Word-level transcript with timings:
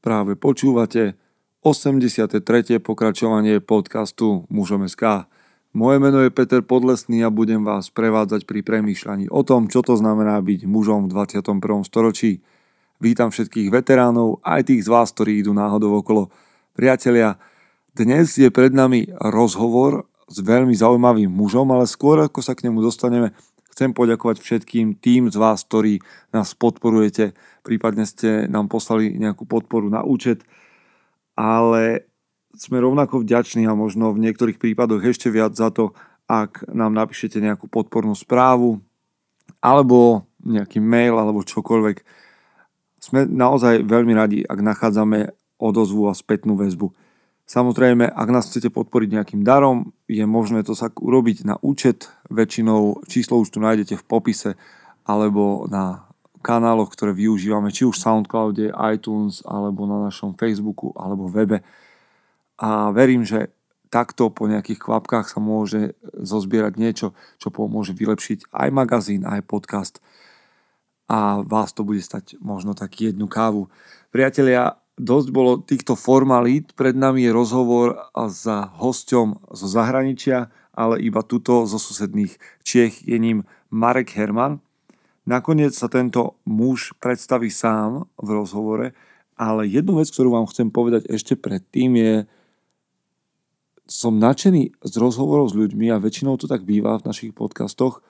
Práve 0.00 0.32
počúvate 0.32 1.20
83. 1.60 2.40
pokračovanie 2.80 3.60
podcastu 3.60 4.48
Mužom 4.48 4.88
SK. 4.88 5.28
Moje 5.76 6.00
meno 6.00 6.24
je 6.24 6.32
Peter 6.32 6.64
Podlesný 6.64 7.20
a 7.20 7.28
budem 7.28 7.68
vás 7.68 7.92
prevádzať 7.92 8.48
pri 8.48 8.64
premýšľaní 8.64 9.28
o 9.28 9.44
tom, 9.44 9.68
čo 9.68 9.84
to 9.84 10.00
znamená 10.00 10.40
byť 10.40 10.64
mužom 10.64 11.12
v 11.12 11.20
21. 11.20 11.84
storočí. 11.84 12.40
Vítam 12.96 13.28
všetkých 13.28 13.68
veteránov, 13.68 14.40
aj 14.40 14.72
tých 14.72 14.88
z 14.88 14.92
vás, 14.92 15.12
ktorí 15.12 15.44
idú 15.44 15.52
náhodou 15.52 16.00
okolo. 16.00 16.32
Priatelia, 16.72 17.36
dnes 17.92 18.40
je 18.40 18.48
pred 18.48 18.72
nami 18.72 19.04
rozhovor 19.20 20.08
s 20.32 20.40
veľmi 20.40 20.72
zaujímavým 20.72 21.28
mužom, 21.28 21.68
ale 21.76 21.84
skôr 21.84 22.24
ako 22.24 22.40
sa 22.40 22.56
k 22.56 22.72
nemu 22.72 22.80
dostaneme, 22.80 23.36
chcem 23.70 23.94
poďakovať 23.94 24.42
všetkým 24.42 24.98
tým 24.98 25.30
z 25.30 25.36
vás, 25.38 25.64
ktorí 25.64 26.02
nás 26.34 26.52
podporujete, 26.54 27.32
prípadne 27.62 28.04
ste 28.04 28.50
nám 28.50 28.68
poslali 28.68 29.14
nejakú 29.14 29.46
podporu 29.46 29.88
na 29.88 30.02
účet 30.04 30.42
ale 31.40 32.04
sme 32.52 32.84
rovnako 32.84 33.24
vďační 33.24 33.64
a 33.64 33.72
možno 33.72 34.12
v 34.12 34.28
niektorých 34.28 34.60
prípadoch 34.60 35.00
ešte 35.00 35.32
viac 35.32 35.56
za 35.56 35.72
to, 35.72 35.96
ak 36.28 36.68
nám 36.68 36.92
napíšete 36.92 37.40
nejakú 37.40 37.64
podpornú 37.72 38.12
správu 38.12 38.84
alebo 39.64 40.28
nejaký 40.44 40.84
mail 40.84 41.16
alebo 41.16 41.46
čokoľvek. 41.46 42.04
Sme 43.00 43.24
naozaj 43.24 43.88
veľmi 43.88 44.12
radi, 44.12 44.38
ak 44.44 44.60
nachádzame 44.60 45.32
odozvu 45.56 46.12
a 46.12 46.14
spätnú 46.16 46.60
väzbu. 46.60 46.92
Samozrejme, 47.50 48.06
ak 48.06 48.28
nás 48.30 48.46
chcete 48.46 48.70
podporiť 48.70 49.10
nejakým 49.10 49.42
darom, 49.42 49.90
je 50.06 50.22
možné 50.22 50.62
to 50.62 50.78
sa 50.78 50.86
urobiť 50.86 51.42
na 51.42 51.58
účet. 51.58 52.06
Väčšinou 52.30 53.02
číslo 53.10 53.42
už 53.42 53.50
tu 53.50 53.58
nájdete 53.58 53.98
v 53.98 54.06
popise 54.06 54.50
alebo 55.02 55.66
na 55.66 56.06
kanáloch, 56.46 56.94
ktoré 56.94 57.10
využívame, 57.10 57.74
či 57.74 57.90
už 57.90 57.98
v 57.98 58.04
Soundcloude, 58.06 58.70
iTunes, 58.94 59.42
alebo 59.42 59.82
na 59.90 59.98
našom 59.98 60.38
Facebooku, 60.38 60.94
alebo 60.94 61.26
webe. 61.26 61.66
A 62.62 62.94
verím, 62.94 63.26
že 63.26 63.50
takto 63.90 64.30
po 64.30 64.46
nejakých 64.46 64.78
kvapkách 64.78 65.26
sa 65.26 65.42
môže 65.42 65.98
zozbierať 66.14 66.78
niečo, 66.78 67.18
čo 67.42 67.50
pomôže 67.50 67.98
vylepšiť 67.98 68.54
aj 68.54 68.68
magazín, 68.70 69.26
aj 69.26 69.42
podcast. 69.42 69.98
A 71.10 71.42
vás 71.42 71.74
to 71.74 71.82
bude 71.82 71.98
stať 71.98 72.38
možno 72.38 72.78
tak 72.78 72.94
jednu 72.94 73.26
kávu. 73.26 73.66
Priatelia, 74.14 74.79
dosť 75.00 75.28
bolo 75.32 75.58
týchto 75.64 75.96
formalít. 75.96 76.76
Pred 76.76 76.94
nami 76.94 77.24
je 77.24 77.32
rozhovor 77.32 77.96
za 78.28 78.68
hosťom 78.76 79.50
zo 79.50 79.66
zahraničia, 79.66 80.52
ale 80.76 81.00
iba 81.00 81.24
tuto 81.24 81.64
zo 81.64 81.80
susedných 81.80 82.36
Čiech 82.60 83.08
je 83.08 83.16
ním 83.16 83.48
Marek 83.72 84.12
Herman. 84.12 84.60
Nakoniec 85.24 85.72
sa 85.72 85.88
tento 85.88 86.40
muž 86.44 86.92
predstaví 87.00 87.48
sám 87.48 88.08
v 88.16 88.28
rozhovore, 88.34 88.86
ale 89.40 89.68
jednu 89.68 90.00
vec, 90.00 90.12
ktorú 90.12 90.36
vám 90.36 90.48
chcem 90.48 90.68
povedať 90.68 91.08
ešte 91.08 91.36
predtým 91.36 91.96
je, 91.96 92.14
som 93.90 94.22
nadšený 94.22 94.86
z 94.86 94.94
rozhovorov 95.02 95.50
s 95.50 95.58
ľuďmi 95.58 95.90
a 95.90 95.98
väčšinou 95.98 96.38
to 96.38 96.46
tak 96.46 96.62
býva 96.62 97.02
v 97.02 97.10
našich 97.10 97.32
podcastoch, 97.34 98.06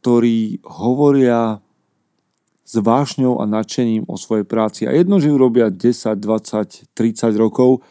ktorí 0.00 0.62
hovoria 0.62 1.58
s 2.66 2.74
vášňou 2.82 3.38
a 3.38 3.46
nadšením 3.46 4.10
o 4.10 4.18
svojej 4.18 4.42
práci. 4.42 4.90
A 4.90 4.92
jedno, 4.92 5.22
že 5.22 5.30
ju 5.30 5.38
robia 5.38 5.70
10, 5.70 6.18
20, 6.18 6.90
30 6.98 7.30
rokov, 7.38 7.86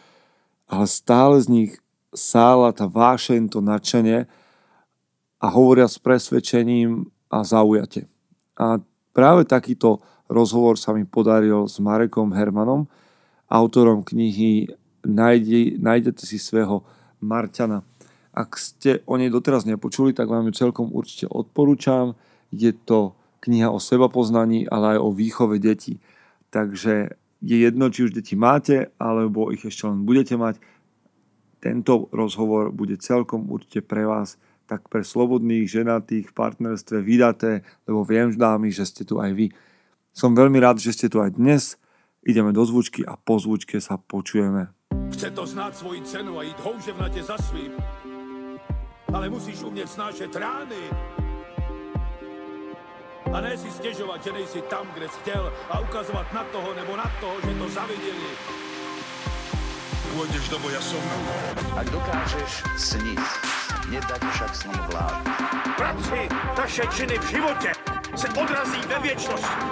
ale 0.68 0.84
stále 0.84 1.40
z 1.40 1.46
nich 1.48 1.72
sála 2.12 2.76
tá 2.76 2.84
vášeň, 2.84 3.48
to 3.48 3.64
nadšenie 3.64 4.28
a 5.40 5.46
hovoria 5.48 5.88
s 5.88 5.96
presvedčením 5.96 7.08
a 7.32 7.40
zaujate. 7.40 8.04
A 8.60 8.76
práve 9.16 9.48
takýto 9.48 10.04
rozhovor 10.28 10.76
sa 10.76 10.92
mi 10.92 11.08
podaril 11.08 11.64
s 11.64 11.80
Marekom 11.80 12.36
Hermanom, 12.36 12.84
autorom 13.48 14.04
knihy 14.04 14.68
Nájde, 15.06 15.78
Nájdete 15.78 16.26
si 16.26 16.36
svého 16.36 16.82
Marťana. 17.22 17.86
Ak 18.36 18.58
ste 18.58 19.06
o 19.06 19.16
nej 19.16 19.30
doteraz 19.32 19.64
nepočuli, 19.64 20.12
tak 20.12 20.28
vám 20.28 20.50
ju 20.50 20.66
celkom 20.66 20.90
určite 20.92 21.30
odporúčam. 21.30 22.18
Je 22.50 22.74
to 22.74 23.14
kniha 23.46 23.70
o 23.70 23.78
seba 23.78 24.10
poznaní, 24.10 24.66
ale 24.66 24.98
aj 24.98 24.98
o 24.98 25.14
výchove 25.14 25.62
detí. 25.62 26.02
Takže 26.50 27.14
je 27.38 27.56
jedno, 27.56 27.86
či 27.94 28.10
už 28.10 28.18
deti 28.18 28.34
máte, 28.34 28.90
alebo 28.98 29.54
ich 29.54 29.62
ešte 29.62 29.86
len 29.86 30.02
budete 30.02 30.34
mať. 30.34 30.58
Tento 31.62 32.10
rozhovor 32.10 32.74
bude 32.74 32.98
celkom 32.98 33.46
určite 33.46 33.86
pre 33.86 34.02
vás 34.02 34.34
tak 34.66 34.90
pre 34.90 35.06
slobodných, 35.06 35.70
ženatých, 35.70 36.34
v 36.34 36.34
partnerstve 36.34 36.98
vydaté, 36.98 37.62
lebo 37.86 38.02
viem, 38.02 38.34
dámy, 38.34 38.74
že 38.74 38.82
ste 38.82 39.06
tu 39.06 39.22
aj 39.22 39.30
vy. 39.30 39.54
Som 40.10 40.34
veľmi 40.34 40.58
rád, 40.58 40.82
že 40.82 40.90
ste 40.90 41.06
tu 41.06 41.22
aj 41.22 41.38
dnes. 41.38 41.78
Ideme 42.26 42.50
do 42.50 42.66
zvučky 42.66 43.06
a 43.06 43.14
po 43.14 43.38
zvučke 43.38 43.78
sa 43.78 43.94
počujeme. 43.94 44.74
Chce 45.14 45.30
to 45.30 45.46
znát 45.46 45.76
svoji 45.76 46.02
cenu 46.02 46.38
a 46.38 46.42
jít 46.42 46.60
houževnatě 46.60 47.22
za 47.22 47.38
svým. 47.38 47.72
Ale 49.14 49.30
musíš 49.30 49.62
umět 49.62 49.88
snášet 49.88 50.36
rány. 50.36 50.82
A 53.36 53.40
ne 53.40 53.56
si 53.56 53.70
stěžovat, 53.70 54.24
že 54.24 54.32
nejsi 54.32 54.62
tam, 54.62 54.86
kde 54.94 55.08
jsi 55.08 55.18
chtěl 55.20 55.52
a 55.70 55.80
ukazovat 55.80 56.32
na 56.32 56.44
toho 56.44 56.74
nebo 56.74 56.96
na 56.96 57.12
toho, 57.20 57.34
že 57.44 57.54
to 57.54 57.68
zaviděli. 57.68 58.32
Pôjdeš 60.16 60.48
do 60.48 60.56
boja 60.64 60.80
som. 60.80 61.04
Ak 61.76 61.84
dokážeš 61.92 62.64
sniť, 62.80 63.20
nedať 63.92 64.22
však 64.32 64.52
sním 64.56 64.80
vlád. 64.88 65.20
Práci, 65.76 66.24
taše 66.56 66.88
činy 66.96 67.18
v 67.18 67.26
životě 67.28 67.72
se 68.16 68.28
odrazí 68.28 68.80
ve 68.88 68.98
věčnosti. 69.04 69.64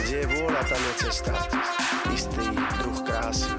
Kde 0.00 0.16
je 0.16 0.26
vôľa, 0.32 0.64
tam 0.64 0.80
je 0.80 0.92
cesta. 1.04 1.36
Istý 2.08 2.48
druh 2.80 2.98
krásy. 3.04 3.52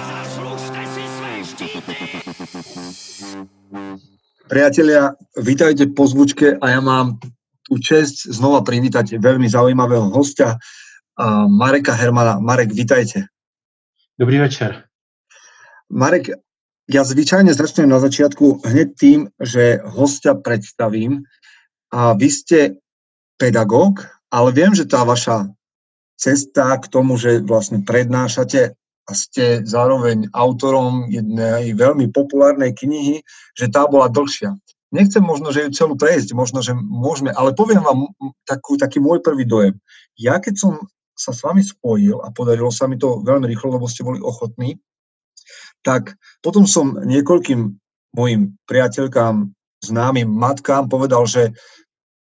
Zaslužte 0.00 0.80
si 0.88 1.04
své 1.04 1.32
štíty! 1.44 1.96
Priatelia, 4.44 5.16
vítajte 5.40 5.88
po 5.88 6.04
zvučke 6.04 6.60
a 6.60 6.64
ja 6.68 6.80
mám 6.84 7.16
tú 7.64 7.80
čest 7.80 8.28
znova 8.28 8.60
privítať 8.60 9.16
veľmi 9.16 9.48
zaujímavého 9.48 10.12
hostia, 10.12 10.60
Mareka 11.48 11.96
Hermana. 11.96 12.36
Marek, 12.44 12.76
vítajte. 12.76 13.24
Dobrý 14.20 14.44
večer. 14.44 14.84
Marek, 15.88 16.36
ja 16.84 17.08
zvyčajne 17.08 17.56
začnem 17.56 17.88
na 17.88 17.96
začiatku 17.96 18.68
hneď 18.68 18.88
tým, 18.92 19.32
že 19.40 19.80
hostia 19.80 20.36
predstavím. 20.36 21.24
A 21.88 22.12
vy 22.12 22.28
ste 22.28 22.58
pedagóg, 23.40 24.04
ale 24.28 24.52
viem, 24.52 24.76
že 24.76 24.84
tá 24.84 25.08
vaša 25.08 25.48
cesta 26.20 26.76
k 26.76 26.84
tomu, 26.92 27.16
že 27.16 27.40
vlastne 27.40 27.80
prednášate 27.80 28.76
a 29.04 29.12
ste 29.12 29.60
zároveň 29.68 30.32
autorom 30.32 31.12
jednej 31.12 31.76
veľmi 31.76 32.08
populárnej 32.08 32.72
knihy, 32.72 33.20
že 33.52 33.68
tá 33.68 33.84
bola 33.84 34.08
dlhšia. 34.08 34.56
Nechcem 34.94 35.20
možno, 35.20 35.50
že 35.50 35.66
ju 35.66 35.70
celú 35.74 35.94
prejsť, 35.98 36.32
možno, 36.38 36.62
že 36.62 36.72
môžeme, 36.72 37.34
ale 37.34 37.52
poviem 37.52 37.82
vám 37.82 38.08
takú, 38.46 38.78
taký 38.78 39.02
môj 39.02 39.20
prvý 39.20 39.44
dojem. 39.44 39.74
Ja 40.14 40.38
keď 40.38 40.54
som 40.56 40.72
sa 41.14 41.34
s 41.34 41.42
vami 41.42 41.62
spojil 41.62 42.22
a 42.22 42.30
podarilo 42.30 42.70
sa 42.70 42.86
mi 42.86 42.98
to 42.98 43.22
veľmi 43.22 43.46
rýchlo, 43.50 43.74
lebo 43.74 43.90
ste 43.90 44.06
boli 44.06 44.22
ochotní, 44.22 44.78
tak 45.84 46.16
potom 46.40 46.64
som 46.64 46.96
niekoľkým 46.96 47.60
mojim 48.14 48.56
priateľkám, 48.70 49.50
známym 49.84 50.30
matkám 50.30 50.88
povedal, 50.88 51.26
že 51.28 51.52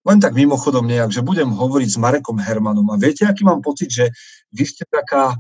len 0.08 0.24
tak 0.24 0.38
mimochodom 0.38 0.88
nejak, 0.88 1.12
že 1.12 1.26
budem 1.26 1.52
hovoriť 1.52 1.90
s 1.92 2.00
Marekom 2.00 2.40
Hermanom. 2.40 2.88
A 2.92 3.00
viete, 3.00 3.28
aký 3.28 3.44
mám 3.44 3.60
pocit, 3.60 3.92
že 3.92 4.06
vy 4.56 4.64
ste 4.64 4.88
taká 4.88 5.36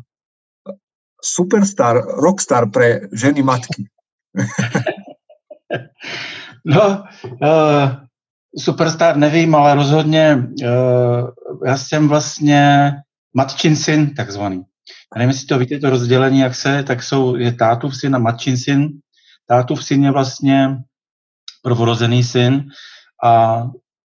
superstar, 1.23 2.05
rockstar 2.05 2.69
pre 2.69 2.99
ženy 3.13 3.43
matky. 3.43 3.87
No, 6.65 7.03
uh, 7.23 7.91
superstar 8.57 9.17
nevím, 9.17 9.55
ale 9.55 9.75
rozhodně 9.75 10.35
uh, 10.63 11.29
já 11.65 11.77
jsem 11.77 12.07
vlastně 12.07 12.91
matčin 13.33 13.75
syn 13.75 14.15
takzvaný. 14.15 14.63
A 15.15 15.19
nevím, 15.19 15.29
jestli 15.29 15.47
to 15.47 15.59
víte, 15.59 15.79
to 15.79 15.89
rozdělení, 15.89 16.39
jak 16.39 16.55
se, 16.55 16.83
tak 16.83 17.03
jsou, 17.03 17.35
je 17.35 17.53
tátův 17.53 17.97
syn 17.97 18.15
a 18.15 18.19
matčin 18.19 18.57
syn. 18.57 18.89
Tátův 19.47 19.83
syn 19.83 20.03
je 20.03 20.11
vlastně 20.11 20.77
prvorozený 21.63 22.23
syn 22.23 22.69
a 23.23 23.63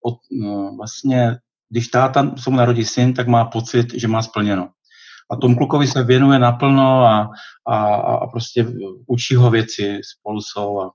od, 0.03 0.15
no, 0.31 0.75
vlastně, 0.77 1.37
když 1.69 1.87
táta 1.87 2.35
se 2.37 2.49
mu 2.49 2.55
narodí 2.55 2.85
syn, 2.85 3.13
tak 3.13 3.27
má 3.27 3.45
pocit, 3.45 3.93
že 3.93 4.07
má 4.07 4.21
splněno. 4.21 4.69
A 5.31 5.35
tomu 5.35 5.55
klukovi 5.55 5.87
se 5.87 6.03
věnuje 6.03 6.39
naplno 6.39 7.05
a, 7.05 7.29
a, 7.67 7.95
a 7.95 8.27
prostě 8.27 8.67
učí 9.07 9.35
ho 9.35 9.49
věci, 9.49 9.99
spolu 10.03 10.41
jsou. 10.41 10.81
A, 10.81 10.91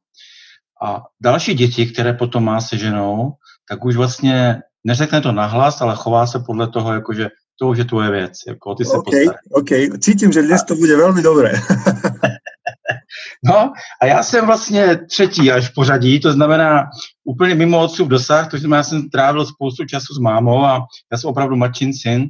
a 0.86 1.02
další 1.20 1.54
děti, 1.54 1.86
které 1.86 2.12
potom 2.12 2.44
má 2.44 2.60
se 2.60 2.78
ženou, 2.78 3.32
tak 3.68 3.84
už 3.84 3.96
vlastně 3.96 4.60
neřekne 4.84 5.20
to 5.20 5.32
nahlas, 5.32 5.80
ale 5.80 5.96
chová 5.96 6.26
se 6.26 6.38
podle 6.46 6.68
toho, 6.68 6.92
jakože 6.92 7.28
to 7.60 7.68
už 7.68 7.78
je 7.78 7.84
tvoje 7.84 8.10
věc. 8.10 8.32
Jako 8.48 8.74
ty 8.74 8.84
se 8.84 8.96
OK, 8.96 9.06
OK. 9.50 9.68
Cítim, 10.00 10.32
že 10.32 10.42
dnes 10.42 10.64
to 10.64 10.74
bude 10.74 10.96
velmi 10.96 11.22
dobré. 11.22 11.52
No 13.44 13.72
a 14.02 14.06
já 14.06 14.22
jsem 14.22 14.46
vlastně 14.46 14.96
třetí 14.96 15.52
až 15.52 15.68
v 15.68 15.74
pořadí, 15.74 16.20
to 16.20 16.32
znamená 16.32 16.84
úplně 17.24 17.54
mimo 17.54 17.82
odsud 17.82 18.08
dosah, 18.08 18.50
to 18.50 18.58
znamená, 18.58 18.76
já 18.76 18.82
jsem 18.82 19.10
trávil 19.10 19.46
spoustu 19.46 19.84
času 19.84 20.14
s 20.14 20.18
mámou 20.18 20.64
a 20.64 20.86
já 21.12 21.18
jsem 21.18 21.30
opravdu 21.30 21.56
matčin 21.56 21.94
syn, 21.94 22.26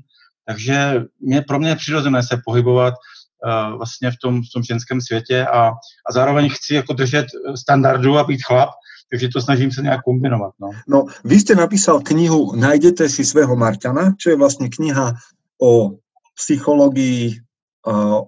takže 0.47 1.05
mě, 1.21 1.43
pro 1.43 1.59
mě 1.59 1.69
je 1.69 1.77
přirozené 1.77 2.23
se 2.23 2.41
pohybovat 2.44 2.94
uh, 2.94 3.77
vlastně 3.77 4.11
v 4.11 4.17
tom, 4.23 4.43
v 4.43 4.53
tom 4.55 4.62
ženském 4.62 5.00
světě 5.00 5.47
a, 5.47 5.69
a 6.06 6.12
zároveň 6.12 6.50
chci 6.50 6.75
jako 6.75 6.93
držet 6.93 7.27
standardu 7.55 8.19
a 8.19 8.25
být 8.25 8.44
chlap, 8.44 8.71
takže 9.11 9.29
to 9.29 9.41
snažím 9.41 9.73
se 9.73 9.83
nějak 9.83 10.00
kombinovat. 10.03 10.53
No. 10.61 10.71
no, 10.89 11.06
vy 11.25 11.41
jste 11.41 11.55
napísal 11.55 12.00
knihu 12.00 12.56
Najdete 12.56 13.09
si 13.09 13.25
svého 13.25 13.56
Marťana, 13.56 14.12
čo 14.19 14.31
je 14.31 14.37
vlastně 14.37 14.69
kniha 14.69 15.15
o 15.62 15.91
psychologii, 16.35 17.41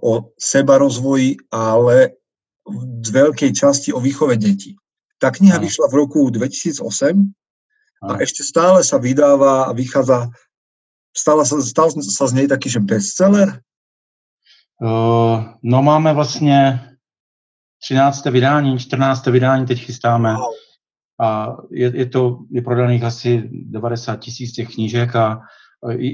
o 0.02 0.34
sebarozvoji, 0.38 1.36
ale 1.50 2.10
z 3.04 3.10
veľkej 3.10 3.52
časti 3.52 3.92
o 3.92 4.00
výchove 4.00 4.36
detí. 4.36 4.74
Tá 5.20 5.30
kniha 5.30 5.60
vyšla 5.60 5.88
v 5.92 5.94
roku 5.94 6.26
2008 6.32 6.84
a 8.04 8.20
ešte 8.20 8.42
stále 8.44 8.84
sa 8.84 8.98
vydáva 9.00 9.68
a 9.68 9.72
vychádza, 9.72 10.28
stále 11.16 11.46
sa, 11.46 11.62
stal 11.62 11.90
sa 11.90 12.26
z 12.26 12.32
nej 12.32 12.46
taký, 12.48 12.68
že 12.70 12.80
bestseller? 12.80 13.62
Uh, 14.82 15.44
no 15.62 15.82
máme 15.82 16.12
vlastně 16.12 16.80
13. 17.82 18.24
vydání, 18.24 18.78
14. 18.78 19.26
vydání 19.26 19.66
teď 19.66 19.78
chystáme. 19.78 20.34
Wow. 20.34 20.52
A 21.20 21.56
je, 21.70 21.96
je 21.96 22.06
to 22.06 22.38
je 22.50 22.62
prodaných 22.62 23.02
asi 23.02 23.48
90 23.52 24.16
tisíc 24.16 24.52
těch 24.52 24.68
knížek 24.74 25.16
a 25.16 25.40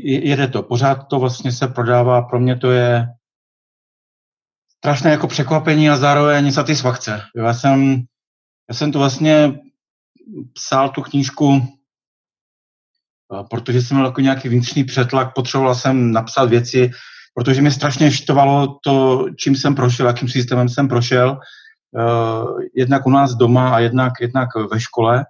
jede 0.05 0.49
to. 0.49 0.63
Pořád 0.63 0.95
to 0.95 1.19
vlastně 1.19 1.53
se 1.53 1.69
prodává. 1.69 2.23
Pro 2.23 2.41
mě 2.41 2.57
to 2.57 2.71
je 2.71 3.07
strašné 4.79 5.11
jako 5.11 5.27
překvapení 5.27 5.91
a 5.91 5.97
zároveň 5.97 6.53
satisfakce. 6.53 7.23
Já 7.37 7.55
jsem, 7.55 8.03
já 8.69 8.75
jsem 8.75 8.93
to 8.93 8.99
vlastně 8.99 9.61
psal 10.53 10.89
tu 10.89 11.03
knížku, 11.03 11.63
protože 13.51 13.83
jsem 13.83 13.97
měl 13.97 14.07
jako 14.07 14.21
nějaký 14.21 14.49
vnitřní 14.49 14.85
přetlak, 14.85 15.35
potřeboval 15.35 15.75
jsem 15.75 16.13
napsat 16.13 16.45
věci, 16.45 16.91
protože 17.35 17.61
mě 17.61 17.71
strašně 17.71 18.11
štovalo 18.11 18.79
to, 18.85 19.27
čím 19.37 19.57
jsem 19.57 19.75
prošel, 19.75 20.07
jakým 20.07 20.29
systémem 20.29 20.69
jsem 20.69 20.89
prošel, 20.89 21.39
jednak 22.77 23.07
u 23.07 23.11
nás 23.11 23.35
doma 23.35 23.75
a 23.75 23.79
jednak, 23.79 24.13
jednak 24.21 24.49
ve 24.73 24.81
škole. 24.81 25.25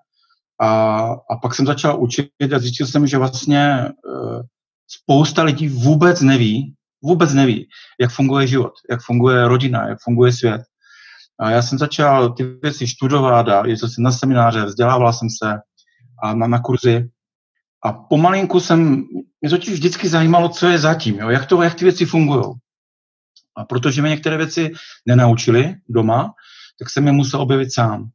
A, 0.60 1.00
a 1.30 1.36
pak 1.42 1.54
jsem 1.54 1.66
začal 1.66 2.02
učit 2.02 2.30
a 2.54 2.58
zjistil 2.58 2.86
jsem, 2.86 3.06
že 3.06 3.18
vlastně 3.18 3.88
spousta 4.88 5.42
lidí 5.42 5.68
vůbec 5.68 6.20
neví, 6.20 6.74
vůbec 7.02 7.34
neví, 7.34 7.68
jak 8.00 8.10
funguje 8.10 8.46
život, 8.46 8.72
jak 8.90 9.00
funguje 9.02 9.48
rodina, 9.48 9.88
jak 9.88 9.98
funguje 10.04 10.32
svět. 10.32 10.62
A 11.40 11.50
já 11.50 11.62
jsem 11.62 11.78
začal 11.78 12.32
ty 12.32 12.44
věci 12.62 12.86
studovat 12.86 13.48
a 13.48 13.66
jezdil 13.66 13.88
jsem 13.88 14.04
na 14.04 14.12
semináře, 14.12 14.64
vzdělával 14.64 15.12
jsem 15.12 15.28
se 15.30 15.58
a 16.22 16.34
na, 16.34 16.46
na 16.46 16.60
kurzy. 16.60 17.08
A 17.84 17.92
pomalinku 17.92 18.60
jsem, 18.60 19.04
mě 19.40 19.50
totiž 19.50 19.74
vždycky 19.74 20.08
zajímalo, 20.08 20.48
co 20.48 20.68
je 20.68 20.78
zatím, 20.78 21.18
jo? 21.18 21.30
Jak, 21.30 21.46
to, 21.46 21.62
jak 21.62 21.74
ty 21.74 21.84
věci 21.84 22.06
fungují. 22.06 22.44
A 23.56 23.64
protože 23.64 24.02
mě 24.02 24.10
některé 24.10 24.36
věci 24.36 24.72
nenaučili 25.06 25.74
doma, 25.88 26.32
tak 26.78 26.90
jsem 26.90 27.06
je 27.06 27.12
musel 27.12 27.40
objevit 27.40 27.74
sám. 27.74 28.08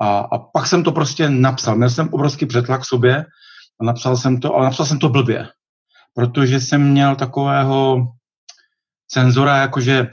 A, 0.00 0.18
a 0.18 0.38
pak 0.38 0.66
jsem 0.66 0.84
to 0.84 0.92
prostě 0.92 1.30
napsal. 1.30 1.76
Měl 1.76 1.90
jsem 1.90 2.08
obrovský 2.12 2.46
přetlak 2.46 2.84
sobě 2.84 3.24
a 3.80 3.84
napsal 3.84 4.16
jsem 4.16 4.40
to, 4.40 4.54
ale 4.54 4.64
napsal 4.64 4.86
jsem 4.86 4.98
to 4.98 5.08
blbě 5.08 5.48
protože 6.14 6.60
jsem 6.60 6.90
měl 6.90 7.16
takového 7.16 8.08
cenzora, 9.08 9.56
jakože 9.56 10.08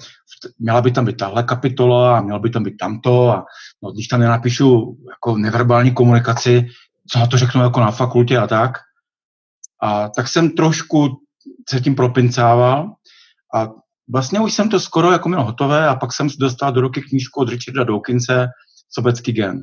měla 0.59 0.81
by 0.81 0.91
tam 0.91 1.05
být 1.05 1.17
tahle 1.17 1.43
kapitola 1.43 2.17
a 2.17 2.21
měla 2.21 2.39
by 2.39 2.49
tam 2.49 2.63
být 2.63 2.77
tamto 2.77 3.29
a 3.29 3.45
no, 3.83 3.91
když 3.91 4.07
tam 4.07 4.19
nenapíšu 4.19 4.97
jako 5.09 5.37
neverbální 5.37 5.93
komunikaci, 5.93 6.67
co 7.11 7.19
na 7.19 7.27
to 7.27 7.37
řeknu 7.37 7.61
jako 7.61 7.79
na 7.79 7.91
fakultě 7.91 8.37
a 8.37 8.47
tak. 8.47 8.71
A 9.83 10.09
tak 10.09 10.27
jsem 10.27 10.49
trošku 10.49 11.07
se 11.69 11.81
tím 11.81 11.95
propincával 11.95 12.93
a 13.55 13.67
vlastně 14.11 14.39
už 14.39 14.53
jsem 14.53 14.69
to 14.69 14.79
skoro 14.79 15.11
jako 15.11 15.29
měl 15.29 15.43
hotové 15.43 15.87
a 15.87 15.95
pak 15.95 16.13
jsem 16.13 16.27
dostal 16.39 16.71
do 16.71 16.81
ruky 16.81 17.01
knížku 17.01 17.39
od 17.39 17.49
Richarda 17.49 17.83
Dawkinse 17.83 18.47
Sobecký 18.89 19.31
gen. 19.31 19.61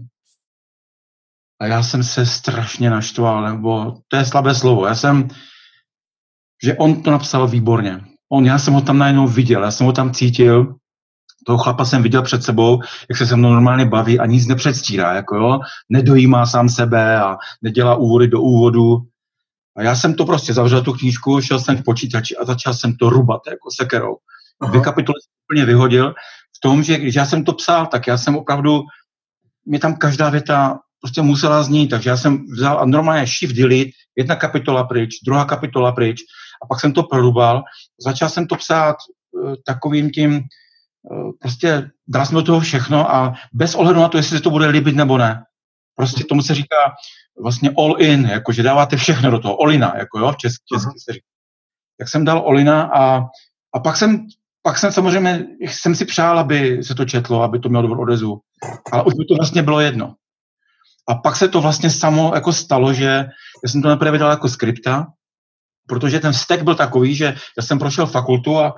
A 1.60 1.66
já 1.66 1.82
jsem 1.82 2.02
se 2.02 2.26
strašně 2.26 2.90
naštval, 2.90 3.42
nebo 3.42 3.94
to 4.08 4.16
je 4.16 4.24
slabé 4.24 4.54
slovo. 4.54 4.86
Já 4.86 4.94
jsem 4.94 5.28
že 6.64 6.76
on 6.76 7.02
to 7.02 7.10
napsal 7.10 7.48
výborně. 7.48 8.00
On, 8.32 8.46
já 8.46 8.58
jsem 8.58 8.74
ho 8.74 8.80
tam 8.80 8.98
najednou 8.98 9.28
viděl, 9.28 9.62
já 9.62 9.70
jsem 9.70 9.86
ho 9.86 9.92
tam 9.92 10.12
cítil, 10.12 10.74
toho 11.46 11.58
chlapa 11.58 11.84
jsem 11.84 12.02
viděl 12.02 12.22
před 12.22 12.42
sebou, 12.42 12.80
jak 13.08 13.18
se 13.18 13.26
se 13.26 13.36
mnou 13.36 13.52
normálně 13.52 13.86
baví 13.86 14.18
a 14.20 14.26
nic 14.26 14.46
nepředstírá, 14.46 15.14
jako 15.14 15.36
jo, 15.36 15.60
nedojímá 15.88 16.46
sám 16.46 16.68
sebe 16.68 17.20
a 17.20 17.36
nedělá 17.62 17.96
úvody 17.96 18.28
do 18.28 18.40
úvodu. 18.40 18.96
A 19.76 19.82
já 19.82 19.96
jsem 19.96 20.14
to 20.14 20.26
prostě 20.26 20.54
zavřel 20.54 20.82
tu 20.82 20.92
knížku, 20.92 21.40
šel 21.40 21.60
jsem 21.60 21.76
k 21.76 21.84
počítači 21.84 22.36
a 22.36 22.44
začal 22.44 22.74
jsem 22.74 22.96
to 22.96 23.10
rubat 23.10 23.40
jako 23.46 23.68
sekerou. 23.80 24.16
Dvě 24.68 24.80
kapitoly 24.80 25.14
jsem 25.20 25.32
úplně 25.46 25.64
vyhodil 25.66 26.14
v 26.56 26.60
tom, 26.62 26.82
že 26.82 26.98
když 26.98 27.14
já 27.14 27.26
jsem 27.26 27.44
to 27.44 27.52
psal, 27.52 27.86
tak 27.86 28.06
já 28.06 28.18
jsem 28.18 28.36
opravdu, 28.36 28.82
mě 29.66 29.78
tam 29.78 29.96
každá 29.96 30.30
věta 30.30 30.78
prostě 31.00 31.22
musela 31.22 31.62
znít, 31.62 31.88
takže 31.88 32.10
já 32.10 32.16
jsem 32.16 32.46
vzal 32.46 32.78
a 32.78 32.84
normálně 32.84 33.26
shift 33.26 33.56
delete, 33.56 33.90
jedna 34.16 34.36
kapitola 34.36 34.84
pryč, 34.84 35.10
druhá 35.26 35.44
kapitola 35.44 35.92
pryč 35.92 36.20
a 36.62 36.66
pak 36.66 36.80
jsem 36.80 36.92
to 36.92 37.02
prorubal. 37.02 37.62
Začal 38.04 38.28
jsem 38.28 38.46
to 38.46 38.56
psát 38.56 38.96
uh, 39.32 39.54
takovým 39.66 40.10
tím, 40.10 40.42
prostě 41.40 41.90
dal 42.08 42.26
jsem 42.26 42.34
do 42.34 42.42
toho 42.42 42.60
všechno 42.60 43.14
a 43.14 43.34
bez 43.52 43.74
ohledu 43.74 44.00
na 44.00 44.08
to, 44.08 44.16
jestli 44.16 44.36
se 44.36 44.42
to 44.42 44.50
bude 44.50 44.66
líbit 44.66 44.96
nebo 44.96 45.18
ne. 45.18 45.44
Prostě 45.96 46.24
tomu 46.24 46.42
se 46.42 46.54
říká 46.54 46.76
vlastně 47.42 47.70
all 47.78 48.02
in, 48.02 48.24
jako 48.24 48.52
že 48.52 48.62
dáváte 48.62 48.96
všechno 48.96 49.30
do 49.30 49.38
toho, 49.38 49.56
olina, 49.56 49.92
jako 49.96 50.18
jo, 50.18 50.34
česky, 50.36 50.64
česky 50.72 50.98
se 50.98 51.12
říká. 51.12 51.26
Tak 51.98 52.08
jsem 52.08 52.24
dal 52.24 52.42
olina 52.44 52.82
a, 52.82 53.20
a 53.74 53.80
pak 53.80 53.96
jsem 53.96 54.26
pak 54.66 54.78
jsem 54.78 54.92
samozřejmě, 54.92 55.46
jsem 55.60 55.94
si 55.94 56.04
přál, 56.04 56.38
aby 56.38 56.84
se 56.84 56.94
to 56.94 57.04
četlo, 57.04 57.42
aby 57.42 57.58
to 57.58 57.68
mělo 57.68 57.82
dobrou 57.82 58.02
odezvu. 58.02 58.40
Ale 58.92 59.02
už 59.02 59.14
by 59.14 59.24
to 59.24 59.34
vlastně 59.34 59.62
bylo 59.62 59.80
jedno. 59.80 60.14
A 61.08 61.14
pak 61.14 61.36
se 61.36 61.48
to 61.48 61.60
vlastně 61.60 61.90
samo 61.90 62.32
jako 62.34 62.52
stalo, 62.52 62.92
že 62.92 63.26
já 63.64 63.68
jsem 63.68 63.82
to 63.82 63.88
nejprve 63.88 64.10
vydal 64.10 64.30
jako 64.30 64.48
skripta, 64.48 65.06
protože 65.88 66.20
ten 66.20 66.32
vztek 66.32 66.62
byl 66.62 66.74
takový, 66.74 67.14
že 67.14 67.24
já 67.56 67.62
jsem 67.62 67.78
prošel 67.78 68.06
fakultu 68.06 68.58
a 68.58 68.74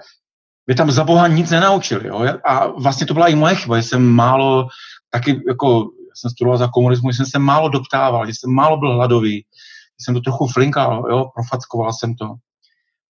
mě 0.66 0.76
tam 0.76 0.90
za 0.90 1.04
boha 1.04 1.28
nic 1.28 1.50
nenaučili. 1.50 2.08
Jo? 2.08 2.26
A 2.44 2.66
vlastně 2.66 3.06
to 3.06 3.14
byla 3.14 3.28
i 3.28 3.34
moje 3.34 3.54
chyba, 3.54 3.76
že 3.76 3.82
jsem 3.82 4.02
málo, 4.06 4.68
taky 5.10 5.42
jako, 5.48 5.90
jsem 6.14 6.30
studoval 6.30 6.58
za 6.58 6.68
komunismu, 6.68 7.10
jsem 7.10 7.26
se 7.26 7.38
málo 7.38 7.68
doptával, 7.68 8.26
že 8.26 8.32
jsem 8.32 8.50
málo 8.50 8.76
byl 8.76 8.94
hladový, 8.94 9.36
že 9.36 10.04
jsem 10.04 10.14
to 10.14 10.20
trochu 10.20 10.46
flinkal, 10.46 11.06
jo? 11.10 11.30
profackoval 11.34 11.92
jsem 11.92 12.14
to. 12.14 12.34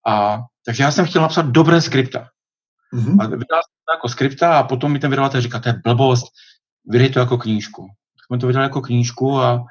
A, 0.06 0.42
takže 0.66 0.82
já 0.82 0.90
jsem 0.90 1.06
chtěl 1.06 1.22
napsat 1.22 1.46
dobré 1.46 1.80
skripta. 1.80 2.28
Mm-hmm. 2.94 3.16
A 3.20 3.26
vydal 3.26 3.60
jsem 3.62 3.76
to 3.86 3.92
jako 3.92 4.08
skripta 4.08 4.58
a 4.58 4.62
potom 4.62 4.92
mi 4.92 4.98
ten 4.98 5.10
vydavatel 5.10 5.40
říká, 5.40 5.58
to 5.58 5.68
je 5.68 5.75
blbost, 5.84 6.26
vydej 6.88 7.10
to 7.10 7.20
jako 7.20 7.38
knížku. 7.38 7.82
Tak 7.82 8.26
jsem 8.26 8.40
to 8.40 8.46
vydal 8.46 8.62
jako 8.62 8.80
knížku 8.80 9.38
a 9.38 9.64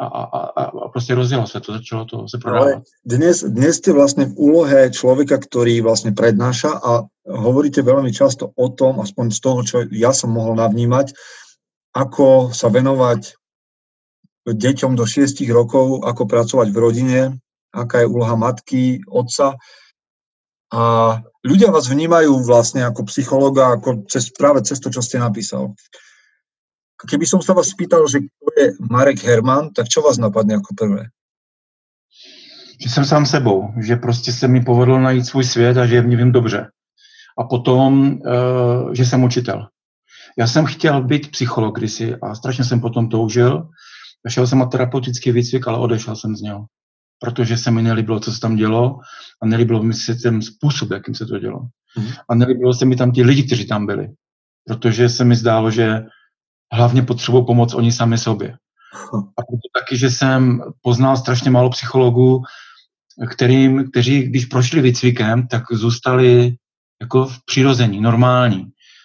a, 0.00 0.06
a, 0.06 0.38
a, 0.38 0.64
a 0.64 0.88
prostě 0.88 1.14
rozjelo 1.14 1.46
se 1.46 1.60
to, 1.60 1.72
začalo 1.72 2.04
to 2.04 2.28
se 2.28 2.38
prodávat. 2.38 2.68
Ale 2.68 2.82
dnes, 3.04 3.44
dnes 3.44 3.80
ste 3.80 3.96
vlastne 3.96 4.28
v 4.28 4.36
úlohe 4.36 4.92
človeka, 4.92 5.40
ktorý 5.40 5.80
vlastne 5.80 6.12
prednáša 6.12 6.68
a 6.68 7.08
hovoríte 7.26 7.82
veľmi 7.82 8.14
často 8.14 8.54
o 8.54 8.66
tom, 8.70 9.02
aspoň 9.02 9.26
z 9.34 9.38
toho, 9.42 9.60
čo 9.66 9.76
ja 9.90 10.14
som 10.14 10.30
mohol 10.30 10.56
navnímať, 10.56 11.12
ako 11.92 12.54
sa 12.54 12.70
venovať 12.70 13.34
deťom 14.46 14.94
do 14.94 15.02
6 15.02 15.42
rokov, 15.50 16.06
ako 16.06 16.22
pracovať 16.30 16.68
v 16.70 16.78
rodine, 16.78 17.20
aká 17.74 18.06
je 18.06 18.10
úloha 18.10 18.38
matky, 18.38 19.02
otca. 19.10 19.58
A 20.70 20.82
ľudia 21.42 21.74
vás 21.74 21.90
vnímajú 21.90 22.42
vlastne 22.46 22.86
ako 22.86 23.10
psychologa, 23.10 23.74
ako 23.74 24.06
cez, 24.06 24.30
práve 24.30 24.62
cez 24.62 24.78
to, 24.78 24.90
čo 24.90 25.02
ste 25.02 25.18
napísal. 25.18 25.74
Keby 26.96 27.26
som 27.26 27.42
sa 27.42 27.52
vás 27.52 27.74
spýtal, 27.74 28.06
že 28.06 28.22
kto 28.24 28.50
je 28.56 28.66
Marek 28.86 29.20
Herman, 29.20 29.74
tak 29.74 29.90
čo 29.90 30.00
vás 30.00 30.16
napadne 30.16 30.62
ako 30.62 30.72
prvé? 30.78 31.02
Že 32.80 32.88
jsem 32.90 33.04
sám 33.04 33.26
sebou, 33.26 33.72
že 33.80 33.96
prostě 33.96 34.32
se 34.32 34.48
mi 34.48 34.60
povedlo 34.60 34.98
najít 34.98 35.26
svůj 35.26 35.44
svět 35.44 35.76
a 35.76 35.86
že 35.86 36.00
v 36.00 36.06
něm 36.06 36.32
dobře. 36.32 36.70
A 37.38 37.44
potom, 37.44 38.12
uh, 38.12 38.92
že 38.92 39.04
jsem 39.04 39.24
učitel. 39.24 39.66
Já 40.38 40.46
jsem 40.46 40.66
chtěl 40.66 41.02
být 41.04 41.30
psycholog 41.30 41.78
kdysi 41.78 42.16
a 42.16 42.34
strašně 42.34 42.64
jsem 42.64 42.80
potom 42.80 43.08
toužil. 43.08 43.68
Šel 44.28 44.46
jsem 44.46 44.58
na 44.58 44.66
terapeutický 44.66 45.32
výcvik, 45.32 45.68
ale 45.68 45.78
odešel 45.78 46.16
jsem 46.16 46.36
z 46.36 46.40
něho. 46.40 46.64
Protože 47.18 47.56
se 47.56 47.70
mi 47.70 47.82
nelíbilo, 47.82 48.20
co 48.20 48.32
se 48.32 48.40
tam 48.40 48.56
dělo 48.56 48.98
a 49.42 49.46
nelíbilo 49.46 49.82
mi 49.82 49.94
se 49.94 50.14
ten 50.14 50.42
způsob, 50.42 50.90
jakým 50.90 51.14
se 51.14 51.26
to 51.26 51.38
dělo. 51.38 51.60
Mm. 51.98 52.06
A 52.30 52.34
nelíbilo 52.34 52.74
se 52.74 52.84
mi 52.84 52.96
tam 52.96 53.12
ti 53.12 53.22
lidi, 53.22 53.42
kteří 53.42 53.66
tam 53.66 53.86
byli. 53.86 54.08
Protože 54.66 55.08
se 55.08 55.24
mi 55.24 55.36
zdálo, 55.36 55.70
že 55.70 56.04
hlavně 56.72 57.02
potřebují 57.02 57.46
pomoc 57.46 57.74
oni 57.74 57.92
sami 57.92 58.18
sobě. 58.18 58.56
A 59.14 59.42
proto 59.42 59.68
taky, 59.80 59.96
že 59.96 60.10
jsem 60.10 60.62
poznal 60.82 61.16
strašně 61.16 61.50
málo 61.50 61.70
psychologů, 61.70 62.42
kterým, 63.30 63.90
kteří, 63.90 64.22
když 64.22 64.44
prošli 64.44 64.80
výcvikem, 64.80 65.46
tak 65.46 65.62
zůstali 65.72 66.56
jako 67.00 67.26
v 67.26 67.44
přirození, 67.44 68.00
normální. 68.00 68.58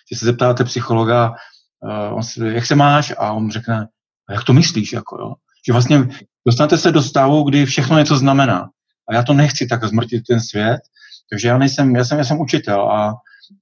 když 0.10 0.20
se 0.20 0.26
zeptáte 0.26 0.64
psychologa, 0.64 1.30
uh, 1.30 2.18
on 2.18 2.24
si, 2.24 2.40
jak 2.46 2.66
se 2.66 2.76
máš, 2.76 3.14
a 3.18 3.32
on 3.32 3.52
řekne, 3.52 3.88
jak 4.30 4.44
to 4.44 4.54
myslíš, 4.54 4.94
jako 4.94 5.18
jo. 5.22 5.34
Že 5.68 5.74
vlastně 5.74 6.08
dostanete 6.46 6.78
se 6.78 6.92
do 6.92 7.02
stavu, 7.02 7.44
kdy 7.44 7.66
všechno 7.66 7.98
něco 7.98 8.18
znamená. 8.18 8.70
A 9.10 9.14
já 9.14 9.24
to 9.24 9.34
nechci 9.34 9.68
tak 9.68 9.84
zmrtit 9.84 10.24
ten 10.28 10.42
svět, 10.42 10.82
takže 11.30 11.48
já 11.48 11.58
nejsem, 11.58 11.96
já 11.96 12.06
jsem, 12.06 12.18
já 12.18 12.24
jsem 12.24 12.40
učitel, 12.40 12.92
a, 12.92 13.16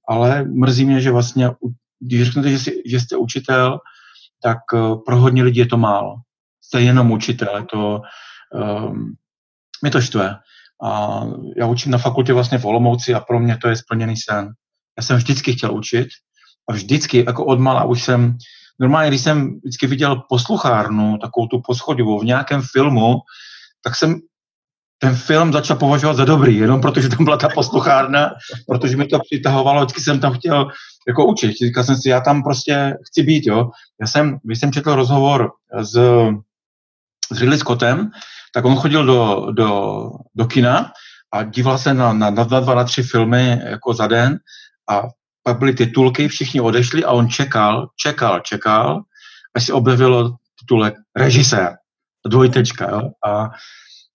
ale 0.08 0.44
mrzí 0.44 0.84
mě, 0.84 1.00
že 1.00 1.10
vlastně, 1.10 1.50
když 2.00 2.22
řeknete, 2.22 2.50
že, 2.50 2.58
jsi, 2.58 2.82
že 2.86 3.00
jste 3.00 3.16
učitel, 3.16 3.78
tak 4.42 4.58
uh, 4.72 5.04
pro 5.04 5.16
hodně 5.16 5.42
lidí 5.42 5.58
je 5.58 5.66
to 5.66 5.76
málo. 5.76 6.14
Jste 6.60 6.80
jenom 6.80 7.12
učitel, 7.12 7.56
je 7.56 7.64
to, 7.64 8.00
um, 8.54 9.14
mě 9.82 9.90
to 9.90 10.00
štve. 10.00 10.36
A 10.82 11.22
já 11.56 11.66
učím 11.66 11.92
na 11.92 11.98
fakultě 11.98 12.32
vlastně 12.32 12.58
v 12.58 12.64
Olomouci 12.64 13.14
a 13.14 13.20
pro 13.20 13.40
mě 13.40 13.56
to 13.56 13.68
je 13.68 13.76
splněný 13.76 14.14
sen. 14.16 14.48
Já 14.98 15.02
jsem 15.02 15.16
vždycky 15.16 15.52
chtěl 15.52 15.74
učit 15.74 16.08
a 16.68 16.72
vždycky, 16.72 17.24
jako 17.26 17.44
od 17.44 17.60
mala 17.60 17.84
už 17.84 18.02
jsem, 18.02 18.36
normálně, 18.80 19.08
když 19.08 19.20
jsem 19.20 19.60
vždycky 19.64 19.86
viděl 19.86 20.22
posluchárnu, 20.28 21.18
takovou 21.18 21.46
tu 21.46 21.60
poschodivou 21.66 22.20
v 22.20 22.24
nějakém 22.24 22.62
filmu, 22.72 23.14
tak 23.84 23.96
jsem 23.96 24.20
ten 25.02 25.14
film 25.14 25.52
začal 25.52 25.76
považovat 25.76 26.16
za 26.16 26.24
dobrý, 26.24 26.56
jenom 26.56 26.80
protože 26.80 27.08
tam 27.08 27.24
byla 27.24 27.36
ta 27.36 27.48
posluchárna, 27.48 28.30
protože 28.66 28.96
mi 28.96 29.06
to 29.06 29.18
přitahovalo, 29.18 29.80
vždycky 29.80 30.00
jsem 30.00 30.20
tam 30.20 30.32
chtěl 30.32 30.68
jako 31.08 31.26
učit. 31.26 31.52
Říkal 31.52 31.84
jsem 31.84 31.96
si, 31.96 32.08
já 32.08 32.20
tam 32.20 32.42
prostě 32.42 32.96
chci 33.08 33.22
být, 33.22 33.46
jo. 33.46 33.70
Já 34.00 34.06
jsem, 34.06 34.38
když 34.42 34.60
jsem 34.60 34.72
četl 34.72 34.94
rozhovor 34.94 35.50
s, 35.82 35.92
s 37.32 37.40
Ridley 37.40 37.58
Scottem, 37.58 38.10
tak 38.54 38.64
on 38.64 38.76
chodil 38.76 39.06
do, 39.06 39.46
do, 39.50 40.10
do 40.34 40.46
kina 40.46 40.92
a 41.32 41.42
díval 41.42 41.78
se 41.78 41.94
na, 41.94 42.12
na, 42.12 42.30
na 42.30 42.44
dva, 42.44 42.60
dva, 42.60 42.74
na 42.74 42.84
tři 42.84 43.02
filmy 43.02 43.60
jako 43.64 43.94
za 43.94 44.06
den 44.06 44.38
a 44.90 45.02
pak 45.42 45.58
byly 45.58 45.72
titulky, 45.72 46.28
všichni 46.28 46.60
odešli 46.60 47.04
a 47.04 47.10
on 47.10 47.28
čekal, 47.28 47.88
čekal, 47.96 48.40
čekal, 48.40 49.02
až 49.56 49.66
se 49.66 49.72
objevilo 49.72 50.36
titulek 50.60 50.94
režisér, 51.16 51.76
dvojtečka, 52.26 52.90
jo. 52.90 53.10
A 53.26 53.50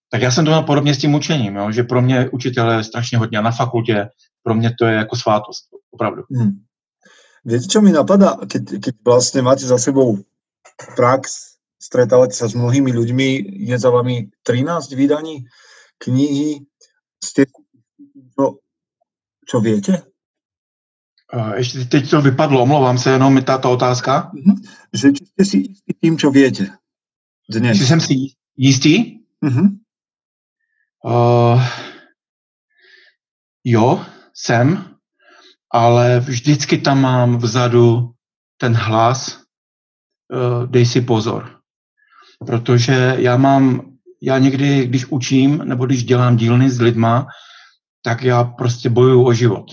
tak 0.10 0.22
já 0.22 0.32
jsem 0.32 0.46
to 0.46 0.52
měl 0.52 0.64
podobně 0.64 0.94
s 0.94 0.98
tím 0.98 1.14
učením, 1.14 1.56
jo, 1.56 1.72
že 1.72 1.84
pro 1.84 2.02
mě 2.02 2.30
učitel 2.30 2.72
je 2.72 2.84
strašně 2.84 3.18
hodně 3.18 3.38
a 3.38 3.42
na 3.42 3.52
fakultě 3.52 4.10
pro 4.44 4.54
mě 4.56 4.76
to 4.80 4.86
je 4.86 4.96
jako 4.96 5.16
svátost, 5.16 5.66
opravdu. 5.92 6.24
Hmm. 6.32 6.62
Viete, 7.46 7.70
čo 7.70 7.78
mi 7.78 7.94
napadá, 7.94 8.42
keď, 8.50 8.82
keď 8.82 8.94
vlastne 9.06 9.46
máte 9.46 9.70
za 9.70 9.78
sebou 9.78 10.18
prax 10.98 11.55
stretávate 11.86 12.34
sa 12.34 12.50
s 12.50 12.58
mnohými 12.58 12.90
ľuďmi, 12.90 13.62
je 13.70 13.76
za 13.78 13.94
vami 13.94 14.34
13 14.42 14.98
vydaní 14.98 15.46
knihy, 16.02 16.66
ste 17.22 17.46
čo, 18.34 18.58
čo 19.46 19.58
viete? 19.62 20.02
Ještě 21.56 21.86
teď 21.86 22.10
to 22.10 22.22
vypadlo, 22.22 22.62
omlouvám 22.62 22.98
se, 22.98 23.10
jenom 23.10 23.44
tato 23.44 23.72
otázka. 23.72 24.32
Uh-huh. 24.34 24.56
Že 24.94 25.12
či 25.12 25.24
ste 25.26 25.44
si 25.46 25.58
jistí 25.58 25.94
tým, 26.00 26.18
čo 26.18 26.32
viete 26.32 26.70
dnes? 27.50 27.78
Či 27.78 27.86
jsem 27.86 28.00
si 28.02 28.14
jistý? 28.56 29.20
Uh-huh. 29.44 29.68
Uh, 31.06 31.62
jo, 33.64 34.06
jsem, 34.34 34.96
ale 35.74 36.20
vždycky 36.20 36.78
tam 36.78 37.02
mám 37.02 37.38
vzadu 37.38 38.14
ten 38.58 38.74
hlas, 38.74 39.42
uh, 40.30 40.70
dej 40.70 40.86
si 40.86 41.02
pozor 41.02 41.55
protože 42.46 43.16
já 43.18 43.38
mám, 43.38 43.82
já 44.22 44.38
někdy, 44.38 44.88
když 44.88 45.06
učím 45.06 45.58
nebo 45.58 45.86
když 45.86 46.04
dělám 46.04 46.38
dílny 46.38 46.70
s 46.70 46.82
lidma, 46.82 47.28
tak 48.04 48.24
já 48.24 48.44
prostě 48.44 48.90
bojuju 48.90 49.26
o 49.26 49.34
život. 49.34 49.66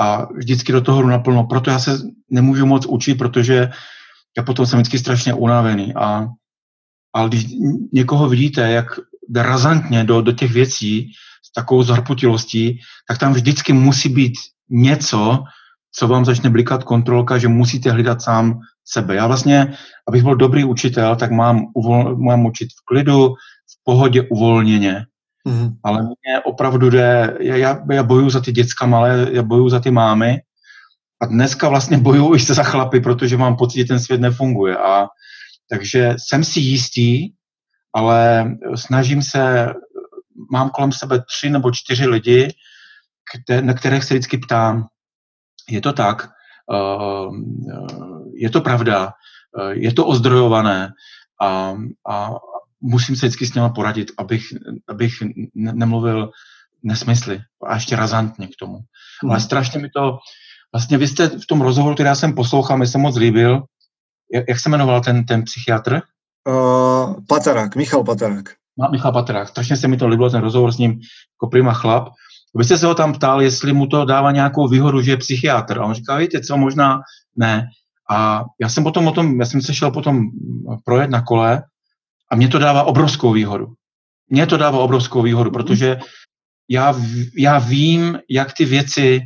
A 0.00 0.32
vždycky 0.32 0.72
do 0.72 0.80
toho 0.80 1.02
jdu 1.02 1.08
naplno. 1.08 1.44
Proto 1.44 1.70
já 1.70 1.78
se 1.78 1.98
nemůžu 2.30 2.66
moc 2.66 2.86
učit, 2.86 3.14
protože 3.14 3.70
já 4.36 4.42
potom 4.42 4.66
jsem 4.66 4.78
vždycky 4.78 4.98
strašně 4.98 5.34
unavený. 5.34 5.94
A, 5.94 6.26
ale 7.14 7.28
když 7.28 7.46
někoho 7.92 8.28
vidíte, 8.28 8.70
jak 8.70 8.86
razantně 9.36 10.04
do, 10.04 10.22
do 10.22 10.32
těch 10.32 10.52
věcí 10.52 11.12
s 11.42 11.52
takovou 11.52 11.82
zarputilostí, 11.82 12.78
tak 13.08 13.18
tam 13.18 13.32
vždycky 13.32 13.72
musí 13.72 14.08
být 14.08 14.34
něco, 14.70 15.44
co 15.92 16.08
vám 16.08 16.24
začne 16.24 16.50
blikat 16.50 16.84
kontrolka, 16.84 17.38
že 17.38 17.48
musíte 17.48 17.90
hledat 17.90 18.22
sám 18.22 18.60
sebe. 18.86 19.14
Já 19.14 19.26
vlastně, 19.26 19.74
abych 20.08 20.22
byl 20.22 20.34
dobrý 20.34 20.64
učitel, 20.64 21.16
tak 21.16 21.30
mám, 21.30 21.66
uvol, 21.74 22.16
mám 22.16 22.46
učit 22.46 22.68
v 22.72 22.84
klidu, 22.84 23.28
v 23.70 23.84
pohodě, 23.84 24.22
uvolněně. 24.22 25.06
Mm. 25.44 25.76
Ale 25.84 26.02
mě 26.02 26.40
opravdu 26.44 26.90
jde, 26.90 27.36
já, 27.40 27.78
já 27.92 28.02
bojuju 28.02 28.30
za 28.30 28.40
ty 28.40 28.52
děcka 28.52 28.86
malé, 28.86 29.28
já 29.32 29.42
bojuju 29.42 29.68
za 29.68 29.80
ty 29.80 29.90
mámy 29.90 30.38
a 31.22 31.26
dneska 31.26 31.68
vlastně 31.68 31.98
bojuju 32.06 32.34
i 32.34 32.38
za 32.38 32.62
chlapy, 32.62 33.00
protože 33.00 33.36
mám 33.36 33.56
pocit, 33.56 33.78
že 33.78 33.84
ten 33.84 34.00
svět 34.00 34.20
nefunguje. 34.20 34.76
A 34.76 35.06
takže 35.70 36.14
jsem 36.18 36.44
si 36.44 36.60
jistý, 36.60 37.30
ale 37.94 38.50
snažím 38.74 39.22
se, 39.22 39.72
mám 40.52 40.70
kolem 40.70 40.92
sebe 40.92 41.22
tři 41.28 41.50
nebo 41.50 41.70
čtyři 41.70 42.06
lidi, 42.06 42.54
které, 43.34 43.62
na 43.62 43.74
kterých 43.74 44.04
se 44.04 44.14
vždycky 44.14 44.38
ptám, 44.38 44.86
je 45.70 45.80
to 45.80 45.92
tak, 45.92 46.28
Ehm, 46.66 47.62
eh, 47.72 48.15
je 48.36 48.50
to 48.50 48.60
pravda, 48.60 49.12
eh, 49.60 49.74
je 49.74 49.92
to 49.92 50.06
ozdrojované 50.06 50.92
a, 51.42 51.76
a 52.08 52.30
musím 52.80 53.16
se 53.16 53.26
vždycky 53.26 53.46
s 53.46 53.54
něma 53.54 53.68
poradit, 53.68 54.12
abych, 54.18 54.42
abych 54.88 55.12
nemluvil 55.54 56.30
nesmysly 56.82 57.40
a 57.66 57.74
ještě 57.74 57.96
razantně 57.96 58.46
k 58.46 58.56
tomu. 58.58 58.78
Hmm. 59.22 59.30
Ale 59.30 59.40
strašně 59.40 59.80
mi 59.80 59.88
to, 59.90 60.18
vlastně 60.74 60.98
vy 60.98 61.08
jste 61.08 61.28
v 61.28 61.46
tom 61.46 61.60
rozhovoru, 61.60 61.94
který 61.94 62.06
já 62.06 62.14
jsem 62.14 62.34
poslouchal, 62.34 62.78
mi 62.78 62.86
se 62.86 62.98
moc 62.98 63.16
líbil, 63.16 63.62
jak, 64.34 64.44
jak 64.48 64.60
se 64.60 64.68
jmenoval 64.68 65.00
ten, 65.00 65.24
ten 65.24 65.42
psychiatr? 65.42 66.00
Uh, 66.48 67.14
Patarák, 67.28 67.76
Michal 67.76 68.04
Patarák. 68.04 68.44
Michal 68.90 69.12
Patarák, 69.12 69.48
strašně 69.48 69.76
se 69.76 69.88
mi 69.88 69.96
to 69.96 70.08
líbilo, 70.08 70.30
ten 70.30 70.40
rozhovor 70.40 70.72
s 70.72 70.78
ním 70.78 70.90
jako 70.90 71.46
prima 71.50 71.72
chlap. 71.72 72.08
Vy 72.58 72.64
jste 72.64 72.78
se 72.78 72.86
ho 72.86 72.94
tam 72.94 73.12
ptal, 73.12 73.42
jestli 73.42 73.72
mu 73.72 73.86
to 73.86 74.04
dává 74.04 74.32
nějakou 74.32 74.68
výhodu, 74.68 75.02
že 75.02 75.10
je 75.10 75.16
psychiatr. 75.16 75.78
A 75.78 75.84
on 75.84 75.94
říká, 75.94 76.16
víte 76.16 76.40
co, 76.40 76.56
možná 76.56 77.00
ne. 77.36 77.68
A 78.10 78.44
já 78.60 78.68
jsem 78.68 78.84
potom 78.84 79.06
o 79.06 79.12
tom, 79.12 79.40
já 79.40 79.46
jsem 79.46 79.62
se 79.62 79.74
šel 79.74 79.90
potom 79.90 80.22
projet 80.84 81.10
na 81.10 81.22
kole 81.22 81.62
a 82.30 82.36
mě 82.36 82.48
to 82.48 82.58
dává 82.58 82.84
obrovskou 82.84 83.32
výhodu. 83.32 83.66
Mně 84.30 84.46
to 84.46 84.56
dává 84.56 84.78
obrovskou 84.78 85.22
výhodu, 85.22 85.50
protože 85.50 85.98
já, 86.70 86.94
já 87.38 87.58
vím, 87.58 88.18
jak 88.30 88.52
ty 88.52 88.64
věci 88.64 89.20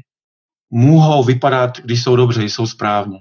mohou 0.73 1.25
vypadat, 1.25 1.79
když 1.81 2.03
jsou 2.03 2.17
dobře, 2.17 2.45
jsou 2.45 2.67
správně. 2.67 3.19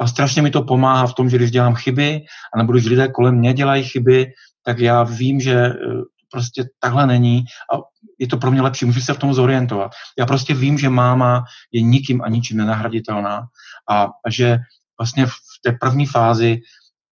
A 0.00 0.06
strašně 0.06 0.42
mi 0.42 0.50
to 0.50 0.62
pomáhá 0.62 1.06
v 1.06 1.14
tom, 1.14 1.30
že 1.30 1.36
když 1.36 1.50
dělám 1.50 1.74
chyby, 1.74 2.20
anebo 2.54 2.72
když 2.72 2.86
lidé 2.86 3.08
kolem 3.08 3.34
mě 3.34 3.52
dělají 3.52 3.84
chyby, 3.84 4.32
tak 4.64 4.78
já 4.78 5.02
vím, 5.02 5.40
že 5.40 5.54
eh, 5.54 5.74
prostě 6.32 6.64
takhle 6.80 7.06
není 7.06 7.44
a 7.74 7.76
je 8.18 8.26
to 8.26 8.36
pro 8.36 8.50
mě 8.50 8.62
lepší, 8.62 8.84
můžu 8.84 9.00
se 9.00 9.14
v 9.14 9.18
tom 9.18 9.34
zorientovat. 9.34 9.92
Já 10.18 10.26
prostě 10.26 10.54
vím, 10.54 10.78
že 10.78 10.88
máma 10.88 11.44
je 11.72 11.80
nikým 11.80 12.22
a 12.22 12.28
ničím 12.28 12.56
nenahraditelná 12.56 13.42
a, 13.90 14.02
a 14.04 14.30
že 14.30 14.58
vlastně 15.00 15.26
v 15.26 15.32
té 15.64 15.72
první 15.72 16.06
fázi 16.06 16.60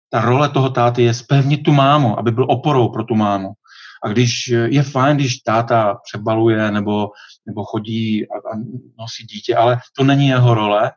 ta 0.09 0.21
role 0.21 0.49
toho 0.49 0.69
táty 0.69 1.03
je 1.03 1.13
spevnit 1.13 1.63
tu 1.63 1.71
mámu, 1.71 2.19
aby 2.19 2.31
byl 2.31 2.45
oporou 2.49 2.89
pro 2.89 3.03
tu 3.03 3.15
mámu. 3.15 3.49
A 4.03 4.07
když 4.07 4.47
je 4.47 4.83
fajn, 4.83 5.17
když 5.17 5.37
táta 5.37 5.97
přebaluje 6.03 6.71
nebo, 6.71 7.09
nebo 7.45 7.63
chodí 7.63 8.27
a, 8.27 8.37
a 8.37 8.57
nosí 8.99 9.23
dítě, 9.23 9.55
ale 9.55 9.79
to 9.97 10.03
není 10.03 10.27
jeho 10.27 10.53
role. 10.53 10.91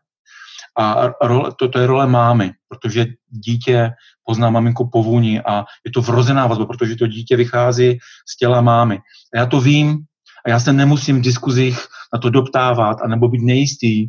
A 0.78 1.10
role, 1.22 1.52
to, 1.58 1.68
to 1.68 1.78
je 1.78 1.86
role 1.86 2.06
mámy, 2.06 2.52
protože 2.68 3.06
dítě 3.30 3.90
pozná 4.24 4.50
maminku 4.50 4.90
po 4.90 5.02
vůni 5.02 5.40
a 5.40 5.64
je 5.84 5.92
to 5.94 6.02
vrozená 6.02 6.46
vazba, 6.46 6.66
protože 6.66 6.96
to 6.96 7.06
dítě 7.06 7.36
vychází 7.36 7.98
z 8.28 8.36
těla 8.36 8.60
mámy. 8.60 8.98
A 9.34 9.38
já 9.38 9.46
to 9.46 9.60
vím 9.60 10.04
a 10.46 10.50
já 10.50 10.60
se 10.60 10.72
nemusím 10.72 11.18
v 11.18 11.24
diskuzích 11.24 11.78
na 12.12 12.18
to 12.18 12.30
doptávat 12.30 12.98
a 13.02 13.08
nebo 13.08 13.28
být 13.28 13.42
nejistý. 13.42 14.08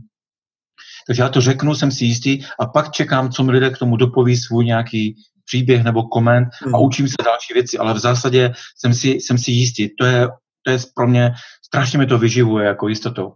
Takže 1.07 1.21
já 1.21 1.29
to 1.29 1.41
řeknu, 1.41 1.75
jsem 1.75 1.91
si 1.91 2.05
jistý 2.05 2.43
a 2.59 2.65
pak 2.65 2.91
čekám, 2.91 3.29
co 3.29 3.43
mi 3.43 3.51
lidé 3.51 3.69
k 3.69 3.77
tomu 3.77 3.97
dopoví 3.97 4.37
svůj 4.37 4.65
nějaký 4.65 5.15
příběh 5.45 5.83
nebo 5.83 6.03
koment 6.03 6.49
a 6.73 6.77
hmm. 6.77 6.85
učím 6.85 7.07
se 7.07 7.15
další 7.25 7.53
věci, 7.53 7.77
ale 7.77 7.93
v 7.93 7.99
zásadě 7.99 8.53
jsem 8.77 8.93
si, 8.93 9.09
jsem 9.09 9.37
si 9.37 9.51
jistý. 9.51 9.89
To 9.99 10.05
je, 10.05 10.27
to 10.63 10.71
je 10.71 10.77
pro 10.95 11.07
mě, 11.07 11.33
strašně 11.65 11.99
mi 11.99 12.05
to 12.05 12.17
vyživuje 12.17 12.65
jako 12.65 12.87
jistotou. 12.87 13.33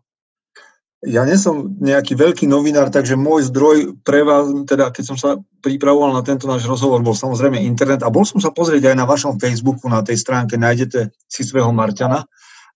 Ja 0.99 1.23
nie 1.23 1.39
som 1.39 1.79
nejaký 1.79 2.11
veľký 2.11 2.43
novinár, 2.43 2.91
takže 2.91 3.15
môj 3.15 3.47
zdroj 3.47 4.03
pre 4.03 4.19
vás, 4.19 4.51
teda 4.67 4.91
keď 4.91 5.03
som 5.07 5.15
sa 5.15 5.39
pripravoval 5.63 6.11
na 6.11 6.19
tento 6.27 6.43
náš 6.43 6.67
rozhovor, 6.67 6.99
bol 6.99 7.15
samozrejme 7.15 7.55
internet 7.55 8.03
a 8.03 8.11
bol 8.11 8.27
som 8.27 8.43
sa 8.43 8.51
pozrieť 8.51 8.91
aj 8.91 8.95
na 8.99 9.07
vašom 9.07 9.39
Facebooku, 9.39 9.87
na 9.87 10.03
tej 10.03 10.19
stránke 10.19 10.59
nájdete 10.59 11.15
si 11.23 11.41
svého 11.47 11.71
Marťana. 11.71 12.27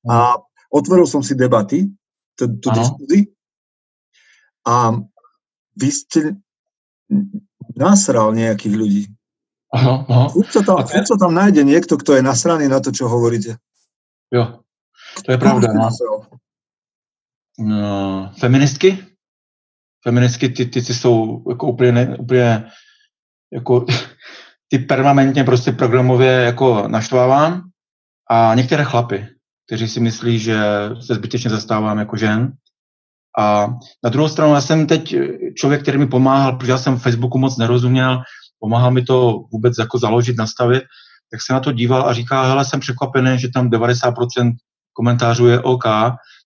A 0.07 0.39
otvoril 0.71 1.03
som 1.03 1.19
si 1.19 1.35
debaty, 1.35 1.91
tú 2.39 2.47
diskuzi 2.71 3.35
a 4.67 4.97
vy 5.75 5.89
ste 5.91 6.19
nasral 7.75 8.33
nejakých 8.33 8.75
ľudí. 8.75 9.03
Aha, 9.73 10.05
aha. 10.05 10.25
Furt 10.29 10.65
tam, 10.65 10.85
furt 10.85 11.09
tam 11.09 11.33
nájde 11.33 11.65
niekto, 11.65 11.97
kto 11.97 12.17
je 12.17 12.21
nasraný 12.21 12.69
na 12.69 12.79
to, 12.79 12.93
čo 12.93 13.09
hovoríte. 13.09 13.57
Jo, 14.29 14.61
to 15.25 15.29
je 15.33 15.37
pravda. 15.37 15.73
No. 15.73 15.89
No, 17.53 18.33
feministky? 18.37 19.13
feministky, 20.03 20.49
ty, 20.49 20.65
ty, 20.65 20.81
ty 20.81 20.93
jsou 20.93 21.43
jako 21.49 21.67
úplně, 21.67 21.91
ne, 21.91 22.17
úplně 22.17 22.65
jako 23.53 23.85
ty 24.67 24.79
permanentně 24.79 25.43
prostě 25.43 25.71
programově 25.71 26.31
jako 26.31 26.87
naštvávám 26.87 27.61
a 28.29 28.55
některé 28.55 28.83
chlapy, 28.83 29.27
kteří 29.65 29.87
si 29.87 29.99
myslí, 29.99 30.39
že 30.39 30.57
se 31.01 31.15
zbytečně 31.15 31.49
zastávám 31.49 31.97
jako 31.97 32.17
žen. 32.17 32.53
A 33.39 33.67
na 34.03 34.09
druhou 34.09 34.29
stranu 34.29 34.53
já 34.53 34.61
jsem 34.61 34.87
teď 34.87 35.15
člověk, 35.55 35.81
který 35.81 35.97
mi 35.97 36.07
pomáhal, 36.07 36.55
protože 36.55 36.71
já 36.71 36.77
jsem 36.77 36.97
Facebooku 36.97 37.37
moc 37.37 37.57
nerozuměl, 37.57 38.21
pomáhal 38.59 38.91
mi 38.91 39.01
to 39.01 39.43
vůbec 39.51 39.73
jako 39.79 39.97
založit, 39.97 40.37
nastavit, 40.37 40.83
tak 41.31 41.41
se 41.41 41.53
na 41.53 41.59
to 41.59 41.71
díval 41.71 42.09
a 42.09 42.13
říká, 42.13 42.43
hele, 42.43 42.65
jsem 42.65 42.79
překvapený, 42.79 43.39
že 43.39 43.47
tam 43.53 43.69
90% 43.69 44.51
komentářů 44.93 45.47
je 45.47 45.59
OK, 45.59 45.85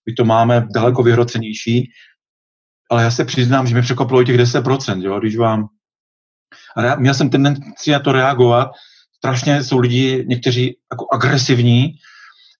my 0.06 0.14
to 0.16 0.24
máme 0.24 0.66
daleko 0.74 1.02
vyhrocenější, 1.02 1.90
ale 2.90 3.02
já 3.02 3.10
se 3.10 3.24
přiznám, 3.24 3.66
že 3.66 3.74
mi 3.74 3.82
překvapilo 3.82 4.24
těch 4.24 4.36
10%, 4.36 5.02
jo, 5.02 5.20
když 5.20 5.36
vám 5.36 5.68
a 6.76 6.94
měl 6.94 7.14
jsem 7.14 7.30
tendenci 7.30 7.90
na 7.90 7.98
to 7.98 8.12
reagovat. 8.12 8.70
Strašně 9.16 9.64
jsou 9.64 9.78
lidi, 9.78 10.24
někteří 10.28 10.76
jako 10.92 11.06
agresivní. 11.12 11.92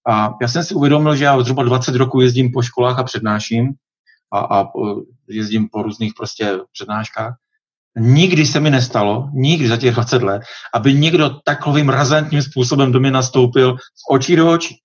A 0.08 0.30
já 0.42 0.49
jsem 0.49 0.64
si 0.64 0.75
uvědomil, 0.75 1.16
že 1.16 1.25
já 1.25 1.40
zhruba 1.40 1.62
20 1.62 1.94
roků 1.94 2.20
jezdím 2.20 2.52
po 2.52 2.62
školách 2.62 2.99
a 2.99 3.04
přednáším 3.04 3.68
a, 4.32 4.61
a 4.61 4.64
jezdím 5.28 5.68
po 5.73 5.82
různých 5.82 6.12
prostě 6.16 6.58
přednáškách. 6.73 7.35
Nikdy 7.97 8.47
se 8.47 8.61
mi 8.61 8.70
nestalo, 8.70 9.30
nikdy 9.32 9.68
za 9.68 9.76
těch 9.76 9.94
20 9.94 10.23
let, 10.23 10.42
aby 10.75 10.94
někdo 10.94 11.30
takovým 11.44 11.88
razantním 11.88 12.42
způsobem 12.42 12.92
do 12.92 13.00
mě 13.00 13.11
nastoupil 13.11 13.76
z 13.76 14.02
očí 14.11 14.37
do 14.37 14.52
očí. 14.52 14.76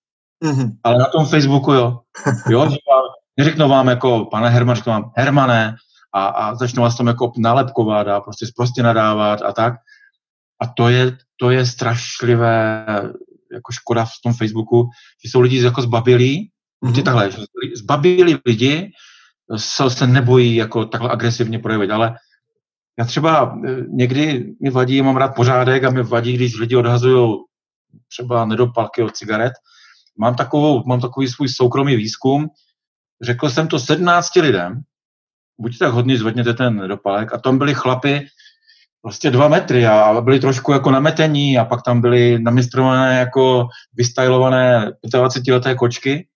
Mm-hmm. 0.43 0.71
Ale 0.83 0.97
na 0.97 1.05
tom 1.05 1.25
Facebooku, 1.25 1.73
jo. 1.73 1.99
jo 2.49 2.69
že 2.69 2.77
vám, 2.89 3.03
neřeknu 3.37 3.69
vám 3.69 3.87
jako, 3.87 4.25
pane 4.25 4.49
Herman, 4.49 4.75
řeknu 4.75 4.93
vám, 4.93 5.11
Hermané, 5.15 5.75
a, 6.13 6.25
a 6.25 6.55
začnou 6.55 6.83
vás 6.83 6.97
tam 6.97 7.07
jako 7.07 7.31
nalepkovat 7.37 8.07
a 8.07 8.21
prostě 8.21 8.45
prostě 8.57 8.83
nadávat 8.83 9.41
a 9.41 9.51
tak. 9.51 9.73
A 10.61 10.67
to 10.67 10.89
je, 10.89 11.17
to 11.37 11.51
je 11.51 11.65
strašlivé 11.65 12.85
jako 13.53 13.71
škoda 13.71 14.05
v 14.05 14.21
tom 14.23 14.33
Facebooku, 14.33 14.89
že 15.25 15.31
jsou 15.31 15.41
lidi 15.41 15.63
jako 15.63 15.81
zbabilí, 15.81 16.49
mm-hmm. 16.85 17.03
takhle, 17.03 17.31
že 17.31 17.37
zbabilí 17.75 18.35
lidi 18.45 18.91
se, 19.57 19.89
se 19.89 20.07
nebojí 20.07 20.55
jako 20.55 20.85
takhle 20.85 21.09
agresivně 21.09 21.59
projevit, 21.59 21.91
ale 21.91 22.15
já 22.99 23.05
třeba 23.05 23.59
e, 23.67 23.75
někdy 23.89 24.53
mi 24.61 24.69
vadí, 24.69 25.01
mám 25.01 25.17
rád 25.17 25.35
pořádek 25.35 25.83
a 25.83 25.89
mi 25.89 26.03
vadí, 26.03 26.33
když 26.33 26.59
lidi 26.59 26.75
odhazují 26.75 27.35
třeba 28.07 28.45
nedopalky 28.45 29.03
od 29.03 29.15
cigaret. 29.15 29.53
Mám, 30.17 30.35
takovou, 30.35 30.83
mám 30.85 31.01
takový 31.01 31.27
svůj 31.27 31.49
soukromý 31.49 31.95
výzkum. 31.95 32.47
Řekl 33.21 33.49
jsem 33.49 33.67
to 33.67 33.79
17 33.79 34.35
lidem 34.35 34.83
buďte 35.57 35.85
tak 35.85 35.93
hodný, 35.93 36.17
zvedněte 36.17 36.53
ten 36.53 36.87
dopalek. 36.87 37.33
A 37.33 37.37
tam 37.37 37.57
byli 37.57 37.73
chlapy 37.73 38.27
prostě 39.01 39.31
dva 39.31 39.47
metry 39.47 39.85
a 39.87 40.21
byli 40.21 40.39
trošku 40.39 40.71
jako 40.71 40.91
nametení 40.91 41.57
a 41.57 41.65
pak 41.65 41.81
tam 41.81 42.01
byly 42.01 42.39
namistrované 42.39 43.19
jako 43.19 43.67
vystylované 43.93 44.91
25-leté 45.05 45.75
kočky. 45.75 46.27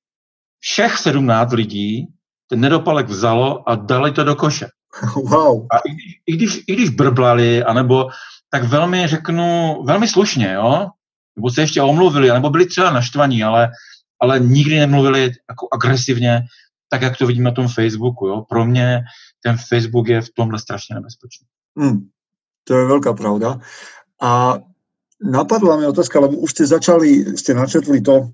Všech 0.60 0.98
17 0.98 1.54
lidí 1.54 2.08
ten 2.48 2.60
nedopalek 2.60 3.08
vzalo 3.08 3.70
a 3.70 3.76
dali 3.76 4.12
to 4.12 4.24
do 4.24 4.36
koše. 4.36 4.68
Wow. 5.16 5.68
A 5.72 5.78
i, 5.78 5.92
i, 6.26 6.32
když, 6.36 6.64
i 6.68 6.74
když 6.74 6.90
brblali, 6.90 7.64
anebo 7.64 8.10
tak 8.50 8.64
velmi, 8.64 9.08
řeknu, 9.08 9.78
velmi 9.86 10.08
slušně, 10.08 10.54
jo? 10.54 10.88
Nebo 11.36 11.52
se 11.52 11.62
ještě 11.62 11.82
omluvili, 11.82 12.30
nebo 12.30 12.50
byli 12.50 12.66
třeba 12.66 12.92
naštvaní, 12.92 13.44
ale, 13.44 13.70
ale 14.22 14.40
nikdy 14.40 14.80
nemluvili 14.80 15.22
jako 15.50 15.68
agresivně 15.74 16.42
tak, 16.90 17.02
jak 17.02 17.18
to 17.18 17.28
vidím 17.28 17.44
na 17.44 17.52
tom 17.52 17.68
Facebooku. 17.68 18.28
Jo? 18.28 18.42
Pro 18.50 18.66
mě 18.66 19.04
ten 19.44 19.58
Facebook 19.70 20.08
je 20.08 20.22
v 20.22 20.30
tomhle 20.30 20.60
strašně 20.60 20.96
nebezpečný. 20.96 21.46
Hmm, 21.78 22.10
to 22.66 22.74
je 22.74 22.84
veľká 22.90 23.14
pravda. 23.14 23.62
A 24.18 24.58
napadla 25.22 25.78
mi 25.78 25.86
otázka, 25.86 26.20
lebo 26.20 26.42
už 26.42 26.52
ste 26.52 26.66
začali, 26.66 27.38
ste 27.38 27.54
načetli 27.54 28.02
to, 28.02 28.34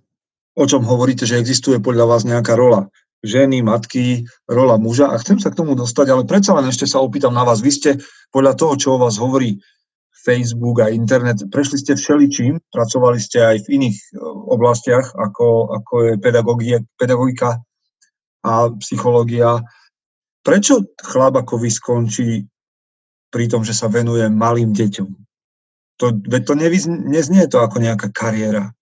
o 0.55 0.63
čom 0.63 0.85
hovoríte, 0.87 1.27
že 1.27 1.35
existuje 1.35 1.83
podľa 1.83 2.05
vás 2.07 2.23
nejaká 2.23 2.55
rola 2.55 2.87
ženy, 3.23 3.63
matky, 3.63 4.27
rola 4.51 4.75
muža 4.75 5.07
a 5.07 5.17
chcem 5.17 5.39
sa 5.39 5.49
k 5.49 5.63
tomu 5.63 5.79
dostať, 5.79 6.07
ale 6.11 6.27
predsa 6.27 6.51
len 6.53 6.67
ešte 6.67 6.83
sa 6.83 6.99
opýtam 6.99 7.31
na 7.31 7.47
vás. 7.47 7.63
Vy 7.63 7.71
ste 7.71 7.91
podľa 8.35 8.53
toho, 8.59 8.73
čo 8.75 8.87
o 8.95 9.01
vás 9.01 9.15
hovorí 9.15 9.63
Facebook 10.23 10.79
a 10.79 10.91
internet, 10.91 11.43
prešli 11.51 11.79
ste 11.79 11.95
všeličím, 11.95 12.59
pracovali 12.71 13.19
ste 13.19 13.43
aj 13.43 13.57
v 13.67 13.79
iných 13.79 13.97
e, 13.99 14.07
oblastiach, 14.55 15.11
ako, 15.19 15.75
ako 15.75 15.93
je 16.03 16.13
pedagogika, 16.95 17.59
a 18.43 18.51
psychológia. 18.79 19.63
Prečo 20.43 20.83
chlap 20.99 21.39
ako 21.39 21.59
vy 21.59 21.69
skončí 21.71 22.29
pri 23.31 23.45
tom, 23.47 23.63
že 23.63 23.75
sa 23.75 23.87
venuje 23.87 24.27
malým 24.27 24.75
deťom? 24.75 25.09
To, 26.03 26.05
to 26.19 26.53
nevyz, 26.55 26.87
neznie 26.87 27.47
to 27.47 27.63
ako 27.63 27.79
nejaká 27.79 28.11
kariéra. 28.11 28.75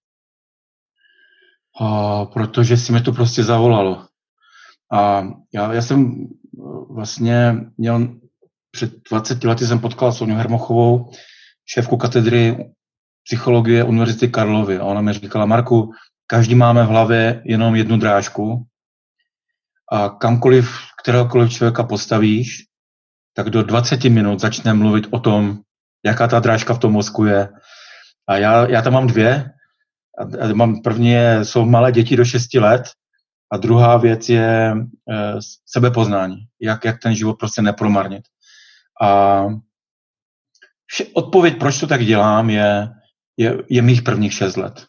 A, 1.77 2.25
protože 2.25 2.77
si 2.77 2.93
mi 2.93 3.01
to 3.01 3.13
prostě 3.13 3.43
zavolalo. 3.43 4.10
A 4.91 5.27
já, 5.53 5.73
já 5.73 5.81
jsem 5.81 6.27
vlastně 6.89 7.55
měl 7.77 8.15
před 8.71 8.93
20 9.09 9.43
lety 9.43 9.65
jsem 9.65 9.79
potkal 9.79 10.11
Soniu 10.11 10.37
Hermochovou, 10.37 11.11
šéfku 11.65 11.97
katedry 11.97 12.73
psychologie 13.23 13.83
Univerzity 13.83 14.27
Karlovy. 14.27 14.77
A 14.77 14.83
ona 14.83 15.01
mi 15.01 15.13
říkala, 15.13 15.45
Marku, 15.45 15.91
každý 16.27 16.55
máme 16.55 16.83
v 16.83 16.87
hlavě 16.87 17.41
jenom 17.45 17.75
jednu 17.75 17.97
drážku 17.97 18.65
a 19.91 20.09
kamkoliv 20.09 20.91
kteréhokoliv 21.01 21.51
člověka 21.51 21.83
postavíš, 21.83 22.63
tak 23.33 23.49
do 23.49 23.63
20 23.63 24.03
minut 24.03 24.39
začne 24.39 24.73
mluvit 24.73 25.07
o 25.11 25.19
tom, 25.19 25.59
jaká 26.05 26.27
ta 26.27 26.39
drážka 26.39 26.73
v 26.73 26.79
tom 26.79 26.93
mozku 26.93 27.25
je. 27.25 27.49
A 28.27 28.37
já, 28.37 28.69
já 28.69 28.81
tam 28.81 28.93
mám 28.93 29.07
dvě. 29.07 29.51
A 30.41 30.53
mám, 30.53 30.81
první 30.81 31.09
je, 31.09 31.45
jsou 31.45 31.65
malé 31.65 31.91
děti 31.91 32.15
do 32.15 32.25
6 32.25 32.53
let 32.53 32.81
a 33.51 33.57
druhá 33.57 33.97
věc 33.97 34.29
je 34.29 34.71
e, 34.71 34.75
sebepoznání. 35.65 36.37
Jak, 36.61 36.85
jak 36.85 36.99
ten 37.01 37.15
život 37.15 37.39
prostě 37.39 37.61
nepromarnit. 37.61 38.23
A 39.01 39.45
vše, 40.85 41.05
odpověď, 41.13 41.59
proč 41.59 41.79
to 41.79 41.87
tak 41.87 42.05
dělám, 42.05 42.49
je, 42.49 42.89
je, 43.37 43.57
je 43.69 43.81
mých 43.81 44.01
prvních 44.01 44.33
6 44.33 44.57
let. 44.57 44.85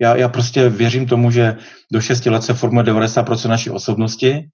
Já, 0.00 0.16
já 0.16 0.28
prostě 0.28 0.68
věřím 0.68 1.06
tomu, 1.06 1.30
že 1.30 1.56
do 1.92 2.00
6 2.00 2.26
let 2.26 2.42
se 2.42 2.54
formuje 2.54 2.84
90% 2.84 3.48
naší 3.48 3.70
osobnosti 3.70 4.48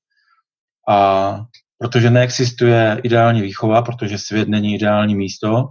a 0.89 1.41
protože 1.79 2.11
neexistuje 2.11 3.01
ideální 3.03 3.43
výchova, 3.43 3.83
protože 3.83 4.19
svět 4.19 4.49
není 4.49 4.75
ideální 4.75 5.15
místo, 5.15 5.71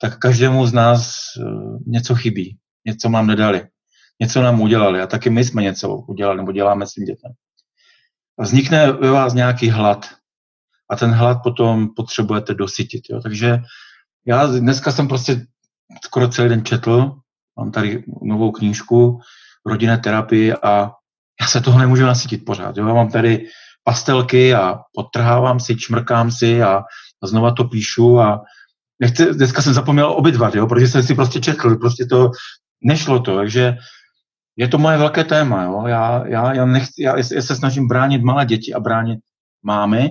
tak 0.00 0.18
každému 0.18 0.66
z 0.66 0.72
nás 0.72 1.16
eh, 1.38 1.42
něco 1.86 2.14
chybí, 2.14 2.56
něco 2.86 3.08
nám 3.08 3.26
nedali, 3.26 3.68
něco 4.20 4.42
nám 4.42 4.60
udělali 4.60 5.00
a 5.00 5.06
taky 5.06 5.30
my 5.30 5.44
jsme 5.44 5.62
něco 5.62 5.88
udělali 5.96 6.36
nebo 6.36 6.52
děláme 6.52 6.86
svým 6.86 7.06
dětem. 7.06 7.32
Vznikne 8.40 8.92
ve 8.92 9.10
vás 9.10 9.34
nějaký 9.34 9.70
hlad 9.70 10.08
a 10.90 10.96
ten 10.96 11.10
hlad 11.10 11.38
potom 11.42 11.88
potřebujete 11.96 12.54
dosytit. 12.54 13.02
Jo. 13.10 13.20
Takže 13.20 13.58
já 14.26 14.46
dneska 14.46 14.92
jsem 14.92 15.08
prostě 15.08 15.46
skoro 16.04 16.28
celý 16.28 16.48
den 16.48 16.64
četl 16.64 17.12
mám 17.58 17.70
tady 17.70 18.04
novou 18.22 18.52
knížku, 18.52 19.20
rodinné 19.66 19.98
terapii 19.98 20.52
a 20.52 20.90
já 21.40 21.46
se 21.46 21.60
toho 21.60 21.78
nemůžu 21.78 22.06
nasytit 22.06 22.44
pořád. 22.44 22.76
Jo? 22.76 22.88
Já 22.88 22.94
mám 22.94 23.10
tady 23.10 23.46
pastelky 23.84 24.54
a 24.54 24.78
podtrhávám 24.94 25.60
si, 25.60 25.76
čmrkám 25.76 26.30
si 26.30 26.62
a, 26.62 26.82
a 27.22 27.26
znova 27.26 27.54
to 27.54 27.64
píšu 27.64 28.20
a 28.20 28.40
nechci, 29.00 29.34
dneska 29.34 29.62
jsem 29.62 29.74
zapomněl 29.74 30.12
obytvat, 30.12 30.54
jo? 30.54 30.66
protože 30.66 30.88
jsem 30.88 31.02
si 31.02 31.14
prostě 31.14 31.40
četl, 31.40 31.76
prostě 31.76 32.06
to 32.06 32.30
nešlo 32.84 33.20
to, 33.20 33.36
takže 33.36 33.76
je 34.60 34.68
to 34.68 34.78
moje 34.78 34.98
velké 34.98 35.24
téma. 35.24 35.64
Jo? 35.64 35.84
Já, 35.86 36.26
já, 36.26 36.54
já, 36.54 36.64
nechci, 36.64 37.02
já, 37.02 37.16
já 37.16 37.42
se 37.42 37.56
snažím 37.56 37.88
bránit 37.88 38.22
malé 38.22 38.46
děti 38.46 38.74
a 38.74 38.80
bránit 38.80 39.18
mámy 39.62 40.10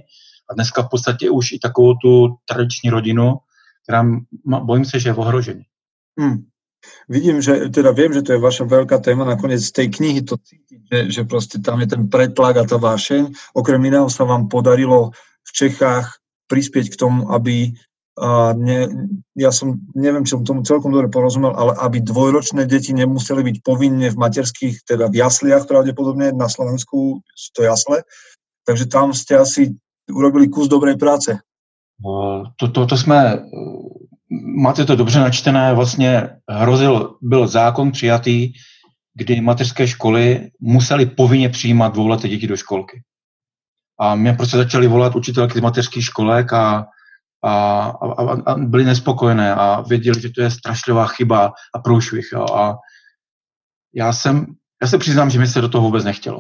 a 0.50 0.54
dneska 0.54 0.82
v 0.82 0.90
podstatě 0.90 1.30
už 1.30 1.52
i 1.52 1.60
takovou 1.60 1.94
tu 1.94 2.36
tradiční 2.46 2.90
rodinu, 2.90 3.38
která 3.84 4.06
bojím 4.44 4.86
se, 4.86 5.00
že 5.00 5.10
je 5.10 5.14
ohrožení. 5.14 5.64
Hmm. 6.20 6.50
Vidím, 7.10 7.42
že 7.42 7.70
teda 7.70 7.92
viem, 7.92 8.14
že 8.14 8.22
to 8.22 8.32
je 8.32 8.40
vaša 8.40 8.64
veľká 8.64 9.04
téma, 9.04 9.28
nakoniec 9.28 9.60
z 9.60 9.72
tej 9.72 9.88
knihy 9.92 10.22
to 10.24 10.40
cítiť, 10.40 10.82
že, 10.88 11.00
že 11.12 11.22
proste 11.28 11.60
tam 11.60 11.84
je 11.84 11.92
ten 11.92 12.08
pretlak 12.08 12.58
a 12.58 12.64
tá 12.64 12.80
vášeň. 12.80 13.36
Okrem 13.52 13.84
iného 13.84 14.08
sa 14.08 14.24
vám 14.24 14.48
podarilo 14.48 15.12
v 15.44 15.52
Čechách 15.52 16.24
prispieť 16.48 16.96
k 16.96 17.00
tomu, 17.00 17.28
aby 17.36 17.76
a 18.20 18.54
ne, 18.54 18.92
ja 19.40 19.52
som, 19.56 19.80
neviem, 19.96 20.28
či 20.28 20.36
som 20.36 20.44
tomu 20.44 20.68
celkom 20.68 20.92
dobre 20.92 21.08
porozumel, 21.08 21.56
ale 21.56 21.72
aby 21.80 22.04
dvojročné 22.04 22.68
deti 22.68 22.92
nemuseli 22.92 23.40
byť 23.44 23.58
povinne 23.64 24.12
v 24.12 24.20
materských, 24.20 24.84
teda 24.84 25.08
v 25.08 25.24
jasliach 25.24 25.64
pravdepodobne, 25.66 26.36
na 26.36 26.52
Slovensku 26.52 27.24
sú 27.24 27.50
to 27.56 27.64
jasle. 27.64 28.04
Takže 28.68 28.86
tam 28.92 29.16
ste 29.16 29.40
asi 29.40 29.72
urobili 30.12 30.52
kus 30.52 30.68
dobrej 30.68 31.00
práce. 31.00 31.40
To, 32.60 32.66
to, 32.72 32.86
to 32.86 32.96
jsme 32.98 33.44
máte 34.56 34.86
to 34.86 34.96
dobře 34.96 35.20
načtené, 35.20 35.74
vlastně 35.74 36.30
hrozil, 36.50 37.16
byl 37.22 37.48
zákon 37.48 37.92
přijatý, 37.92 38.54
kdy 39.16 39.42
mateřské 39.42 39.88
školy 39.88 40.52
musely 40.60 41.06
povinně 41.06 41.50
přijímat 41.50 41.94
dvouleté 41.94 42.28
děti 42.28 42.48
do 42.48 42.58
školky. 42.58 43.02
A 44.00 44.16
mě 44.16 44.34
prostě 44.34 44.58
začali 44.58 44.88
volat 44.88 45.16
učitelky 45.16 45.60
z 45.60 45.62
mateřských 45.62 46.06
školek 46.06 46.54
a, 46.54 46.86
a, 47.44 47.84
a, 48.18 48.52
a 48.52 48.56
byli 48.58 48.84
nespokojené 48.84 49.56
a 49.56 49.82
věděli, 49.82 50.22
že 50.22 50.30
to 50.30 50.42
je 50.42 50.52
strašlivá 50.52 51.08
chyba 51.08 51.54
a 51.76 51.80
průšvih. 51.80 52.30
Jo. 52.34 52.46
A 52.56 52.78
já 53.96 54.14
jsem, 54.14 54.46
já 54.82 54.88
se 54.88 54.98
přiznám, 54.98 55.30
že 55.30 55.40
mi 55.40 55.48
se 55.48 55.62
do 55.62 55.70
toho 55.70 55.84
vůbec 55.84 56.04
nechtělo. 56.04 56.40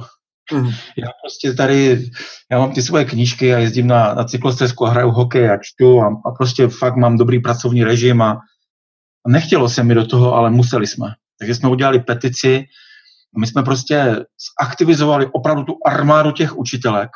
Mm. 0.53 0.67
Já 0.97 1.07
prostě 1.23 1.53
tady, 1.53 2.09
já 2.51 2.59
mám 2.59 2.73
ty 2.73 2.81
svoje 2.81 3.05
knížky 3.05 3.53
a 3.53 3.57
jezdím 3.57 3.87
na, 3.87 4.13
na 4.13 4.23
cyklostezku 4.23 4.85
a 4.85 4.89
hraju 4.89 5.11
hokej 5.11 5.51
a 5.51 5.57
čtu 5.61 6.01
a, 6.01 6.21
a 6.25 6.31
prostě 6.31 6.67
fakt 6.67 6.95
mám 6.95 7.17
dobrý 7.17 7.39
pracovní 7.39 7.83
režim 7.83 8.21
a, 8.21 8.31
a 9.25 9.29
nechtělo 9.29 9.69
se 9.69 9.83
mi 9.83 9.95
do 9.95 10.05
toho, 10.05 10.35
ale 10.35 10.49
museli 10.49 10.87
jsme. 10.87 11.07
Takže 11.39 11.55
jsme 11.55 11.69
udělali 11.69 11.99
petici 11.99 12.65
a 13.35 13.39
my 13.39 13.47
jsme 13.47 13.63
prostě 13.63 14.25
zaktivizovali 14.61 15.29
opravdu 15.33 15.63
tu 15.63 15.77
armádu 15.85 16.31
těch 16.31 16.57
učitelek 16.57 17.09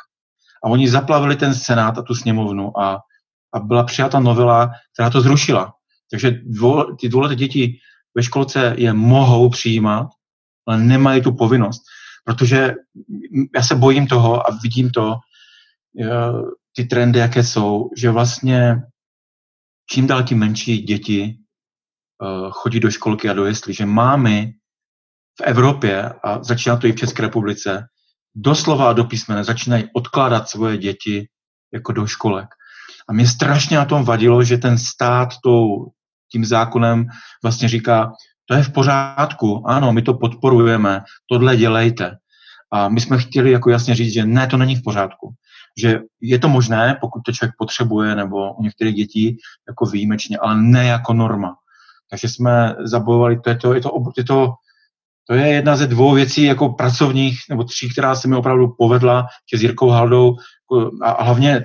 a 0.64 0.68
oni 0.68 0.88
zaplavili 0.88 1.36
ten 1.36 1.54
senát 1.54 1.98
a 1.98 2.02
tu 2.02 2.14
sněmovnu 2.14 2.80
a, 2.80 2.98
a 3.54 3.60
byla 3.60 3.84
přijata 3.84 4.20
novela, 4.20 4.70
která 4.92 5.10
to 5.10 5.20
zrušila. 5.20 5.72
Takže 6.10 6.30
dvou, 6.30 6.96
ty 6.96 7.08
dvouleté 7.08 7.34
děti 7.34 7.78
ve 8.14 8.22
školce 8.22 8.74
je 8.78 8.92
mohou 8.92 9.50
přijímat, 9.50 10.08
ale 10.66 10.78
nemají 10.78 11.22
tu 11.22 11.32
povinnost. 11.32 11.82
Protože 12.24 12.74
já 13.56 13.62
se 13.62 13.74
bojím 13.74 14.06
toho 14.06 14.46
a 14.46 14.58
vidím 14.62 14.90
to, 14.90 15.16
ty 16.76 16.84
trendy, 16.84 17.18
jaké 17.18 17.44
jsou, 17.44 17.90
že 17.96 18.10
vlastně 18.10 18.82
čím 19.90 20.06
dál 20.06 20.22
tím 20.22 20.38
menší 20.38 20.78
děti 20.78 21.38
eh, 22.22 22.48
chodí 22.50 22.80
do 22.80 22.90
školky 22.90 23.28
a 23.28 23.32
do 23.32 23.46
jesli, 23.46 23.74
že 23.74 23.86
mámy 23.86 24.54
v 25.40 25.42
Evropě, 25.42 26.12
a 26.24 26.42
začíná 26.42 26.76
to 26.76 26.86
i 26.86 26.92
v 26.92 26.96
České 26.96 27.22
republice, 27.22 27.86
doslova 28.34 28.90
a 28.90 28.92
do 28.92 29.04
písmene 29.04 29.44
začínají 29.44 29.84
odkládat 29.94 30.48
svoje 30.48 30.76
děti 30.76 31.28
jako 31.72 31.92
do 31.92 32.06
školek. 32.06 32.48
A 33.08 33.12
mě 33.12 33.28
strašně 33.28 33.76
na 33.76 33.84
tom 33.84 34.04
vadilo, 34.04 34.44
že 34.44 34.58
ten 34.58 34.78
stát 34.78 35.28
tou, 35.44 35.86
tím 36.32 36.44
zákonem 36.44 37.06
vlastně 37.42 37.68
říká, 37.68 38.12
to 38.46 38.54
je 38.54 38.62
v 38.62 38.72
pořádku, 38.72 39.68
ano, 39.68 39.92
my 39.92 40.02
to 40.02 40.14
podporujeme, 40.14 41.00
tohle 41.30 41.56
dělejte. 41.56 42.16
A 42.72 42.88
my 42.88 43.00
jsme 43.00 43.18
chtěli 43.18 43.50
jako 43.50 43.70
jasně 43.70 43.94
říct, 43.94 44.12
že 44.12 44.26
ne, 44.26 44.46
to 44.46 44.56
není 44.56 44.76
v 44.76 44.82
pořádku. 44.82 45.34
Že 45.78 46.00
je 46.20 46.38
to 46.38 46.48
možné, 46.48 46.98
pokud 47.00 47.20
to 47.26 47.32
člověk 47.32 47.54
potřebuje, 47.58 48.14
nebo 48.14 48.54
u 48.54 48.62
některých 48.62 48.94
dětí 48.94 49.36
jako 49.68 49.86
výjimečně, 49.86 50.38
ale 50.38 50.62
ne 50.62 50.86
jako 50.86 51.12
norma. 51.12 51.54
Takže 52.10 52.28
jsme 52.28 52.74
zabojovali, 52.84 53.40
to 53.40 53.50
je 53.50 53.56
to, 53.56 53.74
je 53.74 53.80
to, 53.80 53.90
je 54.16 54.24
to, 54.24 54.54
to 55.26 55.34
je 55.34 55.48
jedna 55.48 55.76
ze 55.76 55.86
dvou 55.86 56.14
věcí 56.14 56.42
jako 56.42 56.68
pracovních, 56.68 57.38
nebo 57.50 57.64
tří, 57.64 57.92
která 57.92 58.14
se 58.14 58.28
mi 58.28 58.36
opravdu 58.36 58.74
povedla, 58.78 59.26
že 59.52 59.58
s 59.58 59.62
Jirkou 59.62 59.88
Haldou 59.88 60.36
a 61.02 61.24
hlavně 61.24 61.64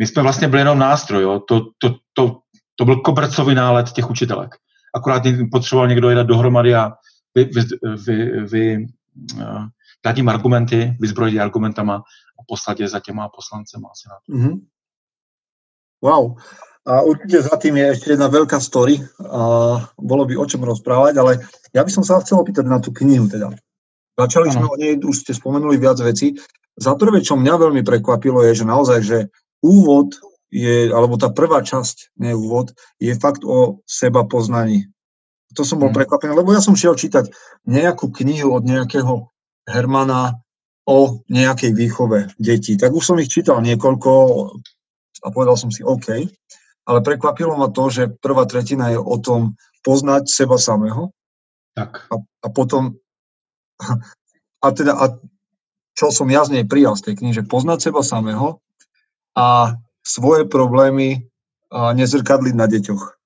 my 0.00 0.06
jsme 0.06 0.22
vlastně 0.22 0.48
byli 0.48 0.60
jenom 0.60 0.78
nástroj, 0.78 1.22
jo. 1.22 1.40
To, 1.48 1.60
to, 1.78 1.94
to, 2.12 2.38
to 2.74 2.84
byl 2.84 2.96
kobercový 2.96 3.54
nálet 3.54 3.92
těch 3.92 4.10
učitelek 4.10 4.50
akorát 4.94 5.22
potřeboval 5.50 5.88
někdo 5.88 6.14
dát 6.14 6.26
dohromady 6.26 6.74
a 6.74 6.92
vy, 7.34 7.44
vy, 7.44 7.62
vy, 7.96 8.40
vy 8.46 8.86
uh, 9.34 9.64
dát 10.04 10.16
jim 10.16 10.28
argumenty, 10.28 10.96
vyzbrojit 11.00 11.40
argumentama 11.40 11.94
a 12.38 12.40
poslat 12.48 12.80
je 12.80 12.88
za 12.88 13.00
těma 13.00 13.28
poslancema 13.28 13.88
asi 13.88 14.08
na 14.08 14.16
to. 14.26 14.32
Mm-hmm. 14.32 14.60
Wow. 16.02 16.36
A 16.86 17.00
určite 17.00 17.42
za 17.42 17.56
tým 17.60 17.76
je 17.76 17.92
ešte 17.92 18.16
jedna 18.16 18.32
veľká 18.32 18.56
story. 18.56 19.04
A 19.20 19.76
bolo 20.00 20.24
by 20.24 20.32
o 20.40 20.48
čom 20.48 20.64
rozprávať, 20.64 21.12
ale 21.20 21.44
ja 21.76 21.84
by 21.84 21.90
som 21.92 22.00
sa 22.00 22.24
chcel 22.24 22.40
opýtať 22.40 22.64
na 22.64 22.80
tú 22.80 22.88
knihu 23.04 23.28
teda. 23.28 23.52
Začali 24.16 24.48
ano. 24.48 24.54
sme 24.56 24.66
o 24.66 24.76
nej, 24.80 24.96
už 24.96 25.16
ste 25.20 25.36
spomenuli 25.36 25.76
viac 25.76 26.00
vecí. 26.00 26.40
Za 26.80 26.96
prvé, 26.96 27.20
čo 27.20 27.36
mňa 27.36 27.54
veľmi 27.60 27.84
prekvapilo, 27.84 28.40
je, 28.48 28.64
že 28.64 28.64
naozaj, 28.64 28.98
že 29.04 29.18
úvod 29.60 30.16
je, 30.50 30.90
alebo 30.90 31.14
tá 31.14 31.30
prvá 31.30 31.62
časť, 31.62 32.18
nie 32.18 32.34
úvod, 32.34 32.74
je 32.98 33.14
fakt 33.14 33.46
o 33.46 33.80
seba 33.86 34.26
poznaní. 34.26 34.90
To 35.54 35.62
som 35.62 35.78
bol 35.78 35.90
hmm. 35.90 35.98
prekvapený, 36.02 36.34
lebo 36.34 36.50
ja 36.54 36.62
som 36.62 36.78
šiel 36.78 36.98
čítať 36.98 37.30
nejakú 37.66 38.10
knihu 38.10 38.54
od 38.54 38.66
nejakého 38.66 39.30
Hermana 39.66 40.42
o 40.90 41.22
nejakej 41.30 41.70
výchove 41.74 42.34
detí. 42.38 42.74
Tak 42.74 42.90
už 42.90 43.04
som 43.14 43.20
ich 43.22 43.30
čítal 43.30 43.62
niekoľko 43.62 44.10
a 45.22 45.28
povedal 45.30 45.54
som 45.54 45.70
si 45.70 45.86
OK, 45.86 46.26
ale 46.88 46.98
prekvapilo 47.04 47.54
ma 47.54 47.70
to, 47.70 47.86
že 47.92 48.10
prvá 48.18 48.48
tretina 48.48 48.90
je 48.90 48.98
o 48.98 49.16
tom 49.22 49.54
poznať 49.86 50.26
seba 50.26 50.58
samého. 50.58 51.14
Tak. 51.78 52.10
A, 52.10 52.14
a 52.18 52.48
potom, 52.50 52.98
a 54.64 54.66
teda, 54.74 54.98
a 54.98 55.14
čo 55.94 56.10
som 56.10 56.26
ja 56.32 56.42
z 56.42 56.58
nej 56.58 56.64
prijal 56.66 56.98
z 56.98 57.10
tej 57.10 57.14
knihy, 57.22 57.34
že 57.36 57.46
poznať 57.46 57.92
seba 57.92 58.02
samého 58.02 58.58
a 59.40 59.74
svoje 60.06 60.44
problémy 60.44 61.22
nezrkadlit 61.92 62.54
na 62.54 62.66
děťoch. 62.66 63.16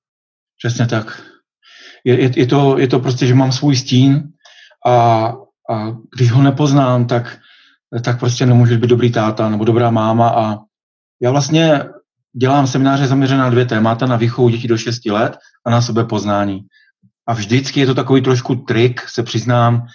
Přesně 0.59 0.87
tak. 0.87 1.23
Je, 2.05 2.21
je, 2.21 2.31
je, 2.37 2.47
to, 2.47 2.79
je 2.79 2.89
to 2.89 3.01
prostě, 3.01 3.27
že 3.27 3.35
mám 3.35 3.53
svůj 3.53 3.77
stín 3.77 4.23
a, 4.87 4.93
a 5.71 5.97
když 6.17 6.31
ho 6.31 6.43
nepoznám, 6.43 7.07
tak, 7.07 7.39
tak 8.05 8.19
prostě 8.19 8.47
nemůžu 8.47 8.79
být 8.79 8.89
dobrý 8.91 9.13
táta 9.13 9.49
nebo 9.49 9.65
dobrá 9.65 9.91
máma 9.91 10.29
a 10.29 10.59
já 11.23 11.31
vlastně 11.31 11.85
dělám 12.37 12.67
semináře 12.67 13.07
zaměřené 13.07 13.43
na 13.43 13.51
dvě 13.51 13.67
témata, 13.67 14.07
na 14.07 14.17
výchovu 14.17 14.49
dětí 14.49 14.69
do 14.69 14.79
6 14.79 15.07
let 15.07 15.37
a 15.67 15.71
na 15.71 15.83
sebepoznání. 15.83 16.61
A 17.27 17.35
vždycky 17.35 17.81
je 17.81 17.87
to 17.87 17.95
takový 17.95 18.23
trošku 18.23 18.55
trik, 18.55 19.01
se 19.09 19.23
přiznám, 19.23 19.87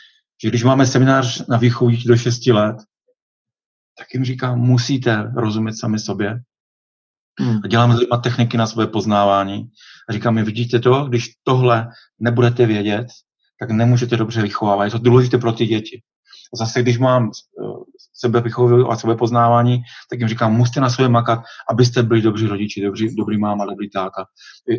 že 0.43 0.49
když 0.49 0.63
máme 0.63 0.86
seminář 0.86 1.47
na 1.47 1.58
výchovu 1.58 1.91
dětí 1.91 2.08
do 2.08 2.17
6 2.17 2.47
let, 2.47 2.75
tak 3.99 4.07
jim 4.13 4.25
říkám, 4.25 4.59
musíte 4.59 5.31
rozumět 5.35 5.73
sami 5.73 5.99
sobě, 5.99 6.39
Hmm. 7.39 7.59
A 7.63 7.67
dělám 7.67 7.93
s 7.93 7.99
lidma 7.99 8.17
techniky 8.17 8.57
na 8.57 8.67
své 8.67 8.88
poznávání. 8.88 9.69
A 10.09 10.13
říkám 10.13 10.35
mi, 10.35 10.43
vidíte 10.43 10.79
to, 10.79 11.05
když 11.05 11.29
tohle 11.43 11.88
nebudete 12.19 12.65
vědět, 12.65 13.07
tak 13.59 13.71
nemůžete 13.71 14.17
dobře 14.17 14.41
vychovávat. 14.41 14.85
Je 14.85 14.91
to 14.91 14.97
důležité 14.97 15.38
pro 15.38 15.51
ty 15.51 15.65
děti. 15.65 16.01
A 16.53 16.57
zase, 16.57 16.81
když 16.81 16.97
mám 16.97 17.29
eh, 17.29 17.63
sebe 18.13 18.43
a 18.89 18.95
sebe 18.95 19.15
poznávání, 19.15 19.81
tak 20.09 20.19
jim 20.19 20.29
říkám, 20.29 20.53
musíte 20.53 20.79
na 20.81 20.89
sebe 20.89 21.09
makat, 21.09 21.39
abyste 21.69 22.03
byli 22.03 22.21
dobří 22.21 22.47
rodiči, 22.47 22.81
dobrý, 22.81 23.15
dobrý 23.15 23.38
máma, 23.38 23.65
dobrý 23.65 23.89
táta. 23.89 24.25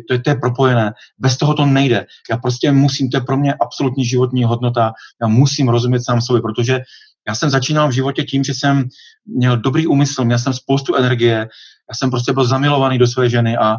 To 0.07 0.13
je, 0.13 0.19
to 0.19 0.29
je 0.29 0.35
propojené. 0.35 0.93
Bez 1.17 1.37
toho 1.37 1.53
to 1.53 1.65
nejde. 1.65 2.05
Já 2.31 2.37
prostě 2.37 2.71
musím, 2.71 3.09
to 3.09 3.17
je 3.17 3.21
pro 3.21 3.37
mě 3.37 3.53
absolutní 3.53 4.05
životní 4.05 4.43
hodnota. 4.43 4.93
Já 5.21 5.27
musím 5.27 5.69
rozumět 5.69 6.05
sám 6.05 6.21
sobě, 6.21 6.41
protože 6.41 6.79
já 7.27 7.35
jsem 7.35 7.49
začínal 7.49 7.89
v 7.89 7.91
životě 7.91 8.23
tím, 8.23 8.43
že 8.43 8.53
jsem 8.53 8.87
měl 9.25 9.57
dobrý 9.57 9.87
úmysl, 9.87 10.25
měl 10.25 10.39
jsem 10.39 10.53
spoustu 10.53 10.95
energie, 10.95 11.49
já 11.89 11.95
jsem 11.95 12.09
prostě 12.09 12.33
byl 12.33 12.45
zamilovaný 12.45 12.97
do 12.97 13.07
své 13.07 13.29
ženy 13.29 13.57
a, 13.57 13.77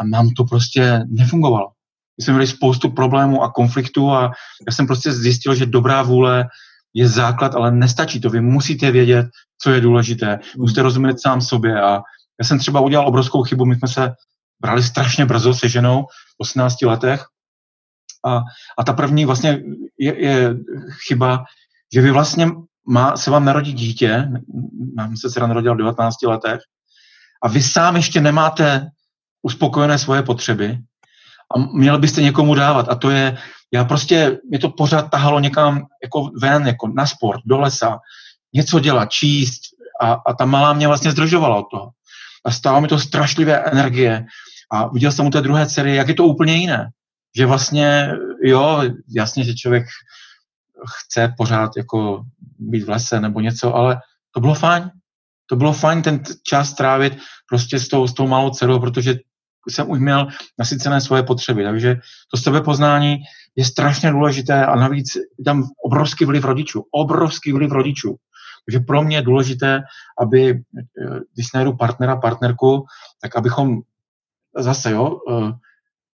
a 0.00 0.04
nám 0.04 0.30
to 0.30 0.44
prostě 0.44 1.04
nefungovalo. 1.08 1.68
My 2.18 2.24
jsme 2.24 2.32
měli 2.32 2.46
spoustu 2.46 2.90
problémů 2.90 3.42
a 3.42 3.52
konfliktů 3.52 4.10
a 4.10 4.32
já 4.66 4.72
jsem 4.72 4.86
prostě 4.86 5.12
zjistil, 5.12 5.54
že 5.54 5.66
dobrá 5.66 6.02
vůle 6.02 6.48
je 6.94 7.08
základ, 7.08 7.54
ale 7.54 7.72
nestačí 7.72 8.20
to. 8.20 8.30
Vy 8.30 8.40
musíte 8.40 8.90
vědět, 8.90 9.26
co 9.62 9.70
je 9.70 9.80
důležité. 9.80 10.38
Musíte 10.56 10.82
rozumět 10.82 11.20
sám 11.20 11.40
sobě 11.40 11.80
a 11.80 12.02
já 12.40 12.44
jsem 12.44 12.58
třeba 12.58 12.80
udělal 12.80 13.08
obrovskou 13.08 13.42
chybu. 13.42 13.64
My 13.64 13.76
jsme 13.76 13.88
se 13.88 14.14
brali 14.60 14.82
strašně 14.82 15.26
brzo 15.26 15.54
se 15.54 15.68
ženou 15.68 16.02
v 16.04 16.40
18 16.40 16.82
letech 16.82 17.24
a, 18.26 18.40
a 18.78 18.84
ta 18.84 18.92
první 18.92 19.24
vlastně 19.24 19.62
je, 19.98 20.24
je 20.24 20.54
chyba, 21.08 21.44
že 21.94 22.00
vy 22.00 22.10
vlastně 22.10 22.46
má, 22.88 23.16
se 23.16 23.30
vám 23.30 23.44
narodí 23.44 23.72
dítě, 23.72 24.28
nám 24.96 25.16
se 25.16 25.30
dcera 25.30 25.46
narodila 25.46 25.74
v 25.74 25.78
19 25.78 26.22
letech, 26.22 26.60
a 27.42 27.48
vy 27.48 27.62
sám 27.62 27.96
ještě 27.96 28.20
nemáte 28.20 28.90
uspokojené 29.42 29.98
svoje 29.98 30.22
potřeby 30.22 30.78
a 31.56 31.58
měl 31.58 31.98
byste 31.98 32.22
někomu 32.22 32.54
dávat. 32.54 32.88
A 32.88 32.94
to 32.94 33.10
je, 33.10 33.38
já 33.72 33.84
prostě, 33.84 34.38
mě 34.50 34.58
to 34.58 34.68
pořád 34.68 35.10
tahalo 35.10 35.40
někam 35.40 35.86
jako 36.02 36.30
ven, 36.40 36.66
jako 36.66 36.88
na 36.88 37.06
sport, 37.06 37.40
do 37.44 37.58
lesa, 37.58 37.98
něco 38.54 38.80
dělat, 38.80 39.10
číst 39.10 39.60
a, 40.00 40.12
a 40.26 40.32
ta 40.34 40.44
malá 40.44 40.72
mě 40.72 40.86
vlastně 40.86 41.10
zdržovala 41.10 41.56
od 41.56 41.66
toho. 41.70 41.90
A 42.44 42.50
stálo 42.50 42.80
mi 42.80 42.88
to 42.88 42.98
strašlivé 42.98 43.56
energie 43.56 44.26
a 44.72 44.88
viděl 44.88 45.12
jsem 45.12 45.26
u 45.26 45.30
té 45.30 45.40
druhé 45.40 45.66
dcery, 45.66 45.94
jak 45.94 46.08
je 46.08 46.14
to 46.14 46.24
úplně 46.24 46.56
jiné. 46.56 46.90
Že 47.36 47.46
vlastně, 47.46 48.12
jo, 48.44 48.82
jasně, 49.08 49.44
že 49.44 49.54
člověk 49.54 49.86
chce 50.86 51.34
pořád 51.36 51.70
jako 51.76 52.24
být 52.58 52.84
v 52.84 52.90
lese 52.90 53.20
nebo 53.20 53.40
něco, 53.40 53.74
ale 53.74 54.00
to 54.34 54.40
bylo 54.40 54.54
fajn. 54.54 54.90
To 55.46 55.56
bylo 55.56 55.72
fajn 55.72 56.02
ten 56.02 56.22
čas 56.42 56.74
trávit 56.74 57.18
prostě 57.48 57.78
s 57.80 57.88
tou, 57.88 58.06
s 58.06 58.14
tou 58.14 58.26
malou 58.26 58.50
dcerou, 58.50 58.80
protože 58.80 59.18
jsem 59.68 59.90
už 59.90 59.98
měl 59.98 60.28
nasycené 60.58 61.00
svoje 61.00 61.22
potřeby. 61.22 61.64
Takže 61.64 61.96
to 62.30 62.36
sebepoznání 62.36 63.18
je 63.56 63.64
strašně 63.64 64.10
důležité 64.10 64.66
a 64.66 64.76
navíc 64.76 65.16
tam 65.44 65.64
obrovský 65.84 66.24
vliv 66.24 66.44
rodičů. 66.44 66.84
Obrovský 66.90 67.52
vliv 67.52 67.70
rodičů. 67.70 68.16
Takže 68.66 68.80
pro 68.80 69.02
mě 69.02 69.16
je 69.16 69.22
důležité, 69.22 69.82
aby, 70.20 70.50
eh, 70.50 71.20
když 71.34 71.52
najdu 71.52 71.76
partnera, 71.76 72.16
partnerku, 72.16 72.84
tak 73.20 73.36
abychom 73.36 73.80
zase, 74.58 74.90
jo, 74.90 75.18
eh, 75.32 75.52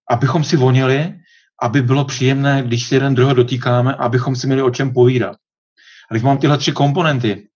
abychom 0.10 0.44
si 0.44 0.58
vonili, 0.58 1.20
aby 1.62 1.82
bylo 1.82 2.06
příjemné, 2.06 2.64
když 2.64 2.84
si 2.88 2.96
jeden 2.96 3.16
druhého 3.16 3.34
dotýkáme, 3.34 3.96
abychom 3.96 4.36
si 4.36 4.48
měli 4.48 4.62
o 4.62 4.70
čem 4.70 4.94
povídat. 4.94 5.38
A 6.10 6.14
když 6.14 6.24
mám 6.24 6.38
tyhle 6.38 6.58
tři 6.58 6.72
komponenty, 6.72 7.50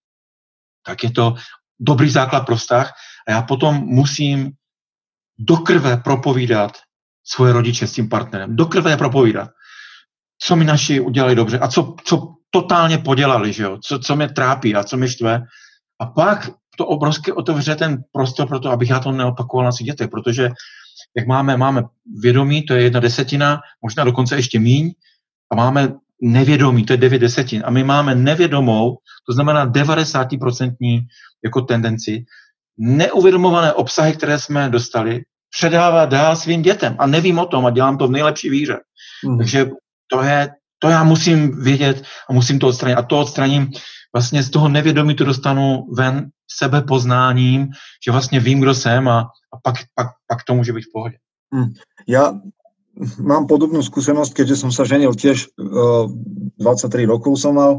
tak 0.85 1.03
je 1.03 1.11
to 1.11 1.35
dobrý 1.79 2.09
základ 2.09 2.45
pro 2.45 2.55
vztah 2.55 2.93
a 3.27 3.31
já 3.31 3.41
potom 3.41 3.75
musím 3.75 4.51
do 5.39 5.57
krve 5.57 5.97
propovídat 5.97 6.71
svoje 7.23 7.53
rodiče 7.53 7.87
s 7.87 7.93
tím 7.93 8.09
partnerem. 8.09 8.55
Do 8.55 8.65
krve 8.65 8.97
propovídat. 8.97 9.49
Co 10.39 10.55
mi 10.55 10.65
naši 10.65 10.99
udělali 10.99 11.35
dobře 11.35 11.59
a 11.59 11.67
co, 11.67 11.95
co 12.03 12.33
totálně 12.49 12.97
podělali, 12.97 13.53
že 13.53 13.63
jo? 13.63 13.77
Co, 13.83 13.99
co 13.99 14.15
mě 14.15 14.29
trápí 14.29 14.75
a 14.75 14.83
co 14.83 14.97
mě 14.97 15.07
štve. 15.07 15.41
A 15.99 16.05
pak 16.05 16.49
to 16.77 16.85
obrovské 16.85 17.33
otevře 17.33 17.75
ten 17.75 18.03
prostor 18.11 18.47
pro 18.47 18.59
to, 18.59 18.71
abych 18.71 18.89
já 18.89 18.99
to 18.99 19.11
neopakoval 19.11 19.65
na 19.65 19.71
svých 19.71 19.87
dětech, 19.87 20.09
protože 20.09 20.49
jak 21.17 21.27
máme, 21.27 21.57
máme 21.57 21.83
vědomí, 22.21 22.65
to 22.65 22.73
je 22.73 22.83
jedna 22.83 22.99
desetina, 22.99 23.61
možná 23.81 24.03
dokonce 24.03 24.35
ještě 24.35 24.59
míň, 24.59 24.93
a 25.51 25.55
máme 25.55 25.93
nevědomí, 26.23 26.85
to 26.85 26.93
je 26.93 26.97
devět 26.97 27.19
desetin. 27.19 27.63
A 27.65 27.69
my 27.69 27.83
máme 27.83 28.15
nevědomou, 28.15 28.97
to 29.27 29.33
znamená 29.33 29.71
90% 29.71 31.05
jako 31.43 31.61
tendenci, 31.61 32.25
neuvědomované 32.77 33.73
obsahy, 33.73 34.13
které 34.13 34.39
jsme 34.39 34.69
dostali, 34.69 35.21
předávat 35.57 36.09
dál 36.09 36.35
svým 36.35 36.61
dětem. 36.61 36.95
A 36.99 37.07
nevím 37.07 37.39
o 37.39 37.45
tom 37.45 37.65
a 37.65 37.69
dělám 37.69 37.97
to 37.97 38.07
v 38.07 38.11
nejlepší 38.11 38.49
víře. 38.49 38.77
Mm. 39.25 39.37
Takže 39.37 39.69
to 40.11 40.23
je, 40.23 40.49
to 40.79 40.89
já 40.89 41.03
musím 41.03 41.63
vědět 41.63 42.03
a 42.29 42.33
musím 42.33 42.59
to 42.59 42.67
odstranit. 42.67 42.95
A 42.95 43.01
to 43.01 43.19
odstraním 43.19 43.71
vlastně 44.15 44.43
z 44.43 44.49
toho 44.49 44.69
nevědomí 44.69 45.15
to 45.15 45.25
dostanu 45.25 45.85
ven 45.97 46.29
sebepoznáním, 46.57 47.67
že 48.05 48.11
vlastně 48.11 48.39
vím, 48.39 48.59
kdo 48.59 48.73
jsem 48.73 49.07
a, 49.07 49.19
a 49.53 49.57
pak, 49.63 49.75
pak, 49.95 50.07
pak 50.27 50.43
to 50.43 50.55
může 50.55 50.73
být 50.73 50.81
v 50.81 50.93
pohodě. 50.93 51.17
Mm. 51.53 51.73
Já 52.07 52.33
mám 53.21 53.49
podobnú 53.49 53.81
skúsenosť, 53.81 54.31
keďže 54.37 54.65
som 54.65 54.71
sa 54.71 54.85
ženil 54.85 55.17
tiež 55.17 55.49
uh, 55.57 56.05
23 56.61 57.09
rokov 57.09 57.41
som 57.41 57.57
mal 57.57 57.73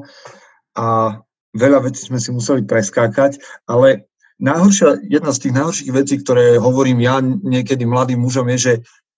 a 0.74 1.18
veľa 1.54 1.86
vecí 1.86 2.10
sme 2.10 2.18
si 2.18 2.34
museli 2.34 2.66
preskákať, 2.66 3.38
ale 3.70 4.10
najhoršia, 4.42 5.06
jedna 5.06 5.30
z 5.30 5.38
tých 5.46 5.54
najhorších 5.54 5.92
vecí, 5.94 6.14
ktoré 6.18 6.58
hovorím 6.58 6.98
ja 7.06 7.22
niekedy 7.22 7.86
mladým 7.86 8.26
mužom 8.26 8.50
je, 8.54 8.58
že 8.58 8.72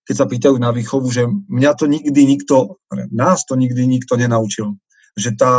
keď 0.06 0.14
sa 0.14 0.30
pýtajú 0.30 0.56
na 0.60 0.70
výchovu, 0.70 1.08
že 1.10 1.26
mňa 1.26 1.72
to 1.74 1.90
nikdy 1.90 2.22
nikto, 2.28 2.78
nás 3.10 3.42
to 3.42 3.58
nikdy 3.58 3.90
nikto 3.90 4.14
nenaučil. 4.14 4.78
Že 5.18 5.34
tá, 5.34 5.54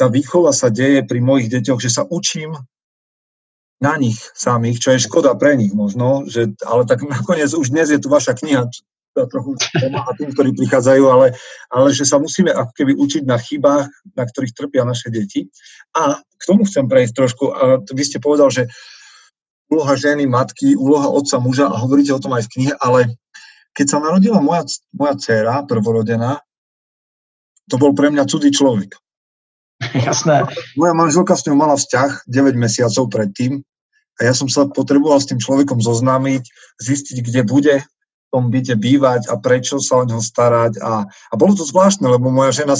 tá 0.00 0.06
výchova 0.08 0.56
sa 0.56 0.72
deje 0.72 1.04
pri 1.04 1.20
mojich 1.20 1.52
deťoch, 1.52 1.82
že 1.82 1.92
sa 1.92 2.08
učím 2.08 2.56
na 3.82 3.98
nich 3.98 4.16
samých, 4.32 4.78
čo 4.78 4.88
je 4.94 5.04
škoda 5.04 5.34
pre 5.34 5.58
nich 5.58 5.74
možno, 5.74 6.24
že, 6.30 6.54
ale 6.62 6.86
tak 6.86 7.02
nakoniec 7.04 7.50
už 7.50 7.74
dnes 7.74 7.90
je 7.90 7.98
tu 8.00 8.08
vaša 8.08 8.38
kniha, 8.38 8.70
trochu 9.12 9.56
tým, 10.18 10.30
ktorí 10.32 10.50
prichádzajú, 10.56 11.04
ale, 11.08 11.36
ale 11.68 11.88
že 11.92 12.08
sa 12.08 12.16
musíme 12.16 12.48
ako 12.48 12.72
keby 12.72 12.92
učiť 12.96 13.22
na 13.28 13.36
chybách, 13.36 13.88
na 14.16 14.24
ktorých 14.24 14.56
trpia 14.56 14.88
naše 14.88 15.12
deti. 15.12 15.52
A 15.92 16.16
k 16.20 16.42
tomu 16.48 16.64
chcem 16.64 16.88
prejsť 16.88 17.12
trošku. 17.12 17.44
A 17.52 17.62
vy 17.84 18.02
ste 18.02 18.18
povedal, 18.18 18.48
že 18.48 18.72
úloha 19.72 19.96
ženy, 19.96 20.28
matky, 20.28 20.76
úloha 20.76 21.08
otca, 21.08 21.40
muža 21.40 21.68
a 21.68 21.80
hovoríte 21.80 22.12
o 22.12 22.20
tom 22.20 22.36
aj 22.36 22.48
v 22.48 22.52
knihe, 22.56 22.72
ale 22.80 23.16
keď 23.72 23.86
sa 23.88 23.98
narodila 24.04 24.40
moja, 24.40 24.68
moja 24.92 25.16
dcéra, 25.16 25.64
prvorodená, 25.64 26.44
to 27.72 27.80
bol 27.80 27.96
pre 27.96 28.12
mňa 28.12 28.28
cudzí 28.28 28.52
človek. 28.52 28.92
Jasné. 30.08 30.44
Moja 30.76 30.92
manželka 30.92 31.32
s 31.32 31.48
ňou 31.48 31.56
mala 31.56 31.80
vzťah 31.80 32.28
9 32.28 32.52
mesiacov 32.60 33.08
predtým 33.08 33.64
a 34.20 34.28
ja 34.28 34.36
som 34.36 34.46
sa 34.46 34.68
potreboval 34.68 35.18
s 35.18 35.32
tým 35.32 35.40
človekom 35.40 35.80
zoznámiť, 35.80 36.44
zistiť, 36.84 37.16
kde 37.24 37.40
bude 37.48 37.74
tom 38.32 38.48
byte 38.48 38.72
bývať 38.80 39.28
a 39.28 39.36
prečo 39.36 39.76
sa 39.76 40.00
o 40.00 40.08
neho 40.08 40.24
starať. 40.24 40.80
A, 40.80 41.04
a 41.04 41.34
bolo 41.36 41.52
to 41.52 41.68
zvláštne, 41.68 42.08
lebo 42.08 42.32
moja 42.32 42.64
žena 42.64 42.74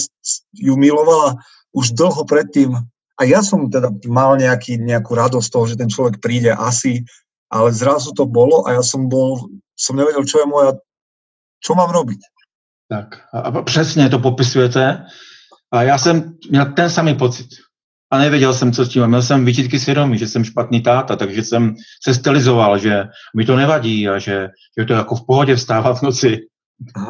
ju 0.56 0.74
milovala 0.80 1.36
už 1.76 1.92
dlho 1.92 2.24
predtým 2.24 2.72
a 3.20 3.20
ja 3.28 3.44
som 3.44 3.68
teda 3.68 3.92
mal 4.08 4.40
nejaký, 4.40 4.80
nejakú 4.80 5.12
radosť 5.12 5.48
toho, 5.52 5.64
že 5.68 5.78
ten 5.78 5.92
človek 5.92 6.18
príde 6.18 6.50
asi, 6.50 7.04
ale 7.52 7.70
zrazu 7.70 8.16
to 8.16 8.24
bolo 8.24 8.64
a 8.64 8.80
ja 8.80 8.82
som 8.82 9.06
bol, 9.06 9.52
som 9.76 9.94
nevedel, 9.94 10.24
čo 10.24 10.40
je 10.40 10.46
moja, 10.48 10.70
čo 11.60 11.76
mám 11.76 11.92
robiť. 11.92 12.20
Tak 12.88 13.08
a 13.32 13.62
přesně 13.62 14.08
to 14.08 14.18
popisujete. 14.18 15.06
A 15.72 15.82
já 15.82 15.98
jsem 15.98 16.34
měl 16.50 16.72
ten 16.76 16.90
samý 16.90 17.14
pocit. 17.14 17.48
A 18.12 18.18
nevěděl 18.18 18.54
jsem, 18.54 18.72
co 18.72 18.84
s 18.84 18.88
tím. 18.88 19.06
Měl 19.06 19.22
jsem 19.22 19.44
výčitky 19.44 19.78
svědomí, 19.78 20.18
že 20.18 20.28
jsem 20.28 20.44
špatný 20.44 20.82
táta, 20.82 21.16
takže 21.16 21.42
jsem 21.42 21.74
se 22.04 22.14
stylizoval, 22.14 22.78
že 22.78 23.04
mi 23.36 23.44
to 23.44 23.56
nevadí 23.56 24.08
a 24.08 24.18
že, 24.18 24.48
že 24.78 24.84
to 24.84 24.92
jako 24.92 25.14
v 25.14 25.26
pohodě 25.26 25.56
vstávat 25.56 25.98
v 25.98 26.02
noci. 26.02 26.38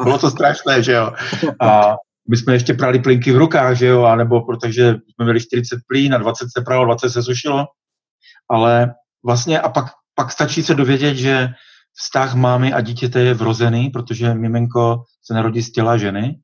Bylo 0.03 0.17
to 0.19 0.31
strašné, 0.31 0.83
že 0.83 0.91
jo. 0.91 1.11
A 1.61 1.95
my 2.29 2.37
jsme 2.37 2.53
ještě 2.53 2.73
prali 2.73 2.99
plinky 2.99 3.31
v 3.31 3.37
rukách, 3.37 3.77
že 3.77 3.85
jo, 3.85 4.03
anebo 4.03 4.41
protože 4.41 4.89
jsme 4.89 5.25
měli 5.25 5.41
40 5.41 5.79
plín 5.87 6.13
a 6.13 6.17
20 6.17 6.47
se 6.57 6.63
pralo, 6.65 6.85
20 6.85 7.09
se 7.09 7.23
sušilo, 7.23 7.65
ale 8.49 8.93
vlastně 9.25 9.59
a 9.59 9.69
pak, 9.69 9.85
pak 10.15 10.31
stačí 10.31 10.63
se 10.63 10.75
dovědět, 10.75 11.17
že 11.17 11.49
vztah 11.93 12.35
mámy 12.35 12.73
a 12.73 12.81
dítěte 12.81 13.19
je 13.19 13.33
vrozený, 13.33 13.89
protože 13.89 14.33
miminko 14.33 15.03
se 15.23 15.33
narodí 15.33 15.61
z 15.61 15.71
těla 15.71 15.97
ženy 15.97 16.39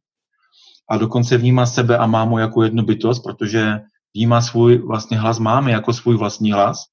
a 0.92 0.98
dokonce 0.98 1.38
vnímá 1.38 1.66
sebe 1.66 1.98
a 1.98 2.06
mámu 2.06 2.40
jako 2.40 2.64
jednu 2.64 2.84
bytost, 2.84 3.24
protože 3.24 3.80
vnímá 4.16 4.42
svůj 4.42 4.78
vlastně 4.78 5.20
hlas 5.20 5.40
mámy 5.40 5.72
jako 5.72 5.94
svůj 5.94 6.18
vlastní 6.18 6.52
hlas. 6.52 6.86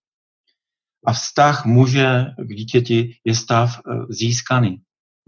A 1.06 1.12
vztah 1.12 1.64
muže 1.64 2.24
k 2.38 2.54
dítěti 2.54 3.12
je 3.24 3.34
stav 3.34 3.78
eh, 3.78 4.06
získaný. 4.10 4.78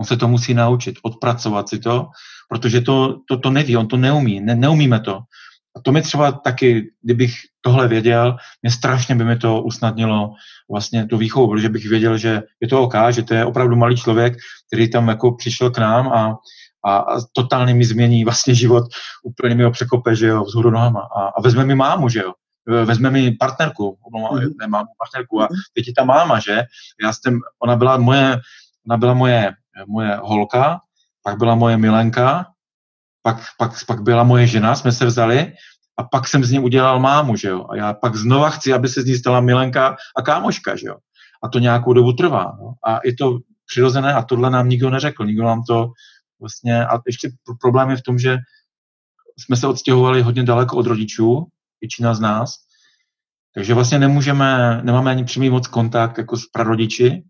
On 0.01 0.07
se 0.07 0.16
to 0.16 0.29
musí 0.29 0.55
naučit, 0.55 0.96
odpracovat 1.03 1.68
si 1.68 1.79
to, 1.79 2.07
protože 2.48 2.81
to, 2.81 3.20
to, 3.29 3.38
to 3.38 3.51
neví, 3.51 3.77
on 3.77 3.88
to 3.88 3.96
neumí, 3.96 4.40
ne, 4.40 4.55
neumíme 4.55 5.01
to. 5.01 5.20
A 5.77 5.81
to 5.81 5.92
mi 5.92 6.03
třeba 6.03 6.33
taky, 6.33 6.90
kdybych 7.03 7.35
tohle 7.61 7.88
věděl, 7.88 8.37
mě 8.62 8.70
strašně 8.70 9.14
by 9.14 9.24
mi 9.24 9.37
to 9.37 9.62
usnadnilo 9.62 10.31
vlastně 10.70 11.07
tu 11.07 11.16
výchovu, 11.16 11.48
protože 11.48 11.68
bych 11.68 11.88
věděl, 11.88 12.18
že 12.18 12.42
je 12.61 12.68
to 12.68 12.83
OK, 12.83 12.94
že 13.11 13.22
to 13.22 13.35
je 13.35 13.44
opravdu 13.44 13.77
malý 13.77 13.96
člověk, 13.96 14.37
který 14.66 14.90
tam 14.90 15.09
jako 15.09 15.33
přišel 15.33 15.70
k 15.70 15.79
nám 15.79 16.09
a, 16.09 16.37
a, 16.85 16.97
a 16.97 17.21
totálně 17.33 17.75
mi 17.75 17.85
změní 17.85 18.25
vlastně 18.25 18.55
život, 18.55 18.85
úplně 19.23 19.55
mi 19.55 19.64
ho 19.64 19.71
překope, 19.71 20.17
že 20.17 20.27
jo, 20.27 20.45
vzhůru 20.45 20.71
nohama. 20.71 21.01
A, 21.17 21.27
a 21.27 21.41
vezme 21.41 21.64
mi 21.64 21.75
mámu, 21.75 22.09
že 22.09 22.21
jo, 22.21 22.33
vezme 22.85 23.11
mi 23.11 23.31
partnerku, 23.31 23.99
mm-hmm. 24.12 24.53
nemám 24.61 24.87
partnerku 24.99 25.43
a 25.43 25.45
mhm. 25.45 25.61
teď 25.75 25.87
je 25.87 25.93
ta 25.97 26.05
máma, 26.05 26.38
že? 26.38 26.62
Já 27.03 27.12
jsem, 27.12 27.41
ona 27.62 27.77
byla 27.77 27.97
moje, 27.97 28.41
ona 28.87 28.97
byla 28.97 29.14
moje 29.14 29.53
moje 29.87 30.17
holka, 30.23 30.81
pak 31.23 31.38
byla 31.38 31.55
moje 31.55 31.77
milenka, 31.77 32.47
pak, 33.23 33.37
pak, 33.59 33.73
pak 33.87 34.03
byla 34.03 34.25
moje 34.25 34.47
žena, 34.47 34.75
jsme 34.75 34.93
se 34.93 35.07
vzali 35.07 35.53
a 35.97 36.03
pak 36.03 36.29
jsem 36.29 36.45
z 36.45 36.51
ní 36.51 36.59
udělal 36.59 37.01
mámu, 37.01 37.37
že 37.37 37.49
jo. 37.49 37.67
A 37.71 37.77
já 37.77 37.95
pak 37.95 38.17
znova 38.17 38.51
chci, 38.51 38.73
aby 38.73 38.88
se 38.88 39.03
z 39.03 39.07
ní 39.07 39.14
stala 39.14 39.41
milenka 39.41 39.97
a 40.17 40.23
kámoška, 40.23 40.77
že 40.77 40.87
jo. 40.87 40.97
A 41.43 41.49
to 41.49 41.59
nějakou 41.59 41.93
dobu 41.93 42.12
trvá. 42.12 42.57
No. 42.61 42.75
A 42.87 43.01
je 43.05 43.14
to 43.14 43.38
přirozené 43.67 44.14
a 44.14 44.23
tohle 44.23 44.51
nám 44.51 44.69
nikdo 44.69 44.91
neřekl. 44.91 45.25
Nikdo 45.25 45.45
nám 45.45 45.62
to 45.69 45.93
vlastně... 46.40 46.87
A 46.87 47.01
ještě 47.07 47.31
problém 47.61 47.90
je 47.90 47.96
v 47.96 48.03
tom, 48.03 48.18
že 48.18 48.37
jsme 49.38 49.57
se 49.57 49.66
odstěhovali 49.66 50.22
hodně 50.22 50.42
daleko 50.42 50.77
od 50.77 50.87
rodičů, 50.87 51.46
většina 51.81 52.14
z 52.14 52.20
nás, 52.20 52.51
takže 53.55 53.74
vlastně 53.74 53.98
nemůžeme, 53.98 54.81
nemáme 54.83 55.11
ani 55.11 55.24
přímý 55.24 55.51
moc 55.51 55.66
kontakt 55.66 56.18
jako 56.18 56.37
s 56.37 56.46
prarodiči, 56.46 57.22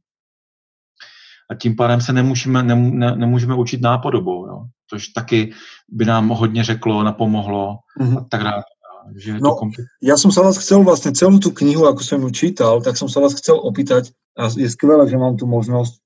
a 1.50 1.54
tím 1.54 1.76
pádem 1.76 2.00
se 2.00 2.12
nemůžeme, 2.12 2.62
nemů, 2.62 2.94
ne, 2.94 3.16
nemůžeme 3.16 3.54
učit 3.54 3.80
nápodobou, 3.80 4.46
jo? 4.46 4.64
což 4.90 5.08
taky 5.08 5.52
by 5.88 6.04
nám 6.04 6.28
hodně 6.28 6.64
řeklo, 6.64 7.02
napomohlo 7.02 7.78
mm-hmm. 8.00 8.18
a 8.18 8.26
tak 8.30 8.42
dále. 8.42 8.62
Že 9.16 9.40
no, 9.40 9.56
to 9.56 9.88
ja 10.04 10.20
som 10.20 10.28
sa 10.28 10.44
vás 10.44 10.60
chcel 10.60 10.84
vlastne 10.84 11.16
celú 11.16 11.40
tú 11.40 11.48
knihu, 11.56 11.88
ako 11.88 12.04
som 12.04 12.20
ju 12.20 12.28
čítal, 12.28 12.84
tak 12.84 12.92
som 13.00 13.08
sa 13.08 13.24
vás 13.24 13.32
chcel 13.32 13.56
opýtať 13.56 14.12
a 14.36 14.52
je 14.52 14.68
skvelé, 14.68 15.08
že 15.08 15.16
mám 15.16 15.32
tu 15.40 15.48
možnosť. 15.48 15.96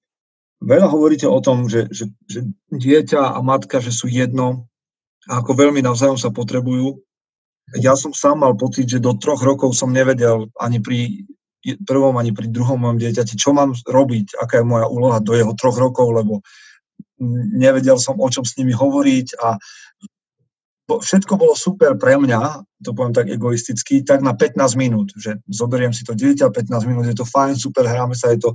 Veľa 0.62 0.88
hovoríte 0.88 1.26
o 1.26 1.42
tom, 1.42 1.66
že, 1.66 1.90
že, 1.90 2.06
že 2.30 2.46
dieťa 2.70 3.34
a 3.34 3.38
matka, 3.42 3.82
že 3.82 3.90
sú 3.90 4.06
jedno 4.06 4.70
a 5.26 5.42
ako 5.42 5.58
veľmi 5.58 5.82
navzájom 5.82 6.18
sa 6.18 6.30
potrebujú. 6.30 7.02
Ja 7.78 7.94
som 7.98 8.14
sám 8.14 8.42
mal 8.42 8.54
pocit, 8.54 8.90
že 8.90 9.02
do 9.02 9.14
troch 9.18 9.42
rokov 9.42 9.74
som 9.74 9.90
nevedel 9.90 10.50
ani 10.58 10.82
pri 10.82 11.26
prvom 11.86 12.18
ani 12.18 12.34
pri 12.34 12.50
druhom 12.50 12.82
mojom 12.82 12.98
dieťati, 12.98 13.38
čo 13.38 13.54
mám 13.54 13.70
robiť, 13.86 14.34
aká 14.34 14.60
je 14.60 14.66
moja 14.66 14.90
úloha 14.90 15.22
do 15.22 15.38
jeho 15.38 15.54
troch 15.54 15.78
rokov, 15.78 16.10
lebo 16.10 16.42
nevedel 17.54 18.02
som, 18.02 18.18
o 18.18 18.26
čom 18.26 18.42
s 18.42 18.58
nimi 18.58 18.74
hovoriť 18.74 19.38
a 19.38 19.54
všetko 20.90 21.38
bolo 21.38 21.54
super 21.54 21.94
pre 21.94 22.18
mňa, 22.18 22.66
to 22.82 22.90
poviem 22.92 23.14
tak 23.14 23.30
egoisticky, 23.30 24.02
tak 24.02 24.20
na 24.20 24.34
15 24.34 24.58
minút, 24.74 25.14
že 25.14 25.38
zoberiem 25.46 25.94
si 25.94 26.02
to 26.02 26.18
dieťa, 26.18 26.50
15 26.50 26.90
minút 26.90 27.06
je 27.06 27.14
to 27.14 27.24
fajn, 27.24 27.54
super, 27.54 27.86
hráme 27.86 28.18
sa, 28.18 28.34
je 28.34 28.42
to 28.42 28.50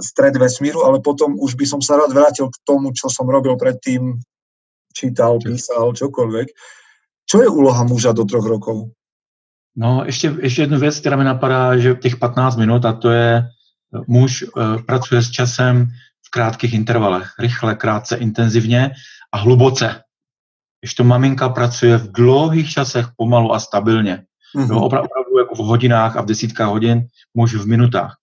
stred 0.00 0.36
vesmíru, 0.36 0.86
ale 0.86 1.00
potom 1.00 1.34
už 1.38 1.54
by 1.54 1.66
som 1.66 1.80
sa 1.82 1.98
rád 1.98 2.14
vrátil 2.14 2.48
k 2.48 2.58
tomu, 2.64 2.94
čo 2.94 3.10
som 3.10 3.26
robil 3.26 3.58
predtým, 3.58 4.22
čítal, 4.94 5.38
písal, 5.42 5.94
čokoľvek. 5.94 6.46
Čo 7.28 7.36
je 7.44 7.48
úloha 7.48 7.84
muža 7.84 8.12
do 8.16 8.24
troch 8.24 8.46
rokov? 8.46 8.90
No, 9.76 10.02
ještě, 10.04 10.34
ještě 10.40 10.62
jednu 10.62 10.78
věc, 10.78 11.00
která 11.00 11.16
mi 11.16 11.24
napadá, 11.24 11.76
že 11.78 11.94
těch 11.94 12.16
15 12.16 12.56
minut, 12.56 12.84
a 12.84 12.92
to 12.92 13.10
je, 13.10 13.42
muž 14.06 14.42
uh, 14.42 14.82
pracuje 14.82 15.22
s 15.22 15.30
časem 15.30 15.86
v 16.26 16.30
krátkých 16.30 16.74
intervalech, 16.74 17.30
rychle, 17.38 17.74
krátce, 17.74 18.16
intenzivně 18.16 18.90
a 19.32 19.38
hluboce. 19.38 20.02
Když 20.80 20.94
to 20.94 21.04
maminka 21.04 21.48
pracuje 21.48 21.96
v 21.96 22.12
dlouhých 22.12 22.70
časech 22.70 23.06
pomalu 23.16 23.54
a 23.54 23.60
stabilně. 23.60 24.24
Mm-hmm. 24.56 24.70
Jo, 24.70 24.80
opravdu 24.80 25.08
jako 25.38 25.54
v 25.54 25.58
hodinách 25.66 26.16
a 26.16 26.22
v 26.22 26.26
desítkách 26.26 26.68
hodin, 26.68 27.06
muž 27.34 27.54
v 27.54 27.66
minutách. 27.66 28.16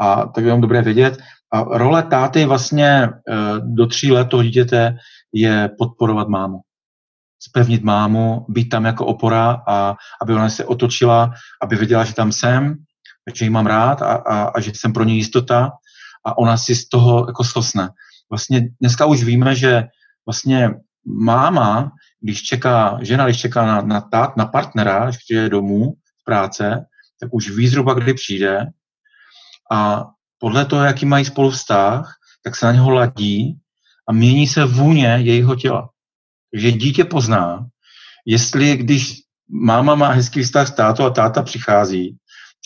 A 0.00 0.26
tak 0.26 0.44
je 0.44 0.56
dobré 0.60 0.82
vědět. 0.82 1.18
A 1.52 1.62
role 1.78 2.02
táty 2.02 2.44
vlastně 2.44 2.86
e, 2.86 3.10
do 3.60 3.86
tří 3.86 4.12
let 4.12 4.28
toho 4.28 4.42
dítěte 4.42 4.96
je 5.32 5.70
podporovat 5.78 6.28
mámu. 6.28 6.60
Spevnit 7.42 7.82
mámu, 7.82 8.46
být 8.48 8.68
tam 8.68 8.84
jako 8.84 9.06
opora 9.06 9.62
a 9.68 9.96
aby 10.22 10.34
ona 10.34 10.48
se 10.48 10.64
otočila, 10.64 11.32
aby 11.62 11.76
věděla, 11.76 12.04
že 12.04 12.14
tam 12.14 12.32
jsem, 12.32 12.74
že 13.34 13.44
ji 13.44 13.50
mám 13.50 13.66
rád 13.66 14.02
a, 14.02 14.12
a, 14.12 14.42
a 14.44 14.60
že 14.60 14.72
jsem 14.74 14.92
pro 14.92 15.04
ní 15.04 15.16
jistota 15.16 15.70
a 16.26 16.38
ona 16.38 16.56
si 16.56 16.74
z 16.74 16.88
toho 16.88 17.26
jako 17.28 17.44
slsne. 17.44 17.88
Vlastně 18.30 18.68
dneska 18.80 19.06
už 19.06 19.24
víme, 19.24 19.54
že 19.54 19.84
vlastně 20.26 20.70
máma, 21.06 21.92
když 22.20 22.42
čeká, 22.42 22.98
žena, 23.02 23.24
když 23.24 23.40
čeká 23.40 23.66
na, 23.66 23.80
na, 23.80 24.00
tát, 24.00 24.36
na 24.36 24.46
partnera, 24.46 25.04
když 25.04 25.16
přijde 25.16 25.48
domů 25.48 25.92
z 26.20 26.24
práce, 26.24 26.84
tak 27.20 27.34
už 27.34 27.50
ví 27.50 27.68
zhruba, 27.68 27.94
kdy 27.94 28.14
přijde 28.14 28.66
a 29.72 30.06
podle 30.38 30.64
toho, 30.64 30.84
jaký 30.84 31.06
mají 31.06 31.24
spolu 31.24 31.50
vztah, 31.50 32.14
tak 32.44 32.56
se 32.56 32.66
na 32.66 32.72
něho 32.72 32.90
ladí 32.90 33.58
a 34.08 34.12
mění 34.12 34.46
se 34.46 34.64
vůně 34.64 35.18
jejího 35.20 35.54
těla. 35.54 35.88
Takže 36.52 36.72
dítě 36.72 37.04
pozná, 37.04 37.66
jestli 38.26 38.76
když 38.76 39.20
máma 39.48 39.94
má 39.94 40.08
hezký 40.08 40.42
vztah 40.42 40.68
s 40.68 40.70
tátou 40.70 41.04
a 41.04 41.10
táta 41.10 41.42
přichází, 41.42 42.16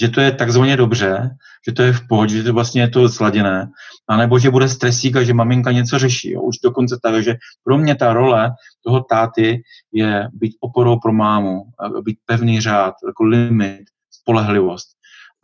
že 0.01 0.09
to 0.09 0.21
je 0.21 0.33
takzvaně 0.33 0.77
dobře, 0.77 1.31
že 1.69 1.73
to 1.73 1.83
je 1.83 1.93
v 1.93 2.09
pohodě, 2.09 2.37
že 2.37 2.43
to 2.43 2.53
vlastně 2.53 2.81
je 2.81 2.89
to 2.89 3.09
sladěné, 3.09 3.71
anebo 4.09 4.39
že 4.39 4.51
bude 4.51 4.69
stresík 4.69 5.17
a 5.17 5.23
že 5.23 5.35
maminka 5.35 5.73
něco 5.73 5.99
řeší. 5.99 6.31
Jo. 6.31 6.43
Už 6.43 6.57
dokonce 6.65 6.99
tak, 7.03 7.23
že 7.23 7.37
pro 7.65 7.79
mě 7.79 7.95
ta 7.95 8.13
role 8.13 8.51
toho 8.85 9.01
táty 9.01 9.63
je 9.93 10.29
být 10.33 10.57
oporou 10.61 10.99
pro 11.01 11.13
mámu, 11.13 11.63
být 12.05 12.19
pevný 12.27 12.61
řád, 12.61 12.95
jako 13.07 13.25
limit, 13.25 13.85
spolehlivost. 14.11 14.96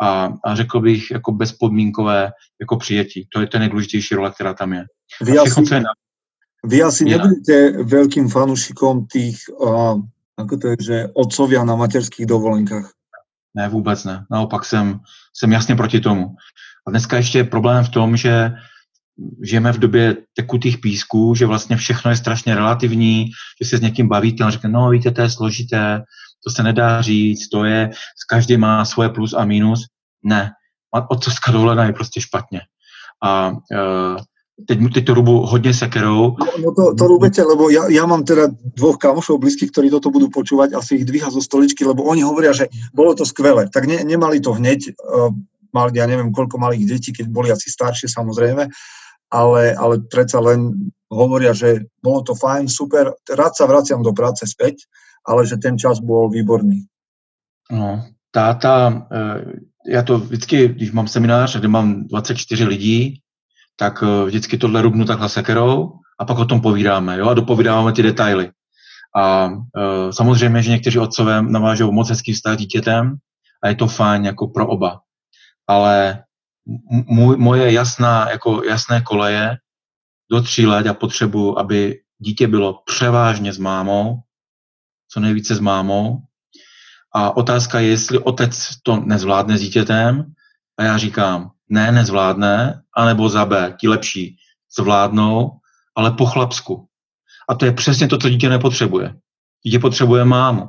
A, 0.03 0.35
a 0.45 0.49
řekl 0.55 0.81
bych 0.81 1.11
jako 1.11 1.33
bezpodmínkové 1.33 2.31
jako 2.61 2.77
přijetí. 2.77 3.29
To 3.33 3.41
je 3.41 3.47
ten 3.47 3.61
nejdůležitější 3.61 4.15
role, 4.15 4.31
která 4.31 4.55
tam 4.55 4.73
je. 4.73 4.85
Vy 5.23 5.39
asi, 5.39 5.63
co 5.63 5.75
je 5.75 5.81
na... 5.81 5.91
vy 6.67 6.83
asi 6.83 7.03
ja. 7.07 7.19
nebudete 7.19 7.83
veľkým 7.87 8.27
fanúšikom 8.31 9.11
tých, 9.11 9.51
uh, 9.59 9.99
ako 10.39 10.55
to 10.59 10.65
je, 10.75 10.77
že 10.81 10.97
otcovia 11.15 11.67
na 11.67 11.75
materských 11.75 12.27
dovolenkách. 12.27 12.87
Ne, 13.55 13.69
vůbec 13.69 14.05
ne. 14.05 14.25
Naopak 14.31 14.65
jsem, 14.65 15.01
jsem 15.35 15.53
jasně 15.53 15.77
proti 15.77 16.01
tomu. 16.01 16.35
A 16.87 16.91
dneska 16.91 17.17
ještě 17.17 17.39
je 17.39 17.45
problém 17.45 17.85
v 17.85 17.89
tom, 17.89 18.17
že 18.17 18.51
žijeme 19.43 19.73
v 19.73 19.79
době 19.79 20.17
tekutých 20.35 20.79
písků, 20.79 21.35
že 21.35 21.47
vlastně 21.47 21.77
všechno 21.77 22.11
je 22.11 22.17
strašně 22.17 22.55
relativní, 22.55 23.31
že 23.63 23.69
se 23.69 23.77
s 23.77 23.81
někým 23.81 24.09
bavíte 24.09 24.45
a 24.45 24.51
řekne, 24.51 24.71
no 24.71 24.91
víte, 24.91 25.11
to 25.11 25.21
je 25.23 25.31
složité, 25.31 26.03
to 26.45 26.51
se 26.51 26.63
nedá 26.63 27.03
říct, 27.03 27.49
to 27.49 27.65
je, 27.65 27.91
každý 28.31 28.57
má 28.57 28.85
svoje 28.85 29.09
plus 29.09 29.35
a 29.35 29.45
minus. 29.45 29.87
Ne, 30.25 30.51
otcovská 31.09 31.53
dovolená 31.53 31.85
je 31.85 31.93
prostě 31.93 32.21
špatně. 32.21 32.61
A 33.25 33.51
uh, 33.51 34.17
teď, 34.67 34.79
teď 34.95 35.07
to 35.07 35.15
rubu 35.15 35.47
hodně 35.47 35.75
sekerou. 35.75 36.37
No, 36.39 36.47
no 36.65 36.75
to, 36.75 36.95
to 36.95 37.07
rúbete, 37.07 37.43
lebo 37.43 37.71
ja, 37.71 37.87
ja 37.89 38.07
mám 38.07 38.25
teda 38.25 38.51
dvoch 38.77 38.99
kamošov 38.99 39.39
blízkych, 39.39 39.71
ktorí 39.71 39.91
toto 39.91 40.11
budú 40.11 40.29
počúvať, 40.31 40.75
asi 40.75 41.03
ich 41.03 41.07
dvíha 41.07 41.31
zo 41.31 41.41
stoličky, 41.41 41.87
lebo 41.87 42.03
oni 42.03 42.23
hovoria, 42.23 42.53
že 42.53 42.67
bolo 42.95 43.15
to 43.15 43.23
skvelé. 43.23 43.71
Tak 43.71 43.87
ne, 43.87 44.03
nemali 44.05 44.43
to 44.43 44.53
hneď, 44.53 44.93
uh, 44.99 45.31
mali, 45.73 45.99
ja 45.99 46.07
neviem, 46.07 46.35
koľko 46.35 46.59
malých 46.59 46.99
detí, 46.99 47.11
keď 47.15 47.27
boli 47.31 47.49
asi 47.51 47.71
staršie 47.71 48.11
samozrejme, 48.11 48.69
ale, 49.33 49.63
ale 49.73 49.95
predsa 50.13 50.39
len 50.45 50.93
hovoria, 51.09 51.57
že 51.57 51.89
bolo 52.05 52.21
to 52.21 52.37
fajn, 52.37 52.69
super, 52.69 53.17
rád 53.33 53.57
sa 53.57 53.65
vraciam 53.65 54.05
do 54.05 54.13
práce 54.13 54.45
späť, 54.45 54.85
ale 55.25 55.49
že 55.49 55.57
ten 55.57 55.81
čas 55.81 56.03
bol 56.05 56.29
výborný. 56.29 56.85
No, 57.73 58.05
táta, 58.29 59.07
eh, 59.09 59.41
já 59.87 60.03
to 60.03 60.19
vždycky, 60.19 60.69
když 60.69 60.93
mám 60.93 61.09
seminář, 61.09 61.57
kde 61.57 61.69
mám 61.69 62.07
24 62.07 62.65
lidí, 62.65 63.21
tak 63.77 64.05
eh, 64.07 64.27
vždycky 64.27 64.59
tohle 64.59 64.83
rubnu 64.83 65.05
takhle 65.05 65.29
sekerou 65.29 65.93
a 66.21 66.25
pak 66.25 66.39
o 66.39 66.45
tom 66.45 66.61
povídáme 66.61 67.19
jo, 67.19 67.29
a 67.29 67.35
dopovídáme 67.35 67.93
ty 67.93 68.03
detaily. 68.03 68.51
A 69.17 69.51
e, 69.77 70.13
samozřejmě, 70.13 70.63
že 70.63 70.71
někteří 70.71 70.99
otcové 70.99 71.43
navážou 71.43 71.93
moc 71.93 72.09
hezký 72.09 72.33
vztah 72.33 72.57
dítětem 72.57 73.17
a 73.63 73.69
je 73.69 73.75
to 73.75 73.87
fajn 73.87 74.25
jako 74.25 74.47
pro 74.47 74.69
oba. 74.69 75.01
Ale 75.67 76.25
můj, 76.91 77.37
moje 77.37 77.73
jasná, 77.73 78.31
jako 78.31 78.65
jasné 78.65 79.01
koleje 79.01 79.57
do 80.31 80.43
tří 80.43 80.67
let 80.67 80.87
a 80.87 80.95
potřebu, 80.95 81.59
aby 81.59 82.01
dítě 82.19 82.49
bylo 82.49 82.83
převážně 82.85 83.53
s 83.53 83.59
mámou, 83.59 84.21
co 85.09 85.21
nejvíce 85.21 85.55
s 85.55 85.61
mámou. 85.61 86.19
A 87.15 87.37
otázka 87.37 87.81
je, 87.81 87.89
jestli 87.89 88.19
otec 88.19 88.69
to 88.83 88.97
nezvládne 88.97 89.59
s 89.59 89.61
dítětem. 89.61 90.33
A 90.79 90.83
já 90.85 90.99
říkám, 90.99 91.51
ne, 91.69 91.93
nezvládne, 91.93 92.83
anebo 92.97 93.29
za 93.29 93.45
B, 93.45 93.75
ti 93.81 93.89
lepší 93.89 94.37
zvládnou, 94.79 95.51
ale 95.97 96.11
po 96.11 96.27
chlapsku. 96.27 96.87
A 97.49 97.55
to 97.55 97.65
je 97.65 97.73
přesně 97.73 98.09
to, 98.09 98.19
co 98.19 98.29
dítě 98.29 98.49
nepotřebuje. 98.49 99.15
Dítě 99.67 99.79
potřebuje 99.79 100.25
mámu. 100.25 100.69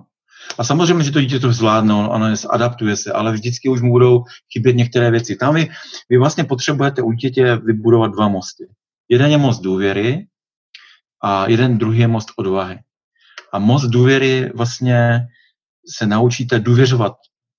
A 0.58 0.64
samozřejmě, 0.64 1.04
že 1.04 1.12
to 1.12 1.22
dítě 1.22 1.40
to 1.40 1.54
zvládne, 1.54 1.94
ono 1.94 2.36
adaptuje 2.50 2.98
se, 2.98 3.12
ale 3.12 3.32
vždycky 3.32 3.70
už 3.70 3.82
mu 3.82 3.92
budou 3.92 4.24
chybět 4.54 4.76
některé 4.76 5.12
věci. 5.12 5.36
Tam 5.36 5.56
vy, 5.56 5.70
vy 6.10 6.18
vlastně 6.18 6.44
potřebujete 6.44 7.02
u 7.02 7.12
dítěte 7.12 7.56
vybudovat 7.56 8.12
dva 8.12 8.28
mosty. 8.28 8.68
Jeden 9.10 9.32
je 9.32 9.38
most 9.38 9.60
důvěry 9.60 10.28
a 11.24 11.50
jeden 11.50 11.78
druhý 11.78 12.00
je 12.00 12.08
most 12.08 12.28
odvahy. 12.36 12.80
A 13.54 13.60
most 13.60 13.84
důvěry 13.84 14.52
vlastně 14.56 15.28
se 15.88 16.08
naučíte 16.08 16.60
důvěřovat 16.60 17.14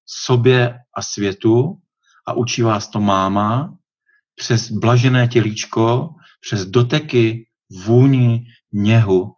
sobě 0.07 0.79
a 0.97 1.03
světu 1.03 1.79
a 2.27 2.33
učí 2.33 2.63
vás 2.63 2.89
to 2.89 3.01
máma 3.01 3.75
přes 4.35 4.71
blažené 4.71 5.29
tělíčko, 5.29 6.09
přes 6.41 6.67
doteky, 6.67 7.47
vůni, 7.85 8.47
něhu, 8.73 9.33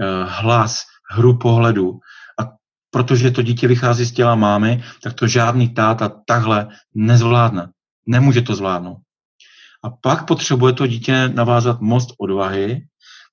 eh, 0.00 0.24
hlas, 0.24 0.84
hru 1.10 1.38
pohledu. 1.38 1.98
A 2.40 2.52
protože 2.90 3.30
to 3.30 3.42
dítě 3.42 3.68
vychází 3.68 4.04
z 4.04 4.12
těla 4.12 4.34
mámy, 4.34 4.84
tak 5.02 5.14
to 5.14 5.26
žádný 5.26 5.68
táta 5.74 6.08
takhle 6.26 6.68
nezvládne. 6.94 7.68
Nemůže 8.06 8.42
to 8.42 8.54
zvládnout. 8.54 8.98
A 9.84 9.90
pak 9.90 10.26
potřebuje 10.26 10.72
to 10.72 10.86
dítě 10.86 11.28
navázat 11.28 11.80
most 11.80 12.10
odvahy, 12.18 12.86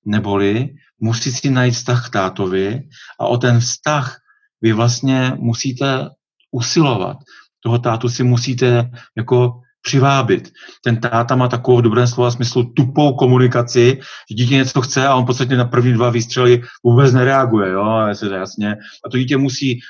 neboli 0.06 0.74
musí 1.00 1.32
si 1.32 1.50
najít 1.50 1.74
vztah 1.74 2.08
k 2.08 2.12
tátovi 2.12 2.88
a 3.20 3.26
o 3.26 3.36
ten 3.38 3.60
vztah 3.60 4.16
vy 4.62 4.72
vlastně 4.72 5.32
musíte 5.36 6.08
usilovat. 6.50 7.16
Toho 7.62 7.78
tátu 7.78 8.08
si 8.08 8.24
musíte 8.24 8.90
jako 9.16 9.60
přivábit. 9.82 10.50
Ten 10.84 11.00
táta 11.00 11.36
má 11.36 11.48
takovou 11.48 11.78
v 11.78 11.82
dobrém 11.82 12.06
slova 12.06 12.30
smyslu 12.30 12.64
tupou 12.64 13.14
komunikaci, 13.14 13.98
že 14.30 14.34
dítě 14.34 14.54
něco 14.54 14.80
chce 14.80 15.06
a 15.06 15.14
on 15.14 15.22
v 15.22 15.26
podstatě 15.26 15.56
na 15.56 15.64
první 15.64 15.92
dva 15.92 16.10
výstřely 16.10 16.62
vůbec 16.84 17.12
nereaguje, 17.12 17.70
jo, 17.70 18.06
jasně. 18.32 18.76
A 19.06 19.10
to 19.10 19.18
dítě 19.18 19.36
musí, 19.36 19.80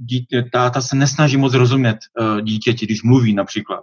dítě, 0.00 0.44
táta 0.52 0.80
se 0.80 0.96
nesnaží 0.96 1.36
moc 1.36 1.54
rozumět 1.54 1.98
dítěti, 2.42 2.86
když 2.86 3.02
mluví 3.02 3.34
například. 3.34 3.80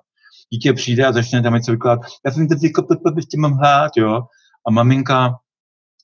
Dítě 0.54 0.74
přijde 0.74 1.06
a 1.06 1.12
začne 1.12 1.42
tam 1.42 1.54
něco 1.54 1.72
vykládat, 1.72 2.02
já 2.26 2.32
jsem 2.32 2.48
teď 2.48 2.64
jako 2.64 2.88
ještě 3.16 3.38
mám 3.38 3.54
hlát, 3.54 3.92
jo, 3.98 4.22
a 4.68 4.72
maminka 4.72 5.36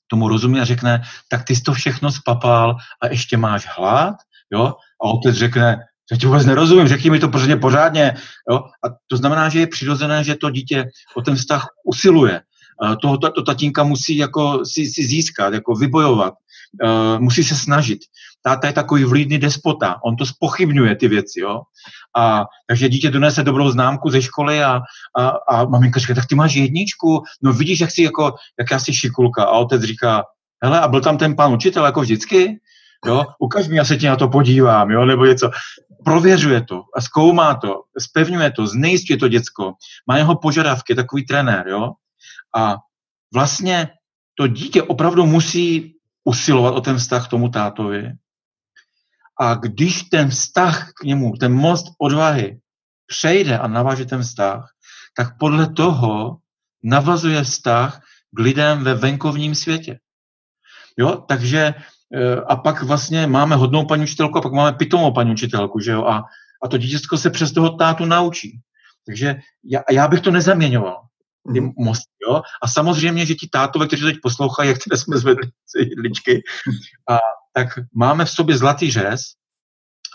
tomu 0.06 0.28
rozumí 0.28 0.60
a 0.60 0.64
řekne, 0.64 1.02
tak 1.28 1.44
ty 1.44 1.56
jsi 1.56 1.62
to 1.62 1.72
všechno 1.72 2.12
spapal 2.12 2.76
a 3.02 3.06
ještě 3.06 3.36
máš 3.36 3.66
hlad, 3.76 4.14
jo, 4.52 4.72
a 5.02 5.04
otec 5.04 5.36
řekne, 5.36 5.78
já 6.12 6.16
ti 6.16 6.26
vůbec 6.26 6.46
nerozumím, 6.46 6.88
řekni 6.88 7.10
mi 7.10 7.18
to 7.18 7.28
pořádně 7.28 7.56
pořádně. 7.56 8.14
Jo? 8.50 8.56
A 8.56 8.88
to 9.06 9.16
znamená, 9.16 9.48
že 9.48 9.60
je 9.60 9.66
přirozené, 9.66 10.24
že 10.24 10.34
to 10.34 10.50
dítě 10.50 10.84
o 11.16 11.22
ten 11.22 11.36
vztah 11.36 11.66
usiluje. 11.84 12.40
Toho 13.02 13.18
to, 13.18 13.42
tatínka 13.42 13.84
musí 13.84 14.16
jako 14.16 14.64
si, 14.64 14.86
si 14.86 15.02
získat, 15.06 15.54
jako 15.54 15.74
vybojovat. 15.74 16.34
Uh, 16.84 17.20
musí 17.20 17.44
se 17.44 17.56
snažit. 17.56 17.98
Táta 18.46 18.66
je 18.66 18.72
takový 18.72 19.04
vlídný 19.04 19.38
despota, 19.38 19.98
on 20.04 20.16
to 20.16 20.26
spochybňuje 20.26 20.96
ty 20.96 21.08
věci, 21.08 21.40
jo. 21.40 21.62
A, 22.16 22.44
takže 22.68 22.88
dítě 22.88 23.10
donese 23.10 23.42
dobrou 23.42 23.70
známku 23.70 24.10
ze 24.10 24.22
školy 24.22 24.64
a, 24.64 24.80
a, 25.18 25.28
a 25.28 25.64
maminka 25.64 26.00
říká, 26.00 26.14
tak 26.14 26.26
ty 26.26 26.34
máš 26.34 26.54
jedničku, 26.54 27.22
no 27.42 27.52
vidíš, 27.52 27.80
jak 27.80 27.90
jsi 27.90 28.02
jako, 28.02 28.34
jak 28.58 28.70
já 28.70 28.78
jsi 28.78 28.94
šikulka. 28.94 29.44
A 29.44 29.50
otec 29.50 29.82
říká, 29.82 30.24
hele, 30.62 30.80
a 30.80 30.88
byl 30.88 31.00
tam 31.00 31.18
ten 31.18 31.36
pan 31.36 31.52
učitel 31.52 31.84
jako 31.84 32.00
vždycky? 32.00 32.60
Jo, 33.06 33.24
ukaž 33.38 33.68
mi, 33.68 33.76
já 33.76 33.84
se 33.84 33.96
ti 33.96 34.06
na 34.06 34.16
to 34.16 34.28
podívám, 34.28 34.90
jo, 34.90 35.04
nebo 35.04 35.24
něco. 35.26 35.50
Prověřuje 36.04 36.62
to 36.62 36.82
a 36.96 37.00
zkoumá 37.00 37.54
to, 37.54 37.82
spevňuje 37.98 38.50
to, 38.50 38.66
znejistuje 38.66 39.16
to 39.16 39.28
děcko, 39.28 39.72
má 40.06 40.18
jeho 40.18 40.36
požadavky, 40.38 40.94
takový 40.94 41.26
trenér, 41.26 41.68
jo. 41.68 41.92
A 42.56 42.76
vlastně 43.34 43.88
to 44.38 44.46
dítě 44.46 44.82
opravdu 44.82 45.26
musí 45.26 45.94
usilovat 46.24 46.74
o 46.74 46.80
ten 46.80 46.96
vztah 46.96 47.26
k 47.26 47.30
tomu 47.30 47.48
tátovi. 47.48 48.12
A 49.40 49.54
když 49.54 50.02
ten 50.02 50.30
vztah 50.30 50.92
k 50.92 51.04
němu, 51.04 51.32
ten 51.40 51.54
most 51.54 51.86
odvahy 51.98 52.58
přejde 53.06 53.58
a 53.58 53.68
naváže 53.68 54.04
ten 54.04 54.22
vztah, 54.22 54.70
tak 55.16 55.38
podle 55.38 55.72
toho 55.72 56.36
navazuje 56.82 57.42
vztah 57.42 58.00
k 58.36 58.38
lidem 58.38 58.84
ve 58.84 58.94
venkovním 58.94 59.54
světě. 59.54 59.98
Jo, 60.98 61.24
takže 61.28 61.74
e, 62.14 62.36
a 62.36 62.56
pak 62.56 62.82
vlastně 62.82 63.26
máme 63.26 63.56
hodnou 63.56 63.86
paní 63.86 64.02
učitelku 64.02 64.38
a 64.38 64.40
pak 64.40 64.52
máme 64.52 64.72
pitomou 64.72 65.12
paní 65.12 65.32
učitelku, 65.32 65.80
že 65.80 65.90
jo, 65.90 66.04
a, 66.04 66.24
a 66.62 66.68
to 66.68 66.78
dětěcko 66.78 67.16
se 67.18 67.30
přes 67.30 67.52
toho 67.52 67.70
tátu 67.70 68.04
naučí. 68.04 68.60
Takže 69.06 69.36
já, 69.64 69.82
já 69.90 70.08
bych 70.08 70.20
to 70.20 70.30
nezaměňoval, 70.30 71.05
ty 71.52 71.60
mm. 71.60 71.72
mosty, 71.78 72.12
jo. 72.28 72.42
A 72.62 72.68
samozřejmě, 72.68 73.26
že 73.26 73.34
ti 73.34 73.48
tátové, 73.52 73.86
kteří 73.86 74.02
teď 74.02 74.16
poslouchají, 74.22 74.68
jak 74.68 74.78
které 74.78 74.98
jsme 74.98 75.18
zvedli 75.18 75.50
jedličky, 75.78 76.42
a 77.10 77.18
tak 77.52 77.68
máme 77.94 78.24
v 78.24 78.30
sobě 78.30 78.58
zlatý 78.58 78.90
řez 78.90 79.20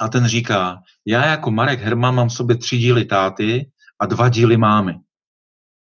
a 0.01 0.07
ten 0.07 0.27
říká, 0.27 0.79
já 1.05 1.25
jako 1.25 1.51
Marek 1.51 1.79
Herman 1.79 2.15
mám 2.15 2.29
v 2.29 2.33
sobě 2.33 2.55
tři 2.55 2.77
díly 2.77 3.05
táty 3.05 3.69
a 3.99 4.05
dva 4.05 4.29
díly 4.29 4.57
mámy. 4.57 4.93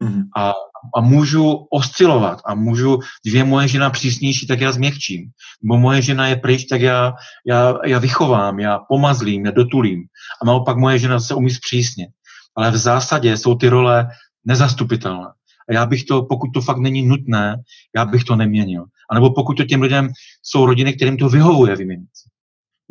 Mm-hmm. 0.03 0.23
A, 0.37 0.53
a 0.95 1.01
můžu 1.01 1.67
oscilovat 1.71 2.41
a 2.45 2.55
můžu, 2.55 2.99
když 3.23 3.33
je 3.33 3.43
moje 3.43 3.67
žena 3.67 3.89
přísnější, 3.89 4.47
tak 4.47 4.61
já 4.61 4.71
změkčím. 4.71 5.29
Nebo 5.63 5.77
moje 5.77 6.01
žena 6.01 6.27
je 6.27 6.35
pryč, 6.35 6.65
tak 6.65 6.81
já, 6.81 7.13
já, 7.45 7.73
já 7.85 7.99
vychovám, 7.99 8.59
já 8.59 8.79
pomazlím, 8.79 9.45
já 9.45 9.51
dotulím. 9.51 10.03
A 10.41 10.45
naopak 10.45 10.77
moje 10.77 10.99
žena 10.99 11.19
se 11.19 11.33
umí 11.35 11.49
zpřísnit. 11.49 12.09
Ale 12.57 12.71
v 12.71 12.77
zásadě 12.77 13.37
jsou 13.37 13.55
ty 13.55 13.69
role 13.69 14.07
nezastupitelné. 14.45 15.27
A 15.69 15.73
já 15.73 15.85
bych 15.85 16.03
to, 16.03 16.23
pokud 16.23 16.47
to 16.53 16.61
fakt 16.61 16.77
není 16.77 17.07
nutné, 17.07 17.55
já 17.95 18.05
bych 18.05 18.23
to 18.23 18.35
neměnil. 18.35 18.85
A 19.11 19.15
nebo 19.15 19.33
pokud 19.33 19.57
to 19.57 19.63
těm 19.63 19.81
lidem 19.81 20.09
jsou 20.43 20.65
rodiny, 20.65 20.93
kterým 20.93 21.17
to 21.17 21.29
vyhovuje 21.29 21.75
vyměnit. 21.75 22.09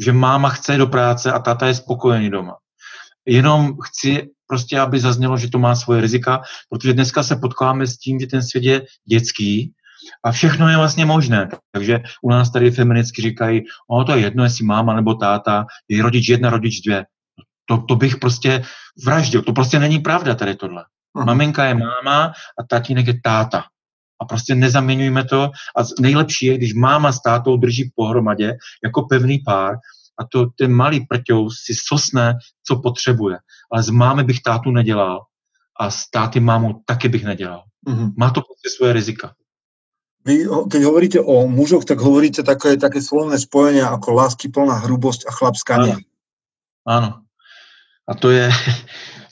Že 0.04 0.12
máma 0.12 0.48
chce 0.48 0.76
do 0.76 0.86
práce 0.86 1.32
a 1.32 1.38
táta 1.38 1.66
je 1.66 1.74
spokojený 1.74 2.30
doma. 2.30 2.56
Jenom 3.26 3.74
chci 3.84 4.30
prostě, 4.46 4.80
aby 4.80 5.00
zaznělo, 5.00 5.36
že 5.36 5.50
to 5.50 5.58
má 5.58 5.76
svoje 5.76 6.00
rizika, 6.00 6.42
protože 6.70 6.92
dneska 6.92 7.22
se 7.22 7.36
potkáváme 7.36 7.86
s 7.86 7.98
tím, 7.98 8.20
že 8.20 8.26
ten 8.26 8.42
svět 8.42 8.64
je 8.64 8.86
dětský 9.08 9.72
a 10.24 10.32
všechno 10.32 10.68
je 10.68 10.76
vlastně 10.76 11.06
možné. 11.06 11.48
Takže 11.72 12.00
u 12.22 12.30
nás 12.30 12.50
tady 12.50 12.70
feministky 12.70 13.22
říkají, 13.22 13.62
o, 13.88 14.04
to 14.04 14.16
je 14.16 14.22
jedno, 14.22 14.44
jestli 14.44 14.64
máma 14.64 14.94
nebo 14.94 15.14
táta, 15.14 15.66
je 15.88 16.02
rodič 16.02 16.28
jedna, 16.28 16.50
rodič 16.50 16.80
dvě. 16.80 17.06
To, 17.66 17.78
to 17.78 17.96
bych 17.96 18.16
prostě 18.16 18.64
vraždil. 19.04 19.42
To 19.42 19.52
prostě 19.52 19.78
není 19.78 19.98
pravda 19.98 20.34
tady 20.34 20.54
tohle. 20.54 20.84
Aha. 21.16 21.24
Maminka 21.24 21.64
je 21.64 21.74
máma 21.74 22.32
a 22.58 22.62
tatínek 22.68 23.06
je 23.06 23.20
táta. 23.22 23.64
A 24.22 24.24
prostě 24.24 24.54
nezaměňujme 24.54 25.24
to. 25.24 25.42
A 25.76 25.80
nejlepší 26.00 26.46
je, 26.46 26.58
když 26.58 26.74
máma 26.74 27.12
s 27.12 27.22
tátou 27.22 27.56
drží 27.56 27.92
pohromadě 27.94 28.56
jako 28.84 29.02
pevný 29.02 29.38
pár 29.38 29.74
a 30.18 30.24
to 30.24 30.46
ten 30.58 30.72
malý 30.72 31.06
prťou 31.06 31.50
si 31.50 31.74
sosne, 31.74 32.34
co 32.66 32.76
potřebuje. 32.76 33.38
Ale 33.72 33.82
z 33.82 33.90
mámy 33.90 34.24
bych 34.24 34.42
tátu 34.42 34.70
nedělal 34.70 35.20
a 35.80 35.90
s 35.90 36.10
táty 36.10 36.40
mámu 36.40 36.82
taky 36.86 37.08
bych 37.08 37.24
nedělal. 37.24 37.62
Mm-hmm. 37.88 38.12
Má 38.16 38.30
to 38.30 38.40
prostě 38.40 38.70
svoje 38.76 38.92
rizika. 38.92 39.34
Vy, 40.24 40.48
keď 40.48 40.80
hovoríte 40.88 41.20
o 41.20 41.44
mužoch, 41.44 41.84
tak 41.84 42.00
hovoríte 42.00 42.40
také, 42.40 42.80
také 42.80 43.04
slovné 43.04 43.36
spojenia 43.36 43.92
ako 43.92 44.24
lásky 44.24 44.48
plná 44.48 44.80
hrubosť 44.88 45.28
a 45.28 45.30
chlapská 45.36 45.74
ano. 45.76 46.00
ano. 46.88 47.10
A 48.08 48.12
to 48.16 48.32
je, 48.32 48.48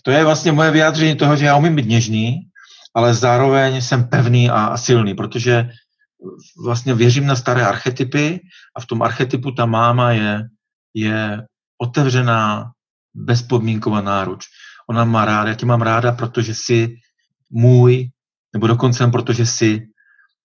to 0.02 0.10
je 0.10 0.24
vlastně 0.24 0.52
moje 0.52 0.70
vyjádření 0.70 1.16
toho, 1.16 1.36
že 1.36 1.44
já 1.44 1.56
umím 1.56 1.76
být 1.76 1.88
něžný, 1.88 2.40
ale 2.94 3.14
zároveň 3.14 3.80
jsem 3.80 4.08
pevný 4.08 4.50
a, 4.50 4.76
silný, 4.76 5.14
protože 5.14 5.70
vlastně 6.64 6.94
věřím 6.94 7.26
na 7.26 7.36
staré 7.36 7.66
archetypy 7.66 8.40
a 8.76 8.80
v 8.80 8.86
tom 8.86 9.02
archetypu 9.02 9.50
ta 9.50 9.66
máma 9.66 10.12
je 10.12 10.48
je 10.94 11.42
otevřená, 11.78 12.70
bezpodmínková 13.14 14.00
náruč. 14.00 14.46
Ona 14.90 15.04
má 15.04 15.24
ráda, 15.24 15.48
já 15.48 15.54
tě 15.54 15.66
mám 15.66 15.82
ráda, 15.82 16.12
protože 16.12 16.54
jsi 16.54 16.96
můj, 17.50 18.08
nebo 18.52 18.66
dokonce 18.66 19.06
protože 19.06 19.46
jsi. 19.46 19.86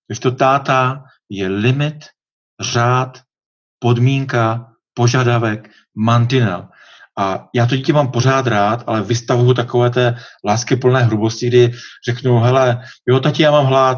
Když 0.07 0.19
to 0.19 0.31
táta 0.31 1.03
je 1.29 1.47
limit, 1.47 2.05
řád, 2.61 3.21
podmínka, 3.79 4.71
požadavek, 4.93 5.69
mantinel. 5.95 6.67
A 7.20 7.47
já 7.55 7.65
to 7.65 7.76
dítě 7.76 7.93
mám 7.93 8.11
pořád 8.11 8.47
rád, 8.47 8.84
ale 8.88 9.01
vystavuju 9.01 9.53
takové 9.53 9.89
té 9.89 10.15
lásky 10.45 10.76
plné 10.76 11.03
hrubosti, 11.03 11.47
kdy 11.47 11.74
řeknu, 12.07 12.39
hele, 12.39 12.82
jo, 13.09 13.20
tati, 13.20 13.43
já 13.43 13.51
mám 13.51 13.65
hlad, 13.65 13.97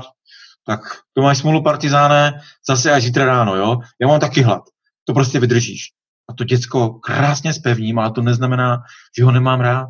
tak 0.68 0.80
to 1.14 1.22
máš 1.22 1.38
smůlu 1.38 1.64
partizáne, 1.64 2.40
zase 2.70 2.92
až 2.92 3.04
zítra 3.04 3.26
ráno, 3.26 3.56
jo, 3.56 3.78
já 4.02 4.08
mám 4.08 4.20
taky 4.20 4.42
hlad. 4.42 4.62
To 5.06 5.14
prostě 5.14 5.40
vydržíš 5.40 5.82
a 6.30 6.34
to 6.34 6.44
děcko 6.44 6.90
krásně 6.90 7.54
spevním, 7.54 8.00
ale 8.00 8.12
to 8.12 8.22
neznamená, 8.22 8.82
že 9.18 9.24
ho 9.24 9.32
nemám 9.32 9.62
rád, 9.62 9.88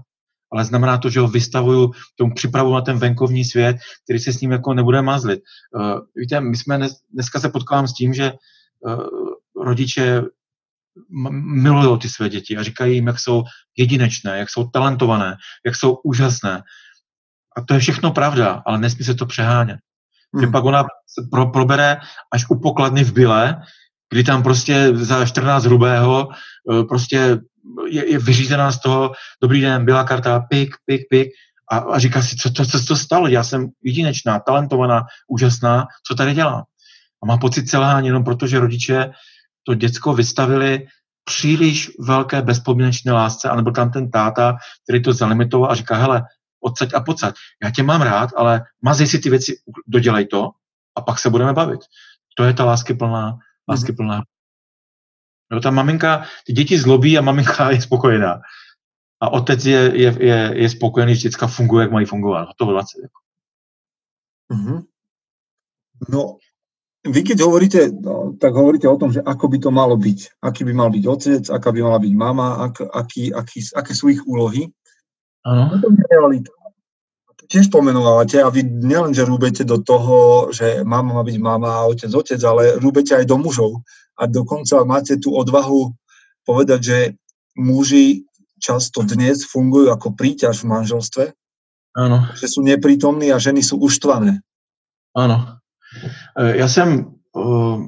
ale 0.52 0.66
znamená 0.66 0.98
to, 0.98 1.10
že 1.10 1.20
ho 1.20 1.28
vystavuju, 1.28 1.92
tomu 2.16 2.34
připravu 2.34 2.74
na 2.74 2.82
ten 2.82 3.00
venkovní 3.00 3.46
svět, 3.46 3.78
který 4.04 4.20
se 4.20 4.34
s 4.34 4.42
ním 4.42 4.52
jako 4.52 4.74
nebude 4.74 5.02
mazlit. 5.02 5.40
Uh, 5.76 6.00
víte, 6.16 6.42
my 6.42 6.58
jsme 6.58 6.78
dnes, 6.78 6.94
dneska 7.14 7.40
se 7.40 7.50
potkávám 7.50 7.88
s 7.88 7.94
tím, 7.94 8.14
že 8.14 8.32
uh, 8.32 9.64
rodiče 9.64 10.22
milují 11.42 12.00
ty 12.00 12.10
své 12.10 12.30
děti 12.30 12.58
a 12.58 12.64
říkají 12.64 12.96
jim, 12.96 13.08
jak 13.08 13.20
jsou 13.20 13.44
jedinečné, 13.78 14.38
jak 14.38 14.50
jsou 14.50 14.70
talentované, 14.70 15.36
jak 15.66 15.76
jsou 15.76 15.96
úžasné. 16.04 16.62
A 17.58 17.62
to 17.62 17.74
je 17.74 17.80
všechno 17.80 18.12
pravda, 18.12 18.64
ale 18.66 18.78
nesmí 18.78 19.06
se 19.06 19.16
to 19.16 19.26
přehánět. 19.26 19.80
Hmm. 20.34 20.42
Že 20.42 20.48
pak 20.48 20.64
ona 20.64 20.84
se 20.84 21.28
pro, 21.32 21.46
probere 21.46 21.98
až 22.34 22.50
u 22.50 22.60
pokladny 22.60 23.04
v 23.04 23.14
byle, 23.14 23.62
kdy 24.10 24.24
tam 24.24 24.44
prostě 24.44 24.90
za 24.94 25.26
14 25.26 25.64
hrubého 25.64 26.28
eh, 26.72 26.84
prostě 26.84 27.40
je, 27.90 28.12
je 28.12 28.20
vyřízená 28.20 28.72
z 28.72 28.82
toho, 28.82 29.12
dobrý 29.42 29.62
den, 29.62 29.86
byla 29.86 30.04
karta, 30.04 30.40
pik, 30.40 30.76
pik, 30.86 31.02
pik, 31.10 31.30
a, 31.72 31.78
a 31.78 32.00
říká 32.00 32.22
si, 32.22 32.36
co, 32.36 32.50
co, 32.50 32.66
co 32.66 32.86
to 32.86 32.96
stalo, 32.96 33.28
já 33.28 33.44
jsem 33.44 33.68
jedinečná, 33.84 34.40
talentovaná, 34.40 35.04
úžasná, 35.28 35.88
co 36.08 36.16
tady 36.16 36.34
dělám? 36.34 36.64
A 37.24 37.26
má 37.26 37.38
pocit 37.38 37.70
selhání 37.70 38.08
jenom 38.08 38.24
proto, 38.24 38.48
že 38.48 38.60
rodiče 38.60 39.12
to 39.64 39.74
děcko 39.74 40.14
vystavili 40.14 40.88
příliš 41.24 41.92
velké 42.00 42.42
bezpodmínečné 42.42 43.12
lásce, 43.12 43.50
anebo 43.50 43.72
tam 43.72 43.92
ten 43.92 44.12
táta, 44.12 44.58
který 44.84 45.04
to 45.04 45.14
zalimitoval 45.14 45.72
a 45.72 45.76
říká, 45.76 45.96
hele, 45.96 46.24
odsaď 46.64 46.94
a 46.94 47.00
pocať, 47.00 47.36
já 47.64 47.72
tě 47.72 47.84
mám 47.84 48.02
rád, 48.02 48.30
ale 48.36 48.62
mazej 48.82 49.08
si 49.08 49.20
ty 49.20 49.30
věci, 49.30 49.56
dodělej 49.88 50.26
to 50.26 50.50
a 50.98 51.02
pak 51.02 51.20
se 51.20 51.30
budeme 51.30 51.54
bavit. 51.54 51.80
To 52.38 52.44
je 52.44 52.54
ta 52.54 52.66
láskyplná 52.66 53.38
láskyplná. 53.70 54.16
Mhm. 54.16 54.24
No, 55.52 55.62
ta 55.62 55.72
maminka, 55.72 56.26
ty 56.46 56.54
děti 56.54 56.80
zlobí 56.80 57.18
a 57.18 57.22
maminka 57.22 57.72
je 57.72 57.82
spokojená. 57.82 58.42
A 59.22 59.30
otec 59.30 59.66
je, 59.66 59.92
je, 60.02 60.26
je, 60.26 60.52
je 60.56 60.70
spokojený, 60.70 61.16
že 61.16 61.22
děcka 61.22 61.48
funguje, 61.48 61.84
jak 61.84 61.92
mají 61.92 62.06
fungovat. 62.06 62.50
To 62.58 62.66
20. 62.66 62.98
Jako. 63.02 63.20
Mm-hmm. 64.54 64.84
No, 66.10 66.38
vy 67.08 67.22
keď 67.24 67.38
hovoríte, 67.48 67.82
no, 67.96 68.36
tak 68.36 68.52
hovoríte 68.52 68.88
o 68.90 69.00
tom, 69.00 69.16
že 69.16 69.24
ako 69.24 69.46
by 69.48 69.58
to 69.64 69.70
malo 69.72 69.96
byť. 69.96 70.44
Aký 70.44 70.68
by 70.68 70.74
mal 70.76 70.90
byť 70.92 71.04
otec, 71.08 71.44
aká 71.48 71.70
by 71.72 71.80
mala 71.80 72.00
byť 72.02 72.14
mama, 72.16 72.48
ak, 72.70 72.84
aký, 72.92 73.32
aký, 73.32 73.64
aké 73.72 73.92
sú 73.96 74.12
ich 74.12 74.20
úlohy. 74.28 74.68
Ano. 75.48 75.72
To 75.80 75.88
je 75.88 76.06
realita 76.12 76.52
tiež 77.50 77.74
pomenovávate 77.74 78.38
a 78.46 78.54
vy 78.54 78.62
nielen, 78.62 79.12
že 79.12 79.26
rúbete 79.26 79.66
do 79.66 79.82
toho, 79.82 80.48
že 80.54 80.86
mama 80.86 81.18
má 81.18 81.24
byť 81.26 81.38
mama 81.42 81.82
a 81.82 81.88
otec 81.90 82.14
otec, 82.14 82.38
ale 82.46 82.78
rúbete 82.78 83.18
aj 83.18 83.26
do 83.26 83.42
mužov. 83.42 83.82
A 84.22 84.30
dokonca 84.30 84.86
máte 84.86 85.18
tú 85.18 85.34
odvahu 85.34 85.90
povedať, 86.46 86.80
že 86.80 86.98
muži 87.58 88.30
často 88.62 89.02
dnes 89.02 89.50
fungujú 89.50 89.90
ako 89.90 90.14
príťaž 90.14 90.62
v 90.62 90.70
manželstve. 90.78 91.24
Ano. 91.98 92.30
Že 92.38 92.46
sú 92.48 92.60
neprítomní 92.62 93.34
a 93.34 93.42
ženy 93.42 93.66
sú 93.66 93.82
uštvané. 93.82 94.46
Ano. 95.18 95.58
E, 96.38 96.58
já 96.58 96.68
jsem 96.68 97.16
uh, 97.34 97.88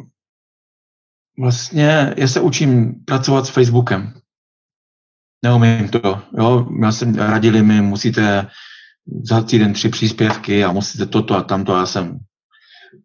vlastně, 1.40 2.14
já 2.18 2.28
se 2.28 2.42
učím 2.42 3.04
pracovat 3.06 3.46
s 3.46 3.50
Facebookem. 3.50 4.14
Neumím 5.44 5.90
to, 5.90 6.22
jo. 6.38 6.68
Já 6.82 6.92
jsem, 6.92 7.16
radili 7.16 7.64
mi, 7.64 7.82
musíte 7.82 8.48
za 9.24 9.42
týden 9.42 9.74
tři 9.74 9.90
příspěvky 9.90 10.64
a 10.64 10.72
musíte 10.72 11.06
toto 11.06 11.36
a 11.36 11.44
tamto. 11.44 11.78
Já 11.78 11.86
jsem 11.86 12.20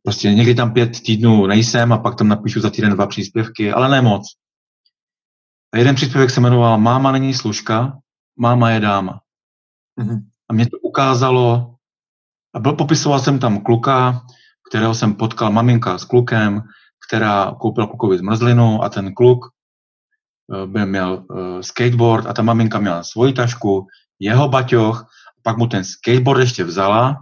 prostě 0.03 0.35
někdy 0.35 0.55
tam 0.55 0.73
pět 0.73 1.03
týdnů 1.03 1.47
nejsem 1.47 1.93
a 1.93 1.99
pak 1.99 2.15
tam 2.15 2.29
napíšu 2.29 2.61
za 2.61 2.71
týden 2.71 2.93
dva 2.93 3.07
příspěvky, 3.07 3.73
ale 3.73 3.89
ne 3.89 4.03
moc. 4.03 4.27
A 5.75 5.79
jeden 5.79 5.95
příspěvek 5.95 6.31
se 6.31 6.41
jmenoval 6.41 6.79
Máma 6.79 7.13
není 7.13 7.35
služka, 7.35 7.99
máma 8.39 8.71
je 8.71 8.81
dáma. 8.81 9.21
Mm-hmm. 10.01 10.21
A 10.49 10.53
mě 10.53 10.67
to 10.71 10.79
ukázalo, 10.79 11.75
a 12.55 12.61
byl, 12.61 12.73
popisoval 12.73 13.21
jsem 13.21 13.39
tam 13.39 13.61
kluka, 13.61 14.27
kterého 14.69 14.95
jsem 14.95 15.15
potkal, 15.15 15.53
maminka 15.53 15.99
s 15.99 16.05
klukem, 16.05 16.63
která 17.09 17.55
koupila 17.61 17.87
klukovi 17.87 18.19
zmrzlinu 18.19 18.83
a 18.83 18.89
ten 18.89 19.15
kluk 19.15 19.45
eh, 19.47 20.67
by 20.67 20.87
měl 20.87 21.25
uh, 21.29 21.61
skateboard 21.61 22.27
a 22.27 22.33
ta 22.33 22.43
maminka 22.43 22.79
měla 22.79 23.03
svoji 23.03 23.33
tašku, 23.33 23.87
jeho 24.19 24.49
baťoch 24.49 25.07
pak 25.43 25.57
mu 25.57 25.67
ten 25.67 25.85
skateboard 25.85 26.41
ještě 26.41 26.65
vzala 26.65 27.17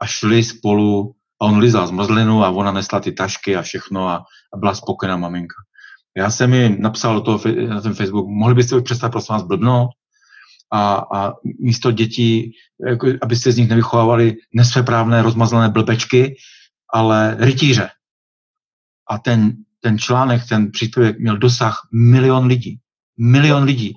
a 0.00 0.06
šli 0.06 0.44
spolu 0.44 1.14
a 1.40 1.44
on 1.44 1.58
lizal 1.58 1.86
zmrzlinu 1.86 2.44
a 2.44 2.50
ona 2.50 2.72
nesla 2.72 3.00
ty 3.00 3.12
tašky 3.12 3.56
a 3.56 3.62
všechno 3.62 4.08
a, 4.08 4.24
a 4.54 4.56
byla 4.56 4.74
spokojená 4.74 5.16
maminka. 5.16 5.54
Já 6.16 6.30
jsem 6.30 6.50
mi 6.50 6.76
napsal 6.78 7.20
to 7.20 7.40
na 7.68 7.80
ten 7.80 7.94
Facebook, 7.94 8.26
mohli 8.28 8.54
byste 8.54 8.76
si 8.76 8.82
představit, 8.82 9.10
prosím 9.10 9.32
vás, 9.32 9.42
blbnout 9.42 9.90
a, 10.72 10.94
a 11.14 11.32
místo 11.60 11.90
dětí, 11.92 12.52
jako, 12.88 13.06
abyste 13.22 13.52
z 13.52 13.56
nich 13.56 13.68
nevychovávali 13.68 14.36
nesvéprávné 14.54 15.22
rozmazlené 15.22 15.68
blbečky, 15.68 16.36
ale 16.94 17.36
rytíře. 17.38 17.90
A 19.10 19.18
ten 19.18 19.56
ten 19.80 19.98
článek, 19.98 20.48
ten 20.48 20.70
příspěvek 20.70 21.18
měl 21.18 21.36
dosah 21.36 21.88
milion 21.92 22.46
lidí. 22.46 22.78
Milion 23.18 23.62
lidí. 23.62 23.94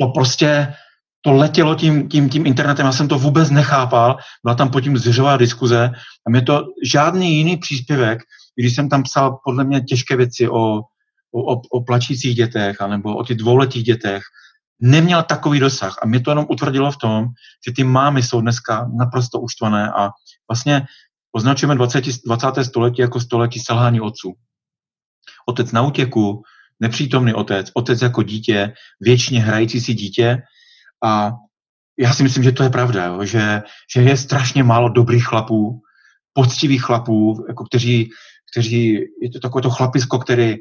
To 0.00 0.06
prostě, 0.06 0.74
to 1.20 1.32
letělo 1.32 1.74
tím, 1.74 2.08
tím, 2.08 2.28
tím 2.28 2.46
internetem, 2.46 2.86
já 2.86 2.92
jsem 2.92 3.08
to 3.08 3.18
vůbec 3.18 3.50
nechápal, 3.50 4.16
byla 4.44 4.54
tam 4.54 4.70
potom 4.70 4.98
zřová 4.98 5.36
diskuze 5.36 5.90
a 6.26 6.30
mě 6.30 6.42
to 6.42 6.64
žádný 6.84 7.36
jiný 7.36 7.56
příspěvek, 7.56 8.22
když 8.56 8.74
jsem 8.74 8.88
tam 8.88 9.02
psal 9.02 9.38
podle 9.44 9.64
mě 9.64 9.80
těžké 9.80 10.16
věci 10.16 10.48
o, 10.48 10.78
o, 11.34 11.52
o 11.70 11.84
plačících 11.84 12.34
dětech 12.34 12.80
anebo 12.80 13.16
o 13.16 13.24
těch 13.24 13.36
dvouletých 13.36 13.84
dětech, 13.84 14.22
neměl 14.80 15.22
takový 15.22 15.60
dosah. 15.60 15.96
A 16.02 16.06
mě 16.06 16.20
to 16.20 16.30
jenom 16.30 16.46
utvrdilo 16.48 16.90
v 16.92 16.96
tom, 16.96 17.26
že 17.66 17.72
ty 17.72 17.84
mámy 17.84 18.22
jsou 18.22 18.40
dneska 18.40 18.90
naprosto 18.98 19.40
uštvané 19.40 19.92
a 19.92 20.10
vlastně 20.50 20.86
označujeme 21.34 21.74
20. 21.74 22.04
20. 22.26 22.64
století 22.64 23.00
jako 23.00 23.20
století 23.20 23.60
selhání 23.60 24.00
otců. 24.00 24.32
Otec 25.46 25.72
na 25.72 25.82
útěku, 25.82 26.42
nepřítomný 26.80 27.34
otec, 27.34 27.70
otec 27.74 28.02
jako 28.02 28.22
dítě, 28.22 28.72
věčně 29.00 29.40
hrající 29.40 29.80
si 29.80 29.94
dítě 29.94 30.42
a 31.04 31.32
já 31.98 32.12
si 32.12 32.22
myslím, 32.22 32.44
že 32.44 32.52
to 32.52 32.62
je 32.62 32.70
pravda, 32.70 33.04
jo? 33.04 33.24
Že, 33.24 33.62
že 33.94 34.02
je 34.02 34.16
strašně 34.16 34.62
málo 34.62 34.88
dobrých 34.88 35.26
chlapů, 35.26 35.80
poctivých 36.32 36.82
chlapů, 36.82 37.44
jako 37.48 37.64
kteří, 37.64 38.10
kteří, 38.52 38.98
je 39.22 39.30
to 39.30 39.40
takové 39.40 39.62
to 39.62 39.70
chlapisko, 39.70 40.18
který 40.18 40.56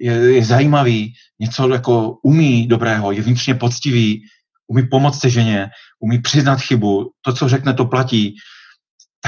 je, 0.00 0.12
je 0.12 0.44
zajímavý, 0.44 1.12
něco 1.40 1.68
jako 1.68 2.18
umí 2.22 2.66
dobrého, 2.66 3.12
je 3.12 3.22
vnitřně 3.22 3.54
poctivý, 3.54 4.22
umí 4.66 4.82
pomoct 4.90 5.20
se 5.20 5.30
ženě, 5.30 5.68
umí 6.00 6.18
přiznat 6.18 6.60
chybu, 6.60 7.10
to, 7.22 7.32
co 7.32 7.48
řekne, 7.48 7.74
to 7.74 7.84
platí, 7.84 8.34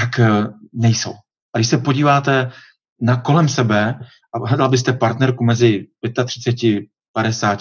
tak 0.01 0.19
eh, 0.19 0.47
nejsou. 0.73 1.13
A 1.53 1.57
když 1.57 1.67
se 1.67 1.77
podíváte 1.77 2.51
na 3.01 3.21
kolem 3.21 3.49
sebe 3.49 3.99
a 4.33 4.47
hledal 4.47 4.69
byste 4.69 4.93
partnerku 4.93 5.43
mezi 5.43 5.87
35 6.25 6.85
50, 7.13 7.59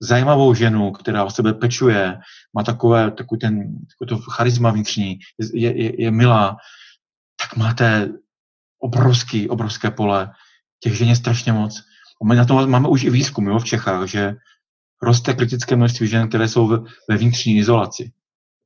zajímavou 0.00 0.54
ženu, 0.54 0.92
která 0.92 1.24
o 1.24 1.30
sebe 1.30 1.54
pečuje, 1.54 2.18
má 2.56 2.62
takové, 2.62 3.10
takový 3.10 3.38
ten, 3.38 3.54
takový 3.88 4.08
to 4.08 4.30
charisma 4.30 4.70
vnitřní, 4.70 5.18
je, 5.54 5.82
je, 5.82 6.02
je 6.02 6.10
milá, 6.10 6.56
tak 7.40 7.56
máte 7.56 8.08
obrovský, 8.78 9.48
obrovské 9.48 9.90
pole. 9.90 10.30
Těch 10.82 10.98
žen 10.98 11.08
je 11.08 11.16
strašně 11.16 11.52
moc. 11.52 11.82
A 12.22 12.24
my 12.28 12.36
na 12.36 12.44
to 12.44 12.66
máme 12.66 12.88
už 12.88 13.04
i 13.04 13.10
výzkum 13.10 13.46
jo, 13.46 13.58
v 13.58 13.64
Čechách, 13.64 14.08
že 14.08 14.34
roste 15.02 15.34
kritické 15.34 15.76
množství 15.76 16.08
žen, 16.08 16.28
které 16.28 16.48
jsou 16.48 16.68
ve, 16.68 16.78
ve 17.08 17.16
vnitřní 17.16 17.56
izolaci. 17.56 18.12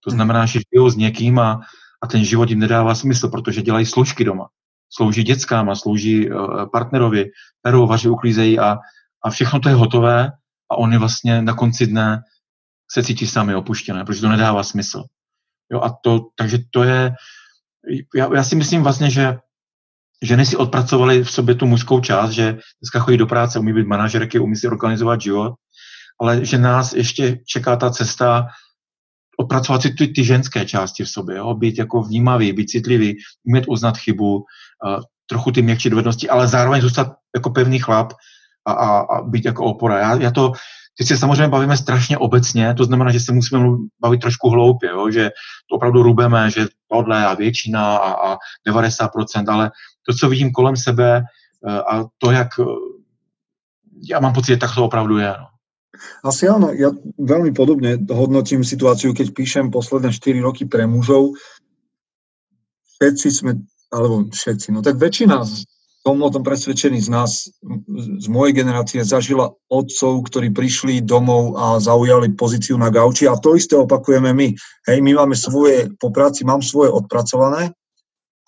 To 0.05 0.11
znamená, 0.11 0.47
že 0.47 0.61
žijou 0.75 0.91
s 0.91 0.97
někým 0.97 1.39
a, 1.39 1.61
a 2.03 2.07
ten 2.07 2.25
život 2.25 2.51
jim 2.51 2.59
nedává 2.59 2.95
smysl, 2.95 3.29
protože 3.29 3.63
dělají 3.63 3.87
služky 3.87 4.25
doma. 4.25 4.49
Slouží 4.93 5.23
dětskám 5.23 5.71
a 5.71 5.75
slouží 5.75 6.31
uh, 6.31 6.71
partnerovi, 6.73 7.31
perou, 7.63 7.87
vaří, 7.87 8.09
uklízejí 8.09 8.59
a, 8.59 8.79
a 9.25 9.31
všechno 9.31 9.61
to 9.61 9.69
je 9.69 9.75
hotové 9.75 10.33
a 10.71 10.79
oni 10.79 10.99
vlastně 10.99 11.43
na 11.43 11.55
konci 11.55 11.87
dne 11.87 12.23
se 12.91 13.03
cítí 13.05 13.27
sami 13.27 13.55
opuštěné, 13.55 14.05
protože 14.05 14.21
to 14.21 14.29
nedává 14.29 14.63
smysl. 14.63 15.05
Jo, 15.73 15.81
a 15.81 15.91
to, 16.03 16.21
takže 16.37 16.59
to 16.71 16.83
je, 16.83 17.15
já, 18.17 18.35
já 18.35 18.45
si 18.45 18.57
myslím 18.57 18.83
vlastně, 18.83 19.11
že 19.11 19.39
ženy 20.23 20.47
si 20.47 20.57
odpracovaly 20.57 21.25
v 21.25 21.31
sobě 21.31 21.55
tu 21.55 21.67
mužskou 21.67 22.01
část, 22.01 22.31
že 22.31 22.53
dneska 22.53 22.99
chodí 23.01 23.17
do 23.17 23.27
práce, 23.27 23.59
umí 23.59 23.73
být 23.73 23.87
manažerky, 23.87 24.39
umí 24.39 24.57
si 24.57 24.69
organizovat 24.69 25.21
život, 25.21 25.55
ale 26.21 26.45
že 26.45 26.59
nás 26.59 26.93
ještě 26.93 27.39
čeká 27.47 27.77
ta 27.77 27.91
cesta 27.91 28.47
odpracovat 29.41 29.83
si 29.83 29.91
ty, 29.91 30.09
ty 30.09 30.25
ženské 30.25 30.65
části 30.65 31.05
v 31.05 31.09
sobě, 31.09 31.37
jo? 31.37 31.55
být 31.55 31.79
jako 31.79 32.03
vnímavý, 32.03 32.53
být 32.53 32.71
citlivý, 32.71 33.17
umět 33.45 33.65
uznat 33.69 33.97
chybu, 33.99 34.37
uh, 34.37 34.45
trochu 35.27 35.53
ty 35.53 35.63
měkčí 35.63 35.91
dovednosti, 35.91 36.29
ale 36.29 36.49
zároveň 36.49 36.81
zůstat 36.81 37.09
jako 37.35 37.51
pevný 37.51 37.79
chlap 37.79 38.13
a, 38.67 38.73
a, 38.73 38.99
a 39.01 39.23
být 39.23 39.45
jako 39.45 39.65
opora. 39.65 39.99
Já, 39.99 40.15
já 40.15 40.31
to, 40.31 40.53
teď 40.99 41.07
se 41.09 41.17
samozřejmě 41.17 41.49
bavíme 41.49 41.77
strašně 41.77 42.19
obecně, 42.19 42.75
to 42.75 42.85
znamená, 42.85 43.13
že 43.13 43.21
se 43.21 43.33
musíme 43.33 43.65
bavit 44.01 44.21
trošku 44.21 44.51
hloupě, 44.51 44.91
jo? 44.91 45.11
že 45.11 45.31
to 45.71 45.77
opravdu 45.77 46.03
rubeme, 46.03 46.51
že 46.51 46.67
tohle 46.89 47.27
a 47.27 47.35
většina 47.35 47.97
a, 47.97 48.33
a 48.33 48.37
90%, 48.69 49.09
ale 49.49 49.71
to, 50.09 50.15
co 50.15 50.29
vidím 50.29 50.53
kolem 50.53 50.77
sebe 50.77 51.23
eh, 51.69 51.81
a 51.81 52.05
to, 52.19 52.31
jak 52.31 52.49
eh, 52.61 52.65
já 54.11 54.21
mám 54.21 54.33
pocit, 54.33 54.53
že 54.53 54.57
tak 54.57 54.75
to 54.75 54.85
opravdu 54.85 55.19
je. 55.19 55.35
No. 55.39 55.47
Asi 56.25 56.49
áno, 56.49 56.73
ja 56.73 56.93
veľmi 57.17 57.53
podobne 57.53 58.01
hodnotím 58.09 58.65
situáciu, 58.65 59.13
keď 59.13 59.33
píšem 59.33 59.67
posledné 59.69 60.13
4 60.13 60.41
roky 60.45 60.65
pre 60.65 60.85
mužov. 60.85 61.37
Všetci 63.01 63.29
sme, 63.33 63.53
alebo 63.93 64.29
všetci, 64.29 64.77
no 64.77 64.85
tak 64.85 65.01
väčšina, 65.01 65.41
som 66.01 66.17
o 66.17 66.33
tom 66.33 66.41
presvedčený 66.41 67.01
z 67.05 67.09
nás, 67.13 67.53
z 68.17 68.27
mojej 68.33 68.57
generácie, 68.57 69.05
zažila 69.05 69.53
otcov, 69.69 70.25
ktorí 70.33 70.49
prišli 70.49 71.05
domov 71.05 71.61
a 71.61 71.77
zaujali 71.77 72.33
pozíciu 72.33 72.81
na 72.81 72.89
gauči 72.89 73.29
a 73.29 73.37
to 73.37 73.53
isté 73.53 73.77
opakujeme 73.77 74.33
my. 74.33 74.49
Hej, 74.89 74.99
my 75.05 75.13
máme 75.21 75.37
svoje, 75.37 75.93
po 76.01 76.09
práci 76.09 76.49
mám 76.49 76.65
svoje 76.65 76.89
odpracované 76.89 77.77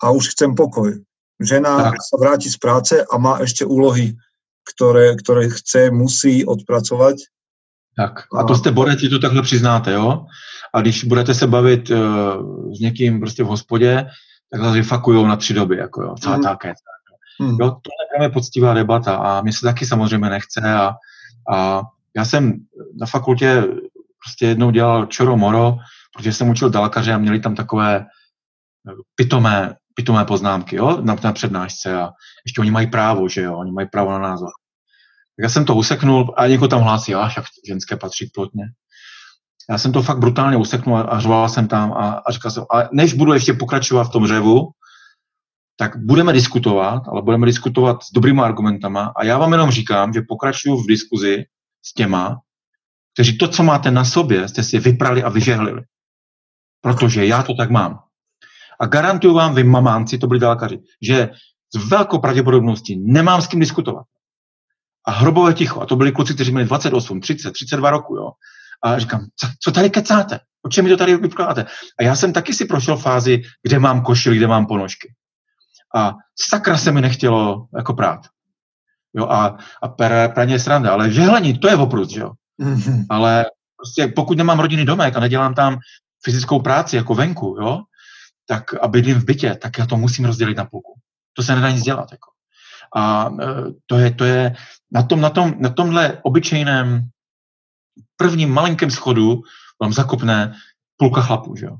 a 0.01 0.09
už 0.09 0.33
chcem 0.33 0.57
pokoj. 0.57 0.97
Žena 1.37 1.93
tak. 1.93 2.01
sa 2.01 2.15
vráti 2.17 2.49
z 2.49 2.57
práce 2.57 2.95
a 2.97 3.15
má 3.21 3.37
ešte 3.45 3.65
úlohy, 3.69 4.17
ktoré, 4.65 5.13
ktoré 5.13 5.53
chce, 5.53 5.93
musí 5.93 6.41
odpracovať. 6.41 7.32
Tak 7.97 8.13
a 8.39 8.43
to 8.43 8.55
jste 8.55 8.71
borec, 8.71 8.99
to 9.09 9.19
takhle 9.19 9.41
přiznáte, 9.41 9.91
jo? 9.91 10.25
A 10.73 10.81
když 10.81 11.03
budete 11.03 11.33
se 11.33 11.47
bavit 11.47 11.89
uh, 11.89 12.73
s 12.73 12.79
někým 12.79 13.19
prostě 13.19 13.43
v 13.43 13.47
hospodě, 13.47 14.07
tak 14.51 14.61
vás 14.61 14.73
vyfakujou 14.73 15.27
na 15.27 15.35
tři 15.35 15.53
doby, 15.53 15.77
jako 15.77 16.01
jo, 16.01 16.15
celá 16.19 16.35
mm. 16.35 16.43
také. 16.43 16.73
Mm. 17.41 17.57
Jo, 17.61 17.71
to 17.71 18.23
je 18.23 18.29
poctivá 18.29 18.73
debata 18.73 19.15
a 19.15 19.41
mě 19.41 19.53
se 19.53 19.61
taky 19.61 19.85
samozřejmě 19.85 20.29
nechce 20.29 20.61
a, 20.75 20.93
a 21.53 21.81
já 22.15 22.25
jsem 22.25 22.53
na 22.99 23.07
fakultě 23.07 23.63
prostě 24.23 24.45
jednou 24.45 24.71
dělal 24.71 25.05
čoro 25.05 25.37
moro, 25.37 25.77
protože 26.15 26.33
jsem 26.33 26.49
učil 26.49 26.69
dalkaře 26.69 27.13
a 27.13 27.17
měli 27.17 27.39
tam 27.39 27.55
takové 27.55 28.05
pitomé 29.15 29.75
pitomé 29.93 30.25
poznámky 30.25 30.75
jo, 30.75 30.97
na, 31.01 31.15
na 31.23 31.33
přednášce 31.33 31.95
a 32.01 32.09
ještě 32.45 32.61
oni 32.61 32.71
mají 32.71 32.87
právo, 32.87 33.29
že 33.29 33.41
jo, 33.41 33.57
oni 33.57 33.71
mají 33.71 33.87
právo 33.87 34.11
na 34.11 34.19
názor. 34.19 34.49
Tak 35.37 35.43
já 35.43 35.49
jsem 35.49 35.65
to 35.65 35.75
useknul 35.75 36.33
a 36.37 36.47
někdo 36.47 36.67
tam 36.67 36.81
hlásí, 36.81 37.15
a 37.15 37.27
však 37.27 37.45
ženské 37.67 37.97
patří 37.97 38.29
plotně. 38.33 38.63
Já 39.69 39.77
jsem 39.77 39.91
to 39.91 40.01
fakt 40.01 40.19
brutálně 40.19 40.57
useknul 40.57 40.97
a, 40.97 41.01
a 41.01 41.19
řval 41.19 41.49
jsem 41.49 41.67
tam 41.67 41.93
a, 41.93 42.11
a 42.11 42.31
říkal 42.31 42.51
jsem, 42.51 42.63
a 42.73 42.89
než 42.91 43.13
budu 43.13 43.33
ještě 43.33 43.53
pokračovat 43.53 44.03
v 44.03 44.11
tom 44.11 44.27
řevu, 44.27 44.69
tak 45.77 45.97
budeme 45.97 46.33
diskutovat, 46.33 47.03
ale 47.07 47.21
budeme 47.21 47.45
diskutovat 47.45 48.03
s 48.03 48.11
dobrými 48.13 48.41
argumentama 48.41 49.13
a 49.15 49.25
já 49.25 49.37
vám 49.37 49.51
jenom 49.51 49.71
říkám, 49.71 50.13
že 50.13 50.21
pokračuju 50.27 50.77
v 50.77 50.87
diskuzi 50.87 51.45
s 51.85 51.93
těma, 51.93 52.39
kteří 53.13 53.37
to, 53.37 53.47
co 53.47 53.63
máte 53.63 53.91
na 53.91 54.05
sobě, 54.05 54.47
jste 54.47 54.63
si 54.63 54.79
vyprali 54.79 55.23
a 55.23 55.29
vyžehlili. 55.29 55.81
Protože 56.81 57.25
já 57.25 57.43
to 57.43 57.53
tak 57.53 57.69
mám. 57.69 57.99
A 58.79 58.85
garantuju 58.85 59.33
vám, 59.33 59.55
vy 59.55 59.63
mamánci, 59.63 60.17
to 60.17 60.27
byli 60.27 60.39
dálkaři, 60.39 60.79
že 61.01 61.29
s 61.75 61.89
velkou 61.89 62.19
pravděpodobností 62.19 63.01
nemám 63.05 63.41
s 63.41 63.47
kým 63.47 63.59
diskutovat. 63.59 64.05
A 65.07 65.11
hrobové 65.11 65.53
ticho. 65.53 65.81
A 65.81 65.85
to 65.85 65.95
byli 65.95 66.11
kluci, 66.11 66.33
kteří 66.33 66.51
měli 66.51 66.65
28, 66.65 67.21
30, 67.21 67.51
32 67.51 67.89
roku. 67.89 68.15
Jo. 68.15 68.31
A 68.83 68.99
říkám, 68.99 69.25
co, 69.35 69.47
co 69.59 69.71
tady 69.71 69.89
kecáte? 69.89 70.39
O 70.65 70.69
čem 70.69 70.85
mi 70.85 70.91
to 70.91 70.97
tady 70.97 71.17
vypláte? 71.17 71.65
A 71.99 72.03
já 72.03 72.15
jsem 72.15 72.33
taky 72.33 72.53
si 72.53 72.65
prošel 72.65 72.97
fázi, 72.97 73.41
kde 73.63 73.79
mám 73.79 74.03
košily, 74.03 74.37
kde 74.37 74.47
mám 74.47 74.65
ponožky. 74.65 75.13
A 75.95 76.15
sakra 76.39 76.77
se 76.77 76.91
mi 76.91 77.01
nechtělo 77.01 77.67
jako 77.75 77.93
prát. 77.93 78.19
Jo, 79.15 79.27
a, 79.27 79.57
a 79.81 79.87
per, 79.87 80.31
praně 80.33 80.55
je 80.55 80.59
sranda, 80.59 80.93
ale 80.93 81.11
žehlení, 81.11 81.57
to 81.59 81.67
je 81.67 81.75
oprut, 81.75 82.11
jo. 82.11 82.31
Mm-hmm. 82.61 83.05
Ale 83.09 83.45
prostě 83.77 84.07
pokud 84.07 84.37
nemám 84.37 84.59
rodinný 84.59 84.85
domek 84.85 85.15
a 85.15 85.19
nedělám 85.19 85.53
tam 85.53 85.77
fyzickou 86.25 86.61
práci 86.61 86.95
jako 86.95 87.15
venku, 87.15 87.57
jo, 87.61 87.81
tak 88.47 88.63
a 88.81 88.87
bydlím 88.87 89.19
v 89.19 89.25
bytě, 89.25 89.55
tak 89.55 89.77
já 89.77 89.85
to 89.85 89.97
musím 89.97 90.25
rozdělit 90.25 90.57
na 90.57 90.65
půlku. 90.65 90.99
To 91.33 91.43
se 91.43 91.55
nedá 91.55 91.71
nic 91.71 91.83
dělat. 91.83 92.11
Jako. 92.11 92.32
A 92.95 93.29
e, 93.41 93.45
to 93.85 93.97
je, 93.97 94.11
to 94.11 94.25
je 94.25 94.55
na, 94.91 95.03
tom, 95.03 95.21
na, 95.21 95.29
tom, 95.29 95.55
na 95.59 95.69
tomhle 95.69 96.19
obyčejném 96.23 97.09
prvním 98.17 98.49
malinkém 98.49 98.91
schodu 98.91 99.41
vám 99.81 99.93
zakopne 99.93 100.53
půlka 100.97 101.21
chlapů, 101.21 101.55
že 101.55 101.65
jo? 101.65 101.77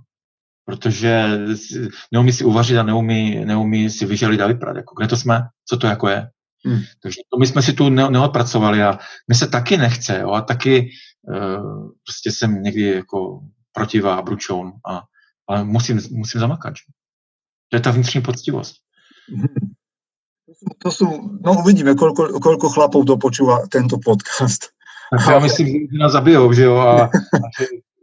Protože 0.65 1.39
neumí 2.11 2.33
si 2.33 2.43
uvařit 2.43 2.77
a 2.77 2.83
neumí, 2.83 3.45
neumí 3.45 3.89
si 3.89 4.05
vyželit 4.05 4.41
a 4.41 4.47
vyprat. 4.47 4.75
Jako, 4.75 4.95
kde 4.95 5.07
to 5.07 5.17
jsme? 5.17 5.41
Co 5.69 5.77
to 5.77 5.87
jako 5.87 6.07
je? 6.07 6.29
Hmm. 6.65 6.79
Takže 7.01 7.21
to 7.33 7.39
my 7.39 7.47
jsme 7.47 7.61
si 7.61 7.73
tu 7.73 7.89
ne, 7.89 8.09
neodpracovali 8.09 8.83
a 8.83 8.99
my 9.29 9.35
se 9.35 9.47
taky 9.47 9.77
nechce, 9.77 10.19
jo? 10.19 10.31
a 10.31 10.41
taky 10.41 10.89
uh, 11.21 11.89
prostě 12.05 12.31
jsem 12.31 12.63
někdy 12.63 12.81
jako 12.81 13.39
protivá 13.71 14.21
bručoun 14.21 14.71
a 14.89 15.03
ale 15.49 15.63
musím, 15.63 15.99
musím 16.11 16.39
zamakat. 16.39 16.73
To 17.69 17.77
je 17.77 17.81
ta 17.81 17.91
vnitřní 17.91 18.21
poctivost. 18.21 18.75
To 20.83 20.89
sú, 20.91 21.05
no 21.43 21.51
uvidíme, 21.63 21.95
koľko, 21.95 22.39
koľko 22.39 22.67
chlapov 22.69 23.05
dopočúva 23.05 23.67
tento 23.71 23.97
podcast. 23.99 24.73
Tak 25.13 25.27
já 25.29 25.39
myslím, 25.39 25.67
že 25.67 25.97
nás 25.97 26.11
zabijou, 26.11 26.53
že 26.53 26.63
jo, 26.63 26.77
a, 26.77 27.03
a 27.03 27.09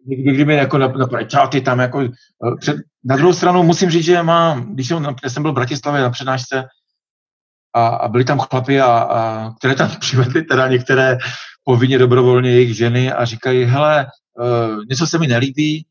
někdy, 0.07 0.33
kdyby 0.33 0.55
jako 0.55 0.79
čau, 1.27 1.47
ty 1.49 1.61
tam 1.61 1.79
jako, 1.79 2.01
eh, 2.01 2.57
před, 2.61 2.77
na 3.05 3.17
druhou 3.17 3.33
stranu 3.33 3.63
musím 3.63 3.91
říct, 3.91 4.05
že 4.05 4.23
mám, 4.23 4.75
když 4.75 4.89
jsem, 4.89 5.17
já 5.25 5.31
jsem 5.31 5.43
byl 5.43 5.53
v 5.53 5.55
Bratislavě 5.55 6.03
na 6.03 6.11
přednášce, 6.11 6.65
a, 7.75 7.87
a 7.87 8.09
byli 8.09 8.25
tam 8.25 8.39
chlapi, 8.39 8.81
a, 8.81 8.87
a, 8.87 9.51
které 9.59 9.75
tam 9.75 9.91
přivedli 10.01 10.43
teda 10.43 10.69
některé 10.69 11.19
povinně 11.65 11.99
dobrovolně 11.99 12.51
jejich 12.51 12.77
ženy 12.77 13.13
a 13.13 13.25
říkají, 13.25 13.65
hele, 13.65 14.07
uh, 14.41 14.85
něco 14.89 15.07
se 15.07 15.19
mi 15.19 15.27
nelíbí, 15.27 15.87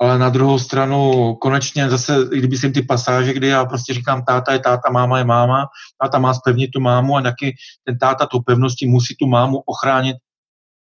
ale 0.00 0.18
na 0.18 0.28
druhou 0.28 0.58
stranu 0.58 1.34
konečně 1.34 1.90
zase, 1.90 2.16
kdyby 2.32 2.56
jsem 2.56 2.72
ty 2.72 2.82
pasáže, 2.82 3.32
kdy 3.32 3.48
já 3.48 3.64
prostě 3.64 3.94
říkám, 3.94 4.24
táta 4.24 4.52
je 4.52 4.58
táta, 4.58 4.90
máma 4.90 5.18
je 5.18 5.24
máma, 5.24 5.66
táta 6.02 6.18
má 6.18 6.34
spevnit 6.34 6.70
tu 6.70 6.80
mámu 6.80 7.16
a 7.16 7.22
taky 7.22 7.54
ten 7.84 7.98
táta 7.98 8.26
tou 8.26 8.40
pevností 8.40 8.86
musí 8.86 9.16
tu 9.16 9.26
mámu 9.26 9.58
ochránit 9.58 10.16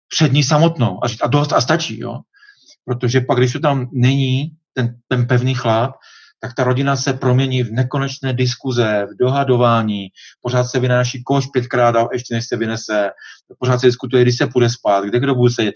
před 0.08 0.32
ní 0.32 0.42
samotnou 0.42 1.04
a, 1.04 1.08
říct, 1.08 1.22
a 1.22 1.26
dost 1.26 1.52
a 1.52 1.60
stačí, 1.60 2.00
jo. 2.00 2.18
Protože 2.84 3.20
pak, 3.20 3.38
když 3.38 3.52
to 3.52 3.60
tam 3.60 3.88
není, 3.92 4.50
ten, 4.72 4.96
ten 5.08 5.26
pevný 5.26 5.54
chlap, 5.54 5.92
tak 6.40 6.54
ta 6.54 6.64
rodina 6.64 6.96
se 6.96 7.12
promění 7.12 7.62
v 7.62 7.72
nekonečné 7.72 8.32
diskuze, 8.32 9.06
v 9.12 9.16
dohadování, 9.16 10.08
pořád 10.40 10.64
se 10.64 10.80
vynáší 10.80 11.22
koš 11.22 11.46
pětkrát 11.46 11.96
a 11.96 12.08
ještě 12.12 12.34
než 12.34 12.46
se 12.48 12.56
vynese, 12.56 13.10
pořád 13.58 13.78
se 13.78 13.86
diskutuje, 13.86 14.22
kdy 14.22 14.32
se 14.32 14.46
půjde 14.46 14.70
spát, 14.70 15.04
kde 15.04 15.20
kdo 15.20 15.34
bude 15.34 15.52
sedět. 15.52 15.74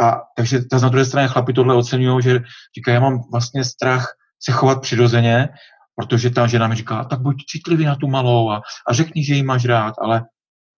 A 0.00 0.20
takže 0.36 0.64
ta 0.64 0.78
na 0.78 0.88
druhé 0.88 1.04
straně 1.04 1.28
chlapi 1.28 1.52
tohle 1.52 1.74
oceňují, 1.74 2.22
že 2.22 2.40
říkají, 2.76 2.94
já 2.94 3.00
mám 3.00 3.20
vlastně 3.32 3.64
strach 3.64 4.06
se 4.42 4.52
chovat 4.52 4.80
přirozeně, 4.82 5.48
protože 5.96 6.30
ta 6.30 6.46
žena 6.46 6.68
mi 6.68 6.74
říká, 6.74 7.04
tak 7.04 7.20
buď 7.20 7.36
citlivý 7.48 7.84
na 7.84 7.96
tu 7.96 8.08
malou 8.08 8.50
a, 8.50 8.62
a 8.88 8.92
řekni, 8.92 9.24
že 9.24 9.34
ji 9.34 9.42
máš 9.42 9.64
rád, 9.64 9.94
ale 9.98 10.24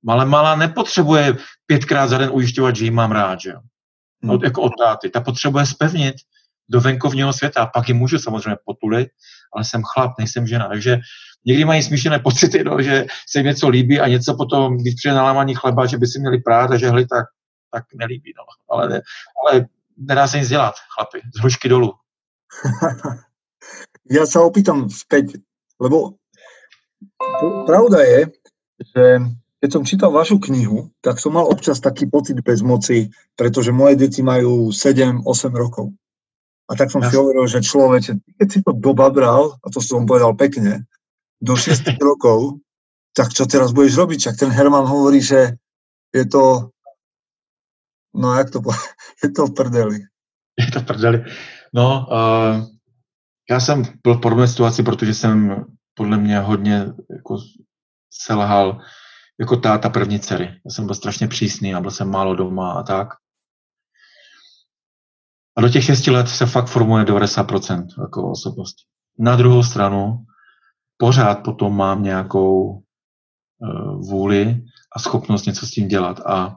ale 0.09 0.25
malá 0.25 0.57
nepotřebuje 0.57 1.37
pětkrát 1.67 2.11
za 2.11 2.19
den 2.19 2.31
ujišťovat, 2.33 2.77
že 2.77 2.85
ji 2.85 2.91
mám 2.91 3.13
rád, 3.13 3.41
že 3.41 3.51
jo. 3.51 3.61
No, 4.23 4.35
hmm. 4.35 4.45
jako 4.45 4.63
od 4.63 4.73
táty. 4.79 5.11
Ta 5.11 5.21
potřebuje 5.21 5.67
spevnit 5.67 6.15
do 6.69 6.81
venkovního 6.81 7.33
světa. 7.33 7.67
Pak 7.67 7.89
ji 7.89 7.95
můžu 7.95 8.19
samozřejmě 8.19 8.57
potulit, 8.65 9.09
ale 9.55 9.65
jsem 9.65 9.83
chlap, 9.95 10.13
nejsem 10.19 10.47
žena. 10.47 10.69
Takže 10.69 10.99
někdy 11.47 11.65
mají 11.65 11.83
smíšené 11.83 12.19
pocity, 12.19 12.65
no, 12.65 12.83
že 12.83 13.07
se 13.29 13.39
jim 13.39 13.47
něco 13.47 13.69
líbí 13.69 14.01
a 14.01 14.09
něco 14.09 14.37
potom, 14.37 14.77
když 14.77 14.95
přijde 14.95 15.15
na 15.15 15.23
lámaní 15.23 15.55
chleba, 15.55 15.87
že 15.87 15.99
by 15.99 16.07
si 16.07 16.21
měli 16.21 16.39
prát 16.39 16.71
a 16.71 16.77
že 16.77 16.91
hli, 16.91 17.07
tak, 17.07 17.27
tak 17.71 17.85
nelíbí. 17.95 18.33
No. 18.37 18.45
Ale, 18.77 19.03
ale 19.43 19.67
nedá 19.97 20.27
se 20.27 20.39
nic 20.39 20.49
dělat, 20.49 20.75
chlapi. 20.95 21.21
Z 21.35 21.41
hrušky 21.41 21.69
dolů. 21.69 21.93
ja 24.11 24.27
sa 24.27 24.43
opýtam 24.43 24.91
späť, 24.91 25.39
lebo 25.79 26.19
pravda 27.67 28.03
je, 28.03 28.21
že 28.83 29.05
keď 29.61 29.69
som 29.71 29.85
čítal 29.85 30.11
vašu 30.11 30.41
knihu, 30.41 30.89
tak 31.05 31.21
som 31.21 31.37
mal 31.37 31.45
občas 31.47 31.85
taký 31.85 32.09
pocit 32.09 32.41
bezmoci, 32.41 33.13
pretože 33.37 33.77
moje 33.77 34.01
deti 34.01 34.25
majú 34.25 34.73
7-8 34.73 35.23
rokov. 35.53 35.93
A 36.71 36.79
tak 36.79 36.89
som 36.89 37.03
si 37.03 37.13
hovoril, 37.13 37.45
že 37.51 37.67
človek, 37.67 38.19
keď 38.41 38.49
si 38.49 38.59
to 38.65 38.73
dobabral, 38.73 39.59
a 39.61 39.67
to 39.69 39.83
som 39.83 40.09
povedal 40.09 40.33
pekne, 40.33 40.87
do 41.43 41.59
6 41.59 41.99
rokov, 42.01 42.63
tak 43.13 43.35
čo 43.35 43.45
teraz 43.45 43.75
budeš 43.75 44.01
robiť? 44.01 44.19
Čak 44.31 44.37
ten 44.39 44.51
Herman 44.55 44.87
hovorí, 44.87 45.21
že 45.21 45.61
je 46.15 46.25
to, 46.25 46.71
no 48.15 48.35
jak 48.35 48.51
to 48.51 48.61
je 49.25 49.31
to 49.31 49.47
v 49.47 49.55
prdeli. 49.55 49.99
Je 50.59 50.71
to 50.73 50.81
v 50.81 50.85
prdeli. 50.85 51.25
No, 51.75 52.07
uh, 52.11 52.67
já 53.51 53.61
jsem 53.61 53.83
byl 54.03 54.15
v 54.15 54.21
podobné 54.21 54.49
situaci, 54.49 54.83
protože 54.83 55.15
jsem 55.15 55.65
podle 55.95 56.19
mě 56.19 56.39
hodně 56.39 56.87
jako 57.11 57.39
selhal 58.11 58.81
jako 59.41 59.57
táta 59.57 59.89
první 59.89 60.21
dcery. 60.21 60.45
Já 60.45 60.71
jsem 60.71 60.87
byl 60.87 60.95
strašně 60.95 61.29
přísný 61.29 61.75
a 61.75 61.81
byl 61.81 61.91
jsem 61.91 62.11
málo 62.11 62.35
doma 62.35 62.73
a 62.73 62.83
tak. 62.83 63.09
A 65.57 65.61
do 65.61 65.69
těch 65.69 65.85
šesti 65.85 66.11
let 66.11 66.29
se 66.29 66.47
fakt 66.47 66.67
formuje 66.67 67.05
90% 67.05 67.87
jako 68.03 68.31
osobnosti. 68.31 68.85
Na 69.19 69.37
druhou 69.37 69.63
stranu 69.63 70.25
pořád 70.97 71.35
potom 71.35 71.77
mám 71.77 72.03
nějakou 72.03 72.71
uh, 72.71 74.09
vůli 74.09 74.63
a 74.97 74.99
schopnost 74.99 75.47
něco 75.47 75.67
s 75.67 75.71
tím 75.71 75.89
dělat. 75.89 76.21
A 76.27 76.57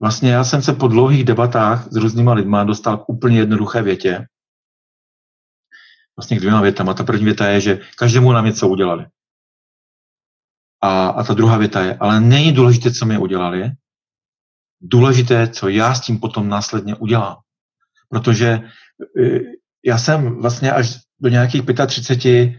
vlastně 0.00 0.30
já 0.30 0.44
jsem 0.44 0.62
se 0.62 0.72
po 0.72 0.88
dlouhých 0.88 1.24
debatách 1.24 1.92
s 1.92 1.96
různýma 1.96 2.32
lidma 2.32 2.64
dostal 2.64 2.98
k 2.98 3.08
úplně 3.08 3.38
jednoduché 3.38 3.82
větě. 3.82 4.26
Vlastně 6.16 6.36
k 6.36 6.40
dvěma 6.40 6.60
větama. 6.60 6.94
Ta 6.94 7.04
první 7.04 7.24
věta 7.24 7.48
je, 7.48 7.60
že 7.60 7.80
každému 7.96 8.32
nám 8.32 8.44
něco 8.44 8.68
udělali. 8.68 9.06
A, 10.82 11.08
a 11.08 11.24
ta 11.24 11.34
druhá 11.34 11.58
věta 11.58 11.80
je, 11.80 11.96
ale 12.00 12.20
není 12.20 12.52
důležité, 12.52 12.92
co 12.92 13.06
mi 13.06 13.18
udělali, 13.18 13.72
důležité, 14.80 15.48
co 15.48 15.68
já 15.68 15.94
s 15.94 16.00
tím 16.00 16.20
potom 16.20 16.48
následně 16.48 16.94
udělám. 16.94 17.36
Protože 18.08 18.46
e, 18.46 18.60
já 19.84 19.98
jsem 19.98 20.40
vlastně 20.40 20.72
až 20.72 20.96
do 21.20 21.28
nějakých 21.28 21.62
35 21.86 22.54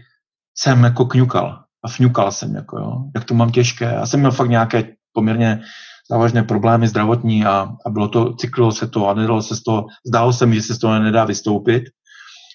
jsem 0.54 0.84
jako 0.84 1.06
kňukal 1.06 1.64
a 1.84 1.88
fňukal 1.88 2.32
jsem, 2.32 2.54
jako 2.54 2.78
jo, 2.78 3.10
jak 3.14 3.24
to 3.24 3.34
mám 3.34 3.52
těžké. 3.52 3.84
Já 3.84 4.06
jsem 4.06 4.20
měl 4.20 4.32
fakt 4.32 4.50
nějaké 4.50 4.94
poměrně 5.12 5.62
závažné 6.10 6.42
problémy 6.42 6.88
zdravotní 6.88 7.44
a, 7.44 7.68
a 7.86 7.90
bylo 7.90 8.08
to, 8.08 8.34
cyklilo 8.34 8.72
se 8.72 8.88
to 8.88 9.08
a 9.08 9.14
nedalo 9.14 9.42
se 9.42 9.56
z 9.56 9.62
toho, 9.62 9.86
zdálo 10.06 10.32
se 10.32 10.46
mi, 10.46 10.54
že 10.54 10.62
se 10.62 10.74
z 10.74 10.78
toho 10.78 10.98
nedá 10.98 11.24
vystoupit. 11.24 11.84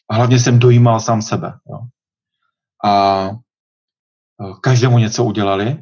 A 0.10 0.16
hlavně 0.16 0.39
jsem 0.39 0.60
dojímal 0.60 1.00
sám 1.00 1.22
sebe. 1.22 1.54
Jo. 1.70 1.80
A 2.86 3.30
Eh, 4.41 4.54
každému 4.62 4.98
něco 4.98 5.24
udělali 5.24 5.78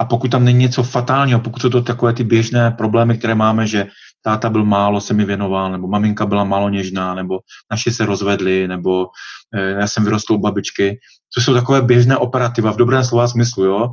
a 0.00 0.04
pokud 0.04 0.30
tam 0.30 0.44
není 0.44 0.58
něco 0.58 0.82
fatálního, 0.82 1.40
pokud 1.40 1.62
jsou 1.62 1.70
to 1.70 1.82
takové 1.82 2.12
ty 2.12 2.24
běžné 2.24 2.70
problémy, 2.70 3.18
které 3.18 3.34
máme, 3.34 3.66
že 3.66 3.86
táta 4.22 4.50
byl 4.50 4.64
málo, 4.64 5.00
se 5.00 5.14
mi 5.14 5.24
věnoval, 5.24 5.72
nebo 5.72 5.88
maminka 5.88 6.26
byla 6.26 6.44
málo 6.44 6.68
něžná, 6.68 7.14
nebo 7.14 7.38
naši 7.70 7.90
se 7.90 8.06
rozvedli, 8.06 8.68
nebo 8.68 9.06
eh, 9.54 9.70
já 9.80 9.86
jsem 9.86 10.04
vyrostl 10.04 10.32
u 10.32 10.38
babičky, 10.38 10.98
to 11.34 11.40
jsou 11.40 11.54
takové 11.54 11.82
běžné 11.82 12.16
operativa 12.16 12.72
v 12.72 12.76
dobrém 12.76 13.04
slova 13.04 13.28
smyslu, 13.28 13.64
jo, 13.64 13.92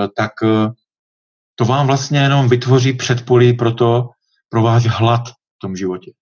eh, 0.00 0.08
tak 0.16 0.32
to 1.58 1.64
vám 1.64 1.86
vlastně 1.86 2.18
jenom 2.18 2.48
vytvoří 2.48 2.92
předpolí 2.92 3.52
pro 3.52 3.74
to, 3.74 4.10
pro 4.48 4.62
váš 4.62 4.86
hlad 4.86 5.28
v 5.28 5.58
tom 5.60 5.76
životě. 5.76 6.12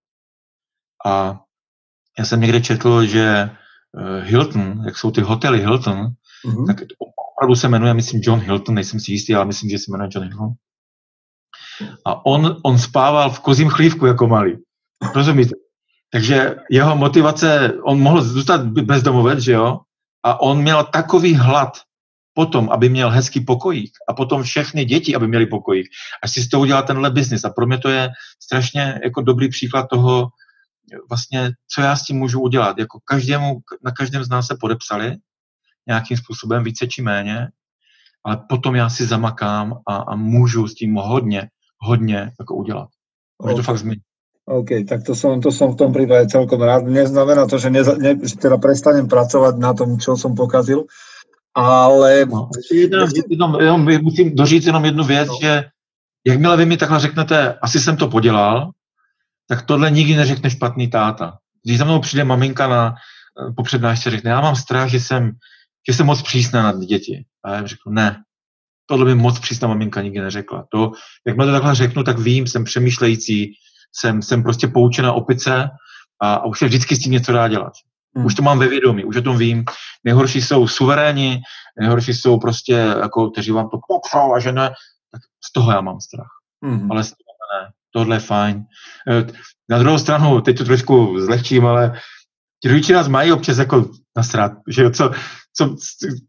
A 1.07 1.41
já 2.19 2.25
jsem 2.25 2.41
někde 2.41 2.61
četl, 2.61 3.05
že 3.05 3.51
Hilton, 4.21 4.83
jak 4.87 4.99
jsou 4.99 5.11
ty 5.11 5.21
hotely 5.21 5.61
Hilton, 5.61 6.07
mm-hmm. 6.47 6.67
tak 6.67 6.77
opravdu 7.37 7.55
se 7.55 7.69
jmenuje, 7.69 7.95
myslím, 7.95 8.21
John 8.25 8.41
Hilton, 8.41 8.75
nejsem 8.75 9.01
si 9.01 9.13
jistý, 9.13 9.35
ale 9.35 9.45
myslím, 9.45 9.71
že 9.71 9.79
se 9.79 9.85
jmenuje 9.89 10.11
John 10.13 10.25
Hilton. 10.25 10.51
A 12.07 12.27
on, 12.27 12.57
on 12.63 12.79
spával 12.79 13.31
v 13.31 13.41
kozím 13.41 13.69
chlívku 13.69 14.07
jako 14.07 14.27
malý. 14.27 14.57
Rozumíte? 15.15 15.55
Takže 16.13 16.57
jeho 16.71 16.97
motivace, 16.97 17.73
on 17.85 18.01
mohl 18.01 18.23
zůstat 18.23 18.67
bezdomovec, 18.67 19.39
že 19.39 19.53
jo? 19.53 19.81
A 20.23 20.41
on 20.41 20.63
měl 20.63 20.85
takový 20.85 21.35
hlad 21.35 21.79
potom, 22.35 22.71
aby 22.71 22.89
měl 22.89 23.11
hezký 23.11 23.41
pokojík 23.41 23.93
a 24.09 24.15
potom 24.15 24.43
všechny 24.43 24.85
děti, 24.85 25.15
aby 25.15 25.29
měli 25.29 25.47
pokojík. 25.47 25.87
Až 26.23 26.31
si 26.31 26.41
z 26.43 26.49
toho 26.49 26.61
udělal 26.61 26.83
tenhle 26.83 27.11
biznis. 27.11 27.45
A 27.45 27.51
pro 27.51 27.67
mě 27.67 27.79
to 27.79 27.89
je 27.89 28.11
strašně 28.43 29.01
jako 29.05 29.21
dobrý 29.21 29.49
příklad 29.49 29.87
toho, 29.91 30.29
vlastně, 31.09 31.51
co 31.75 31.81
já 31.81 31.97
s 31.97 32.03
tím 32.03 32.19
můžu 32.19 32.41
udělat. 32.41 32.79
Jako 32.79 32.99
každému, 33.05 33.59
na 33.85 33.91
každém 33.91 34.25
z 34.25 34.29
nás 34.29 34.47
se 34.47 34.57
podepsali 34.61 35.17
nějakým 35.87 36.17
způsobem, 36.17 36.65
více 36.65 36.87
či 36.87 37.03
méně, 37.03 37.49
ale 38.25 38.41
potom 38.49 38.75
já 38.75 38.91
si 38.91 39.07
zamakám 39.07 39.79
a, 39.89 39.97
a 39.97 40.17
můžu 40.17 40.69
s 40.69 40.75
tím 40.75 40.95
hodně, 40.95 41.49
hodně 41.79 42.33
jako 42.41 42.55
udělat. 42.55 42.89
Může 43.43 43.53
okay. 43.53 43.57
to 43.57 43.63
fakt 43.63 43.79
změnit. 43.79 44.03
OK, 44.45 44.85
tak 44.89 45.09
to 45.09 45.17
som, 45.17 45.41
to 45.41 45.49
som 45.49 45.73
v 45.73 45.81
tom 45.81 45.89
prípade 45.89 46.29
celkom 46.29 46.61
rád. 46.61 46.85
Neznamená 46.85 47.49
to, 47.49 47.57
že, 47.57 47.73
neza, 47.73 47.97
ne, 47.97 48.13
že 48.21 48.37
teda 48.37 48.61
prestanem 48.61 49.09
pracovať 49.09 49.57
na 49.57 49.73
tom, 49.73 49.97
čo 49.97 50.21
som 50.21 50.37
pokazil, 50.37 50.85
ale... 51.55 52.27
No, 52.27 52.49
jedna, 52.73 53.07
jenom, 53.31 53.61
jenom, 53.61 54.03
musím 54.03 54.37
dožít 54.37 54.67
jenom 54.67 54.85
jednu 54.85 55.05
věc, 55.05 55.29
no. 55.29 55.39
že 55.41 55.65
jakmile 56.27 56.57
vy 56.57 56.67
mi 56.67 56.77
takhle 56.77 57.01
řeknete, 57.01 57.59
asi 57.63 57.81
jsem 57.81 57.97
to 57.97 58.09
podělal, 58.09 58.71
tak 59.49 59.63
tohle 59.63 59.91
nikdy 59.91 60.17
neřekne 60.17 60.51
špatný 60.51 60.89
táta. 60.89 61.39
Když 61.65 61.79
za 61.79 61.85
mnou 61.85 62.01
přijde 62.01 62.25
maminka 62.25 62.69
na, 62.69 62.95
po 63.57 63.63
přednášce, 63.63 64.11
řekne, 64.11 64.31
já 64.31 64.41
mám 64.41 64.57
strach, 64.57 64.89
že 64.89 65.01
jsem 65.01 65.33
že 65.89 65.95
jsem 65.95 66.07
moc 66.07 66.23
přísná 66.23 66.63
na 66.63 66.85
děti. 66.85 67.25
A 67.45 67.51
já 67.51 67.57
jim 67.57 67.67
řeknu, 67.67 67.93
ne, 67.93 68.23
tohle 68.87 69.05
by 69.05 69.15
moc 69.15 69.39
přísná 69.39 69.69
maminka 69.69 70.03
nikdy 70.03 70.21
neřekla. 70.21 70.67
To, 70.73 70.93
jak 71.27 71.37
to 71.37 71.53
takhle 71.53 71.75
řeknu, 71.75 72.05
tak 72.05 72.19
vím, 72.19 72.47
jsem 72.47 72.65
přemýšlející, 72.65 73.53
jsem, 73.93 74.23
jsem 74.23 74.43
prostě 74.43 74.69
poučená 74.69 75.13
opice 75.13 75.69
a, 76.23 76.35
a 76.35 76.45
už 76.45 76.59
se 76.59 76.67
vždycky 76.67 76.97
s 76.97 76.99
tím 76.99 77.13
něco 77.13 77.33
dá 77.33 77.49
dělat. 77.49 77.73
Hmm. 78.17 78.27
Už 78.27 78.35
to 78.35 78.43
mám 78.43 78.59
ve 78.59 78.69
vědomí, 78.69 79.05
už 79.05 79.17
o 79.17 79.23
tom 79.23 79.39
vím. 79.39 79.65
Nejhorší 80.05 80.43
jsou 80.43 80.69
suveréni, 80.69 81.41
nejhorší 81.81 82.15
jsou 82.15 82.39
prostě, 82.39 82.73
jako, 82.73 83.31
kteří 83.31 83.51
vám 83.51 83.69
to 83.69 83.79
popřou 83.89 84.35
a 84.35 84.41
že 84.41 84.53
ne, 84.53 84.69
tak 85.13 85.23
z 85.45 85.53
toho 85.53 85.73
já 85.73 85.81
mám 85.81 86.01
strach. 86.01 86.31
Hmm. 86.65 86.93
Ale 86.93 87.05
z 87.05 87.09
toho 87.09 87.63
ne, 87.63 87.71
tohle 87.93 88.17
je 88.17 88.21
fajn. 88.21 88.65
E, 89.11 89.27
na 89.69 89.79
druhou 89.79 89.99
stranu, 89.99 90.41
teď 90.41 90.59
to 90.59 90.65
trošku 90.65 91.21
zlehčím, 91.21 91.67
ale 91.67 92.01
ti 92.63 92.69
rodiče 92.69 92.93
nás 92.93 93.09
mají 93.09 93.33
občas 93.33 93.59
jako 93.59 93.91
nasrat, 94.17 94.53
že 94.69 94.83
jo, 94.83 94.91
co, 94.91 95.11
co, 95.57 95.77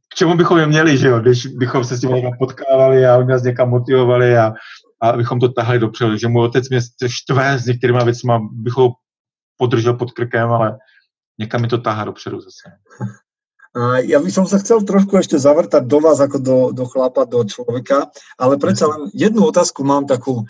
k 0.10 0.16
čemu 0.16 0.36
bychom 0.36 0.58
je 0.58 0.68
měli, 0.68 0.98
že 0.98 1.08
jo, 1.08 1.20
když 1.20 1.48
bychom 1.48 1.84
se 1.84 1.98
s 1.98 2.02
tím 2.02 2.10
někam 2.10 2.32
potkávali 2.40 3.06
a 3.06 3.18
oni 3.18 3.28
nás 3.28 3.44
někam 3.44 3.70
motivovali 3.70 4.38
a, 4.38 4.54
a 5.02 5.12
bychom 5.12 5.40
to 5.40 5.50
tahali 5.50 5.80
dopředu, 5.80 6.18
že 6.18 6.28
můj 6.28 6.44
otec 6.46 6.70
mě 6.70 6.80
štve 7.08 7.60
s 7.60 7.66
některýma 7.66 8.04
věcmi, 8.04 8.34
bych 8.52 8.74
ho 8.74 8.92
podržel 9.58 9.94
pod 9.94 10.12
krkem, 10.12 10.50
ale 10.50 10.78
někam 11.40 11.62
mi 11.62 11.68
to 11.68 11.78
tahá 11.78 12.06
dopředu 12.06 12.42
zase. 12.42 12.70
Ja 14.08 14.24
by 14.24 14.32
som 14.32 14.48
sa 14.48 14.56
chcel 14.64 14.88
trošku 14.88 15.20
ešte 15.20 15.36
zavrtať 15.36 15.84
do 15.84 16.00
vás 16.00 16.24
ako 16.24 16.38
do, 16.40 16.58
do 16.72 16.88
chlapa, 16.88 17.28
do 17.28 17.44
človeka, 17.44 18.08
ale 18.40 18.56
predsa 18.56 18.88
len 18.88 19.12
jednu 19.12 19.52
otázku 19.52 19.84
mám 19.84 20.08
takú. 20.08 20.48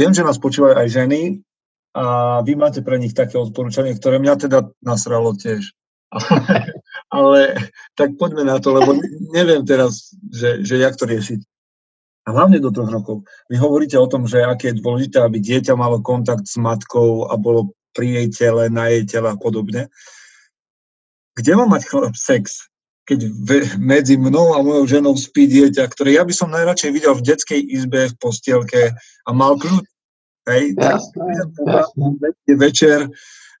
Viem, 0.00 0.16
že 0.16 0.24
nás 0.24 0.40
počúvajú 0.40 0.80
aj 0.80 0.88
ženy 0.88 1.44
a 1.92 2.40
vy 2.40 2.56
máte 2.56 2.80
pre 2.80 2.96
nich 2.96 3.12
také 3.12 3.36
odporúčanie, 3.36 3.92
ktoré 3.92 4.16
mňa 4.16 4.48
teda 4.48 4.72
nasralo 4.80 5.36
tiež. 5.36 5.76
Ale, 6.08 6.72
ale 7.20 7.40
tak 8.00 8.16
poďme 8.16 8.48
na 8.48 8.56
to, 8.64 8.72
lebo 8.72 8.96
neviem 9.36 9.60
teraz, 9.68 10.16
že, 10.32 10.64
že 10.64 10.80
jak 10.80 10.96
to 10.96 11.04
riešiť. 11.04 11.40
A 12.22 12.28
hlavne 12.32 12.64
do 12.64 12.72
troch 12.72 12.88
rokov. 12.88 13.28
Vy 13.52 13.60
hovoríte 13.60 14.00
o 14.00 14.08
tom, 14.08 14.24
že 14.24 14.40
aké 14.40 14.72
je 14.72 14.80
dôležité, 14.80 15.20
aby 15.20 15.36
dieťa 15.36 15.76
malo 15.76 16.00
kontakt 16.00 16.48
s 16.48 16.56
matkou 16.56 17.28
a 17.28 17.36
bolo 17.36 17.76
pri 17.92 18.06
jej 18.08 18.28
tele, 18.32 18.72
na 18.72 18.88
jej 18.88 19.04
tele 19.06 19.28
a 19.32 19.36
podobne 19.36 19.92
kde 21.36 21.52
má 21.56 21.64
mať 21.64 21.88
chlap 21.88 22.16
sex, 22.16 22.68
keď 23.08 23.20
ve, 23.44 23.58
medzi 23.80 24.14
mnou 24.20 24.54
a 24.54 24.62
mojou 24.62 25.00
ženou 25.00 25.14
spí 25.16 25.48
dieťa, 25.48 25.88
ktoré 25.90 26.16
ja 26.16 26.22
by 26.22 26.34
som 26.36 26.52
najradšej 26.52 26.90
videl 26.92 27.12
v 27.16 27.24
detskej 27.24 27.60
izbe, 27.60 28.12
v 28.12 28.18
postielke 28.20 28.92
a 29.26 29.30
mal 29.32 29.56
kľud. 29.58 29.84
Hej, 30.42 30.74
je 32.50 32.54
večer, 32.58 33.06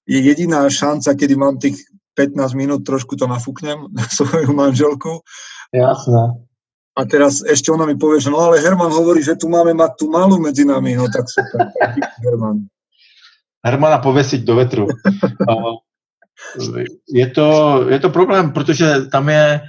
je 0.02 0.18
jediná 0.18 0.66
šanca, 0.66 1.14
kedy 1.14 1.34
mám 1.38 1.62
tých 1.62 1.78
15 2.18 2.58
minút, 2.58 2.82
trošku 2.82 3.14
to 3.14 3.30
nafúknem 3.30 3.88
na 3.94 4.04
svoju 4.18 4.50
manželku. 4.52 5.22
Jasné. 5.72 6.42
A 6.92 7.08
teraz 7.08 7.40
ešte 7.40 7.72
ona 7.72 7.88
mi 7.88 7.96
povie, 7.96 8.20
že 8.20 8.28
no 8.28 8.36
ale 8.36 8.60
Herman 8.60 8.92
hovorí, 8.92 9.24
že 9.24 9.32
tu 9.32 9.48
máme 9.48 9.72
mať 9.72 9.96
tú 9.96 10.12
malú 10.12 10.36
medzi 10.36 10.68
nami, 10.68 10.92
no 10.92 11.08
tak 11.08 11.24
super. 11.24 11.72
Herman. 12.26 12.68
Hermana 13.64 13.98
povesiť 13.98 14.44
do 14.44 14.56
vetru. 14.56 14.86
je 17.14 17.26
to, 17.30 17.48
je 17.88 17.98
to 17.98 18.10
problém, 18.10 18.52
protože 18.52 19.06
tam 19.12 19.28
je, 19.28 19.60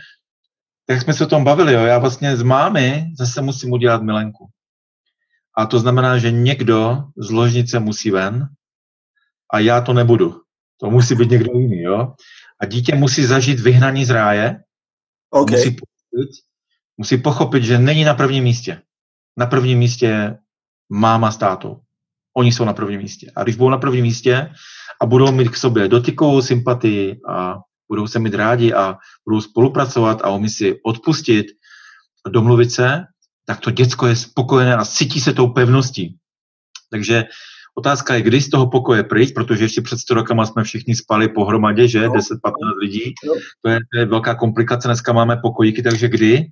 jak 0.90 1.02
jsme 1.02 1.14
se 1.14 1.24
o 1.24 1.28
tom 1.28 1.44
bavili, 1.44 1.74
jo, 1.74 1.82
já 1.82 1.98
vlastně 1.98 2.38
z 2.38 2.44
mámy 2.44 3.06
zase 3.18 3.42
musím 3.42 3.72
udělat 3.72 4.02
milenku. 4.02 4.50
A 5.58 5.66
to 5.66 5.80
znamená, 5.80 6.18
že 6.18 6.32
někdo 6.32 7.04
z 7.18 7.32
ložnice 7.32 7.80
musí 7.80 8.12
ven 8.12 8.48
a 9.54 9.60
já 9.60 9.82
to 9.82 9.94
nebudu. 9.94 10.42
To 10.80 10.90
musí 10.90 11.16
být 11.16 11.32
někdo 11.32 11.52
jiný, 11.54 11.82
jo. 11.82 12.14
A 12.62 12.66
dítě 12.66 12.96
musí 12.96 13.26
zažít 13.26 13.60
vyhnaní 13.60 14.06
z 14.06 14.10
ráje, 14.10 14.64
okay. 15.30 15.58
musí, 15.58 15.72
pochopit, 15.72 16.32
musí 16.98 17.18
pochopit, 17.18 17.64
že 17.64 17.80
není 17.80 18.04
na 18.04 18.14
prvním 18.14 18.44
místě. 18.44 18.82
Na 19.38 19.46
prvním 19.46 19.80
místě 19.80 20.06
je 20.06 20.38
máma 20.90 21.32
s 21.32 21.38
tátou. 21.38 21.82
Oni 22.38 22.52
jsou 22.52 22.66
na 22.66 22.74
prvním 22.74 23.02
místě. 23.02 23.32
A 23.36 23.44
když 23.44 23.56
budou 23.56 23.70
na 23.70 23.78
prvním 23.78 24.04
místě, 24.04 24.50
a 25.02 25.06
budou 25.06 25.32
mít 25.32 25.50
k 25.50 25.58
sobě 25.58 25.88
dotykovou 25.88 26.42
sympatii 26.42 27.20
a 27.30 27.56
budou 27.90 28.08
se 28.08 28.20
mít 28.20 28.34
rádi 28.34 28.74
a 28.74 28.98
budou 29.28 29.42
spolupracovat 29.42 30.22
a 30.24 30.30
umí 30.30 30.50
si 30.50 30.80
odpustit, 30.86 31.46
domluvit 32.30 32.72
se, 32.72 33.02
tak 33.46 33.60
to 33.60 33.72
děcko 33.72 34.08
je 34.08 34.16
spokojené 34.16 34.76
a 34.76 34.86
cítí 34.86 35.22
se 35.22 35.34
tou 35.34 35.48
pevností. 35.48 36.18
Takže 36.92 37.24
otázka 37.76 38.16
je, 38.16 38.22
kdy 38.22 38.42
z 38.42 38.50
toho 38.50 38.70
pokoje 38.70 39.04
pryč, 39.04 39.32
protože 39.32 39.64
ještě 39.64 39.82
před 39.82 40.00
100 40.00 40.14
rokama 40.14 40.46
jsme 40.46 40.64
všichni 40.64 40.96
spali 40.96 41.28
pohromadě, 41.28 41.88
že? 41.88 42.08
10-15 42.08 42.20
lidí. 42.82 43.14
To 43.62 43.70
je, 43.70 43.80
to 43.94 44.00
je 44.00 44.06
velká 44.06 44.36
komplikace, 44.36 44.88
dneska 44.88 45.14
máme 45.14 45.38
pokojíky, 45.38 45.84
takže 45.84 46.08
kdy? 46.08 46.46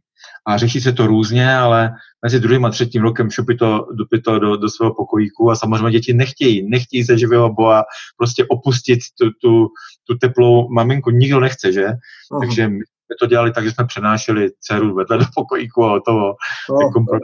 a 0.47 0.57
řeší 0.57 0.81
se 0.81 0.93
to 0.93 1.07
různě, 1.07 1.55
ale 1.55 1.91
mezi 2.25 2.39
druhým 2.39 2.65
a 2.65 2.69
třetím 2.69 3.01
rokem 3.01 3.29
šupí 3.29 3.57
to, 3.57 3.87
dupí 3.91 4.21
to 4.21 4.39
do, 4.39 4.57
do 4.57 4.69
svého 4.69 4.93
pokojíku 4.93 5.51
a 5.51 5.55
samozřejmě 5.55 5.91
děti 5.91 6.13
nechtějí, 6.13 6.69
nechtějí 6.69 7.03
ze 7.03 7.17
živého 7.17 7.53
boha 7.53 7.83
prostě 8.17 8.45
opustit 8.49 8.99
tu, 9.19 9.29
tu, 9.41 9.67
tu 10.07 10.17
teplou 10.17 10.69
maminku, 10.69 11.09
nikdo 11.09 11.39
nechce, 11.39 11.71
že? 11.71 11.85
Uh-huh. 11.85 12.39
Takže 12.39 12.67
my 12.67 12.77
jsme 12.77 13.15
to 13.19 13.25
dělali 13.25 13.51
tak, 13.51 13.63
že 13.63 13.71
jsme 13.71 13.85
přenášeli 13.85 14.49
dceru 14.59 14.95
vedle 14.95 15.17
do 15.17 15.25
pokojíku 15.35 15.85
a 15.85 16.01
toho. 16.05 16.35
Uh-huh. 16.69 17.19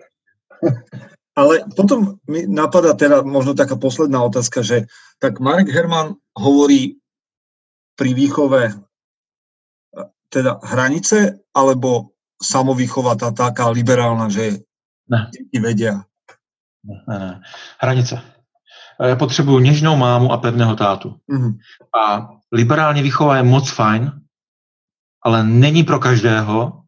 Ale 1.38 1.70
potom 1.78 2.18
mi 2.26 2.50
napadá 2.50 2.98
teda 2.98 3.22
možno 3.22 3.54
taká 3.54 3.78
posledná 3.78 4.26
otázka, 4.26 4.66
že 4.66 4.90
tak 5.22 5.38
Marek 5.38 5.70
Herman 5.70 6.18
hovorí 6.34 6.98
pri 7.94 8.18
výchove 8.18 8.74
teda 10.34 10.60
hranice, 10.66 11.40
alebo 11.54 12.18
samovýchova 12.42 13.18
tá 13.18 13.32
taká 13.34 13.70
liberálna, 13.70 14.30
že 14.30 14.66
ne. 15.10 15.30
děti 15.34 15.60
vedia. 15.60 15.94
Ne, 16.84 16.96
ne, 17.08 17.20
ne. 17.20 17.42
Hranice. 17.80 18.22
Já 19.04 19.16
potřebuju 19.16 19.60
něžnou 19.60 19.96
mámu 19.96 20.32
a 20.32 20.38
pevného 20.38 20.76
tátu. 20.76 21.16
Mm-hmm. 21.32 21.54
A 22.02 22.30
liberální 22.52 23.02
výchova 23.02 23.38
je 23.38 23.44
moc 23.44 23.72
fajn, 23.72 24.12
ale 25.22 25.44
není 25.44 25.84
pro 25.84 26.00
každého 26.00 26.84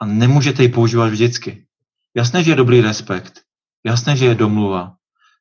a 0.00 0.06
nemůžete 0.06 0.62
ji 0.62 0.68
používat 0.68 1.08
vždycky. 1.08 1.66
Jasné, 2.14 2.44
že 2.44 2.50
je 2.50 2.56
dobrý 2.56 2.80
respekt, 2.80 3.42
jasné, 3.86 4.16
že 4.16 4.26
je 4.26 4.34
domluva, 4.34 4.94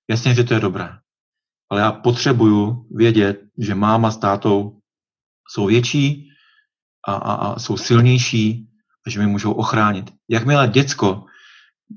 jasně, 0.09 0.35
že 0.35 0.43
to 0.43 0.53
je 0.53 0.59
dobré. 0.59 0.89
Ale 1.69 1.81
já 1.81 1.91
potřebuju 1.91 2.87
vědět, 2.91 3.41
že 3.57 3.75
máma 3.75 4.11
s 4.11 4.17
tátou 4.17 4.79
jsou 5.49 5.67
větší 5.67 6.29
a, 7.07 7.13
a, 7.13 7.33
a 7.33 7.59
jsou 7.59 7.77
silnější 7.77 8.67
že 9.09 9.19
mě 9.19 9.27
můžou 9.27 9.51
ochránit. 9.51 10.11
Jakmile 10.29 10.67
děcko, 10.67 11.23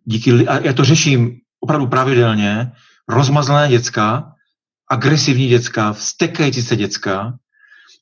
díky, 0.05 0.49
a 0.49 0.59
já 0.59 0.72
to 0.72 0.84
řeším 0.84 1.36
opravdu 1.61 1.86
pravidelně, 1.86 2.72
rozmazlené 3.09 3.68
děcka, 3.68 4.32
agresivní 4.91 5.49
děcka, 5.49 5.93
vstekající 5.93 6.62
se 6.62 6.76
děcka, 6.76 7.34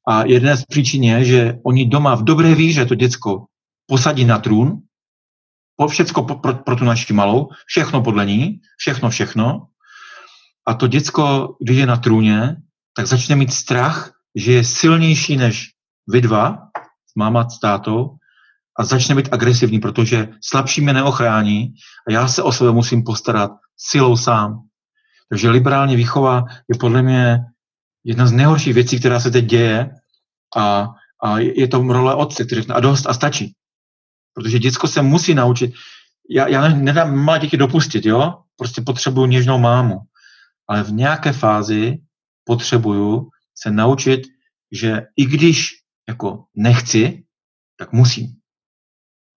a 0.08 0.24
jedna 0.24 0.56
z 0.56 0.64
příčin 0.64 1.04
je, 1.04 1.24
že 1.24 1.54
oni 1.64 1.88
doma 1.88 2.14
v 2.14 2.24
dobré 2.24 2.54
víře 2.54 2.86
to 2.86 2.94
děcko 2.94 3.44
posadí 3.86 4.24
na 4.24 4.38
trůn, 4.38 4.82
po 5.78 5.88
všecko 5.88 6.22
pro, 6.22 6.54
pro 6.54 6.76
tu 6.76 6.84
naši 6.84 7.12
malou, 7.12 7.48
všechno 7.66 8.02
podle 8.02 8.26
ní, 8.26 8.60
všechno, 8.78 9.10
všechno. 9.10 9.66
A 10.66 10.74
to 10.74 10.86
děcko, 10.86 11.56
když 11.62 11.78
je 11.78 11.86
na 11.86 11.96
trůně, 11.96 12.56
tak 12.96 13.06
začne 13.06 13.36
mít 13.36 13.52
strach, 13.52 14.12
že 14.34 14.52
je 14.52 14.64
silnější 14.64 15.36
než 15.36 15.70
vy 16.08 16.20
dva, 16.20 16.58
máma, 17.16 17.48
s 17.48 17.58
tátou, 17.60 18.10
a 18.78 18.84
začne 18.84 19.14
být 19.14 19.28
agresivní, 19.32 19.78
protože 19.78 20.28
slabší 20.44 20.80
mě 20.80 20.92
neochrání 20.92 21.74
a 22.08 22.12
já 22.12 22.28
se 22.28 22.42
o 22.42 22.52
sebe 22.52 22.72
musím 22.72 23.04
postarat 23.04 23.50
silou 23.76 24.16
sám. 24.16 24.58
Takže 25.28 25.50
liberální 25.50 25.96
výchova 25.96 26.44
je 26.72 26.78
podle 26.78 27.02
mě 27.02 27.38
jedna 28.04 28.26
z 28.26 28.32
nejhorších 28.32 28.74
věcí, 28.74 28.98
která 28.98 29.20
se 29.20 29.30
teď 29.30 29.44
děje 29.44 29.90
a, 30.56 30.88
a 31.24 31.38
je 31.38 31.68
to 31.68 31.82
role 31.82 32.14
otce, 32.14 32.44
který 32.44 32.60
řekne 32.60 32.74
a 32.74 32.80
dost 32.80 33.06
a 33.06 33.14
stačí. 33.14 33.54
Protože 34.38 34.58
děcko 34.58 34.88
se 34.88 35.02
musí 35.02 35.34
naučit. 35.34 35.74
Já, 36.30 36.48
já 36.48 36.68
nedám 36.68 37.16
malé 37.16 37.38
děti 37.38 37.56
dopustit, 37.56 38.06
jo? 38.06 38.34
Prostě 38.56 38.80
potřebuju 38.80 39.26
něžnou 39.26 39.58
mámu. 39.58 39.98
Ale 40.68 40.82
v 40.82 40.92
nějaké 40.92 41.32
fázi 41.32 41.98
potřebuju 42.44 43.28
se 43.54 43.70
naučit, 43.70 44.20
že 44.72 45.02
i 45.16 45.26
když 45.26 45.68
jako 46.08 46.44
nechci, 46.54 47.24
tak 47.76 47.92
musím 47.92 48.38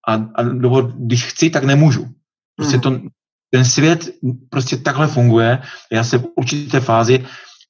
a, 0.08 0.14
a 0.36 0.44
nebo 0.44 0.82
když 0.82 1.26
chci, 1.26 1.50
tak 1.50 1.64
nemůžu. 1.64 2.08
Prostě 2.56 2.78
hmm. 2.78 2.82
to, 2.82 3.08
ten 3.52 3.66
svět 3.66 4.10
prostě 4.50 4.78
takhle 4.78 5.08
funguje. 5.08 5.62
Já 5.92 6.04
se 6.04 6.18
v 6.18 6.26
určité 6.36 6.80
fázi, 6.80 7.26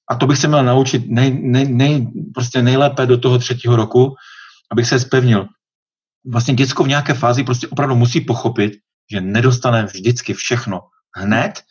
a 0.09 0.15
to 0.15 0.27
bych 0.27 0.37
se 0.37 0.47
měl 0.47 0.63
naučit 0.63 1.03
nej, 1.07 1.39
nej, 1.41 1.73
nej, 1.73 2.07
prostě 2.33 2.61
nejlépe 2.61 3.05
do 3.05 3.17
toho 3.17 3.39
třetího 3.39 3.75
roku, 3.75 4.15
abych 4.71 4.87
se 4.87 4.99
spevnil. 4.99 5.47
Vlastně 6.25 6.53
děcko 6.53 6.83
v 6.83 6.87
nějaké 6.87 7.13
fázi 7.13 7.43
prostě 7.43 7.67
opravdu 7.67 7.95
musí 7.95 8.21
pochopit, 8.21 8.73
že 9.11 9.21
nedostane 9.21 9.85
vždycky 9.85 10.33
všechno 10.33 10.81
hned, 11.17 11.61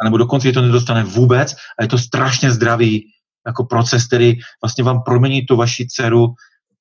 anebo 0.00 0.16
dokonce, 0.16 0.48
že 0.48 0.52
to 0.52 0.62
nedostane 0.62 1.04
vůbec 1.04 1.54
a 1.78 1.82
je 1.82 1.88
to 1.88 1.98
strašně 1.98 2.50
zdravý 2.50 3.04
jako 3.46 3.64
proces, 3.64 4.06
který 4.06 4.34
vlastně 4.62 4.84
vám 4.84 5.02
promění 5.02 5.46
tu 5.46 5.56
vaši 5.56 5.86
dceru 5.86 6.26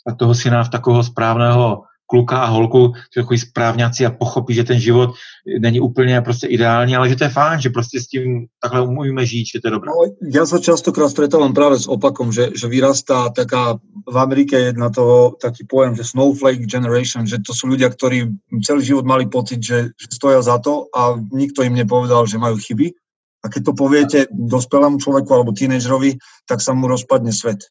a 0.07 0.15
toho 0.15 0.35
syna 0.35 0.63
v 0.63 0.69
takového 0.69 1.03
správného 1.03 1.83
kluka 2.07 2.39
a 2.39 2.45
holku, 2.45 2.93
takový 3.15 3.39
správňáci 3.39 4.05
a 4.05 4.11
pochopí, 4.11 4.53
že 4.53 4.63
ten 4.63 4.79
život 4.79 5.13
není 5.59 5.79
úplně 5.79 6.21
prostě 6.21 6.47
ideální, 6.47 6.95
ale 6.95 7.09
že 7.09 7.15
to 7.15 7.23
je 7.23 7.29
fajn, 7.29 7.61
že 7.61 7.69
prostě 7.69 7.99
s 7.99 8.07
tím 8.07 8.47
takhle 8.63 8.81
umíme 8.81 9.25
žít, 9.25 9.45
že 9.45 9.59
to 9.61 9.67
je 9.67 9.71
dobré. 9.71 9.91
No, 9.91 10.15
ja 10.23 10.47
sa 10.47 10.63
častokrát 10.63 11.11
stretávam 11.11 11.51
práve 11.51 11.79
s 11.79 11.87
opakom, 11.87 12.31
že, 12.31 12.55
že 12.55 12.71
vyrastá 12.71 13.29
taká, 13.29 13.75
v 14.07 14.17
Amerike 14.17 14.55
je 14.59 14.71
na 14.73 14.89
to 14.89 15.35
taký 15.41 15.67
pojem, 15.67 15.95
že 15.95 16.07
snowflake 16.07 16.63
generation, 16.63 17.27
že 17.27 17.43
to 17.43 17.51
sú 17.51 17.67
ľudia, 17.67 17.91
ktorí 17.91 18.31
celý 18.63 18.81
život 18.83 19.05
mali 19.05 19.27
pocit, 19.27 19.59
že, 19.59 19.91
že 19.99 20.07
stoja 20.07 20.39
za 20.41 20.63
to 20.63 20.87
a 20.95 21.19
nikto 21.31 21.63
im 21.67 21.75
nepovedal, 21.75 22.23
že 22.23 22.39
majú 22.39 22.55
chyby. 22.55 22.95
A 23.43 23.51
keď 23.51 23.61
to 23.69 23.73
poviete 23.75 24.19
dospelému 24.31 24.97
človeku 24.97 25.29
alebo 25.29 25.53
tínežerovi, 25.53 26.17
tak 26.47 26.63
sa 26.63 26.73
mu 26.73 26.87
rozpadne 26.87 27.35
svet. 27.35 27.67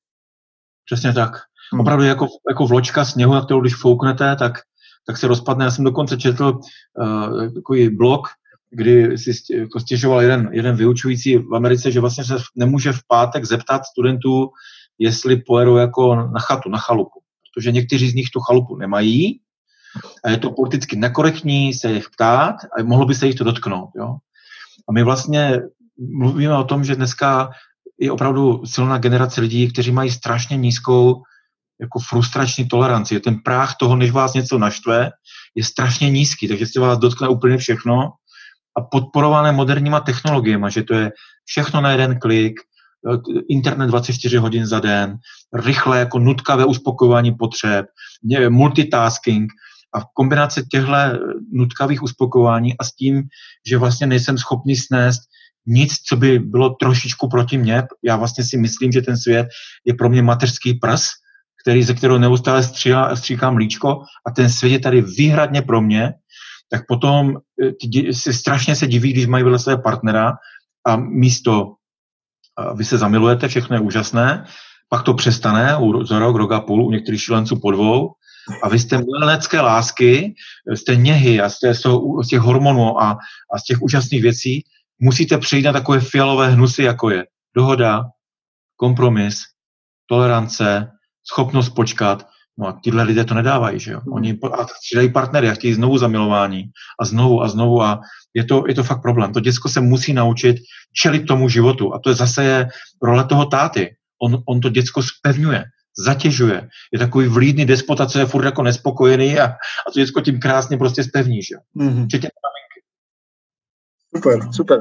Přesně 0.86 1.12
tak. 1.12 1.32
Hmm. 1.72 1.80
Opravdu 1.80 2.04
jako, 2.04 2.26
jako 2.50 2.66
vločka 2.66 3.04
sněhu, 3.04 3.34
na 3.34 3.44
kterou 3.44 3.60
když 3.60 3.76
fouknete, 3.76 4.36
tak, 4.36 4.52
tak 5.06 5.16
se 5.16 5.26
rozpadne. 5.26 5.64
Já 5.64 5.70
jsem 5.70 5.84
dokonce 5.84 6.16
četl 6.16 6.60
uh, 6.98 7.54
takový 7.54 7.88
blog, 7.88 8.28
kdy 8.70 9.18
si 9.18 9.30
jako 9.54 9.80
stěžoval 9.80 10.22
jeden, 10.22 10.48
jeden 10.52 10.76
vyučující 10.76 11.36
v 11.36 11.54
Americe, 11.54 11.90
že 11.90 12.00
vlastně 12.00 12.24
se 12.24 12.36
nemůže 12.56 12.92
v 12.92 13.00
pátek 13.08 13.44
zeptat 13.44 13.84
studentů, 13.84 14.48
jestli 14.98 15.36
pojedou 15.36 15.76
jako 15.76 16.16
na 16.16 16.40
chatu, 16.40 16.70
na 16.70 16.78
chalupu. 16.78 17.20
protože 17.54 17.72
někteří 17.72 18.10
z 18.10 18.14
nich 18.14 18.30
tu 18.30 18.40
chalupu 18.40 18.76
nemají 18.76 19.40
a 20.24 20.30
je 20.30 20.36
to 20.36 20.52
politicky 20.52 20.96
nekorektní 20.96 21.74
se 21.74 21.92
jich 21.92 22.10
ptát 22.10 22.56
a 22.78 22.82
mohlo 22.82 23.06
by 23.06 23.14
se 23.14 23.26
jich 23.26 23.34
to 23.34 23.44
dotknout. 23.44 23.90
Jo? 23.96 24.16
A 24.88 24.92
my 24.92 25.02
vlastně 25.02 25.60
mluvíme 25.98 26.58
o 26.58 26.64
tom, 26.64 26.84
že 26.84 26.96
dneska 26.96 27.50
je 27.98 28.12
opravdu 28.12 28.66
silná 28.66 28.98
generace 28.98 29.40
lidí, 29.40 29.72
kteří 29.72 29.92
mají 29.92 30.10
strašně 30.10 30.56
nízkou 30.56 31.22
jako 31.80 31.98
frustrační 31.98 32.68
toleranci. 32.68 33.20
Ten 33.20 33.38
práh 33.44 33.74
toho, 33.80 33.96
než 33.96 34.10
vás 34.10 34.34
něco 34.34 34.58
naštve, 34.58 35.10
je 35.54 35.64
strašně 35.64 36.10
nízký, 36.10 36.48
takže 36.48 36.66
se 36.66 36.80
vás 36.80 36.98
dotkne 36.98 37.28
úplně 37.28 37.56
všechno 37.58 38.10
a 38.78 38.80
podporované 38.80 39.52
moderníma 39.52 40.00
technologiemi, 40.00 40.66
že 40.70 40.82
to 40.82 40.94
je 40.94 41.12
všechno 41.44 41.80
na 41.80 41.90
jeden 41.90 42.18
klik, 42.20 42.54
internet 43.50 43.86
24 43.86 44.36
hodin 44.36 44.66
za 44.66 44.80
den, 44.80 45.16
rychle 45.54 45.98
jako 45.98 46.18
nutkavé 46.18 46.64
uspokojování 46.64 47.34
potřeb, 47.34 47.86
multitasking 48.48 49.52
a 49.94 50.00
kombinace 50.14 50.62
těchto 50.62 50.92
nutkavých 51.52 52.02
uspokojování 52.02 52.78
a 52.78 52.84
s 52.84 52.94
tím, 52.94 53.22
že 53.66 53.78
vlastně 53.78 54.06
nejsem 54.06 54.38
schopný 54.38 54.76
snést 54.76 55.22
nic, 55.66 55.94
co 55.94 56.16
by 56.16 56.38
bylo 56.38 56.70
trošičku 56.70 57.28
proti 57.28 57.58
mně. 57.58 57.82
Já 58.04 58.16
vlastně 58.16 58.44
si 58.44 58.56
myslím, 58.56 58.92
že 58.92 59.02
ten 59.02 59.16
svět 59.16 59.46
je 59.84 59.94
pro 59.94 60.08
mě 60.08 60.22
mateřský 60.22 60.74
prs, 60.74 61.08
který, 61.66 61.82
ze 61.82 61.94
kterého 61.94 62.18
neustále 62.18 62.62
stříhá, 62.62 63.16
stříkám 63.16 63.54
mlíčko 63.54 64.02
a 64.26 64.30
ten 64.30 64.50
svět 64.50 64.72
je 64.72 64.78
tady 64.78 65.02
výhradně 65.02 65.62
pro 65.62 65.80
mě, 65.80 66.14
tak 66.70 66.86
potom 66.88 67.36
eh, 67.62 68.12
si 68.12 68.32
strašně 68.32 68.76
se 68.76 68.86
diví, 68.86 69.12
když 69.12 69.26
mají 69.26 69.44
vedle 69.44 69.58
své 69.58 69.76
partnera 69.76 70.32
a 70.86 70.96
místo 70.96 71.74
vy 72.74 72.84
se 72.84 72.98
zamilujete, 72.98 73.48
všechno 73.48 73.76
je 73.76 73.80
úžasné, 73.80 74.44
pak 74.88 75.02
to 75.02 75.14
přestane 75.14 75.76
za 76.08 76.18
rok, 76.18 76.36
rok 76.36 76.52
a 76.52 76.60
půl, 76.60 76.86
u 76.86 76.90
některých 76.90 77.22
šilenců 77.22 77.60
po 77.60 77.70
dvou, 77.70 78.10
a 78.62 78.68
vy 78.68 78.78
té 78.78 78.98
milenecké 78.98 79.60
lásky, 79.60 80.34
z 80.74 80.84
té 80.84 80.96
něhy 80.96 81.40
a 81.40 81.48
z, 81.48 81.58
té, 81.58 81.74
z 81.74 82.28
těch 82.30 82.40
hormonů 82.40 83.02
a, 83.02 83.18
a 83.54 83.58
z 83.58 83.62
těch 83.62 83.82
úžasných 83.82 84.22
věcí 84.22 84.62
musíte 85.00 85.38
přejít 85.38 85.62
na 85.62 85.72
takové 85.72 86.00
fialové 86.00 86.48
hnusy, 86.48 86.82
jako 86.82 87.10
je 87.10 87.24
dohoda, 87.56 88.04
kompromis, 88.76 89.42
tolerance, 90.06 90.90
schopnost 91.32 91.68
počkat. 91.68 92.26
No 92.58 92.66
a 92.66 92.80
tyhle 92.84 93.02
lidé 93.02 93.24
to 93.24 93.34
nedávají, 93.34 93.80
že 93.80 93.92
jo? 93.92 94.00
Hmm. 94.00 94.12
Oni 94.12 94.38
střídají 94.76 95.12
partnery 95.12 95.48
a 95.50 95.54
chtějí 95.54 95.74
znovu 95.74 95.98
zamilování 95.98 96.64
a 97.00 97.04
znovu 97.04 97.42
a 97.42 97.48
znovu 97.48 97.82
a 97.82 98.00
je 98.34 98.44
to, 98.44 98.64
je 98.68 98.74
to 98.74 98.82
fakt 98.82 99.02
problém. 99.02 99.32
To 99.32 99.40
děcko 99.40 99.68
se 99.68 99.80
musí 99.80 100.12
naučit 100.12 100.56
čelit 100.92 101.26
tomu 101.26 101.48
životu 101.48 101.94
a 101.94 101.98
to 101.98 102.08
je 102.08 102.14
zase 102.14 102.44
je 102.44 102.68
role 103.02 103.24
toho 103.24 103.46
táty. 103.46 103.96
On, 104.22 104.42
on 104.48 104.60
to 104.60 104.68
děcko 104.68 105.02
spevňuje, 105.02 105.64
zatěžuje. 106.04 106.68
Je 106.92 106.98
takový 106.98 107.28
vlídný 107.28 107.64
despota, 107.64 108.06
co 108.06 108.18
je 108.18 108.26
furt 108.26 108.44
jako 108.44 108.62
nespokojený 108.62 109.38
a, 109.38 109.44
a 109.88 109.90
to 109.92 110.00
děcko 110.00 110.20
tím 110.20 110.40
krásně 110.40 110.76
prostě 110.76 111.04
spevní, 111.04 111.42
že 111.42 111.54
jo? 111.54 111.60
Mm-hmm. 111.84 112.06
Super, 114.16 114.38
super. 114.48 114.78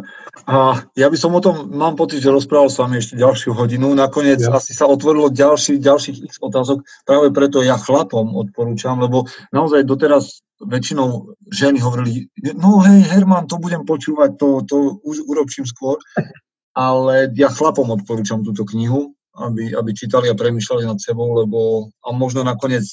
A 0.47 0.79
ja 0.95 1.07
by 1.11 1.17
som 1.19 1.35
o 1.35 1.43
tom, 1.43 1.67
mám 1.75 1.99
pocit, 1.99 2.23
že 2.23 2.31
rozprával 2.31 2.71
s 2.71 2.79
vami 2.79 3.03
ešte 3.03 3.19
ďalšiu 3.19 3.51
hodinu. 3.51 3.91
Nakoniec 3.91 4.39
ja. 4.39 4.55
asi 4.55 4.71
sa 4.71 4.87
otvorilo 4.87 5.27
ďalší, 5.27 5.83
ďalších 5.83 6.23
x 6.23 6.39
otázok. 6.39 6.87
Práve 7.03 7.35
preto 7.35 7.59
ja 7.59 7.75
chlapom 7.75 8.31
odporúčam, 8.31 8.95
lebo 9.03 9.27
naozaj 9.51 9.83
doteraz 9.83 10.45
väčšinou 10.63 11.35
ženy 11.51 11.83
hovorili, 11.83 12.31
no 12.55 12.79
hej, 12.79 13.03
Herman, 13.11 13.51
to 13.51 13.59
budem 13.59 13.83
počúvať, 13.83 14.39
to, 14.39 14.63
to 14.63 15.03
už 15.03 15.27
urobčím 15.27 15.67
skôr. 15.67 15.99
Ale 16.75 17.31
ja 17.35 17.51
chlapom 17.51 17.91
odporúčam 17.91 18.43
túto 18.43 18.63
knihu, 18.71 19.15
aby, 19.35 19.75
aby 19.75 19.91
čítali 19.91 20.31
a 20.31 20.35
premyšľali 20.35 20.87
nad 20.87 20.99
sebou, 20.99 21.35
lebo 21.35 21.91
a 22.03 22.15
možno 22.15 22.43
nakoniec 22.43 22.87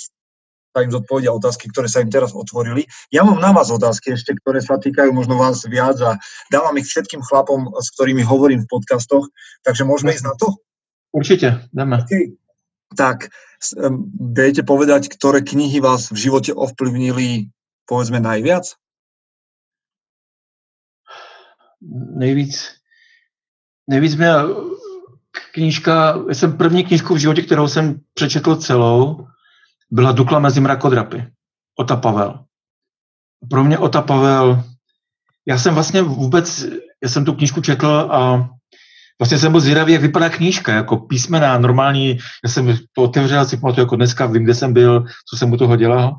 sa 0.72 0.80
im 0.80 0.90
zodpovedia 0.90 1.28
otázky, 1.36 1.68
ktoré 1.68 1.86
sa 1.86 2.00
im 2.00 2.08
teraz 2.08 2.32
otvorili. 2.32 2.88
Ja 3.12 3.28
mám 3.28 3.38
na 3.44 3.52
vás 3.52 3.68
otázky 3.68 4.16
ešte, 4.16 4.32
ktoré 4.40 4.64
sa 4.64 4.80
týkajú 4.80 5.12
možno 5.12 5.36
vás 5.36 5.60
viac 5.68 6.00
a 6.00 6.16
dávam 6.48 6.72
ich 6.80 6.88
všetkým 6.88 7.20
chlapom, 7.20 7.68
s 7.76 7.92
ktorými 7.92 8.24
hovorím 8.24 8.64
v 8.64 8.70
podcastoch, 8.72 9.28
takže 9.68 9.84
môžeme 9.84 10.16
ísť 10.16 10.24
na 10.24 10.34
to? 10.40 10.56
Určite, 11.12 11.68
dáme. 11.76 12.00
Okay. 12.08 12.40
Tak, 12.96 13.28
viete 14.16 14.64
povedať, 14.64 15.12
ktoré 15.12 15.44
knihy 15.44 15.80
vás 15.84 16.08
v 16.08 16.16
živote 16.16 16.56
ovplyvnili, 16.56 17.52
povedzme, 17.84 18.16
najviac? 18.20 18.72
Nejvíc, 22.16 22.78
nejvíc 23.90 24.14
mě 24.16 24.32
knížka, 25.52 26.24
jsem 26.28 26.56
první 26.56 26.84
knížku 26.84 27.14
v 27.14 27.18
životě, 27.18 27.42
kterou 27.42 27.68
jsem 27.68 28.00
přečetl 28.14 28.56
celou, 28.56 29.26
byla 29.92 30.12
Dukla 30.12 30.38
mezi 30.38 30.60
mrakodrapy. 30.60 31.26
Ota 31.78 31.96
Pavel. 31.96 32.44
Pro 33.50 33.64
mě 33.64 33.78
Ota 33.78 34.02
Pavel, 34.02 34.64
já 35.46 35.58
jsem 35.58 35.74
vlastně 35.74 36.02
vůbec, 36.02 36.64
já 37.02 37.08
jsem 37.08 37.24
tu 37.24 37.32
knížku 37.32 37.60
četl 37.60 37.86
a 37.86 38.48
vlastně 39.20 39.38
jsem 39.38 39.52
byl 39.52 39.60
zvědavý, 39.60 39.92
jak 39.92 40.02
vypadá 40.02 40.28
knížka, 40.28 40.72
jako 40.72 40.96
písmena, 40.96 41.58
normální, 41.58 42.18
já 42.44 42.50
jsem 42.50 42.78
to 42.92 43.02
otevřel, 43.02 43.44
si 43.44 43.56
pamatuju 43.56 43.84
jako 43.84 43.96
dneska, 43.96 44.26
vím, 44.26 44.44
kde 44.44 44.54
jsem 44.54 44.72
byl, 44.72 45.04
co 45.30 45.36
jsem 45.36 45.52
u 45.52 45.56
toho 45.56 45.76
dělal, 45.76 46.14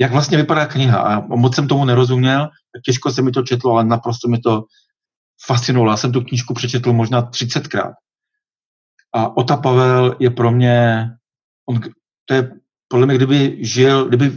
jak 0.00 0.12
vlastně 0.12 0.36
vypadá 0.36 0.66
kniha 0.66 0.98
a 0.98 1.20
moc 1.20 1.54
jsem 1.54 1.68
tomu 1.68 1.84
nerozuměl, 1.84 2.48
těžko 2.84 3.10
se 3.10 3.22
mi 3.22 3.30
to 3.30 3.42
četlo, 3.42 3.72
ale 3.72 3.84
naprosto 3.84 4.28
mi 4.28 4.38
to 4.38 4.64
fascinovalo. 5.46 5.92
Já 5.92 5.96
jsem 5.96 6.12
tu 6.12 6.20
knížku 6.20 6.54
přečetl 6.54 6.92
možná 6.92 7.22
30krát. 7.22 7.92
A 9.14 9.36
Ota 9.36 9.56
Pavel 9.56 10.16
je 10.18 10.30
pro 10.30 10.50
mě, 10.50 11.06
on, 11.68 11.80
to 12.24 12.34
je 12.34 12.50
podle 12.88 13.06
mě, 13.06 13.14
kdyby 13.14 13.58
žil, 13.60 14.08
kdyby, 14.08 14.32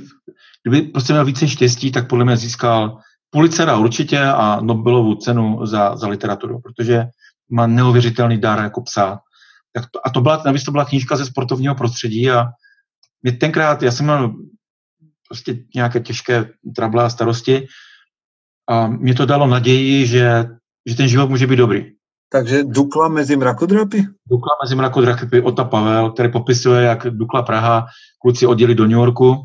kdyby 0.64 0.82
prostě 0.82 1.14
měl 1.14 1.26
více 1.26 1.48
štěstí, 1.48 1.92
tak 1.92 2.10
podle 2.10 2.26
mě 2.26 2.38
získal 2.38 3.00
Pulitzera 3.30 3.78
určitě 3.78 4.20
a 4.20 4.62
Nobelovu 4.62 5.16
cenu 5.16 5.66
za, 5.66 5.96
za 5.96 6.08
literaturu, 6.08 6.62
protože 6.62 7.04
má 7.52 7.68
neuvěřitelný 7.68 8.38
dar 8.38 8.60
jako 8.60 8.82
psát. 8.82 9.20
Tak 9.74 9.86
to, 9.92 10.08
a 10.08 10.10
to 10.10 10.22
byla, 10.22 10.44
navíc 10.46 10.64
to 10.64 10.72
byla 10.72 10.86
knížka 10.86 11.16
ze 11.16 11.26
sportovního 11.26 11.76
prostředí 11.76 12.32
a 12.32 12.48
mě 13.24 13.32
tenkrát, 13.32 13.84
já 13.84 13.92
jsem 13.92 14.06
měl 14.06 14.34
prostě 15.30 15.64
nějaké 15.76 16.00
těžké 16.00 16.50
trable 16.76 17.04
a 17.04 17.10
starosti 17.10 17.68
a 18.70 18.88
mě 18.88 19.16
to 19.16 19.26
dalo 19.26 19.48
naději, 19.48 20.08
že, 20.08 20.46
že 20.90 20.96
ten 20.96 21.08
život 21.08 21.30
může 21.30 21.48
být 21.48 21.56
dobrý. 21.56 21.92
Takže 22.32 22.64
Dukla 22.64 23.08
mezi 23.08 23.36
mrakodrapy? 23.36 24.04
Dukla 24.30 24.56
mezi 24.64 24.76
mrakodrapy, 24.76 25.42
Ota 25.42 25.64
Pavel, 25.64 26.12
který 26.12 26.32
popisuje, 26.32 26.84
jak 26.84 27.08
Dukla 27.10 27.42
Praha 27.42 27.86
kluci 28.22 28.46
odjeli 28.46 28.76
do 28.76 28.84
New 28.84 28.98
Yorku, 28.98 29.36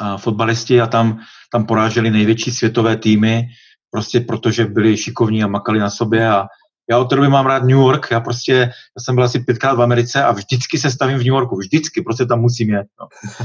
a 0.00 0.16
fotbalisti 0.16 0.80
a 0.80 0.86
tam, 0.86 1.18
tam 1.52 1.66
poráželi 1.66 2.10
největší 2.10 2.50
světové 2.50 2.96
týmy, 2.96 3.48
prostě 3.90 4.20
protože 4.20 4.64
byli 4.64 4.96
šikovní 4.96 5.44
a 5.44 5.46
makali 5.46 5.78
na 5.78 5.90
sobě 5.90 6.28
a 6.28 6.46
já 6.90 6.98
od 6.98 7.04
té 7.04 7.16
doby 7.16 7.28
mám 7.28 7.46
rád 7.46 7.62
New 7.62 7.78
York, 7.78 8.10
já 8.10 8.20
prostě, 8.20 8.52
já 8.52 9.02
jsem 9.04 9.14
byl 9.14 9.24
asi 9.24 9.40
pětkrát 9.40 9.76
v 9.76 9.82
Americe 9.82 10.24
a 10.24 10.32
vždycky 10.32 10.78
se 10.78 10.90
stavím 10.90 11.16
v 11.16 11.24
New 11.24 11.26
Yorku, 11.26 11.56
vždycky, 11.56 12.02
prostě 12.02 12.26
tam 12.26 12.40
musím 12.40 12.70
jet. 12.70 12.86
No. 13.00 13.08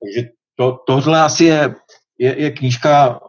Takže 0.00 0.28
to, 0.56 0.78
tohle 0.86 1.22
asi 1.22 1.44
je, 1.44 1.74
je, 2.18 2.42
je 2.42 2.50
knížka, 2.50 3.20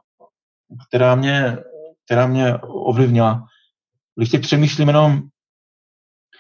která 0.88 1.16
mě, 1.16 1.58
která 2.06 2.28
mě 2.28 2.58
ovlivnila. 2.62 3.43
Když 4.18 4.30
teď 4.30 4.41
přemýšlím 4.41 4.88
jenom, 4.88 5.22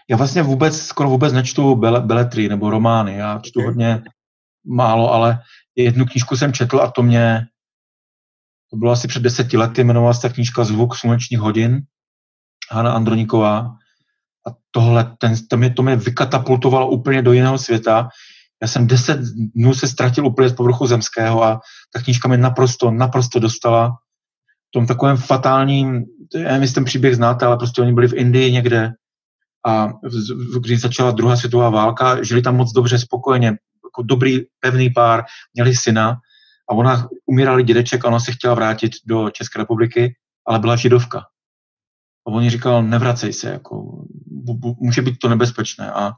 já 0.09 0.17
vlastně 0.17 0.43
vůbec, 0.43 0.81
skoro 0.81 1.09
vůbec 1.09 1.33
nečtu 1.33 1.75
bele, 1.75 2.01
beletry 2.01 2.49
nebo 2.49 2.69
romány, 2.69 3.15
já 3.15 3.39
čtu 3.39 3.59
okay. 3.59 3.65
hodně 3.65 4.03
málo, 4.65 5.13
ale 5.13 5.39
jednu 5.75 6.05
knížku 6.05 6.37
jsem 6.37 6.53
četl 6.53 6.81
a 6.81 6.91
to 6.91 7.03
mě, 7.03 7.45
to 8.71 8.77
bylo 8.77 8.91
asi 8.91 9.07
před 9.07 9.23
deseti 9.23 9.57
lety, 9.57 9.81
jmenovala 9.81 10.13
se 10.13 10.21
ta 10.21 10.29
knížka 10.29 10.63
Zvuk 10.63 10.95
slunečních 10.95 11.39
hodin, 11.39 11.81
Hanna 12.71 12.91
Androníková. 12.93 13.57
A 14.47 14.51
tohle, 14.71 15.15
ten, 15.19 15.33
to, 15.49 15.57
mě, 15.57 15.69
to 15.69 15.83
mě 15.83 15.95
vykatapultovalo 15.95 16.89
úplně 16.89 17.21
do 17.21 17.33
jiného 17.33 17.57
světa. 17.57 18.09
Já 18.61 18.67
jsem 18.67 18.87
deset 18.87 19.19
dnů 19.55 19.73
se 19.73 19.87
ztratil 19.87 20.25
úplně 20.25 20.49
z 20.49 20.53
povrchu 20.53 20.87
zemského 20.87 21.43
a 21.43 21.59
ta 21.93 22.01
knížka 22.01 22.27
mě 22.27 22.37
naprosto, 22.37 22.91
naprosto 22.91 23.39
dostala 23.39 23.97
tom 24.71 24.87
takovém 24.87 25.17
fatálním, 25.17 26.05
já 26.35 26.43
nevím, 26.43 26.61
jestli 26.61 26.75
ten 26.75 26.85
příběh 26.85 27.15
znáte, 27.15 27.45
ale 27.45 27.57
prostě 27.57 27.81
oni 27.81 27.93
byli 27.93 28.07
v 28.07 28.13
Indii 28.13 28.51
někde 28.51 28.93
a 29.67 29.89
když 30.59 30.81
začala 30.81 31.11
druhá 31.11 31.35
světová 31.35 31.69
válka, 31.69 32.23
žili 32.23 32.41
tam 32.41 32.55
moc 32.55 32.71
dobře, 32.71 32.99
spokojeně, 32.99 33.47
jako 33.83 34.03
dobrý, 34.03 34.39
pevný 34.59 34.89
pár, 34.89 35.23
měli 35.53 35.75
syna 35.75 36.17
a 36.69 36.73
ona 36.73 37.07
umírali 37.25 37.63
dědeček 37.63 38.05
a 38.05 38.07
ona 38.07 38.19
se 38.19 38.31
chtěla 38.31 38.53
vrátit 38.53 38.91
do 39.05 39.29
České 39.29 39.59
republiky, 39.59 40.15
ale 40.47 40.59
byla 40.59 40.75
židovka. 40.75 41.19
A 42.27 42.31
on 42.31 42.43
jí 42.43 42.49
říkal, 42.49 42.83
nevracej 42.83 43.33
se, 43.33 43.49
jako, 43.49 44.05
může 44.79 45.01
být 45.01 45.19
to 45.19 45.29
nebezpečné. 45.29 45.91
A 45.91 46.11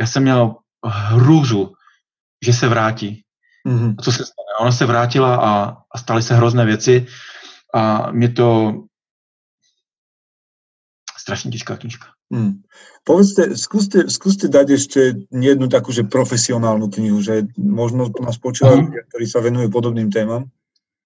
já 0.00 0.06
jsem 0.06 0.22
měl 0.22 0.56
hrůzu, 0.86 1.72
že 2.44 2.52
se 2.52 2.68
vrátí. 2.68 3.22
Mm-hmm. 3.68 3.94
A 3.98 4.02
co 4.02 4.12
se 4.12 4.24
stane? 4.24 4.58
Ona 4.60 4.72
se 4.72 4.86
vrátila 4.86 5.36
a, 5.36 5.76
a 5.94 5.98
staly 5.98 6.22
se 6.22 6.34
hrozné 6.34 6.64
věci 6.64 7.06
a 7.74 8.10
mě 8.12 8.28
to 8.28 8.72
strašně 11.18 11.50
těžká 11.50 11.76
knížka. 11.76 12.06
Hmm. 12.32 12.62
Povedzte, 13.04 13.56
skúste, 13.56 14.08
skúste 14.08 14.48
dať 14.48 14.80
ešte 14.80 15.00
jednu 15.28 15.68
takú, 15.68 15.92
že 15.92 16.08
profesionálnu 16.08 16.88
knihu, 16.88 17.20
že 17.20 17.44
možno 17.56 18.08
nás 18.20 18.40
počúvajú 18.40 18.76
Mhm. 18.80 18.86
ľudia, 18.88 19.02
ktorí 19.12 19.26
sa 19.28 19.40
venujú 19.44 19.68
podobným 19.70 20.08
témam. 20.08 20.48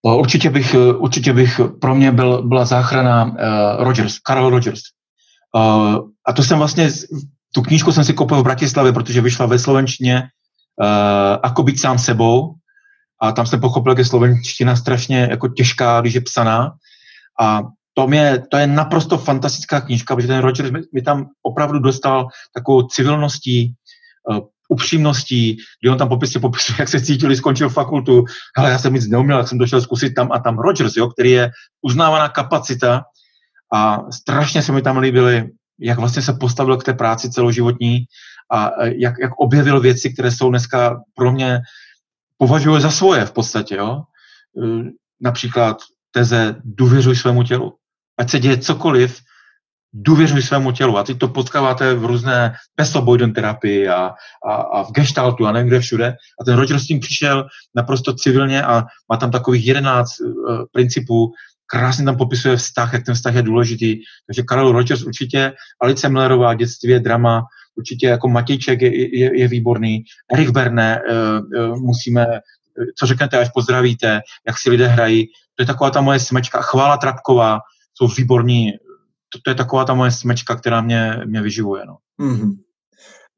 No, 0.05 0.19
Určitě 0.19 0.51
bych, 0.51 0.75
eh, 0.75 0.95
určitě 0.95 1.33
bych, 1.33 1.61
pro 1.81 1.95
mě 1.95 2.13
byl, 2.13 2.43
byla 2.43 2.65
záchrana 2.65 3.25
uh, 3.25 3.85
Rogers, 3.85 4.15
Carl 4.27 4.51
Rogers. 4.51 4.81
Uh, 5.57 5.99
a 6.27 6.33
to 6.33 6.43
jsem 6.43 6.59
vlastně, 6.59 6.91
tu 7.55 7.63
knížku 7.63 7.93
jsem 7.93 8.05
si 8.05 8.15
koupil 8.15 8.41
v 8.41 8.45
Bratislavě, 8.45 8.93
protože 8.93 9.21
vyšla 9.21 9.47
ve 9.47 9.59
slovenštině 9.59 10.23
uh, 10.23 11.39
Ako 11.43 11.63
být 11.63 11.81
sám 11.81 11.99
sebou. 11.99 12.55
A 13.23 13.33
tam 13.33 13.47
jsem 13.47 13.61
pochopil, 13.61 13.99
je 13.99 14.05
slovenština 14.05 14.77
strašně 14.77 15.29
jako 15.31 15.49
těžká, 15.49 16.01
když 16.01 16.15
je 16.15 16.21
psaná. 16.21 16.73
A 17.41 17.63
to, 17.95 18.07
mě, 18.07 18.43
to 18.51 18.57
je 18.57 18.67
naprosto 18.67 19.19
fantastická 19.19 19.81
knížka, 19.81 20.17
protože 20.17 20.29
ten 20.29 20.39
Rogers 20.39 20.71
mi, 20.71 20.81
mi 20.95 21.03
tam 21.03 21.27
opravdu 21.43 21.79
dostal 21.79 22.29
takovou 22.55 22.83
civilností, 22.83 23.75
uh, 24.31 24.39
upřímností, 24.69 25.57
kdy 25.83 25.91
on 25.91 25.99
tam 25.99 26.09
popisně 26.09 26.41
popisuje, 26.41 26.77
jak 26.79 26.89
se 26.89 27.01
cítili, 27.01 27.37
skončil 27.37 27.69
fakultu, 27.69 28.25
ale 28.57 28.71
já 28.71 28.79
jsem 28.79 28.95
nic 28.95 29.09
neuměl, 29.09 29.39
jak 29.39 29.49
jsem 29.49 29.59
došel 29.59 29.81
zkusit 29.81 30.15
tam 30.15 30.33
a 30.33 30.39
tam 30.39 30.59
Rogers, 30.59 30.97
jo, 30.97 31.09
který 31.09 31.31
je 31.31 31.51
uznávaná 31.83 32.29
kapacita 32.29 33.03
a 33.75 34.03
strašně 34.11 34.63
se 34.63 34.73
mi 34.73 34.83
tam 34.83 34.99
líbily, 34.99 35.51
jak 35.81 35.99
vlastně 35.99 36.23
se 36.23 36.33
postavil 36.33 36.77
k 36.77 36.85
té 36.85 36.95
práci 36.95 37.31
celoživotní 37.31 38.05
a 38.53 38.71
eh, 38.81 38.93
jak, 38.97 39.15
jak 39.23 39.33
objevil 39.39 39.81
věci, 39.81 40.13
které 40.13 40.31
jsou 40.31 40.51
dneska 40.51 41.01
pro 41.15 41.33
mě 41.33 41.61
považuje 42.39 42.81
za 42.81 42.91
svoje 42.91 43.25
v 43.25 43.33
podstatě, 43.33 43.75
jo. 43.75 44.03
Eh, 44.65 44.91
Například 45.21 45.77
teze 46.11 46.57
důvěřuj 46.65 47.17
svému 47.17 47.43
tělu. 47.43 47.75
Ať 48.19 48.31
se 48.31 48.39
děje 48.39 48.59
cokoliv, 48.59 49.21
důvěřuj 49.93 50.43
svému 50.43 50.73
tělu. 50.73 50.99
A 50.99 51.05
teď 51.05 51.19
to 51.19 51.29
potkáváte 51.29 51.95
v 51.95 52.05
různé 52.05 52.55
pesoboidon 52.75 53.33
terapii 53.33 53.89
a, 53.89 54.15
a, 54.49 54.53
a 54.55 54.83
v 54.83 54.93
gestaltu 54.93 55.47
a 55.47 55.53
nevím 55.53 55.69
kde 55.69 55.81
všude. 55.81 56.17
A 56.41 56.45
ten 56.45 56.57
Roger 56.57 56.79
s 56.79 56.87
tím 56.87 57.01
přišel 57.01 57.47
naprosto 57.75 58.15
civilně 58.15 58.63
a 58.63 58.85
má 59.11 59.17
tam 59.17 59.31
takových 59.31 59.67
11 59.67 60.21
uh, 60.21 60.65
principů, 60.73 61.33
krásně 61.67 62.05
tam 62.05 62.17
popisuje 62.17 62.57
vztah, 62.57 62.93
jak 62.93 63.05
ten 63.05 63.15
vztah 63.15 63.35
je 63.35 63.43
důležitý. 63.43 63.97
Takže 64.27 64.43
Karel 64.43 64.73
Rogers 64.73 65.03
určitě, 65.03 65.53
Alice 65.83 66.09
Millerová, 66.09 66.55
dětství, 66.55 67.01
drama, 67.01 67.43
určitě 67.79 68.07
jako 68.07 68.29
Matějček 68.29 68.83
je, 68.83 69.19
je, 69.19 69.39
je 69.41 69.49
výborný, 69.49 70.05
Erik 70.33 70.51
Berne, 70.51 71.01
uh, 71.01 71.71
uh, 71.71 71.77
musíme, 71.77 72.27
co 72.99 73.07
řeknete, 73.07 73.39
až 73.39 73.49
pozdravíte, 73.55 74.21
jak 74.47 74.59
si 74.59 74.71
lidé 74.71 74.87
hrají. 74.87 75.27
To 75.57 75.63
je 75.63 75.67
taková 75.67 75.91
ta 75.91 76.01
moje 76.01 76.21
smečka. 76.21 76.63
Chvála 76.63 76.97
Trapková, 76.97 77.59
jsou 77.95 78.09
výborní. 78.09 78.73
To, 79.29 79.39
to 79.45 79.51
je 79.51 79.55
taková 79.55 79.85
ta 79.85 79.95
moje 79.95 80.11
smečka, 80.11 80.57
která 80.57 80.81
mě, 80.81 81.21
mě 81.27 81.43
vyživuje. 81.43 81.83
No. 81.87 81.97
Mm-hmm. 82.21 82.53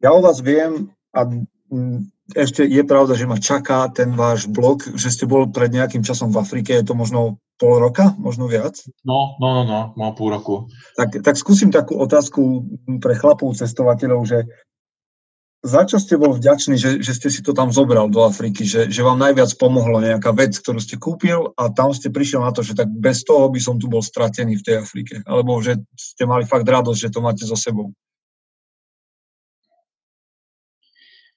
Ja 0.01 0.17
o 0.17 0.25
vás 0.25 0.41
viem 0.41 0.89
a 1.13 1.29
mm, 1.69 2.09
ešte 2.33 2.65
je 2.65 2.81
pravda, 2.89 3.13
že 3.13 3.29
ma 3.29 3.37
čaká 3.37 3.89
ten 3.93 4.17
váš 4.17 4.49
blog, 4.49 4.81
že 4.97 5.13
ste 5.13 5.29
bol 5.29 5.53
pred 5.53 5.69
nejakým 5.69 6.01
časom 6.01 6.33
v 6.33 6.41
Afrike, 6.41 6.73
je 6.73 6.89
to 6.89 6.97
možno 6.97 7.37
pol 7.61 7.77
roka, 7.77 8.17
možno 8.17 8.49
viac. 8.49 8.81
No, 9.05 9.37
no, 9.37 9.49
no, 9.55 9.65
no, 9.65 9.81
má 9.97 10.11
půl 10.17 10.31
roku. 10.31 10.67
Tak, 10.97 11.21
tak 11.21 11.37
skúsim 11.37 11.69
takú 11.69 12.01
otázku 12.01 12.65
pre 13.05 13.13
chlapov 13.15 13.53
cestovateľov, 13.53 14.25
že 14.25 14.39
za 15.61 15.85
čo 15.85 16.01
ste 16.01 16.17
bol 16.17 16.33
vďačný, 16.33 16.81
že, 16.81 17.05
že 17.05 17.13
ste 17.13 17.29
si 17.29 17.45
to 17.45 17.53
tam 17.53 17.69
zobral 17.69 18.09
do 18.09 18.25
Afriky, 18.25 18.65
že, 18.65 18.89
že 18.89 19.05
vám 19.05 19.21
najviac 19.21 19.53
pomohlo 19.61 20.01
nejaká 20.01 20.33
vec, 20.33 20.57
ktorú 20.57 20.81
ste 20.81 20.97
kúpil 20.97 21.53
a 21.53 21.69
tam 21.69 21.93
ste 21.93 22.09
prišiel 22.09 22.41
na 22.41 22.49
to, 22.49 22.65
že 22.65 22.73
tak 22.73 22.89
bez 22.89 23.29
toho 23.29 23.53
by 23.53 23.61
som 23.61 23.77
tu 23.77 23.85
bol 23.93 24.01
stratený 24.01 24.57
v 24.57 24.65
tej 24.65 24.77
Afrike, 24.81 25.21
alebo 25.29 25.61
že 25.61 25.77
ste 26.01 26.25
mali 26.25 26.49
fakt 26.49 26.65
radosť, 26.65 26.97
že 26.97 27.13
to 27.13 27.21
máte 27.21 27.45
so 27.45 27.61
sebou. 27.61 27.93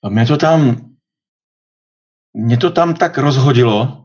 A 0.03 0.09
mě 0.09 0.25
to 0.25 0.37
tam, 0.37 0.91
mě 2.33 2.57
to 2.57 2.71
tam 2.71 2.93
tak 2.95 3.17
rozhodilo, 3.17 4.03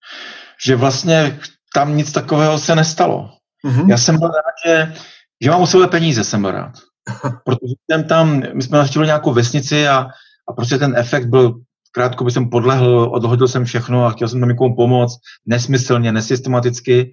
že 0.64 0.76
vlastně 0.76 1.40
tam 1.74 1.96
nic 1.96 2.12
takového 2.12 2.58
se 2.58 2.74
nestalo. 2.74 3.30
Mm-hmm. 3.66 3.90
Já 3.90 3.96
jsem 3.98 4.18
byl 4.18 4.28
rád, 4.28 4.54
že, 4.66 4.94
že 5.42 5.50
mám 5.50 5.62
u 5.62 5.66
sebe 5.66 5.86
peníze, 5.86 6.24
jsem 6.24 6.42
byl 6.42 6.50
rád. 6.50 6.72
Protože 7.44 7.74
jsem 7.90 8.04
tam, 8.04 8.42
my 8.54 8.62
jsme 8.62 8.78
navštívili 8.78 9.06
nějakou 9.06 9.32
vesnici 9.32 9.88
a, 9.88 10.06
a 10.48 10.52
prostě 10.52 10.78
ten 10.78 10.94
efekt 10.96 11.26
byl, 11.26 11.54
krátko 11.92 12.24
by 12.24 12.30
jsem 12.30 12.50
podlehl, 12.50 13.10
odhodil 13.12 13.48
jsem 13.48 13.64
všechno 13.64 14.04
a 14.04 14.10
chtěl 14.10 14.28
jsem 14.28 14.40
tam 14.40 14.48
někomu 14.48 14.76
pomoct, 14.76 15.18
nesmyslně, 15.46 16.12
nesystematicky. 16.12 17.12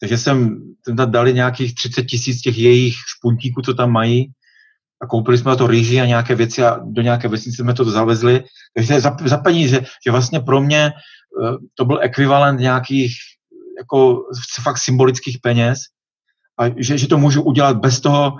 Takže 0.00 0.18
jsem, 0.18 0.62
jsem 0.84 0.96
tam 0.96 1.10
dali 1.10 1.34
nějakých 1.34 1.74
30 1.74 2.02
tisíc 2.02 2.40
těch 2.40 2.58
jejich 2.58 2.94
špuntíků, 2.94 3.62
co 3.62 3.74
tam 3.74 3.90
mají 3.90 4.32
a 5.02 5.06
koupili 5.06 5.38
jsme 5.38 5.50
na 5.50 5.56
to 5.56 5.66
rýži 5.66 6.00
a 6.00 6.06
nějaké 6.06 6.34
věci 6.34 6.64
a 6.64 6.78
do 6.84 7.02
nějaké 7.02 7.28
vesnice 7.28 7.62
jsme 7.62 7.74
to 7.74 7.84
zavezli. 7.84 8.44
Takže 8.76 9.00
za, 9.00 9.16
za 9.24 9.38
peníze, 9.38 9.80
že 10.04 10.10
vlastně 10.10 10.40
pro 10.40 10.60
mě 10.60 10.92
eh, 10.92 11.56
to 11.74 11.84
byl 11.84 11.98
ekvivalent 12.02 12.60
nějakých 12.60 13.12
jako 13.82 14.24
fakt 14.62 14.78
symbolických 14.78 15.38
peněz 15.42 15.78
a 16.60 16.64
že, 16.76 16.98
že 16.98 17.08
to 17.08 17.18
můžu 17.18 17.42
udělat 17.42 17.76
bez 17.76 18.00
toho, 18.00 18.32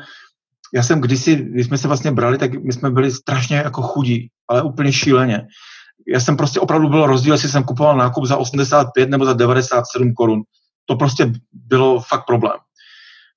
já 0.74 0.82
jsem 0.82 1.01
kdysi, 1.01 1.36
když 1.36 1.66
jsme 1.66 1.78
se 1.78 1.88
vlastně 1.88 2.12
brali, 2.12 2.38
tak 2.38 2.55
my 2.55 2.72
jsme 2.72 2.90
byli 2.90 3.12
strašně 3.12 3.57
jako 3.57 3.82
chudí, 3.82 4.28
ale 4.49 4.62
úplně 4.62 4.93
šíleně. 4.93 5.47
Já 6.09 6.20
jsem 6.20 6.36
prostě 6.36 6.61
opravdu 6.61 6.88
byl 6.88 7.07
rozdíl, 7.07 7.34
jestli 7.34 7.49
jsem 7.49 7.64
kupoval 7.64 7.97
nákup 7.97 8.24
za 8.24 8.36
85 8.36 9.11
nebo 9.11 9.24
za 9.24 9.32
97 9.32 10.14
korun. 10.14 10.43
To 10.86 10.97
prostě 10.97 11.32
bylo 11.53 12.01
fakt 12.01 12.26
problém. 12.26 12.57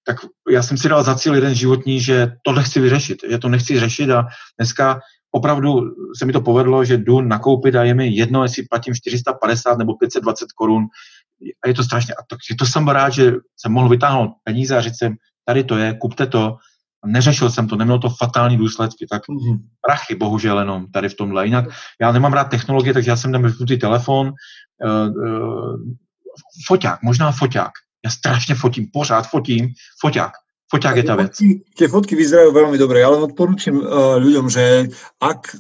Tak 0.07 0.17
já 0.49 0.63
jsem 0.63 0.77
si 0.77 0.89
dal 0.89 1.03
za 1.03 1.15
cíl 1.15 1.35
jeden 1.35 1.55
životní, 1.55 2.01
že 2.01 2.31
to 2.45 2.51
nechci 2.53 2.79
vyřešit, 2.79 3.17
že 3.29 3.37
to 3.37 3.49
nechci 3.49 3.79
řešit 3.79 4.09
a 4.09 4.25
dneska 4.59 4.99
opravdu 5.31 5.81
se 6.17 6.25
mi 6.25 6.33
to 6.33 6.41
povedlo, 6.41 6.85
že 6.85 6.97
jdu 6.97 7.21
nakoupit 7.21 7.75
a 7.75 7.83
je 7.83 7.93
mi 7.93 8.15
jedno, 8.15 8.43
jestli 8.43 8.63
platím 8.63 8.95
450 8.95 9.77
nebo 9.77 9.95
520 9.95 10.51
korun 10.55 10.83
a 11.63 11.67
je 11.67 11.73
to 11.73 11.83
strašně, 11.83 12.13
a 12.13 12.23
to, 12.27 12.35
to 12.59 12.65
jsem 12.65 12.83
byl 12.83 12.93
rád, 12.93 13.09
že 13.09 13.31
jsem 13.57 13.71
mohl 13.71 13.89
vytáhnout 13.89 14.31
peníze 14.43 14.77
a 14.77 14.81
říct 14.81 14.97
jsem, 14.97 15.15
tady 15.45 15.63
to 15.63 15.77
je, 15.77 15.97
kupte 16.01 16.25
to, 16.25 16.57
a 17.03 17.07
neřešil 17.07 17.49
jsem 17.49 17.67
to, 17.67 17.75
nemělo 17.75 17.99
to 17.99 18.09
fatální 18.09 18.57
důsledky, 18.57 19.07
tak 19.09 19.21
Mm-hmm. 19.29 19.59
prachy 19.81 20.15
bohužel 20.15 20.59
jenom 20.59 20.87
tady 20.91 21.09
v 21.09 21.13
tomhle. 21.13 21.45
Jinak 21.45 21.65
já 22.01 22.11
nemám 22.11 22.33
rád 22.33 22.43
technologie, 22.43 22.93
takže 22.93 23.11
já 23.11 23.17
jsem 23.17 23.31
tam 23.31 23.43
vypnutý 23.43 23.77
telefon, 23.77 24.33
uh, 24.85 25.09
uh, 25.23 25.75
foťák, 26.67 27.01
možná 27.03 27.31
foťák. 27.31 27.71
Já 28.05 28.11
strašně 28.11 28.55
fotím, 28.55 28.87
pořád 28.93 29.29
fotím, 29.29 29.73
foťák. 30.01 30.31
Foťák 30.71 30.95
je 30.95 31.03
ta 31.03 31.15
věc. 31.15 31.37
Fotky, 31.37 31.61
tie 31.77 31.87
fotky 31.87 32.13
vyzerajú 32.17 32.49
veľmi 32.49 32.77
dobre, 32.81 33.05
ale 33.05 33.21
odporúčam 33.21 33.77
uh, 33.77 34.17
ľuďom, 34.17 34.49
že 34.49 34.89
ak 35.21 35.53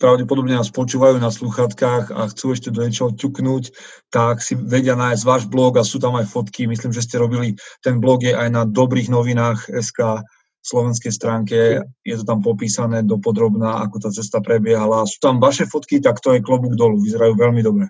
pravdepodobne 0.00 0.56
nás 0.56 0.72
počúvajú 0.72 1.20
na 1.20 1.28
sluchatkách 1.28 2.10
a 2.10 2.26
chcú 2.32 2.56
ešte 2.56 2.72
do 2.72 2.80
niečoho 2.80 3.12
ťuknúť, 3.12 3.76
tak 4.08 4.40
si 4.40 4.56
vedia 4.56 4.96
nájsť 4.96 5.22
váš 5.28 5.44
blog 5.44 5.76
a 5.76 5.84
sú 5.84 6.00
tam 6.00 6.16
aj 6.16 6.26
fotky. 6.32 6.64
Myslím, 6.64 6.96
že 6.96 7.04
ste 7.04 7.20
robili, 7.20 7.60
ten 7.84 8.00
blog 8.00 8.24
je 8.24 8.32
aj 8.32 8.48
na 8.48 8.64
dobrých 8.64 9.12
novinách 9.12 9.68
SK 9.68 10.24
slovenskej 10.64 11.12
stránke, 11.12 11.84
je 12.04 12.14
to 12.16 12.24
tam 12.24 12.40
popísané 12.40 13.04
dopodrobná, 13.04 13.80
ako 13.84 14.08
tá 14.08 14.10
cesta 14.12 14.40
prebiehala. 14.40 15.08
Sú 15.08 15.20
tam 15.20 15.40
vaše 15.40 15.64
fotky, 15.68 16.00
tak 16.00 16.20
to 16.20 16.36
je 16.36 16.44
klobúk 16.44 16.76
dolu, 16.76 17.00
vyzerajú 17.00 17.36
veľmi 17.36 17.62
dobre. 17.64 17.86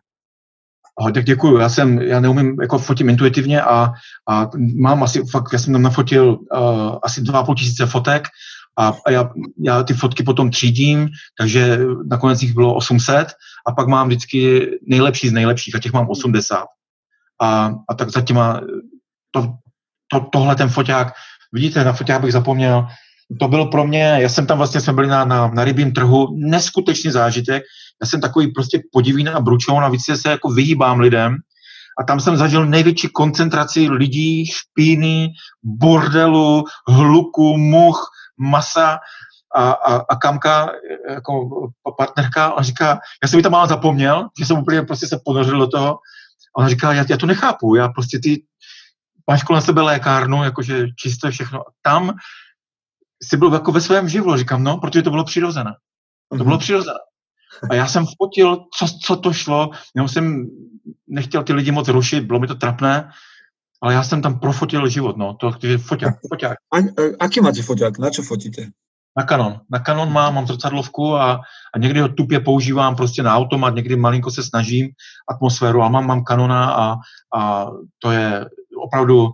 Aha, 1.00 1.10
tak 1.10 1.24
děkuju. 1.24 1.58
Já 1.58 1.68
jsem, 1.68 1.98
já 1.98 2.20
neumím, 2.20 2.56
jako 2.60 2.78
fotím 2.78 3.08
intuitivně 3.08 3.62
a, 3.62 3.92
a 4.28 4.50
mám 4.76 5.02
asi, 5.02 5.22
fakt, 5.30 5.52
já 5.52 5.58
jsem 5.58 5.72
tam 5.72 5.82
nafotil 5.82 6.38
uh, 6.52 6.98
asi 7.02 7.22
dva 7.22 7.44
půl 7.44 7.54
tisíce 7.54 7.86
fotek 7.86 8.28
a, 8.80 8.96
a 9.06 9.10
já, 9.10 9.30
já 9.62 9.82
ty 9.82 9.94
fotky 9.94 10.22
potom 10.22 10.50
třídím, 10.50 11.08
takže 11.38 11.78
nakonec 12.10 12.42
jich 12.42 12.54
bylo 12.54 12.74
800 12.74 13.28
a 13.66 13.72
pak 13.72 13.88
mám 13.88 14.06
vždycky 14.06 14.70
nejlepší 14.86 15.28
z 15.28 15.32
nejlepších 15.32 15.74
a 15.74 15.78
těch 15.78 15.92
mám 15.92 16.08
80. 16.08 16.64
A, 17.40 17.72
a 17.88 17.94
tak 17.94 18.10
za 18.10 18.20
těma, 18.20 18.60
to, 19.30 19.52
to, 20.12 20.20
tohle 20.32 20.56
ten 20.56 20.68
foťák, 20.68 21.12
vidíte, 21.52 21.84
na 21.84 21.92
foťák 21.92 22.22
bych 22.22 22.32
zapomněl, 22.32 22.86
to 23.40 23.48
bylo 23.48 23.66
pro 23.66 23.86
mě, 23.86 24.16
já 24.18 24.28
jsem 24.28 24.46
tam 24.46 24.58
vlastně, 24.58 24.80
jsme 24.80 24.92
byli 24.92 25.08
na, 25.08 25.24
na, 25.24 25.48
na 25.48 25.64
rybím 25.64 25.92
trhu, 25.92 26.28
neskutečný 26.36 27.10
zážitek, 27.10 27.62
já 28.02 28.06
jsem 28.06 28.20
takový 28.20 28.52
prostě 28.52 28.82
podivín 28.92 29.28
a 29.28 29.40
bručoun 29.40 29.84
a 29.84 29.88
víc 29.88 30.02
se 30.14 30.30
jako 30.30 30.50
vyhýbám 30.50 31.00
lidem 31.00 31.36
a 32.00 32.04
tam 32.04 32.20
jsem 32.20 32.36
zažil 32.36 32.66
největší 32.66 33.08
koncentraci 33.08 33.88
lidí, 33.88 34.46
špíny, 34.46 35.28
bordelu, 35.62 36.64
hluku, 36.88 37.56
much, 37.56 38.00
masa 38.40 38.98
a, 39.54 39.70
a, 39.70 39.96
a 40.08 40.16
kamka, 40.16 40.70
jako 41.10 41.48
partnerka, 41.96 42.52
ona 42.52 42.62
říká, 42.62 43.00
já 43.22 43.28
jsem 43.28 43.36
mi 43.36 43.42
tam 43.42 43.52
málo 43.52 43.66
zapomněl, 43.66 44.28
že 44.38 44.46
jsem 44.46 44.58
úplně 44.58 44.82
prostě 44.82 45.06
se 45.06 45.20
ponořil 45.24 45.58
do 45.58 45.66
toho, 45.66 45.98
a 46.56 46.58
ona 46.58 46.68
říká, 46.68 46.92
já, 46.92 47.04
já 47.08 47.16
to 47.16 47.26
nechápu, 47.26 47.74
já 47.74 47.88
prostě 47.88 48.18
ty 48.22 48.42
máš 49.30 49.42
kolem 49.42 49.62
sebe 49.62 49.82
lékárnu, 49.82 50.44
jakože 50.44 50.86
čisté 50.96 51.30
všechno. 51.30 51.60
A 51.60 51.70
tam 51.82 52.14
jsi 53.22 53.36
byl 53.36 53.52
jako 53.52 53.72
ve 53.72 53.80
svém 53.80 54.08
živlu, 54.08 54.36
říkám, 54.36 54.64
no, 54.64 54.78
protože 54.78 55.02
to 55.02 55.10
bylo 55.10 55.24
přirozené. 55.24 55.74
To 56.38 56.44
bylo 56.44 56.58
přirozené. 56.58 56.98
A 57.70 57.74
já 57.74 57.86
jsem 57.86 58.06
fotil, 58.18 58.64
co, 58.76 58.86
co 59.04 59.16
to 59.16 59.32
šlo, 59.32 59.70
jenom 59.94 60.08
jsem 60.08 60.46
nechtěl 61.08 61.42
ty 61.42 61.52
lidi 61.52 61.70
moc 61.70 61.88
rušit, 61.88 62.24
bylo 62.24 62.40
mi 62.40 62.46
to 62.46 62.54
trapné. 62.54 63.10
Ale 63.82 63.94
já 63.94 64.02
jsem 64.02 64.22
tam 64.22 64.38
profotil 64.38 64.88
život, 64.88 65.16
no, 65.16 65.34
to 65.34 65.52
je 65.62 65.78
foťák, 65.78 66.14
foťák. 66.28 66.56
A, 66.74 66.76
a, 66.76 67.02
aký 67.20 67.40
máte 67.40 67.62
foťák? 67.62 67.98
Na 67.98 68.10
čo 68.10 68.22
fotíte? 68.22 68.68
Na 69.16 69.24
Canon. 69.24 69.60
Na 69.70 69.78
Canon 69.78 70.12
mám, 70.12 70.34
mám 70.34 70.46
zrcadlovku 70.46 71.16
a, 71.16 71.40
a 71.74 71.78
někdy 71.78 72.00
ho 72.00 72.08
tupě 72.08 72.40
používám 72.40 72.96
prostě 72.96 73.22
na 73.22 73.36
automat, 73.36 73.74
někdy 73.74 73.96
malinko 73.96 74.30
se 74.30 74.42
snažím 74.42 74.88
atmosféru 75.28 75.82
a 75.82 75.88
mám, 75.88 76.06
mám 76.06 76.24
Canona 76.24 76.72
a, 76.74 76.96
a 77.36 77.70
to 77.98 78.10
je 78.10 78.46
opravdu 78.84 79.30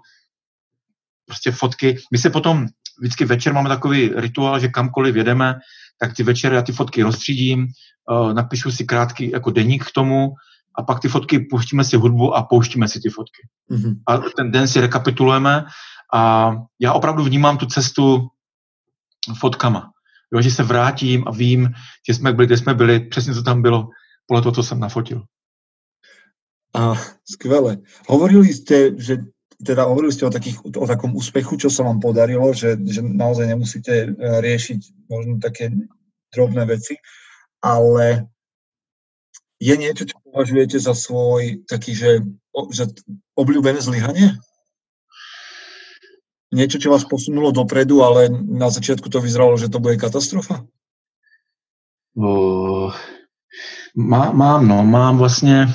prostě 1.27 1.51
fotky. 1.51 1.97
My 2.13 2.19
se 2.19 2.31
potom 2.31 2.67
vždycky 3.01 3.25
večer 3.25 3.53
máme 3.53 3.69
takový 3.69 4.13
rituál, 4.17 4.59
že 4.61 4.69
kamkoliv 4.69 5.17
jedeme, 5.17 5.55
tak 6.01 6.17
ty 6.17 6.23
večery 6.23 6.57
já 6.57 6.63
ty 6.63 6.73
fotky 6.73 7.03
rozstřídím, 7.03 7.67
uh, 8.11 8.33
napíšu 8.33 8.71
si 8.71 8.85
krátký 8.85 9.31
jako 9.31 9.51
deník 9.51 9.85
k 9.85 9.93
tomu 9.93 10.29
a 10.79 10.83
pak 10.83 11.01
ty 11.01 11.09
fotky 11.09 11.39
pouštíme 11.39 11.85
si 11.85 11.97
hudbu 11.97 12.35
a 12.35 12.43
pouštíme 12.43 12.89
si 12.89 13.01
ty 13.01 13.09
fotky. 13.11 13.43
Mm-hmm. 13.71 13.95
A 14.07 14.19
ten 14.37 14.51
den 14.51 14.69
si 14.69 14.81
rekapitulujeme 14.81 15.65
a 16.15 16.53
já 16.81 16.93
opravdu 16.93 17.25
vnímám 17.25 17.59
tu 17.59 17.67
cestu 17.67 18.29
fotkama. 19.39 19.91
Jo, 20.35 20.41
že 20.41 20.51
se 20.51 20.63
vrátím 20.63 21.25
a 21.27 21.31
vím, 21.31 21.71
že 22.09 22.15
jsme 22.15 22.33
byli, 22.33 22.47
kde 22.47 22.57
jsme 22.57 22.75
byli, 22.75 23.01
přesně 23.01 23.35
co 23.35 23.43
tam 23.43 23.63
bylo, 23.63 23.89
podle 24.27 24.43
toho, 24.43 24.53
co 24.53 24.63
jsem 24.63 24.81
nafotil. 24.81 25.23
A, 26.75 26.95
skvelé. 27.25 27.79
Hovorili 28.09 28.53
ste, 28.53 28.93
že 29.01 29.25
teda 29.65 29.89
hovorili 29.89 30.13
ste 30.13 30.29
o, 30.29 30.31
takých, 30.31 30.61
o 30.61 30.85
takom 30.85 31.17
úspechu, 31.17 31.57
čo 31.57 31.73
sa 31.73 31.89
vám 31.89 32.05
podarilo, 32.05 32.53
že, 32.53 32.77
že 32.85 33.01
naozaj 33.01 33.49
nemusíte 33.49 33.93
e, 33.93 34.09
riešiť 34.21 35.09
možno 35.09 35.41
také 35.41 35.73
drobné 36.35 36.69
veci, 36.69 37.01
ale 37.65 38.29
je 39.57 39.73
niečo, 39.73 40.05
čo 40.05 40.21
považujete 40.37 40.77
za 40.77 40.93
svoj 40.93 41.65
taký, 41.65 41.97
že, 41.97 42.21
že 42.69 42.93
obľúbené 43.41 43.81
zlyhanie? 43.81 44.37
Niečo, 46.53 46.77
čo 46.77 46.93
vás 46.93 47.09
posunulo 47.09 47.57
dopredu, 47.57 48.05
ale 48.05 48.29
na 48.45 48.69
začiatku 48.69 49.09
to 49.09 49.25
vyzeralo, 49.25 49.57
že 49.57 49.73
to 49.73 49.81
bude 49.81 49.97
katastrofa? 49.97 50.61
Uh, 52.13 52.93
má, 53.97 54.29
mám, 54.37 54.69
no, 54.69 54.85
mám 54.85 55.17
vlastně, 55.17 55.73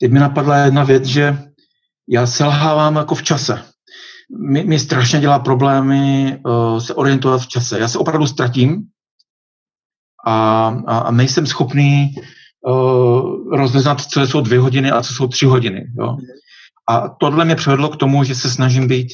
teď 0.00 0.12
mi 0.12 0.20
napadla 0.20 0.68
jedna 0.68 0.84
věc, 0.84 1.04
že 1.04 1.38
já 2.08 2.26
selhávám 2.26 2.96
jako 2.96 3.14
v 3.14 3.22
čase. 3.22 3.64
Mi, 4.52 4.64
mi 4.64 4.78
strašně 4.78 5.20
dělá 5.20 5.38
problémy 5.38 6.38
uh, 6.44 6.78
se 6.78 6.94
orientovat 6.94 7.40
v 7.42 7.48
čase. 7.48 7.80
Já 7.80 7.88
se 7.88 7.98
opravdu 7.98 8.26
ztratím 8.26 8.84
a, 10.26 10.68
a, 10.68 10.98
a 10.98 11.10
nejsem 11.10 11.46
schopný 11.46 12.14
uh, 12.62 13.56
rozeznat, 13.56 14.00
co 14.00 14.20
jsou 14.20 14.40
dvě 14.40 14.58
hodiny 14.58 14.90
a 14.90 15.02
co 15.02 15.14
jsou 15.14 15.26
tři 15.26 15.46
hodiny. 15.46 15.86
Jo? 15.98 16.16
A 16.88 17.08
tohle 17.08 17.44
mě 17.44 17.56
přivedlo 17.56 17.88
k 17.88 17.96
tomu, 17.96 18.24
že 18.24 18.34
se 18.34 18.50
snažím 18.50 18.88
být 18.88 19.08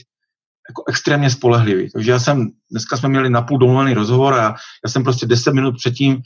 jako 0.70 0.82
extrémně 0.88 1.30
spolehlivý. 1.30 1.90
Takže 1.90 2.10
já 2.10 2.18
jsem, 2.18 2.48
dneska 2.70 2.96
jsme 2.96 3.08
měli 3.08 3.30
napůl 3.30 3.58
domluvený 3.58 3.94
rozhovor 3.94 4.34
a 4.34 4.54
já 4.84 4.90
jsem 4.90 5.04
prostě 5.04 5.26
deset 5.26 5.54
minut 5.54 5.74
předtím 5.76 6.16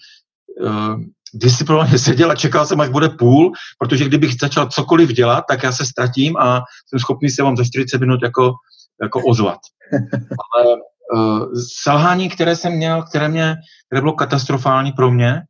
uh, 0.61 0.97
disciplinovaně 1.35 1.99
seděl 1.99 2.31
a 2.31 2.35
čekal 2.35 2.67
jsem, 2.67 2.81
až 2.81 2.89
bude 2.89 3.09
půl, 3.09 3.53
protože 3.79 4.05
kdybych 4.05 4.35
začal 4.41 4.67
cokoliv 4.67 5.11
dělat, 5.11 5.45
tak 5.49 5.63
já 5.63 5.73
se 5.73 5.85
ztratím 5.85 6.37
a 6.37 6.63
jsem 6.89 6.99
schopný 6.99 7.31
se 7.31 7.43
vám 7.43 7.57
za 7.57 7.65
40 7.65 8.01
minut 8.01 8.23
jako, 8.23 8.53
jako 9.03 9.21
ozvat. 9.21 9.59
Ale 10.55 10.77
uh, 11.15 11.47
selhání, 11.83 12.29
které 12.29 12.57
jsem 12.57 12.73
měl, 12.73 13.03
které, 13.03 13.29
mě, 13.29 13.57
které 13.87 14.01
bylo 14.01 14.13
katastrofální 14.13 14.93
pro 14.93 15.11
mě, 15.11 15.43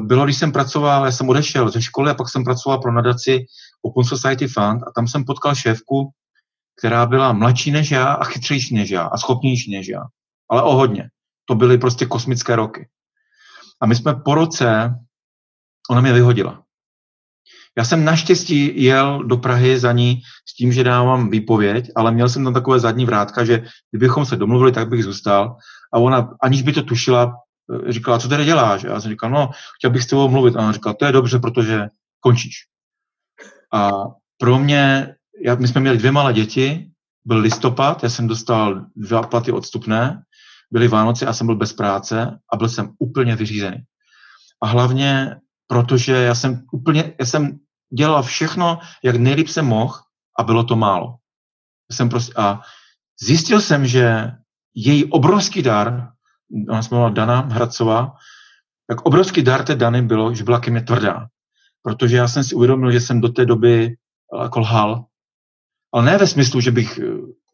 bylo, 0.00 0.24
když 0.24 0.36
jsem 0.36 0.52
pracoval, 0.52 1.04
já 1.04 1.12
jsem 1.12 1.28
odešel 1.28 1.70
ze 1.70 1.82
školy 1.82 2.10
a 2.10 2.14
pak 2.14 2.28
jsem 2.28 2.44
pracoval 2.44 2.78
pro 2.78 2.92
nadaci 2.92 3.44
Open 3.82 4.04
Society 4.04 4.48
Fund 4.48 4.82
a 4.82 4.92
tam 4.94 5.08
jsem 5.08 5.24
potkal 5.24 5.54
šéfku, 5.54 6.10
která 6.78 7.06
byla 7.06 7.32
mladší 7.32 7.70
než 7.70 7.90
já 7.90 8.12
a 8.12 8.24
chytřejší 8.24 8.74
než 8.74 8.90
já 8.90 9.02
a 9.02 9.16
schopnější 9.16 9.72
než 9.72 9.88
já. 9.88 10.02
Ale 10.50 10.62
o 10.62 10.74
hodně. 10.74 11.08
To 11.44 11.54
byly 11.54 11.78
prostě 11.78 12.06
kosmické 12.06 12.56
roky. 12.56 12.88
A 13.80 13.86
my 13.86 13.96
jsme 13.96 14.14
po 14.14 14.34
roce, 14.34 14.94
ona 15.90 16.00
mě 16.00 16.12
vyhodila. 16.12 16.62
Já 17.78 17.84
jsem 17.84 18.04
naštěstí 18.04 18.84
jel 18.84 19.24
do 19.24 19.36
Prahy 19.36 19.78
za 19.78 19.92
ní 19.92 20.22
s 20.48 20.54
tím, 20.54 20.72
že 20.72 20.84
dávám 20.84 21.30
výpověď, 21.30 21.90
ale 21.96 22.12
měl 22.12 22.28
jsem 22.28 22.44
tam 22.44 22.54
takové 22.54 22.80
zadní 22.80 23.06
vrátka, 23.06 23.44
že 23.44 23.64
kdybychom 23.90 24.26
se 24.26 24.36
domluvili, 24.36 24.72
tak 24.72 24.88
bych 24.88 25.04
zůstal. 25.04 25.56
A 25.94 25.98
ona, 25.98 26.28
aniž 26.42 26.62
by 26.62 26.72
to 26.72 26.82
tušila, 26.82 27.36
říkala, 27.88 28.18
co 28.18 28.28
tady 28.28 28.44
děláš? 28.44 28.84
A 28.84 28.88
já 28.88 29.00
jsem 29.00 29.10
říkal, 29.10 29.30
no, 29.30 29.50
chtěl 29.78 29.90
bych 29.90 30.02
s 30.02 30.06
tebou 30.06 30.28
mluvit. 30.28 30.56
A 30.56 30.58
ona 30.58 30.72
říkala, 30.72 30.94
to 30.94 31.04
je 31.04 31.12
dobře, 31.12 31.38
protože 31.38 31.88
končíš. 32.20 32.56
A 33.72 33.90
pro 34.38 34.58
mě, 34.58 35.14
já, 35.44 35.54
my 35.54 35.68
jsme 35.68 35.80
měli 35.80 35.98
dvě 35.98 36.12
malé 36.12 36.32
děti, 36.32 36.90
byl 37.24 37.38
listopad, 37.38 38.02
já 38.02 38.08
jsem 38.08 38.26
dostal 38.26 38.86
dva 38.96 39.22
platy 39.22 39.52
odstupné 39.52 40.22
byly 40.70 40.88
Vánoce 40.88 41.26
a 41.26 41.32
jsem 41.32 41.46
byl 41.46 41.56
bez 41.56 41.72
práce 41.72 42.38
a 42.52 42.56
byl 42.56 42.68
jsem 42.68 42.94
úplně 42.98 43.36
vyřízený. 43.36 43.78
A 44.62 44.66
hlavně, 44.66 45.36
protože 45.66 46.12
já 46.12 46.34
jsem 46.34 46.64
úplně, 46.72 47.14
já 47.20 47.26
jsem 47.26 47.58
dělal 47.94 48.22
všechno, 48.22 48.78
jak 49.04 49.16
nejlíp 49.16 49.48
jsem 49.48 49.66
mohl 49.66 49.94
a 50.38 50.42
bylo 50.42 50.64
to 50.64 50.76
málo. 50.76 51.14
Jsem 51.92 52.08
prostě, 52.08 52.32
a 52.36 52.60
zjistil 53.22 53.60
jsem, 53.60 53.86
že 53.86 54.32
její 54.74 55.04
obrovský 55.04 55.62
dar, 55.62 56.08
ona 56.70 56.82
se 56.82 56.88
jmenovala 56.90 57.14
Dana 57.14 57.40
Hradcová, 57.40 58.12
tak 58.88 59.06
obrovský 59.06 59.42
dar 59.42 59.64
té 59.64 59.76
Dany 59.76 60.02
bylo, 60.02 60.34
že 60.34 60.44
byla 60.44 60.60
ke 60.60 60.70
mně 60.70 60.80
tvrdá. 60.80 61.26
Protože 61.82 62.16
já 62.16 62.28
jsem 62.28 62.44
si 62.44 62.54
uvědomil, 62.54 62.92
že 62.92 63.00
jsem 63.00 63.20
do 63.20 63.28
té 63.28 63.46
doby 63.46 63.94
jako 64.42 64.60
lhal. 64.60 65.04
Ale 65.94 66.04
ne 66.04 66.18
ve 66.18 66.26
smyslu, 66.26 66.60
že 66.60 66.70
bych 66.70 67.00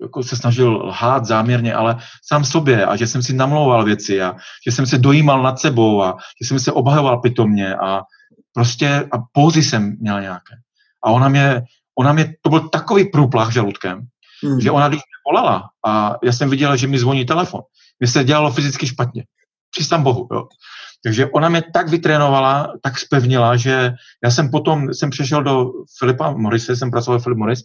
jako 0.01 0.23
se 0.23 0.37
snažil 0.37 0.73
lhát 0.73 1.25
záměrně, 1.25 1.75
ale 1.75 1.97
sám 2.29 2.45
sobě 2.45 2.87
a 2.87 2.97
že 2.97 3.07
jsem 3.07 3.23
si 3.23 3.33
namlouval 3.33 3.85
věci 3.85 4.23
a 4.23 4.37
že 4.67 4.73
jsem 4.73 4.87
se 4.87 4.99
dojímal 4.99 5.43
nad 5.43 5.59
sebou 5.59 6.03
a 6.03 6.17
že 6.43 6.49
jsem 6.49 6.61
se 6.61 6.73
obhajoval 6.73 7.21
pitomně 7.21 7.77
a 7.77 8.03
prostě 8.53 9.09
a 9.13 9.19
pouzy 9.33 9.63
jsem 9.63 9.97
měl 10.01 10.21
nějaké. 10.21 10.55
A 11.05 11.11
ona 11.11 11.29
mě, 11.29 11.63
ona 11.99 12.13
mě, 12.13 12.35
to 12.43 12.51
byl 12.51 12.69
takový 12.69 13.05
průplach 13.05 13.53
žaludkem, 13.53 14.01
hmm. 14.45 14.61
že 14.61 14.71
ona 14.71 14.89
když 14.89 14.99
mě 14.99 15.33
volala 15.33 15.69
a 15.87 16.15
já 16.25 16.33
jsem 16.33 16.51
viděl, 16.51 16.77
že 16.77 16.87
mi 16.87 16.99
zvoní 16.99 17.25
telefon, 17.25 17.61
mě 18.01 18.09
se 18.09 18.25
dělalo 18.25 18.53
fyzicky 18.53 18.87
špatně. 18.87 19.25
Přistám 19.71 20.03
Bohu, 20.03 20.29
jo. 20.33 20.49
Takže 21.05 21.27
ona 21.27 21.49
mě 21.49 21.63
tak 21.73 21.89
vytrénovala, 21.89 22.73
tak 22.83 22.99
spevnila, 22.99 23.57
že 23.57 23.93
já 24.25 24.31
jsem 24.31 24.51
potom, 24.51 24.95
jsem 24.95 25.11
přešel 25.11 25.43
do 25.43 25.71
Filipa 25.99 26.31
Morise, 26.31 26.77
jsem 26.77 26.91
pracoval 26.91 27.21
v 27.21 27.23
Filip 27.23 27.39
Morris 27.39 27.63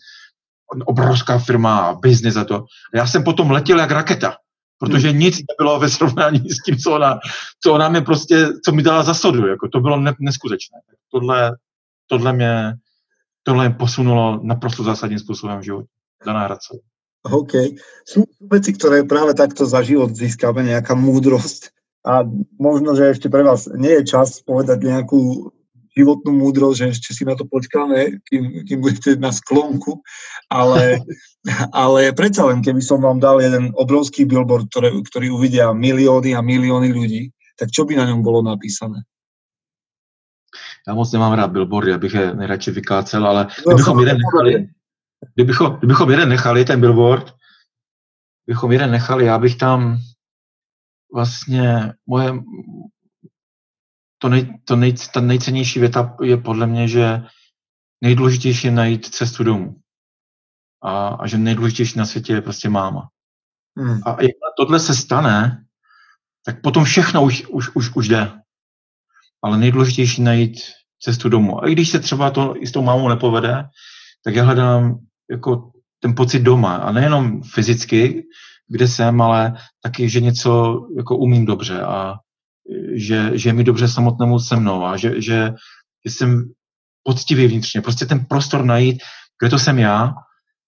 obrovská 0.86 1.40
firma, 1.40 1.94
biznis 2.02 2.36
a 2.36 2.44
to. 2.44 2.56
A 2.94 2.98
já 2.98 3.08
jsem 3.08 3.24
potom 3.24 3.52
letěl 3.52 3.80
jak 3.80 3.92
raketa, 3.92 4.36
protože 4.80 5.10
hmm. 5.10 5.20
nic 5.20 5.40
nebylo 5.50 5.80
ve 5.80 5.90
srovnání 5.90 6.50
s 6.50 6.64
tím, 6.66 6.78
co 6.78 6.92
ona, 6.92 7.20
co 7.64 7.74
ona 7.74 7.90
mi 7.90 8.02
prostě, 8.02 8.48
co 8.66 8.72
mi 8.72 8.84
dala 8.84 9.04
za 9.04 9.14
sodu, 9.14 9.48
jako 9.48 9.68
to 9.68 9.80
bylo 9.80 10.00
ne, 10.00 10.14
neskutečné. 10.20 10.78
Tohle, 11.12 11.56
tohle 12.08 12.34
mě, 12.34 12.74
tohle 13.44 13.70
mě 13.70 13.78
posunulo 13.78 14.40
naprosto 14.44 14.84
zásadním 14.84 15.20
způsobem 15.20 15.60
v 15.60 15.64
životě. 15.64 15.88
Daná 16.26 16.44
Hradcová. 16.44 16.91
OK. 17.22 17.78
Sú 18.02 18.26
veci, 18.50 18.74
ktoré 18.74 19.06
práve 19.06 19.38
takto 19.38 19.66
za 19.70 19.86
život 19.86 20.10
získame, 20.14 20.66
nejaká 20.66 20.98
múdrosť. 20.98 21.70
A 22.02 22.26
možno, 22.58 22.98
že 22.98 23.14
ešte 23.14 23.30
pre 23.30 23.46
vás 23.46 23.70
nie 23.70 24.02
je 24.02 24.10
čas 24.10 24.42
povedať 24.42 24.82
nejakú 24.82 25.54
životnú 25.94 26.32
múdrosť, 26.34 26.78
že 26.78 26.88
ešte 26.98 27.10
si 27.14 27.24
na 27.28 27.36
to 27.36 27.46
počkáme, 27.46 28.24
kým, 28.26 28.66
kým 28.66 28.80
budete 28.80 29.20
na 29.20 29.30
sklonku, 29.30 30.02
ale, 30.50 31.04
ale 31.84 32.16
predsa 32.16 32.48
len, 32.48 32.64
keby 32.64 32.82
som 32.82 33.04
vám 33.04 33.20
dal 33.20 33.44
jeden 33.44 33.76
obrovský 33.76 34.26
billboard, 34.26 34.72
ktoré, 34.72 34.90
ktorý 34.90 35.28
uvidia 35.30 35.76
milióny 35.76 36.34
a 36.34 36.42
milióny 36.42 36.90
ľudí, 36.90 37.30
tak 37.60 37.70
čo 37.70 37.86
by 37.86 38.00
na 38.00 38.08
ňom 38.10 38.26
bolo 38.26 38.42
napísané? 38.42 39.06
Já 40.88 40.94
moc 40.94 41.12
nemám 41.12 41.34
rád 41.34 41.52
billboardy, 41.52 41.94
abych 41.94 42.14
je 42.14 42.34
nejradši 42.34 42.72
vykácel, 42.72 43.28
ale 43.28 43.48
no, 43.66 43.74
kdybychom 43.74 44.00
jeden 44.00 44.18
nechali, 44.18 44.70
kdybychom, 45.36 45.76
kdybychom 45.76 46.10
jeden 46.10 46.30
nechali, 46.30 46.66
ten 46.66 46.82
billboard, 46.82 47.34
kdybychom 48.46 48.72
jeden 48.72 48.92
nechali, 48.92 49.26
já 49.26 49.40
bych 49.40 49.56
tam 49.56 49.98
vlastně 51.14 51.94
moje, 52.08 52.34
to, 54.18 54.30
nej, 54.30 54.60
to 54.66 54.76
nej, 54.76 54.94
ta 55.14 55.22
nejcennější 55.22 55.80
věta 55.80 56.18
je 56.22 56.38
podle 56.38 56.68
mě, 56.68 56.88
že 56.88 57.22
nejdůležitější 58.02 58.68
je 58.68 58.72
najít 58.72 59.06
cestu 59.06 59.44
domů. 59.44 59.76
A, 60.84 61.08
a 61.08 61.28
že 61.28 61.38
nejdůležitější 61.38 62.00
na 62.00 62.06
světě 62.06 62.34
je 62.34 62.42
prostě 62.42 62.70
máma. 62.70 63.10
Hmm. 63.78 64.02
A 64.06 64.22
jak 64.22 64.32
tohle 64.58 64.80
se 64.80 64.96
stane, 64.96 65.66
tak 66.46 66.62
potom 66.62 66.84
všechno 66.84 67.24
už, 67.24 67.46
už, 67.50 67.76
už, 67.76 67.96
už 67.96 68.08
jde. 68.08 68.42
Ale 69.44 69.58
nejdůležitější 69.58 70.22
najít 70.22 70.58
cestu 71.00 71.30
domů. 71.30 71.64
A 71.64 71.68
i 71.68 71.72
když 71.72 71.90
se 71.90 72.00
třeba 72.00 72.32
to 72.32 72.54
i 72.58 72.68
s 72.68 72.72
tou 72.72 72.82
mámou 72.82 73.10
nepovede, 73.10 73.64
tak 74.24 74.36
já 74.36 74.44
hledám 74.44 75.00
jako 75.30 75.72
ten 76.00 76.16
pocit 76.16 76.40
doma. 76.40 76.76
A 76.76 76.92
nejenom 76.92 77.44
fyzicky, 77.44 78.24
kde 78.68 78.88
jsem, 78.88 79.22
ale 79.22 79.54
taky, 79.84 80.10
že 80.10 80.22
něco 80.22 80.82
jako 80.98 81.18
umím 81.18 81.46
dobře 81.46 81.82
a 81.82 82.16
že, 82.96 83.38
že 83.38 83.50
je 83.50 83.54
mi 83.54 83.64
dobře 83.64 83.88
samotnému 83.88 84.40
se 84.40 84.56
mnou 84.56 84.86
a 84.86 84.98
že, 84.98 85.22
že, 85.22 85.54
jsem 86.06 86.52
poctivý 87.04 87.48
vnitřně. 87.48 87.82
Prostě 87.82 88.06
ten 88.06 88.26
prostor 88.26 88.66
najít, 88.66 89.02
kde 89.42 89.50
to 89.50 89.60
jsem 89.60 89.80
já 89.80 90.14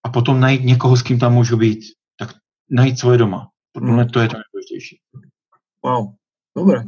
a 0.05 0.09
potom 0.09 0.39
najít 0.39 0.63
někoho, 0.63 0.97
s 0.97 1.01
kým 1.01 1.19
tam 1.19 1.33
můžu 1.33 1.57
být. 1.57 1.79
Tak 2.19 2.29
najít 2.69 2.99
svoje 2.99 3.17
doma. 3.17 3.47
Podle 3.71 3.93
mě 3.93 4.05
to 4.05 4.19
je 4.19 4.27
to 4.27 4.37
nejdůležitější. 4.37 4.97
Wow, 5.85 6.13
dobre. 6.57 6.83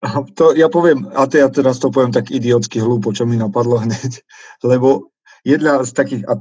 A 0.00 0.24
to 0.34 0.56
ja 0.56 0.72
poviem, 0.72 1.12
a 1.12 1.28
to 1.28 1.36
ja 1.36 1.52
teraz 1.52 1.76
to 1.76 1.92
poviem 1.92 2.08
tak 2.08 2.32
idiotsky 2.32 2.80
hlúpo, 2.80 3.12
čo 3.12 3.28
mi 3.28 3.36
napadlo 3.36 3.84
hneď, 3.84 4.24
lebo 4.70 5.12
jedna 5.44 5.80
z 5.84 5.92
takých, 5.92 6.22
a, 6.28 6.40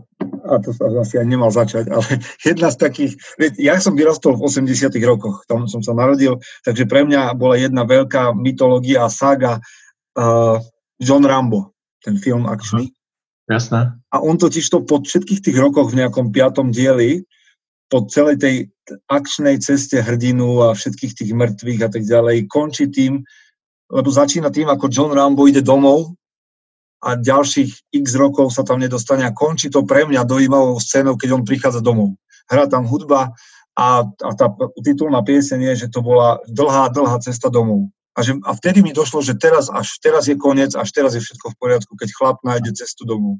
a 0.49 0.53
to 0.59 0.75
sa 0.75 0.91
asi 0.99 1.19
aj 1.19 1.27
nemal 1.27 1.51
začať, 1.51 1.89
ale 1.91 2.05
jedna 2.49 2.69
z 2.71 2.77
takých, 2.77 3.11
ja 3.59 3.79
som 3.79 3.95
vyrastol 3.95 4.35
v 4.35 4.45
80 4.47 4.91
rokoch, 5.03 5.43
tam 5.47 5.67
som 5.67 5.83
sa 5.83 5.95
narodil, 5.95 6.39
takže 6.63 6.85
pre 6.85 7.05
mňa 7.07 7.35
bola 7.35 7.55
jedna 7.59 7.87
veľká 7.87 8.35
mytológia 8.35 9.07
a 9.07 9.09
saga 9.11 9.63
uh, 10.17 10.57
John 10.99 11.23
Rambo, 11.23 11.71
ten 12.03 12.19
film 12.19 12.47
akčný. 12.47 12.91
Jasné. 13.49 13.97
A 14.13 14.17
on 14.21 14.37
totiž 14.37 14.65
to 14.69 14.85
po 14.85 15.01
všetkých 15.01 15.41
tých 15.41 15.57
rokoch 15.57 15.89
v 15.89 16.05
nejakom 16.05 16.29
piatom 16.29 16.69
dieli, 16.69 17.25
po 17.89 18.05
celej 18.05 18.37
tej 18.37 18.55
akčnej 19.09 19.57
ceste 19.57 19.97
hrdinu 19.97 20.69
a 20.69 20.77
všetkých 20.77 21.13
tých 21.17 21.31
mŕtvych 21.33 21.81
a 21.81 21.89
tak 21.89 22.03
ďalej, 22.05 22.45
končí 22.45 22.85
tým, 22.93 23.25
lebo 23.89 24.09
začína 24.13 24.53
tým, 24.53 24.69
ako 24.69 24.85
John 24.93 25.11
Rambo 25.17 25.49
ide 25.49 25.65
domov 25.65 26.13
a 26.99 27.15
ďalších 27.15 27.95
x 27.95 28.05
rokov 28.19 28.51
sa 28.51 28.67
tam 28.67 28.83
nedostane 28.83 29.23
a 29.23 29.35
končí 29.35 29.71
to 29.71 29.87
pre 29.87 30.03
mňa 30.03 30.27
dojímavou 30.27 30.79
scénou, 30.79 31.15
keď 31.15 31.39
on 31.39 31.47
prichádza 31.47 31.79
domov. 31.79 32.19
Hrá 32.51 32.67
tam 32.67 32.83
hudba 32.83 33.31
a, 33.79 34.03
a 34.03 34.29
tá 34.35 34.51
titulná 34.83 35.23
pieseň 35.23 35.71
je, 35.71 35.73
že 35.85 35.87
to 35.87 36.03
bola 36.03 36.43
dlhá, 36.51 36.91
dlhá 36.91 37.23
cesta 37.23 37.47
domov. 37.47 37.87
A, 38.17 38.19
že, 38.19 38.35
a 38.43 38.51
vtedy 38.51 38.83
mi 38.83 38.91
došlo, 38.91 39.23
že 39.23 39.39
teraz, 39.39 39.71
až 39.71 39.95
teraz 40.03 40.27
je 40.27 40.35
koniec, 40.35 40.75
až 40.75 40.91
teraz 40.91 41.15
je 41.15 41.23
všetko 41.23 41.55
v 41.55 41.59
poriadku, 41.59 41.95
keď 41.95 42.09
chlap 42.11 42.37
nájde 42.43 42.75
cestu 42.75 43.07
domov. 43.07 43.39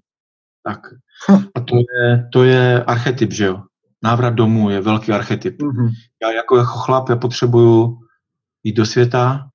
Tak. 0.63 0.95
A 1.27 1.59
to 1.59 1.75
je, 1.83 2.03
to 2.31 2.39
je 2.43 2.83
archetyp, 2.83 3.31
že 3.31 3.45
jo? 3.45 3.55
Návrat 4.03 4.33
domů 4.33 4.69
je 4.69 4.81
velký 4.81 5.11
archetyp. 5.11 5.61
Mm-hmm. 5.61 5.89
Já 6.23 6.31
jako, 6.31 6.57
jako 6.57 6.71
chlap, 6.71 7.09
já 7.09 7.15
potřebuju 7.15 7.97
jít 8.63 8.73
do 8.73 8.85
světa, 8.85 9.49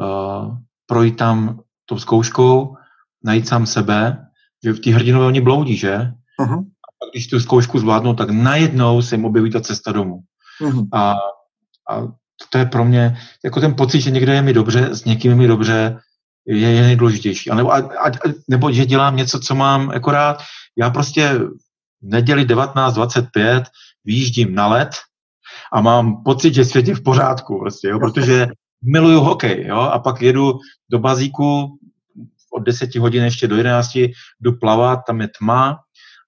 uh, 0.00 0.56
projít 0.86 1.16
tam 1.16 1.60
tou 1.86 1.98
zkouškou, 1.98 2.76
najít 3.24 3.48
sám 3.48 3.66
sebe, 3.66 4.26
že 4.64 4.72
v 4.72 4.80
té 4.80 4.90
hrdinové 4.90 5.26
oni 5.26 5.40
bloudí, 5.40 5.76
že? 5.76 6.12
Uh-huh. 6.40 6.64
A 7.02 7.10
když 7.12 7.26
tu 7.26 7.40
zkoušku 7.40 7.78
zvládnou, 7.78 8.14
tak 8.14 8.30
najednou 8.30 9.02
se 9.02 9.14
jim 9.14 9.24
objeví 9.24 9.50
ta 9.50 9.60
cesta 9.60 9.92
domů. 9.92 10.20
Uh-huh. 10.60 10.88
A, 10.92 11.12
a 11.90 12.02
to 12.50 12.58
je 12.58 12.66
pro 12.66 12.84
mě, 12.84 13.16
jako 13.44 13.60
ten 13.60 13.74
pocit, 13.74 14.00
že 14.00 14.10
někde 14.10 14.34
je 14.34 14.42
mi 14.42 14.52
dobře, 14.52 14.94
s 14.94 15.04
někým 15.04 15.30
je 15.30 15.36
mi 15.36 15.46
dobře, 15.46 15.98
je, 16.46 16.72
je 16.72 16.82
nejdůležitější. 16.82 17.50
A 17.50 17.54
nebo, 17.54 17.72
a, 17.72 17.76
a, 17.76 18.10
nebo 18.48 18.72
že 18.72 18.86
dělám 18.86 19.16
něco, 19.16 19.40
co 19.40 19.54
mám 19.54 19.90
jako 19.90 20.10
rád. 20.10 20.42
Já 20.78 20.90
prostě 20.90 21.38
v 21.38 21.50
neděli 22.02 22.44
19.25 22.44 23.64
výjíždím 24.04 24.54
na 24.54 24.66
let 24.66 24.90
a 25.72 25.80
mám 25.80 26.22
pocit, 26.22 26.54
že 26.54 26.64
svět 26.64 26.88
je 26.88 26.94
v 26.94 27.02
pořádku, 27.02 27.58
prostě, 27.58 27.88
jo, 27.88 27.98
protože 27.98 28.46
miluju 28.84 29.20
hokej, 29.20 29.66
jo, 29.66 29.76
a 29.76 29.98
pak 29.98 30.22
jedu 30.22 30.58
do 30.90 30.98
bazíku 30.98 31.78
od 32.58 32.66
10 32.66 32.94
hodin 32.94 33.24
ještě 33.24 33.48
do 33.48 33.56
11, 33.56 34.10
jdu 34.40 34.52
plavat, 34.60 35.06
tam 35.06 35.20
je 35.20 35.28
tma 35.38 35.78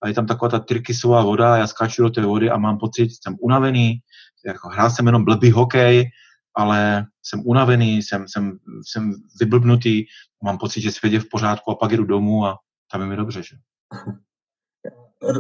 a 0.03 0.09
je 0.09 0.15
tam 0.15 0.27
taková 0.27 0.49
ta 0.49 0.59
tyrkysová 0.59 1.23
voda, 1.23 1.57
já 1.57 1.67
skáču 1.67 2.03
do 2.03 2.11
té 2.11 2.23
vody 2.23 2.51
a 2.51 2.59
mám 2.59 2.79
pocit, 2.79 3.11
že 3.11 3.17
jsem 3.23 3.37
unavený, 3.41 3.99
jako 4.47 4.69
hrál 4.69 4.91
jsem 4.91 5.07
jenom 5.07 5.25
blbý 5.25 5.51
hokej, 5.51 6.11
ale 6.57 7.07
jsem 7.23 7.43
unavený, 7.45 8.03
jsem, 8.03 8.29
jsem, 8.29 8.59
jsem 8.87 9.13
vyblbnutý, 9.41 10.05
mám 10.43 10.59
pocit, 10.59 10.81
že 10.81 10.93
svět 10.93 11.13
je 11.13 11.21
v 11.21 11.29
pořádku 11.29 11.71
a 11.71 11.75
pak 11.75 11.93
jdu 11.93 12.05
domů 12.05 12.47
a 12.47 12.59
tam 12.93 13.01
je 13.01 13.07
mi 13.07 13.17
dobře, 13.17 13.43
že? 13.43 13.57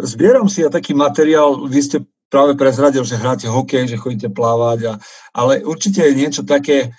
Zbieram 0.02 0.44
si 0.44 0.60
ja 0.60 0.68
taký 0.68 0.92
materiál, 0.92 1.64
vy 1.64 1.80
ste 1.80 1.98
práve 2.28 2.52
prezradil, 2.52 3.00
že 3.00 3.16
hráte 3.16 3.48
hokej, 3.48 3.88
že 3.88 3.96
chodíte 3.96 4.28
plávať, 4.28 4.78
a, 4.84 4.92
ale 5.32 5.64
určite 5.64 6.04
je 6.04 6.12
niečo 6.14 6.42
také, 6.44 6.92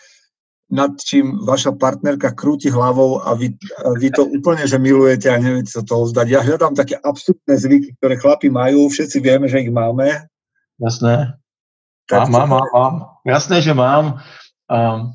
nad 0.72 0.96
čím 0.96 1.44
vaša 1.44 1.76
partnerka 1.76 2.32
krúti 2.32 2.72
hlavou 2.72 3.20
a 3.20 3.36
vy, 3.36 3.52
a 3.84 3.92
vy 4.00 4.08
to 4.16 4.24
úplne, 4.24 4.64
že 4.64 4.80
milujete 4.80 5.28
a 5.28 5.36
neviete 5.38 5.68
sa 5.68 5.84
toho 5.84 6.08
vzdať. 6.08 6.28
Ja 6.32 6.40
hľadám 6.40 6.80
také 6.80 6.96
absurdné 6.96 7.60
zvyky, 7.60 8.00
ktoré 8.00 8.16
chlapi 8.16 8.48
majú, 8.48 8.88
všetci 8.88 9.20
vieme, 9.20 9.52
že 9.52 9.68
ich 9.68 9.72
máme. 9.72 10.32
Jasné. 10.80 11.36
Mám, 12.12 12.32
mám, 12.32 12.50
mám, 12.50 12.68
mám. 12.74 12.96
Jasné, 13.28 13.62
že 13.62 13.74
mám. 13.74 14.24
Um, 14.72 15.12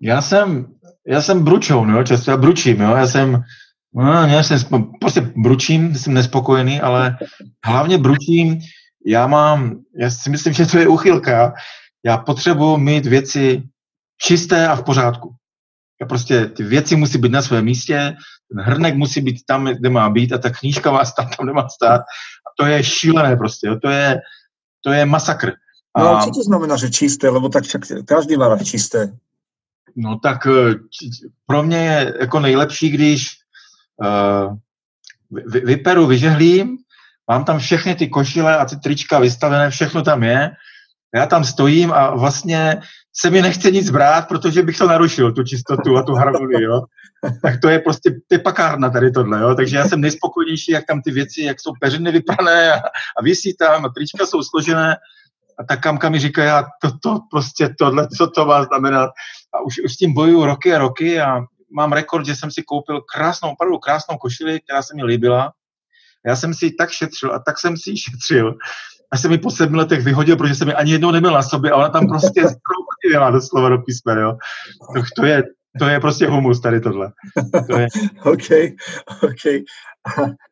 já 0.00 0.22
jsem, 0.22 0.66
já 1.06 1.22
jsem 1.22 1.44
bručou, 1.44 1.84
no, 1.84 2.04
často 2.04 2.30
já 2.30 2.36
bručím, 2.36 2.80
jo, 2.80 2.96
já 2.96 3.06
jsem, 3.06 3.42
no, 3.94 4.12
já 4.12 4.42
jsem, 4.42 4.58
prostě 5.00 5.20
bručím, 5.36 5.94
jsem 5.94 6.14
nespokojený, 6.14 6.80
ale 6.80 7.16
hlavně 7.64 7.98
bručím, 7.98 8.58
já 9.06 9.26
mám, 9.26 9.78
já 9.96 10.10
si 10.10 10.30
myslím, 10.30 10.52
že 10.52 10.66
to 10.66 10.78
je 10.78 10.88
uchylka, 10.88 11.54
já 12.04 12.18
potřebuji 12.18 12.76
mít 12.76 13.06
věci 13.06 13.62
čisté 14.22 14.68
a 14.68 14.76
v 14.76 14.82
pořádku. 14.82 15.34
Já 16.00 16.06
prostě 16.06 16.46
ty 16.46 16.62
věci 16.62 16.96
musí 16.96 17.18
být 17.18 17.32
na 17.32 17.42
svém 17.42 17.64
místě, 17.64 18.14
ten 18.48 18.64
hrnek 18.64 18.94
musí 18.94 19.20
být 19.20 19.42
tam, 19.46 19.64
kde 19.64 19.90
má 19.90 20.10
být 20.10 20.32
a 20.32 20.38
ta 20.38 20.50
knížka 20.50 20.90
má 20.90 21.04
stát 21.04 21.36
tam, 21.36 21.46
kde 21.46 21.52
má 21.52 21.68
stát. 21.68 22.00
A 22.00 22.48
to 22.58 22.66
je 22.66 22.84
šílené 22.84 23.36
prostě, 23.36 23.66
jo. 23.66 23.76
to 23.82 23.90
je, 23.90 24.20
to 24.84 24.92
je 24.92 25.06
masakr. 25.06 25.52
No 25.98 26.16
a 26.16 26.24
co 26.24 26.30
to 26.30 26.42
znamená, 26.42 26.76
že 26.76 26.90
čisté? 26.90 27.28
Lebo 27.28 27.48
tak 27.48 27.64
však 27.64 27.82
každý 28.04 28.36
má 28.36 28.48
rád 28.48 28.64
čisté. 28.64 29.12
No 29.96 30.18
tak 30.18 30.46
pro 31.46 31.62
mě 31.62 31.76
je 31.76 32.14
jako 32.20 32.40
nejlepší, 32.40 32.90
když 32.90 33.28
uh, 34.02 34.56
vy, 35.30 35.60
vyperu, 35.60 36.06
vyžehlím, 36.06 36.78
mám 37.30 37.44
tam 37.44 37.58
všechny 37.58 37.94
ty 37.94 38.08
košile 38.08 38.56
a 38.56 38.64
ty 38.64 38.76
trička 38.76 39.18
vystavené, 39.18 39.70
všechno 39.70 40.02
tam 40.02 40.22
je. 40.22 40.50
Já 41.14 41.26
tam 41.26 41.44
stojím 41.44 41.92
a 41.92 42.16
vlastně 42.16 42.80
se 43.16 43.30
mi 43.30 43.42
nechce 43.42 43.70
nic 43.70 43.90
brát, 43.90 44.28
protože 44.28 44.62
bych 44.62 44.78
to 44.78 44.86
narušil, 44.86 45.32
tu 45.32 45.42
čistotu 45.42 45.96
a 45.96 46.02
tu 46.02 46.14
harmonii, 46.14 46.62
jo. 46.62 46.82
Tak 47.42 47.60
to 47.60 47.68
je 47.68 47.78
prostě, 47.78 48.14
je 48.32 48.38
pakárna 48.38 48.90
tady 48.90 49.10
tohle, 49.10 49.40
jo. 49.40 49.54
Takže 49.54 49.76
já 49.76 49.88
jsem 49.88 50.00
nejspokojnější, 50.00 50.72
jak 50.72 50.86
tam 50.86 51.02
ty 51.02 51.10
věci, 51.10 51.42
jak 51.42 51.60
jsou 51.60 51.72
peřiny 51.80 52.12
vyprané 52.12 52.72
a, 52.72 52.76
a 53.18 53.22
visí 53.22 53.56
tam 53.56 53.84
a 53.84 53.88
trička 53.88 54.26
jsou 54.26 54.42
složené 54.42 54.96
a 55.58 55.64
ta 55.64 55.76
kamka 55.76 56.08
mi 56.08 56.18
říká, 56.18 56.44
já 56.44 56.62
to, 56.82 56.90
to 57.02 57.18
prostě 57.30 57.74
tohle, 57.78 58.08
co 58.08 58.26
to 58.26 58.46
má 58.46 58.64
znamenat. 58.64 59.10
A 59.54 59.60
už, 59.60 59.80
už 59.84 59.92
s 59.92 59.96
tím 59.96 60.14
bojuju 60.14 60.44
roky 60.44 60.74
a 60.74 60.78
roky 60.78 61.20
a 61.20 61.40
mám 61.76 61.92
rekord, 61.92 62.26
že 62.26 62.36
jsem 62.36 62.50
si 62.50 62.62
koupil 62.62 63.00
krásnou, 63.00 63.50
opravdu 63.50 63.78
krásnou 63.78 64.16
košili, 64.16 64.60
která 64.60 64.82
se 64.82 64.94
mi 64.96 65.04
líbila. 65.04 65.52
Já 66.26 66.36
jsem 66.36 66.54
si 66.54 66.66
ji 66.66 66.72
tak 66.72 66.90
šetřil 66.90 67.34
a 67.34 67.38
tak 67.38 67.58
jsem 67.58 67.76
si 67.76 67.90
ji 67.90 67.96
šetřil, 67.96 68.54
a 69.12 69.16
jsem 69.16 69.30
mi 69.30 69.38
po 69.38 69.50
sedmi 69.50 69.76
letech 69.76 70.04
vyhodil, 70.04 70.36
protože 70.36 70.54
jsem 70.54 70.68
mi 70.68 70.74
ani 70.74 70.92
jednou 70.92 71.10
nebyl 71.10 71.32
na 71.32 71.42
sobě 71.42 71.70
a 71.70 71.76
ona 71.76 71.88
tam 71.88 72.08
prostě 72.08 72.42
zkrouchila 73.02 73.30
doslova 73.30 73.68
do 73.68 73.78
písmen, 73.82 74.18
jo. 74.18 74.32
To, 74.94 75.02
to, 75.16 75.26
je, 75.26 75.42
to 75.78 75.84
je 75.86 76.00
prostě 76.00 76.26
humus 76.26 76.60
tady 76.60 76.80
tohle. 76.80 77.12
To 77.66 77.78
je... 77.78 77.86
OK, 78.24 78.48
OK. 79.22 79.44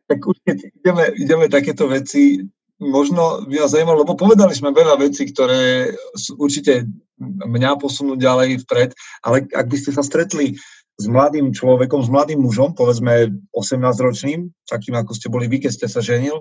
Tak 0.06 0.18
určite 0.27 0.68
ideme, 0.85 1.06
ideme 1.06 1.48
takéto 1.48 1.89
veci 1.89 2.51
možno 2.81 3.44
by 3.44 3.60
nás 3.60 3.77
zajímalo, 3.77 4.09
lebo 4.09 4.16
povedali 4.16 4.56
sme 4.56 4.72
veľa 4.72 4.97
vecí, 4.97 5.28
ktoré 5.28 5.93
určite 6.40 6.89
mňa 7.20 7.77
posunú 7.77 8.16
ďalej 8.16 8.64
vpred, 8.64 8.97
ale 9.20 9.44
ak 9.52 9.66
by 9.68 9.77
ste 9.77 9.93
sa 9.93 10.01
stretli 10.01 10.56
s 10.97 11.05
mladým 11.05 11.52
človekom, 11.52 12.01
s 12.01 12.09
mladým 12.09 12.40
mužom, 12.40 12.72
povedzme 12.72 13.36
18-ročným, 13.52 14.48
takým 14.64 14.97
ako 14.97 15.12
ste 15.12 15.28
boli 15.28 15.44
vy, 15.44 15.60
keď 15.60 15.72
ste 15.77 15.86
sa 15.93 16.01
ženil, 16.01 16.40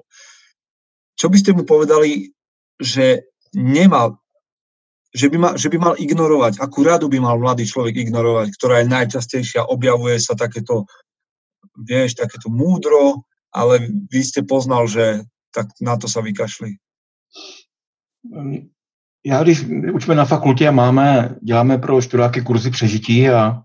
čo 1.20 1.28
by 1.28 1.38
ste 1.44 1.52
mu 1.52 1.68
povedali, 1.68 2.32
že 2.80 3.28
nemal, 3.52 4.24
že 5.16 5.30
by, 5.30 5.38
mal, 5.38 5.54
že 5.58 5.70
by 5.70 5.78
mal 5.78 5.96
ignorovať, 5.98 6.62
akú 6.62 6.86
radu 6.86 7.10
by 7.10 7.20
mal 7.20 7.38
mladý 7.42 7.66
človek 7.66 7.98
ignorovať, 7.98 8.54
ktorá 8.54 8.86
je 8.86 8.94
najčastejšia, 8.94 9.66
objavuje 9.66 10.22
sa 10.22 10.38
takéto, 10.38 10.86
vieš, 11.74 12.14
takéto 12.14 12.50
múdro, 12.54 13.26
ale 13.50 13.90
vy 13.90 14.22
ste 14.22 14.46
poznal, 14.46 14.86
že 14.86 15.26
tak 15.50 15.74
na 15.82 15.98
to 15.98 16.06
sa 16.06 16.22
vykašli. 16.22 16.78
Já 19.26 19.44
když 19.44 19.66
učíme 19.94 20.16
na 20.16 20.26
fakultě 20.26 20.68
a 20.68 20.72
máme, 20.72 21.36
děláme 21.42 21.78
pro 21.78 22.02
študáky 22.02 22.42
kurzy 22.42 22.72
přežití 22.72 23.30
a 23.30 23.62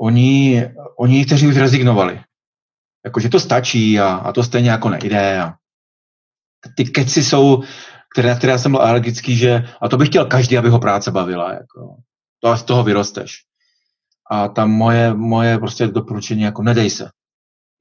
oni, 0.00 0.64
oni 0.98 1.18
někteří 1.18 1.46
už 1.46 1.56
rezignovali. 1.56 2.20
Jakože 3.04 3.28
to 3.28 3.40
stačí 3.40 4.00
a, 4.00 4.08
a 4.08 4.32
to 4.32 4.44
stejně 4.44 4.70
jako 4.70 4.88
nejde 4.88 5.40
a 5.40 5.54
ty 6.76 6.84
keci 6.84 7.24
jsou, 7.24 7.62
které, 8.12 8.34
které 8.34 8.50
já 8.50 8.58
jsem 8.58 8.72
byl 8.72 8.80
alergický, 8.80 9.36
že 9.36 9.64
a 9.82 9.88
to 9.88 9.96
bych 9.96 10.08
chtěl 10.08 10.24
každý, 10.24 10.58
aby 10.58 10.68
ho 10.68 10.78
práce 10.78 11.10
bavila. 11.10 11.52
Jako. 11.52 11.96
To 12.40 12.56
z 12.56 12.62
toho 12.62 12.84
vyrosteš. 12.84 13.36
A 14.30 14.48
tam 14.48 14.70
moje, 14.70 15.14
moje 15.14 15.58
prostě 15.58 15.86
doporučení 15.86 16.42
jako 16.42 16.62
nedej 16.62 16.90
se. 16.90 17.10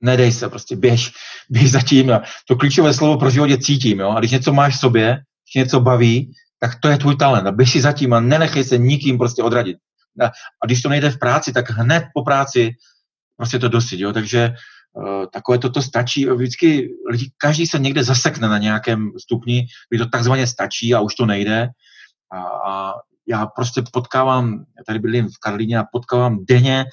Nedej 0.01 0.31
se, 0.31 0.49
prostě 0.49 0.75
běž, 0.75 1.11
běž 1.49 1.71
za 1.71 1.81
tím. 1.81 2.11
To 2.47 2.55
klíčové 2.55 2.93
slovo 2.93 3.17
pro 3.17 3.29
život 3.29 3.49
je 3.49 3.57
cítím. 3.57 3.99
Jo? 3.99 4.09
A 4.09 4.19
když 4.19 4.31
něco 4.31 4.53
máš 4.53 4.75
v 4.75 4.79
sobě, 4.79 5.07
když 5.13 5.63
něco 5.63 5.79
baví, 5.79 6.31
tak 6.59 6.71
to 6.81 6.87
je 6.87 6.97
tvůj 6.97 7.15
talent. 7.15 7.47
A 7.47 7.51
běž 7.51 7.71
si 7.71 7.81
za 7.81 7.91
tím 7.91 8.13
a 8.13 8.19
nenechej 8.19 8.63
se 8.63 8.77
nikým 8.77 9.17
prostě 9.17 9.43
odradit. 9.43 9.77
A, 10.21 10.25
a 10.63 10.65
když 10.65 10.81
to 10.81 10.89
nejde 10.89 11.09
v 11.09 11.19
práci, 11.19 11.53
tak 11.53 11.69
hned 11.69 12.03
po 12.13 12.23
práci 12.23 12.71
prostě 13.37 13.59
to 13.59 13.69
dosyť. 13.69 13.99
Jo? 13.99 14.13
Takže 14.13 14.53
takové 15.33 15.57
toto 15.57 15.81
stačí. 15.81 16.25
Vždycky 16.25 16.89
lidi, 17.11 17.31
každý 17.37 17.67
se 17.67 17.79
někde 17.79 18.03
zasekne 18.03 18.47
na 18.47 18.57
nějakém 18.57 19.11
stupni, 19.17 19.67
kdy 19.89 19.99
to 19.99 20.09
takzvaně 20.09 20.47
stačí 20.47 20.93
a 20.93 21.01
už 21.01 21.15
to 21.15 21.25
nejde. 21.25 21.69
A, 22.33 22.71
a 22.71 22.93
já 23.27 23.45
prostě 23.45 23.83
potkávám, 23.93 24.53
já 24.53 24.83
tady 24.87 24.99
bydlím 24.99 25.27
v 25.27 25.39
Karlíně 25.39 25.79
a 25.79 25.85
potkávám 25.91 26.45
denně 26.49 26.85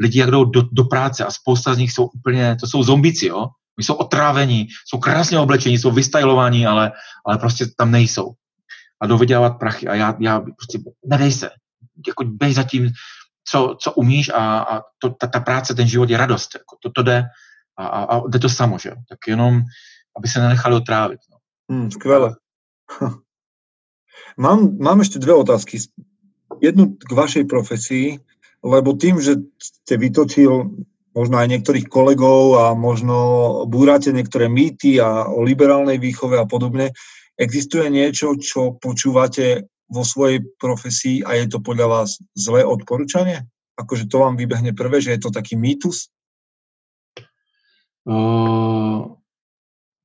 lidi, 0.00 0.18
jak 0.18 0.30
jdou 0.30 0.44
do, 0.44 0.62
do 0.72 0.84
práce 0.84 1.24
a 1.24 1.30
spousta 1.30 1.74
z 1.74 1.78
nich 1.78 1.92
jsou 1.92 2.06
úplně, 2.06 2.56
to 2.60 2.66
jsou 2.66 2.82
zombici, 2.82 3.26
jo. 3.26 3.46
Oni 3.78 3.84
jsou 3.84 3.94
otrávení, 3.94 4.68
jsou 4.86 4.98
krásně 4.98 5.38
oblečení, 5.38 5.78
jsou 5.78 5.90
vystajlovaní, 5.90 6.66
ale, 6.66 6.92
ale 7.26 7.38
prostě 7.38 7.66
tam 7.76 7.90
nejsou. 7.90 8.32
A 9.00 9.06
jdou 9.06 9.18
vydělávat 9.18 9.58
prachy 9.58 9.88
a 9.88 9.94
já, 9.94 10.16
já 10.20 10.40
prostě, 10.40 10.78
nedej 11.06 11.32
se, 11.32 11.50
jako 12.06 12.24
bej 12.24 12.54
zatím, 12.54 12.90
co, 13.44 13.76
co 13.80 13.92
umíš 13.92 14.28
a, 14.28 14.60
a 14.60 14.82
to, 14.98 15.10
ta, 15.10 15.26
ta 15.26 15.40
práce, 15.40 15.74
ten 15.74 15.88
život 15.88 16.10
je 16.10 16.16
radost, 16.16 16.54
jako 16.54 16.76
to, 16.82 16.90
to 16.90 17.02
jde 17.02 17.24
a, 17.78 17.86
a, 17.86 18.04
a 18.04 18.28
jde 18.28 18.38
to 18.38 18.48
samo, 18.48 18.78
že 18.78 18.90
Tak 19.08 19.18
jenom, 19.28 19.62
aby 20.16 20.28
se 20.28 20.40
nenechali 20.40 20.74
otrávit. 20.74 21.20
No. 21.30 21.36
Hmm, 21.76 21.90
skvěle. 21.90 22.36
Mám, 24.36 24.78
mám 24.78 25.00
ešte 25.00 25.18
dve 25.18 25.34
otázky. 25.34 25.78
Jednu 26.62 26.96
k 26.96 27.10
vašej 27.12 27.44
profesii, 27.44 28.18
lebo 28.64 28.96
tým, 28.96 29.20
že 29.20 29.36
ste 29.58 29.96
vytočil 29.96 30.70
možno 31.10 31.36
aj 31.42 31.50
niektorých 31.50 31.90
kolegov 31.90 32.56
a 32.56 32.64
možno 32.72 33.16
búrate 33.66 34.14
niektoré 34.14 34.46
mýty 34.46 35.02
a 35.02 35.26
o 35.26 35.42
liberálnej 35.42 35.98
výchove 35.98 36.38
a 36.38 36.46
podobne, 36.46 36.94
existuje 37.34 37.90
niečo, 37.90 38.38
čo 38.38 38.78
počúvate 38.78 39.66
vo 39.90 40.06
svojej 40.06 40.40
profesii 40.56 41.26
a 41.26 41.34
je 41.34 41.50
to 41.50 41.58
podľa 41.60 41.86
vás 41.86 42.22
zlé 42.38 42.64
odporúčanie? 42.64 43.44
Akože 43.76 44.06
to 44.06 44.22
vám 44.22 44.38
vybehne 44.38 44.72
prvé, 44.72 45.02
že 45.02 45.10
je 45.18 45.20
to 45.20 45.30
taký 45.34 45.58
mýtus? 45.58 46.14
Uh, 48.06 49.18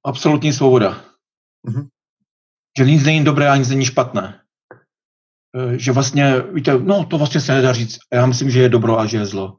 absolutní 0.03 0.53
svoboda. 0.53 1.05
Uh-huh 1.63 1.87
že 2.77 2.85
nic 2.85 3.03
není 3.03 3.23
dobré 3.23 3.49
a 3.49 3.55
nic 3.55 3.69
není 3.69 3.85
špatné. 3.85 4.39
Že 5.75 5.91
vlastně, 5.91 6.41
víte, 6.53 6.79
no 6.79 7.05
to 7.05 7.17
vlastně 7.17 7.41
se 7.41 7.53
nedá 7.53 7.73
říct. 7.73 7.97
Já 8.13 8.25
myslím, 8.25 8.49
že 8.49 8.61
je 8.61 8.69
dobro 8.69 8.99
a 8.99 9.05
že 9.05 9.17
je 9.17 9.25
zlo. 9.25 9.57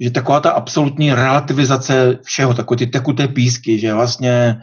Že 0.00 0.10
taková 0.10 0.40
ta 0.40 0.50
absolutní 0.50 1.14
relativizace 1.14 2.18
všeho, 2.22 2.54
takové 2.54 2.78
ty 2.78 2.86
tekuté 2.86 3.28
písky, 3.28 3.78
že 3.78 3.94
vlastně, 3.94 4.62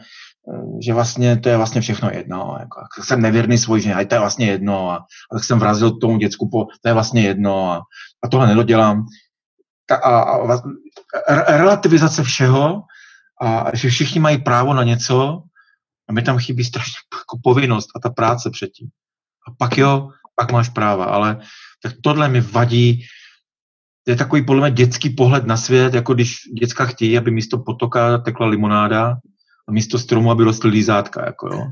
že 0.85 0.93
vlastně 0.93 1.37
to 1.37 1.49
je 1.49 1.57
vlastně 1.57 1.81
všechno 1.81 2.09
jedno. 2.13 2.57
Jako, 2.59 3.03
jsem 3.03 3.21
nevěrný 3.21 3.57
svůj 3.57 3.81
ženě, 3.81 4.05
to 4.05 4.15
je 4.15 4.19
vlastně 4.19 4.47
jedno. 4.47 4.91
A, 4.91 4.95
a 5.31 5.35
tak 5.35 5.43
jsem 5.43 5.59
vrazil 5.59 5.99
tomu 5.99 6.17
děcku, 6.17 6.49
po, 6.49 6.65
to 6.81 6.89
je 6.89 6.93
vlastně 6.93 7.21
jedno. 7.21 7.71
A, 7.71 7.81
a 8.23 8.27
tohle 8.27 8.47
nedodělám. 8.47 9.05
Ta, 9.85 9.95
a, 9.95 10.19
a, 10.19 10.61
relativizace 11.57 12.23
všeho 12.23 12.81
a 13.41 13.75
že 13.75 13.89
všichni 13.89 14.19
mají 14.19 14.37
právo 14.37 14.73
na 14.73 14.83
něco 14.83 15.43
a 16.09 16.13
mi 16.13 16.21
tam 16.21 16.39
chybí 16.39 16.63
strašně 16.63 16.99
jako 17.13 17.39
povinnost 17.43 17.89
a 17.95 17.99
ta 17.99 18.09
práce 18.09 18.49
předtím. 18.49 18.87
A 19.47 19.51
pak 19.57 19.77
jo, 19.77 20.09
pak 20.35 20.51
máš 20.51 20.69
práva, 20.69 21.05
ale 21.05 21.39
tak 21.83 21.93
tohle 22.03 22.29
mi 22.29 22.41
vadí. 22.41 23.05
To 24.03 24.11
je 24.11 24.17
takový 24.17 24.45
podle 24.45 24.69
mě 24.69 24.75
dětský 24.75 25.09
pohled 25.09 25.45
na 25.45 25.57
svět, 25.57 25.93
jako 25.93 26.13
když 26.13 26.35
děcka 26.59 26.85
chtějí, 26.85 27.17
aby 27.17 27.31
místo 27.31 27.57
potoka 27.57 28.17
tekla 28.17 28.47
limonáda 28.47 29.17
místo 29.71 29.99
stromu, 29.99 30.31
aby 30.31 30.43
rostly 30.43 30.69
lízátka. 30.69 31.25
Jako 31.25 31.47
jo. 31.47 31.67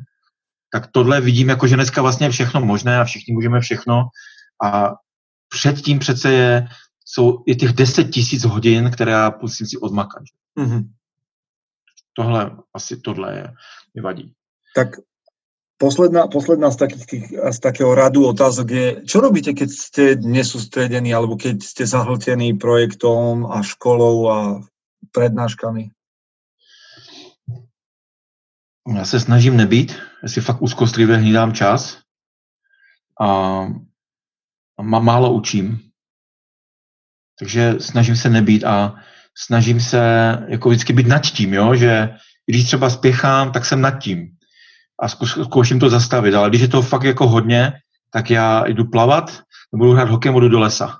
Tak 0.73 0.87
tohle 0.91 1.21
vidím, 1.21 1.49
jako 1.49 1.67
že 1.67 1.75
dneska 1.75 2.01
vlastně 2.01 2.25
je 2.25 2.31
všechno 2.31 2.61
možné 2.61 2.99
a 2.99 3.03
všichni 3.05 3.33
můžeme 3.33 3.61
všechno. 3.61 4.03
A 4.63 4.93
předtím 5.49 5.99
přece 5.99 6.31
je, 6.31 6.67
jsou 7.05 7.43
je 7.47 7.55
těch 7.55 7.73
10 7.73 8.03
tisíc 8.03 8.43
hodin, 8.43 8.91
které 8.91 9.11
já 9.11 9.31
musím 9.41 9.67
si 9.67 9.77
odmakat. 9.77 10.23
Mm-hmm 10.59 10.87
tohle, 12.15 12.51
asi 12.73 12.97
tohle 12.97 13.35
je, 13.35 13.53
mi 13.95 14.01
vadí. 14.01 14.33
Tak 14.75 14.87
posledná, 15.77 16.27
posledná 16.27 16.71
z, 16.71 16.75
takých 16.75 17.05
tých, 17.05 17.25
z 17.51 17.59
takého 17.59 17.95
radu 17.95 18.27
otázok 18.27 18.71
je, 18.71 18.87
čo 19.05 19.19
robíte, 19.19 19.53
keď 19.53 19.69
ste 19.69 20.03
nesústredení 20.15 21.11
alebo 21.13 21.35
keď 21.35 21.63
ste 21.63 21.83
zahltení 21.83 22.55
projektom 22.55 23.45
a 23.51 23.61
školou 23.61 24.17
a 24.31 24.37
prednáškami? 25.11 25.91
Já 28.93 29.05
se 29.05 29.19
snažím 29.19 29.57
nebýt, 29.57 29.99
já 30.23 30.29
si 30.29 30.41
fakt 30.41 30.61
úzkostlivě 30.61 31.17
hlídám 31.17 31.53
čas 31.53 31.97
a, 33.21 33.27
a 34.77 34.81
málo 34.81 35.33
učím. 35.33 35.79
Takže 37.39 37.75
snažím 37.79 38.15
se 38.15 38.29
nebýt 38.29 38.63
a 38.63 38.95
snažím 39.37 39.79
se 39.79 39.99
jako 40.47 40.69
vždycky 40.69 40.93
být 40.93 41.07
nad 41.07 41.19
tím, 41.19 41.53
jo? 41.53 41.75
že 41.75 42.09
když 42.45 42.63
třeba 42.63 42.89
spěchám, 42.89 43.51
tak 43.51 43.65
jsem 43.65 43.81
nad 43.81 43.91
tím 43.91 44.35
a 44.99 45.07
zkouším 45.43 45.79
to 45.79 45.89
zastavit, 45.89 46.33
ale 46.33 46.49
když 46.49 46.61
je 46.61 46.67
to 46.67 46.81
fakt 46.81 47.03
jako 47.03 47.27
hodně, 47.27 47.73
tak 48.11 48.29
já 48.29 48.67
jdu 48.67 48.85
plavat, 48.85 49.41
budu 49.73 49.91
hrát 49.91 50.09
hokej, 50.09 50.33
jdu 50.33 50.49
do 50.49 50.59
lesa. 50.59 50.99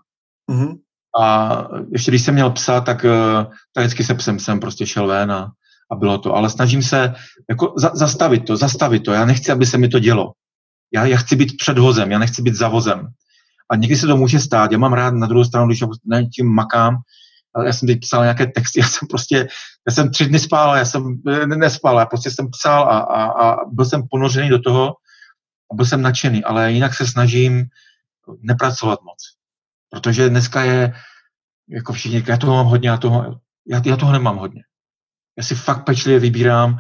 Mm-hmm. 0.52 0.78
A 1.22 1.68
ještě 1.92 2.12
když 2.12 2.22
jsem 2.22 2.34
měl 2.34 2.52
psa, 2.52 2.82
tak, 2.82 3.06
eh, 3.06 3.46
tak 3.74 3.86
vždycky 3.86 4.04
se 4.04 4.14
psem 4.14 4.40
jsem 4.40 4.60
prostě 4.60 4.88
šel 4.88 5.08
ven 5.08 5.32
a, 5.32 5.52
a 5.92 5.96
bylo 5.96 6.18
to. 6.18 6.36
Ale 6.36 6.50
snažím 6.50 6.84
se 6.84 7.14
jako 7.50 7.74
za, 7.78 7.92
zastavit 7.94 8.46
to, 8.46 8.58
zastavit 8.58 9.00
to. 9.00 9.12
Já 9.12 9.26
nechci, 9.26 9.52
aby 9.52 9.66
se 9.66 9.78
mi 9.78 9.88
to 9.88 10.00
dělo. 10.00 10.32
Já, 10.94 11.06
já 11.06 11.18
chci 11.18 11.36
být 11.36 11.58
před 11.58 11.78
vozem, 11.78 12.12
já 12.12 12.20
nechci 12.20 12.42
být 12.42 12.56
za 12.56 12.68
vozem. 12.68 13.08
A 13.72 13.76
někdy 13.76 13.98
se 13.98 14.08
to 14.08 14.18
může 14.18 14.40
stát. 14.40 14.72
Já 14.72 14.78
mám 14.78 14.94
rád 14.94 15.14
na 15.14 15.28
druhou 15.28 15.46
stranu, 15.46 15.68
když 15.68 15.84
na 16.06 16.22
tím 16.36 16.48
makám, 16.48 16.96
já 17.66 17.74
jsem 17.74 17.88
teď 17.88 18.00
psal 18.00 18.22
nějaké 18.22 18.48
texty, 18.48 18.80
já 18.82 18.88
jsem 18.88 19.08
prostě, 19.08 19.48
já 19.88 19.94
jsem 19.94 20.12
tři 20.12 20.26
dny 20.26 20.40
spál, 20.40 20.78
já 20.78 20.86
jsem 20.86 21.22
nespal, 21.46 22.00
já 22.00 22.06
prostě 22.06 22.32
jsem 22.32 22.50
psal 22.50 22.84
a, 22.84 23.00
a, 23.00 23.24
a 23.24 23.66
byl 23.66 23.86
jsem 23.86 24.08
ponořený 24.12 24.50
do 24.50 24.60
toho 24.60 24.96
a 25.72 25.76
byl 25.76 25.86
jsem 25.86 26.02
nadšený, 26.02 26.44
ale 26.44 26.72
jinak 26.72 26.94
se 26.94 27.08
snažím 27.08 27.66
nepracovat 28.42 29.00
moc. 29.04 29.18
Protože 29.90 30.30
dneska 30.30 30.64
je, 30.64 30.94
jako 31.70 31.94
všichni, 31.94 32.24
já 32.28 32.38
toho 32.38 32.56
mám 32.56 32.66
hodně, 32.66 32.90
já 32.90 32.98
toho, 32.98 33.40
já, 33.68 33.82
já 33.86 33.98
toho 33.98 34.12
nemám 34.12 34.38
hodně. 34.38 34.64
Já 35.38 35.44
si 35.44 35.56
fakt 35.56 35.86
pečlivě 35.86 36.20
vybírám, 36.20 36.78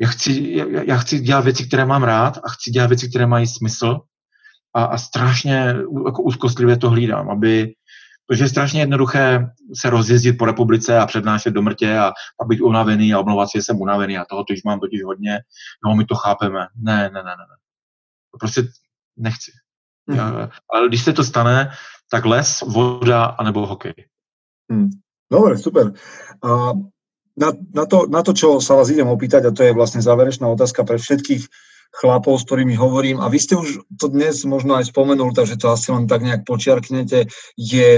já 0.00 0.08
chci, 0.08 0.52
já, 0.56 0.82
já 0.82 0.96
chci 0.96 1.20
dělat 1.20 1.44
věci, 1.44 1.66
které 1.66 1.84
mám 1.84 2.02
rád 2.02 2.38
a 2.44 2.48
chci 2.48 2.70
dělat 2.70 2.86
věci, 2.86 3.08
které 3.08 3.26
mají 3.26 3.46
smysl 3.46 4.00
a, 4.74 4.84
a 4.84 4.98
strašně 4.98 5.74
jako 6.06 6.22
úzkostlivě 6.22 6.76
to 6.76 6.90
hlídám, 6.90 7.30
aby, 7.30 7.74
Protože 8.30 8.44
je 8.44 8.48
strašně 8.48 8.80
jednoduché 8.80 9.50
se 9.74 9.90
rozjezdit 9.90 10.38
po 10.38 10.44
republice 10.44 10.98
a 10.98 11.06
přednášet 11.06 11.50
do 11.50 11.62
mrtě 11.62 11.98
a, 11.98 12.12
a 12.40 12.44
být 12.46 12.60
unavený 12.60 13.14
a 13.14 13.18
omlouvat 13.20 13.50
si, 13.50 13.58
že 13.58 13.62
jsem 13.62 13.80
unavený 13.80 14.18
a 14.18 14.24
toho 14.24 14.44
tož 14.44 14.62
mám 14.62 14.80
totiž 14.80 15.02
hodně. 15.04 15.38
No, 15.86 15.94
my 15.94 16.04
to 16.04 16.14
chápeme. 16.14 16.66
Ne, 16.76 16.96
ne, 16.96 17.22
ne, 17.22 17.22
ne. 17.22 17.56
To 18.30 18.38
prostě 18.38 18.62
nechci. 19.16 19.52
Hmm. 20.08 20.18
Já, 20.18 20.50
ale 20.74 20.88
když 20.88 21.02
se 21.04 21.12
to 21.12 21.24
stane, 21.24 21.70
tak 22.10 22.24
les, 22.24 22.60
voda 22.60 23.24
anebo 23.24 23.66
hokej. 23.66 23.94
Hmm. 24.72 24.90
Dobre, 25.32 25.58
super. 25.58 25.92
A 26.44 26.72
na, 27.40 27.56
na, 27.72 27.84
to, 27.88 28.04
na 28.06 28.20
to, 28.20 28.36
čo 28.36 28.60
sa 28.60 28.76
vás 28.76 28.92
idem 28.92 29.08
opýtať, 29.08 29.48
a 29.48 29.54
to 29.56 29.64
je 29.64 29.72
vlastne 29.72 30.04
záverečná 30.04 30.44
otázka 30.44 30.84
pre 30.84 31.00
všetkých 31.00 31.48
chlapov, 31.90 32.38
s 32.38 32.46
ktorými 32.46 32.76
hovorím, 32.76 33.18
a 33.18 33.26
vy 33.32 33.38
ste 33.40 33.56
už 33.56 33.82
to 33.96 34.12
dnes 34.12 34.44
možno 34.44 34.76
aj 34.76 34.92
spomenul, 34.92 35.32
takže 35.32 35.56
to 35.56 35.72
asi 35.72 35.90
len 35.90 36.06
tak 36.06 36.22
nejak 36.22 36.44
počiarknete, 36.44 37.32
je 37.56 37.88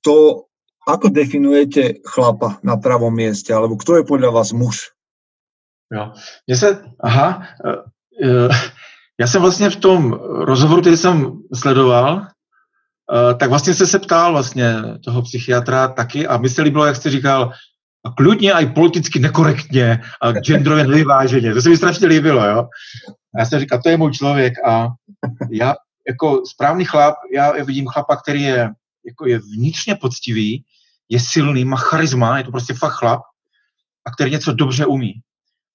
kto, 0.00 0.46
ako 0.88 1.06
definujete 1.12 2.02
chlapa 2.02 2.58
na 2.64 2.80
pravom 2.80 3.14
mieste, 3.14 3.52
alebo 3.52 3.76
kto 3.78 4.00
je 4.00 4.08
podľa 4.08 4.30
vás 4.32 4.50
muž? 4.56 4.90
Jo. 5.92 6.14
Mně 6.46 6.56
se, 6.56 6.82
aha, 7.00 7.42
uh, 8.22 8.54
já 9.20 9.26
jsem 9.26 9.42
vlastně 9.42 9.70
v 9.70 9.76
tom 9.76 10.12
rozhovoru, 10.22 10.80
který 10.80 10.96
jsem 10.96 11.42
sledoval, 11.54 12.14
uh, 12.16 13.38
tak 13.38 13.50
vlastně 13.50 13.74
se 13.74 13.86
se 13.86 13.98
ptal 13.98 14.32
vlastně 14.32 14.74
toho 15.04 15.22
psychiatra 15.22 15.88
taky 15.88 16.26
a 16.26 16.38
mi 16.38 16.48
se 16.48 16.62
líbilo, 16.62 16.86
jak 16.86 16.96
jste 16.96 17.10
říkal, 17.10 17.52
a 18.04 18.10
klidně 18.10 18.52
i 18.52 18.66
politicky 18.66 19.18
nekorektně 19.18 20.02
a 20.22 20.32
genderově 20.32 20.86
nevyváženě. 20.86 21.54
To 21.54 21.62
se 21.62 21.68
mi 21.68 21.76
strašně 21.76 22.06
líbilo, 22.06 22.46
jo. 22.46 22.68
A 23.34 23.38
já 23.38 23.46
jsem 23.46 23.60
říkal, 23.60 23.82
to 23.82 23.88
je 23.88 23.96
můj 23.96 24.12
člověk 24.12 24.52
a 24.66 24.88
já 25.50 25.74
jako 26.08 26.42
správný 26.46 26.84
chlap, 26.84 27.14
já 27.34 27.52
vidím 27.64 27.86
chlapa, 27.86 28.16
který 28.16 28.42
je, 28.42 28.70
jako 29.06 29.26
je 29.26 29.38
vnitřně 29.38 29.94
poctivý, 29.94 30.64
je 31.08 31.20
silný, 31.20 31.64
má 31.64 31.76
charisma, 31.76 32.38
je 32.38 32.44
to 32.44 32.50
prostě 32.50 32.74
fakt 32.74 32.92
chlap 32.92 33.20
a 34.06 34.10
který 34.10 34.30
něco 34.30 34.52
dobře 34.52 34.86
umí. 34.86 35.12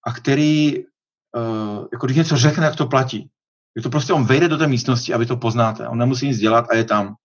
A 0.08 0.14
který, 0.14 0.78
uh, 0.78 1.88
jako 1.92 2.06
když 2.06 2.18
něco 2.18 2.38
řekne, 2.38 2.66
jak 2.66 2.76
to 2.76 2.88
platí. 2.88 3.30
Je 3.76 3.82
to 3.82 3.90
prostě, 3.90 4.14
on 4.14 4.26
vejde 4.26 4.48
do 4.48 4.58
té 4.58 4.68
místnosti 4.68 5.14
a 5.14 5.18
vy 5.18 5.26
to 5.26 5.38
poznáte. 5.38 5.88
On 5.88 5.98
nemusí 5.98 6.28
nic 6.28 6.38
dělat 6.38 6.66
a 6.72 6.76
je 6.76 6.84
tam. 6.84 7.16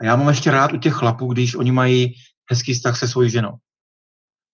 A 0.00 0.04
já 0.04 0.16
mám 0.16 0.28
ještě 0.28 0.50
rád 0.50 0.72
u 0.72 0.76
těch 0.76 0.94
chlapů, 0.94 1.32
když 1.32 1.54
oni 1.54 1.72
mají 1.72 2.14
hezký 2.50 2.74
vztah 2.74 2.98
se 2.98 3.08
svojí 3.08 3.30
ženou. 3.30 3.52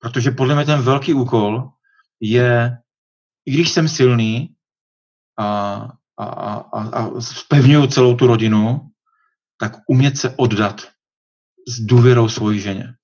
Protože 0.00 0.30
podle 0.30 0.54
mě 0.54 0.64
ten 0.64 0.82
velký 0.82 1.14
úkol 1.14 1.70
je, 2.20 2.78
i 3.46 3.52
když 3.52 3.70
jsem 3.70 3.88
silný 3.88 4.54
a, 5.38 5.74
a, 6.18 6.24
a, 6.24 6.80
a 6.88 7.20
spevňuju 7.20 7.86
celou 7.86 8.16
tu 8.16 8.26
rodinu, 8.26 8.90
tak 9.60 9.72
umět 9.88 10.18
se 10.18 10.34
oddat 10.36 10.88
s 11.68 11.80
důvěrou 11.80 12.28
svojí 12.28 12.60
ženě. 12.60 12.94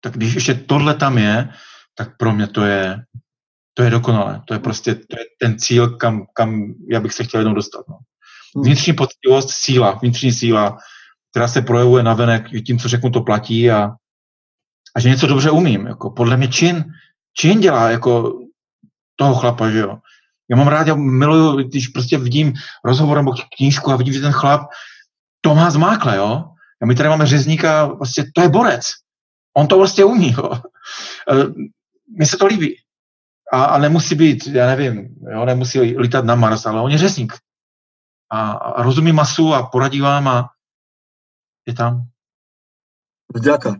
tak 0.00 0.12
když 0.12 0.34
ještě 0.34 0.54
tohle 0.54 0.94
tam 0.94 1.18
je, 1.18 1.48
tak 1.94 2.16
pro 2.16 2.32
mě 2.32 2.46
to 2.46 2.64
je, 2.64 3.02
to 3.74 3.82
je 3.82 3.90
dokonalé. 3.90 4.42
To 4.44 4.54
je 4.54 4.60
prostě 4.60 4.94
to 4.94 5.18
je 5.18 5.24
ten 5.40 5.58
cíl, 5.58 5.96
kam, 5.96 6.26
kam 6.34 6.74
já 6.90 7.00
bych 7.00 7.12
se 7.12 7.24
chtěl 7.24 7.40
jednou 7.40 7.54
dostat. 7.54 7.88
No. 7.88 7.98
Hmm. 8.56 8.64
Vnitřní 8.64 8.92
poctivost, 8.92 9.50
síla, 9.50 9.98
vnitřní 10.02 10.32
síla, 10.32 10.78
která 11.30 11.48
se 11.48 11.62
projevuje 11.62 12.02
navenek 12.02 12.44
tím, 12.66 12.78
co 12.78 12.88
řeknu, 12.88 13.10
to 13.10 13.20
platí 13.20 13.70
a, 13.70 13.90
a 14.96 15.00
že 15.00 15.08
něco 15.08 15.26
dobře 15.26 15.50
umím. 15.50 15.86
Jako 15.86 16.10
podle 16.10 16.36
mě 16.36 16.48
čin, 16.48 16.84
čin 17.38 17.60
dělá 17.60 17.90
jako 17.90 18.40
toho 19.16 19.34
chlapa, 19.34 19.70
že 19.70 19.78
jo. 19.78 19.98
Já 20.50 20.56
mám 20.56 20.68
rád, 20.68 20.86
já 20.86 20.94
miluju, 20.94 21.56
když 21.56 21.88
prostě 21.88 22.18
vidím 22.18 22.52
rozhovor 22.84 23.16
nebo 23.16 23.32
knížku 23.56 23.92
a 23.92 23.96
vidím, 23.96 24.14
že 24.14 24.20
ten 24.20 24.32
chlap 24.32 24.70
to 25.40 25.54
má 25.54 25.70
zmákle, 25.70 26.16
jo. 26.16 26.44
A 26.82 26.86
my 26.86 26.94
tady 26.94 27.08
máme 27.08 27.26
řezníka, 27.26 27.84
vlastně 27.84 28.24
to 28.34 28.40
je 28.40 28.48
borec. 28.48 28.86
On 29.56 29.68
to 29.68 29.78
vlastně 29.78 30.04
umí, 30.04 30.32
jo. 30.32 30.50
E, 31.30 31.34
Mně 32.08 32.26
se 32.26 32.36
to 32.36 32.46
líbí. 32.46 32.76
A, 33.52 33.64
a 33.64 33.78
nemusí 33.78 34.14
být, 34.14 34.46
já 34.46 34.66
nevím, 34.66 35.16
jo, 35.32 35.44
nemusí 35.44 35.80
lítat 35.80 36.24
na 36.24 36.34
Mars, 36.34 36.66
ale 36.66 36.80
on 36.80 36.90
je 36.90 36.98
řezník. 36.98 37.32
A, 38.30 38.52
a 38.52 38.82
rozumí 38.82 39.12
masu 39.12 39.54
a 39.54 39.66
poradí 39.66 40.00
vám 40.00 40.28
a 40.28 40.50
je 41.66 41.74
tam. 41.74 42.02
Vďaka. 43.34 43.76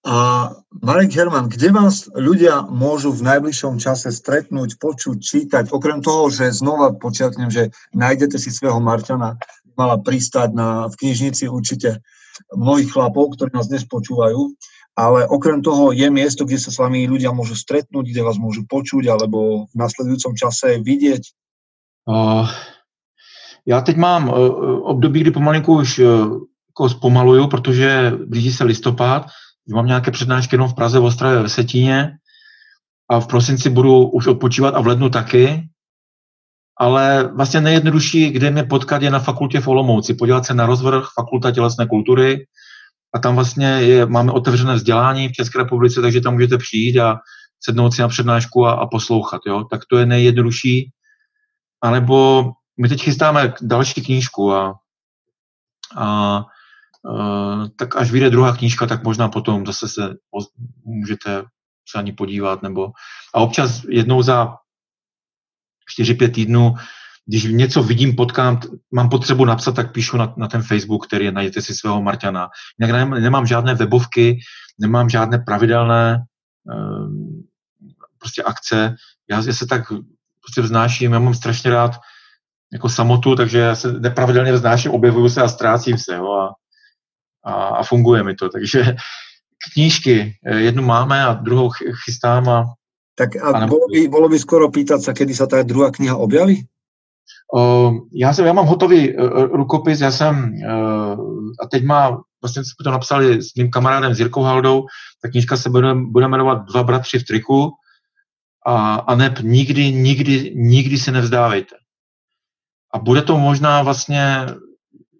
A 0.00 0.48
Marek 0.80 1.12
Herman, 1.12 1.52
kde 1.52 1.76
vás 1.76 2.08
ľudia 2.16 2.64
môžu 2.64 3.12
v 3.12 3.20
najbližšom 3.20 3.76
čase 3.76 4.08
stretnúť, 4.08 4.80
počuť, 4.80 5.20
čítať? 5.20 5.64
Okrem 5.68 6.00
toho, 6.00 6.32
že 6.32 6.56
znova 6.56 6.96
počiatnem, 6.96 7.52
že 7.52 7.68
nájdete 7.92 8.40
si 8.40 8.48
svého 8.48 8.80
Marťana, 8.80 9.36
mala 9.76 10.00
pristať 10.00 10.56
na, 10.56 10.88
v 10.88 10.94
knižnici 11.04 11.52
určite 11.52 12.00
mnohých 12.56 12.96
chlapov, 12.96 13.36
ktorí 13.36 13.52
nás 13.52 13.68
dnes 13.68 13.84
počúvajú, 13.84 14.56
ale 14.96 15.28
okrem 15.28 15.60
toho 15.60 15.92
je 15.92 16.08
miesto, 16.08 16.48
kde 16.48 16.58
sa 16.60 16.72
s 16.72 16.80
vami 16.80 17.04
ľudia 17.04 17.32
môžu 17.36 17.52
stretnúť, 17.52 18.08
kde 18.08 18.24
vás 18.24 18.40
môžu 18.40 18.64
počuť 18.64 19.04
alebo 19.08 19.68
v 19.68 19.74
nasledujúcom 19.76 20.32
čase 20.32 20.80
vidieť? 20.80 21.22
Uh, 22.08 22.48
já 23.66 23.80
teď 23.80 23.96
mám 23.96 24.28
uh, 24.28 24.34
období, 24.88 25.20
kdy 25.20 25.30
pomalinku 25.30 25.74
už 25.74 25.98
uh, 25.98 26.06
jako 26.68 26.88
zpomaluju, 26.88 27.46
protože 27.46 28.12
blíží 28.26 28.52
se 28.52 28.64
listopad, 28.64 29.26
mám 29.74 29.86
nějaké 29.86 30.10
přednášky 30.10 30.54
jenom 30.54 30.68
v 30.68 30.74
Praze, 30.74 30.98
v 30.98 31.04
Ostravě, 31.04 31.42
ve 31.42 31.48
Setíně 31.48 32.10
a 33.10 33.20
v 33.20 33.26
prosinci 33.26 33.70
budu 33.70 34.08
už 34.08 34.26
odpočívat 34.26 34.74
a 34.74 34.80
v 34.80 34.86
lednu 34.86 35.10
taky. 35.10 35.68
Ale 36.78 37.30
vlastně 37.36 37.60
nejjednodušší, 37.60 38.30
kde 38.30 38.50
mě 38.50 38.64
potkat, 38.64 39.02
je 39.02 39.10
na 39.10 39.18
fakultě 39.18 39.60
v 39.60 39.68
Olomouci. 39.68 40.14
Podívat 40.14 40.46
se 40.46 40.54
na 40.54 40.66
rozvrh 40.66 41.04
Fakulta 41.14 41.50
tělesné 41.50 41.86
kultury 41.86 42.46
a 43.14 43.18
tam 43.18 43.34
vlastně 43.34 43.66
je, 43.66 44.06
máme 44.06 44.32
otevřené 44.32 44.74
vzdělání 44.74 45.28
v 45.28 45.32
České 45.32 45.58
republice, 45.58 46.00
takže 46.00 46.20
tam 46.20 46.34
můžete 46.34 46.58
přijít 46.58 46.98
a 46.98 47.18
sednout 47.64 47.94
si 47.94 48.02
na 48.02 48.08
přednášku 48.08 48.66
a, 48.66 48.72
a 48.72 48.86
poslouchat. 48.86 49.40
Jo? 49.46 49.64
Tak 49.70 49.80
to 49.90 49.98
je 49.98 50.06
nejjednodušší. 50.06 50.90
A 51.82 51.90
nebo 51.90 52.50
my 52.80 52.88
teď 52.88 53.02
chystáme 53.02 53.54
další 53.62 54.02
knížku 54.02 54.52
a, 54.52 54.74
a 55.96 56.44
tak 57.76 57.96
až 57.96 58.10
vyjde 58.10 58.30
druhá 58.30 58.56
knížka, 58.56 58.86
tak 58.86 59.04
možná 59.04 59.28
potom 59.28 59.66
zase 59.66 59.88
se 59.88 60.14
můžete 60.84 61.44
se 61.90 61.98
ani 61.98 62.12
podívat, 62.12 62.62
nebo 62.62 62.92
a 63.34 63.40
občas 63.40 63.84
jednou 63.88 64.22
za 64.22 64.56
4-5 65.98 66.30
týdnů, 66.30 66.74
když 67.26 67.44
něco 67.44 67.82
vidím, 67.82 68.16
potkám, 68.16 68.60
mám 68.92 69.08
potřebu 69.08 69.44
napsat, 69.44 69.72
tak 69.72 69.92
píšu 69.92 70.16
na, 70.16 70.34
na 70.36 70.48
ten 70.48 70.62
Facebook, 70.62 71.06
který 71.06 71.24
je, 71.24 71.32
najděte 71.32 71.62
si 71.62 71.74
svého 71.74 72.02
Marťana. 72.02 72.48
Jinak 72.80 72.96
nemám, 72.96 73.22
nemám 73.22 73.46
žádné 73.46 73.74
webovky, 73.74 74.38
nemám 74.78 75.08
žádné 75.08 75.38
pravidelné 75.38 76.24
um, 76.64 77.46
prostě 78.18 78.42
akce. 78.42 78.94
Já, 79.30 79.36
já 79.46 79.52
se 79.52 79.66
tak 79.66 79.92
prostě 80.40 80.60
vznáším, 80.60 81.12
já 81.12 81.18
mám 81.18 81.34
strašně 81.34 81.70
rád 81.70 81.92
jako 82.72 82.88
samotu, 82.88 83.36
takže 83.36 83.58
já 83.58 83.76
se 83.76 83.92
nepravidelně 83.92 84.52
vznáším, 84.52 84.90
objevuju 84.90 85.28
se 85.28 85.42
a 85.42 85.48
ztrácím 85.48 85.98
se. 85.98 86.14
Jo, 86.14 86.32
a 86.32 86.54
a, 87.44 87.52
a 87.52 87.82
funguje 87.82 88.22
mi 88.22 88.34
to. 88.34 88.48
Takže 88.48 88.96
knížky, 89.72 90.34
eh, 90.46 90.60
jednu 90.60 90.82
máme 90.82 91.24
a 91.24 91.32
druhou 91.32 91.70
chystám 92.04 92.48
a 92.48 92.64
tak 93.20 93.36
a, 93.36 93.52
a 93.52 93.66
bolo, 93.68 93.84
by, 93.92 94.08
bolo 94.08 94.32
by 94.32 94.38
skoro 94.40 94.72
pýtať 94.72 95.04
sa, 95.04 95.12
kedy 95.12 95.36
sa 95.36 95.44
tá 95.44 95.60
druhá 95.60 95.92
kniha 95.92 96.16
objaví? 96.16 96.64
O, 97.52 97.92
já, 98.12 98.32
jsem, 98.32 98.46
já 98.46 98.52
mám 98.52 98.66
hotový 98.66 99.16
uh, 99.16 99.28
rukopis, 99.42 100.00
já 100.00 100.10
jsem, 100.10 100.54
uh, 100.54 101.52
a 101.60 101.66
teď 101.70 101.84
má, 101.84 102.10
vlastně 102.42 102.64
jsme 102.64 102.84
to 102.84 102.90
napsali 102.90 103.42
s 103.42 103.54
mým 103.54 103.70
kamarádem, 103.70 104.14
s 104.14 104.18
Jirkou 104.18 104.42
Haldou, 104.42 104.86
ta 105.22 105.28
knížka 105.28 105.56
se 105.56 105.70
bude, 105.70 105.94
bude 105.94 106.28
jmenovat 106.28 106.64
Dva 106.64 106.82
bratři 106.82 107.18
v 107.18 107.24
triku 107.24 107.70
a, 108.66 108.94
a 108.94 109.14
neb 109.14 109.38
nikdy, 109.42 109.92
nikdy, 109.92 110.52
nikdy 110.54 110.98
se 110.98 111.12
nevzdávejte. 111.12 111.76
A 112.94 112.98
bude 112.98 113.22
to 113.22 113.38
možná 113.38 113.82
vlastně 113.82 114.46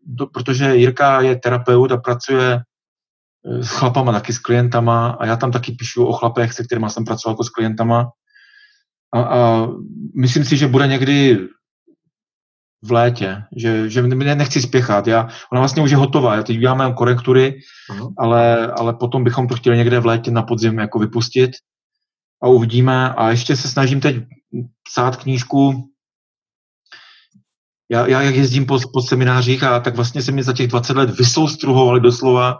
do, 0.06 0.26
protože 0.26 0.76
Jirka 0.76 1.20
je 1.20 1.36
terapeut 1.36 1.92
a 1.92 1.96
pracuje 1.96 2.54
eh, 2.54 3.62
s 3.62 3.68
chlapama, 3.68 4.12
taky 4.12 4.32
s 4.32 4.38
klientama 4.38 5.10
a 5.10 5.26
já 5.26 5.36
tam 5.36 5.52
taky 5.52 5.72
píšu 5.72 6.06
o 6.06 6.12
chlapech, 6.12 6.52
se 6.52 6.64
kterými 6.64 6.90
jsem 6.90 7.04
pracoval 7.04 7.34
jako 7.34 7.44
s 7.44 7.50
klientama. 7.50 8.10
A, 9.14 9.20
a 9.20 9.68
myslím 10.14 10.44
si, 10.44 10.56
že 10.56 10.66
bude 10.66 10.86
někdy 10.86 11.48
v 12.82 12.92
létě, 12.92 13.42
že, 13.56 13.90
že 13.90 14.02
nechci 14.02 14.62
spěchat. 14.62 15.06
Já, 15.06 15.28
ona 15.52 15.60
vlastně 15.60 15.82
už 15.82 15.90
je 15.90 15.96
hotová, 15.96 16.36
já 16.36 16.42
teď 16.42 16.56
uděláme 16.56 16.92
korektury, 16.92 17.60
uh-huh. 17.90 18.14
ale, 18.18 18.72
ale 18.72 18.94
potom 18.94 19.24
bychom 19.24 19.48
to 19.48 19.54
chtěli 19.54 19.76
někde 19.76 20.00
v 20.00 20.06
létě 20.06 20.30
na 20.30 20.42
podzim 20.42 20.78
jako 20.78 20.98
vypustit 20.98 21.50
a 22.42 22.48
uvidíme. 22.48 23.14
A 23.14 23.30
ještě 23.30 23.56
se 23.56 23.68
snažím 23.68 24.00
teď 24.00 24.16
psát 24.90 25.16
knížku 25.16 25.89
já, 27.90 28.06
já 28.06 28.22
jak 28.22 28.34
jezdím 28.34 28.66
po, 28.66 28.78
po 28.92 29.02
seminářích 29.02 29.62
a 29.62 29.80
tak 29.80 29.96
vlastně 29.96 30.22
se 30.22 30.32
mi 30.32 30.42
za 30.42 30.52
těch 30.52 30.68
20 30.68 30.96
let 30.96 31.10
vysoustruhovali 31.10 32.00
doslova 32.00 32.58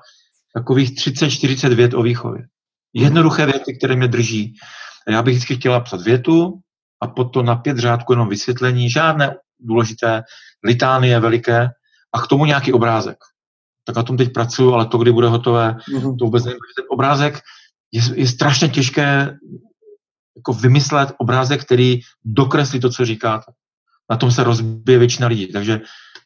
takových 0.54 0.90
30-40 0.90 1.74
vět 1.74 1.94
o 1.94 2.02
výchově. 2.02 2.42
Jednoduché 2.94 3.46
věty, 3.46 3.78
které 3.78 3.96
mě 3.96 4.08
drží. 4.08 4.54
Já 5.08 5.22
bych 5.22 5.34
vždycky 5.34 5.56
chtěla 5.56 5.80
psat 5.80 6.00
větu 6.00 6.60
a 7.02 7.06
potom 7.06 7.46
na 7.46 7.56
pět 7.56 7.78
řádků 7.78 8.12
jenom 8.12 8.28
vysvětlení, 8.28 8.90
žádné 8.90 9.36
důležité 9.60 10.22
litánie 10.64 11.20
veliké 11.20 11.68
a 12.12 12.20
k 12.20 12.26
tomu 12.26 12.44
nějaký 12.44 12.72
obrázek. 12.72 13.16
Tak 13.84 13.96
na 13.96 14.02
tom 14.02 14.16
teď 14.16 14.32
pracuju, 14.32 14.72
ale 14.72 14.86
to, 14.86 14.98
kdy 14.98 15.12
bude 15.12 15.28
hotové, 15.28 15.76
mm-hmm. 15.88 16.16
to 16.18 16.24
vůbec 16.24 16.44
nevím. 16.44 16.58
Ten 16.76 16.84
obrázek 16.90 17.40
je, 17.92 18.02
je 18.14 18.26
strašně 18.26 18.68
těžké 18.68 19.36
jako 20.36 20.52
vymyslet 20.52 21.12
obrázek, 21.18 21.64
který 21.64 22.00
dokreslí 22.24 22.80
to, 22.80 22.90
co 22.90 23.04
říkáte 23.04 23.52
na 24.10 24.16
tom 24.16 24.30
se 24.30 24.44
rozbije 24.44 24.98
většina 24.98 25.26
lidí. 25.26 25.46
Takže 25.52 25.80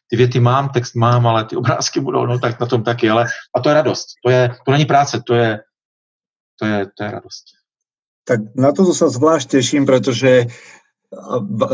ty 0.09 0.15
věty 0.15 0.39
mám, 0.39 0.69
text 0.69 0.95
mám, 0.95 1.27
ale 1.27 1.45
ty 1.45 1.55
obrázky 1.55 1.99
budou, 1.99 2.25
no 2.25 2.39
tak 2.39 2.59
na 2.59 2.65
tom 2.65 2.83
taky. 2.83 3.09
Ale, 3.09 3.25
a 3.55 3.59
to 3.61 3.69
je 3.69 3.75
radost. 3.75 4.07
To, 4.25 4.29
je, 4.29 4.55
to 4.65 4.71
není 4.71 4.85
práce, 4.85 5.21
to 5.25 5.33
je, 5.33 5.59
to 6.59 6.65
je, 6.65 6.85
to 6.97 7.03
je 7.03 7.11
radost. 7.11 7.43
Tak 8.25 8.39
na 8.57 8.73
to 8.73 8.89
sa 8.89 9.05
zvlášť 9.05 9.61
teším, 9.61 9.85
pretože 9.85 10.49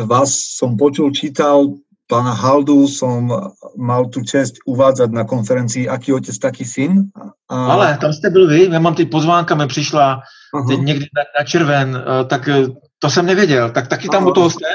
vás 0.03 0.59
som 0.59 0.75
počul, 0.75 1.15
čítal, 1.15 1.79
pána 2.11 2.35
Haldu 2.35 2.91
som 2.91 3.31
mal 3.79 4.11
tu 4.11 4.19
čest 4.27 4.59
uvádzať 4.67 5.15
na 5.15 5.23
konferencii 5.23 5.87
Aký 5.87 6.11
otec, 6.11 6.35
taký 6.35 6.67
syn. 6.67 7.07
A... 7.47 7.55
Ale 7.71 7.97
tam 7.97 8.13
jste 8.13 8.29
byl 8.29 8.47
vy, 8.47 8.69
já 8.71 8.79
mám 8.79 8.95
ty 8.95 9.05
pozvánka, 9.05 9.55
mi 9.55 9.67
přišla 9.67 10.19
uh-huh. 10.19 10.67
teď 10.67 10.79
někdy 10.79 11.05
na, 11.15 11.23
na 11.39 11.45
červen, 11.45 11.95
eh, 11.95 12.25
tak 12.25 12.47
eh, 12.47 12.67
to 13.03 13.09
jsem 13.09 13.25
nevěděl, 13.25 13.71
tak 13.71 13.87
taky 13.87 14.09
tam 14.09 14.27
u 14.27 14.31
toho 14.31 14.49
jste? 14.49 14.65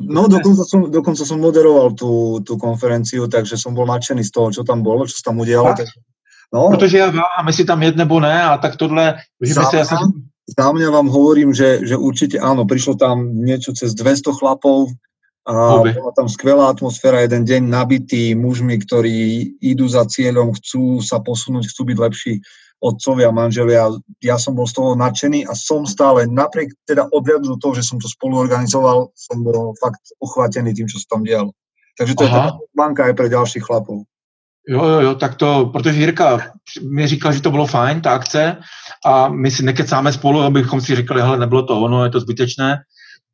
No, 0.00 0.28
dokonca 0.28 0.64
som, 0.64 0.90
dokonca 0.90 1.24
som 1.24 1.40
moderoval 1.40 1.92
tú, 1.92 2.40
tú 2.40 2.56
konferenciu, 2.56 3.28
takže 3.28 3.60
som 3.60 3.76
bol 3.76 3.84
nadšený 3.84 4.24
z 4.24 4.32
toho, 4.32 4.48
čo 4.48 4.62
tam 4.64 4.80
bolo, 4.80 5.04
čo 5.04 5.20
sa 5.20 5.28
tam 5.28 5.44
udialo. 5.44 5.76
Tak, 5.76 5.92
no. 6.48 6.72
Protože 6.72 6.98
já 6.98 7.10
vám, 7.10 7.46
jestli 7.46 7.64
tam 7.64 7.82
jet 7.82 7.96
nebo 7.96 8.20
ne, 8.20 8.42
a 8.42 8.56
tak 8.56 8.76
tohle, 8.76 9.20
že 9.42 9.54
za, 9.54 9.84
jsem... 9.84 9.98
mňa 10.72 10.90
vám 10.90 11.08
hovorím, 11.12 11.52
že, 11.54 11.84
že 11.84 11.96
určite 11.96 12.40
áno, 12.40 12.64
prišlo 12.64 12.96
tam 12.96 13.36
niečo 13.44 13.76
cez 13.76 13.92
200 13.92 14.32
chlapov, 14.32 14.88
a 15.44 15.52
bola 15.84 16.12
tam 16.16 16.24
skvelá 16.24 16.72
atmosféra, 16.72 17.20
jeden 17.20 17.44
deň 17.44 17.68
nabitý 17.68 18.32
mužmi, 18.32 18.80
ktorí 18.80 19.52
idú 19.60 19.84
za 19.84 20.08
cieľom, 20.08 20.56
chcú 20.56 21.04
sa 21.04 21.20
posunúť, 21.20 21.68
chcú 21.68 21.92
byť 21.92 21.98
lepší 22.00 22.32
otcovia, 22.84 23.32
manželia. 23.32 23.88
Ja 24.20 24.36
som 24.36 24.52
bol 24.52 24.68
z 24.68 24.76
toho 24.76 24.92
nadšený 24.92 25.48
a 25.48 25.56
som 25.56 25.88
stále, 25.88 26.28
napriek 26.28 26.76
teda 26.84 27.08
odhľadu 27.08 27.56
toho, 27.56 27.80
že 27.80 27.88
som 27.88 27.96
to 27.96 28.12
spolu 28.12 28.44
organizoval, 28.44 29.08
som 29.16 29.40
bol 29.40 29.72
fakt 29.80 30.04
uchvátený 30.20 30.76
tým, 30.76 30.84
čo 30.84 31.00
sa 31.00 31.16
tam 31.16 31.24
dialo. 31.24 31.56
Takže 31.96 32.14
to 32.14 32.24
Aha. 32.24 32.28
je 32.28 32.34
taká 32.36 32.50
banka 32.76 33.02
aj 33.08 33.14
pre 33.16 33.28
ďalších 33.32 33.64
chlapov. 33.64 34.04
Jo, 34.68 34.80
jo, 34.84 35.00
jo, 35.00 35.14
tak 35.14 35.34
to, 35.34 35.66
protože 35.72 36.00
Jirka 36.00 36.40
mi 36.88 37.06
říkal, 37.06 37.32
že 37.32 37.42
to 37.42 37.50
bylo 37.50 37.66
fajn, 37.66 38.00
ta 38.00 38.12
akce, 38.16 38.56
a 39.06 39.28
my 39.28 39.50
si 39.50 39.62
nekecáme 39.62 40.12
spolu, 40.12 40.40
abychom 40.40 40.80
si 40.80 40.96
říkali, 40.96 41.20
hele, 41.20 41.38
nebylo 41.38 41.62
to 41.62 41.80
ono, 41.80 42.04
je 42.04 42.10
to 42.10 42.20
zbytečné 42.20 42.80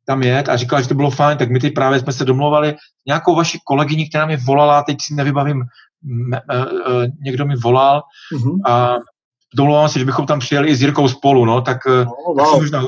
tam 0.05 0.23
jet 0.23 0.49
a 0.49 0.57
říkala, 0.57 0.81
že 0.81 0.87
to 0.87 0.95
bylo 0.95 1.11
fajn, 1.11 1.37
tak 1.37 1.49
my 1.49 1.59
teď 1.59 1.73
právě 1.73 1.99
jsme 1.99 2.13
se 2.13 2.25
domluvali 2.25 2.75
nějakou 3.07 3.35
vaši 3.35 3.59
kolegyni, 3.63 4.09
která 4.09 4.25
mi 4.25 4.37
volala, 4.37 4.83
teď 4.83 4.97
si 5.01 5.15
nevybavím, 5.15 5.63
me, 6.03 6.41
me, 6.47 6.57
me, 6.57 7.07
někdo 7.23 7.45
mi 7.45 7.55
volal 7.55 8.01
mm-hmm. 8.33 8.57
a 8.65 8.97
domluvám 9.55 9.89
si, 9.89 9.99
že 9.99 10.05
bychom 10.05 10.25
tam 10.25 10.39
přijeli 10.39 10.69
i 10.69 10.75
s 10.75 10.81
Jirkou 10.81 11.07
spolu, 11.07 11.45
no, 11.45 11.61
tak 11.61 11.85
No, 11.85 12.35
tak 12.37 12.45
si 12.45 12.51
wow. 12.51 12.59
možná 12.59 12.79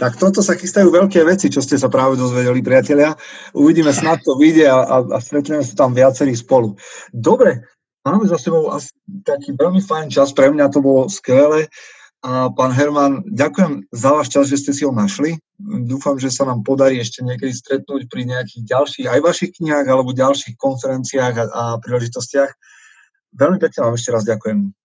Tak 0.00 0.16
toto 0.16 0.40
sa 0.40 0.56
chystajú 0.56 0.88
veľké 0.88 1.20
veci, 1.28 1.52
čo 1.52 1.60
ste 1.60 1.76
sa 1.76 1.92
práve 1.92 2.16
dozvedeli, 2.16 2.64
priatelia. 2.64 3.12
Uvidíme, 3.52 3.92
snad 3.92 4.24
to 4.24 4.32
vyjde 4.40 4.64
a, 4.64 4.80
a, 4.80 4.96
a 5.12 5.18
stretneme 5.20 5.60
sa 5.60 5.76
tam 5.76 5.92
viacerí 5.92 6.32
spolu. 6.32 6.72
Dobre, 7.12 7.68
máme 8.00 8.24
za 8.24 8.40
sebou 8.40 8.72
asi 8.72 8.96
taký 9.28 9.52
veľmi 9.52 9.84
fajn 9.84 10.08
čas, 10.08 10.32
pre 10.32 10.48
mňa 10.48 10.72
to 10.72 10.80
bolo 10.80 11.04
skvelé. 11.12 11.68
A 12.20 12.52
pán 12.52 12.72
Herman, 12.72 13.24
ďakujem 13.28 13.92
za 13.92 14.12
váš 14.12 14.28
čas, 14.28 14.48
že 14.48 14.60
ste 14.60 14.72
si 14.76 14.84
ho 14.84 14.92
našli. 14.92 15.40
Dúfam, 15.60 16.20
že 16.20 16.32
sa 16.32 16.44
nám 16.44 16.64
podarí 16.64 17.00
ešte 17.00 17.20
niekedy 17.24 17.52
stretnúť 17.52 18.12
pri 18.12 18.28
nejakých 18.28 18.64
ďalších, 18.72 19.06
aj 19.08 19.20
vašich 19.24 19.52
knihách 19.56 19.88
alebo 19.88 20.16
ďalších 20.16 20.56
konferenciách 20.56 21.34
a, 21.36 21.44
a 21.48 21.62
príležitostiach. 21.80 22.52
Veľmi 23.36 23.56
pekne 23.60 23.80
vám 23.88 23.96
ešte 23.96 24.12
raz 24.12 24.24
ďakujem. 24.24 24.79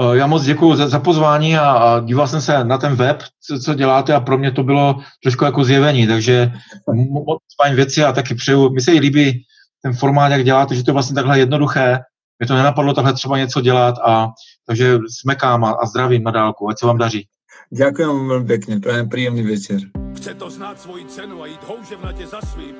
Eh, 0.00 0.16
Já 0.16 0.26
moc 0.26 0.44
děkuji 0.44 0.76
za, 0.76 0.88
za 0.88 0.98
pozvání 0.98 1.58
a, 1.58 1.70
a 1.70 2.00
díval 2.00 2.28
jsem 2.28 2.40
se 2.40 2.64
na 2.64 2.78
ten 2.78 2.94
web, 2.94 3.22
co, 3.46 3.58
co 3.58 3.74
děláte 3.74 4.14
a 4.14 4.20
pro 4.20 4.38
mě 4.38 4.50
to 4.52 4.62
bylo 4.62 4.96
trošku 5.22 5.44
jako 5.44 5.64
zjevení, 5.64 6.06
takže 6.06 6.52
mo- 6.88 7.24
moc 7.24 7.40
fajn 7.62 7.76
věci 7.76 8.04
a 8.04 8.12
taky 8.12 8.34
přeju, 8.34 8.70
mi 8.70 8.80
se 8.80 8.92
i 8.92 9.00
líbí 9.00 9.44
ten 9.82 9.92
formát, 9.94 10.32
jak 10.32 10.44
děláte, 10.44 10.74
že 10.74 10.84
to 10.84 10.90
je 10.90 10.92
vlastně 10.92 11.14
takhle 11.14 11.38
jednoduché, 11.38 11.98
mě 12.38 12.48
to 12.48 12.54
nenapadlo 12.54 12.94
takhle 12.94 13.12
třeba 13.12 13.38
něco 13.38 13.60
dělat 13.60 13.94
a 14.04 14.28
takže 14.66 14.98
smekám 15.20 15.64
a, 15.64 15.70
a 15.70 15.86
zdravím 15.86 16.22
na 16.24 16.30
dálku, 16.30 16.68
ať 16.68 16.78
se 16.78 16.86
vám 16.86 16.98
daří. 16.98 17.26
Ďakujem 17.72 18.08
vám 18.08 18.28
veľmi 18.28 18.46
pekne, 18.52 18.74
prajem 18.84 19.08
príjemný 19.08 19.42
večer. 19.48 19.80
Chce 20.12 20.36
to 20.36 20.52
znát 20.52 20.76
svoji 20.76 21.08
cenu 21.08 21.40
a 21.40 21.46
jít 21.48 21.64
houževnatě 21.64 22.26
za 22.28 22.40
svým. 22.40 22.76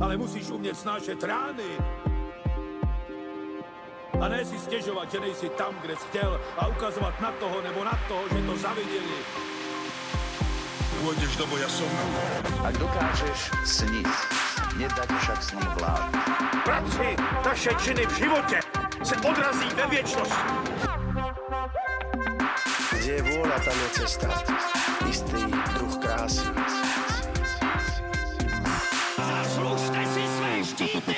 Ale 0.00 0.16
musíš 0.16 0.50
umět 0.52 0.76
snášet 0.76 1.24
rány. 1.24 1.80
A 4.20 4.28
ne 4.28 4.44
si 4.44 4.58
stěžovat, 4.58 5.12
že 5.12 5.20
nejsi 5.20 5.48
tam, 5.48 5.74
kde 5.82 5.96
jsi 5.96 6.06
chtěl 6.08 6.40
a 6.58 6.66
ukazovat 6.66 7.20
na 7.20 7.32
toho 7.32 7.62
nebo 7.62 7.84
na 7.84 7.98
toho, 8.08 8.22
že 8.28 8.42
to 8.46 8.56
zaviděli. 8.56 9.18
Pôjdeš 11.06 11.38
do 11.38 11.46
boja 11.46 11.68
som. 11.70 11.86
Ak 12.66 12.74
dokážeš 12.82 13.52
sniť, 13.62 14.10
nedať 14.80 15.06
však 15.06 15.38
sním 15.38 15.70
vlád. 15.78 16.10
Práci, 16.64 17.14
taše 17.44 17.70
činy 17.78 18.06
v 18.06 18.16
životě 18.16 18.58
se 19.04 19.16
odrazí 19.16 19.68
ve 19.76 19.86
věčnosti. 19.86 20.50
Kde 22.90 23.12
je 23.12 23.22
vôľa, 23.22 23.58
tam 23.62 23.76
je 23.76 23.88
cesta. 24.02 24.28
Istý 25.06 25.46
druh 25.78 25.94
krásy. 26.02 26.48
Zaslužte 29.20 30.00
si 30.10 30.22
své 30.26 30.52
štíty! 30.64 31.14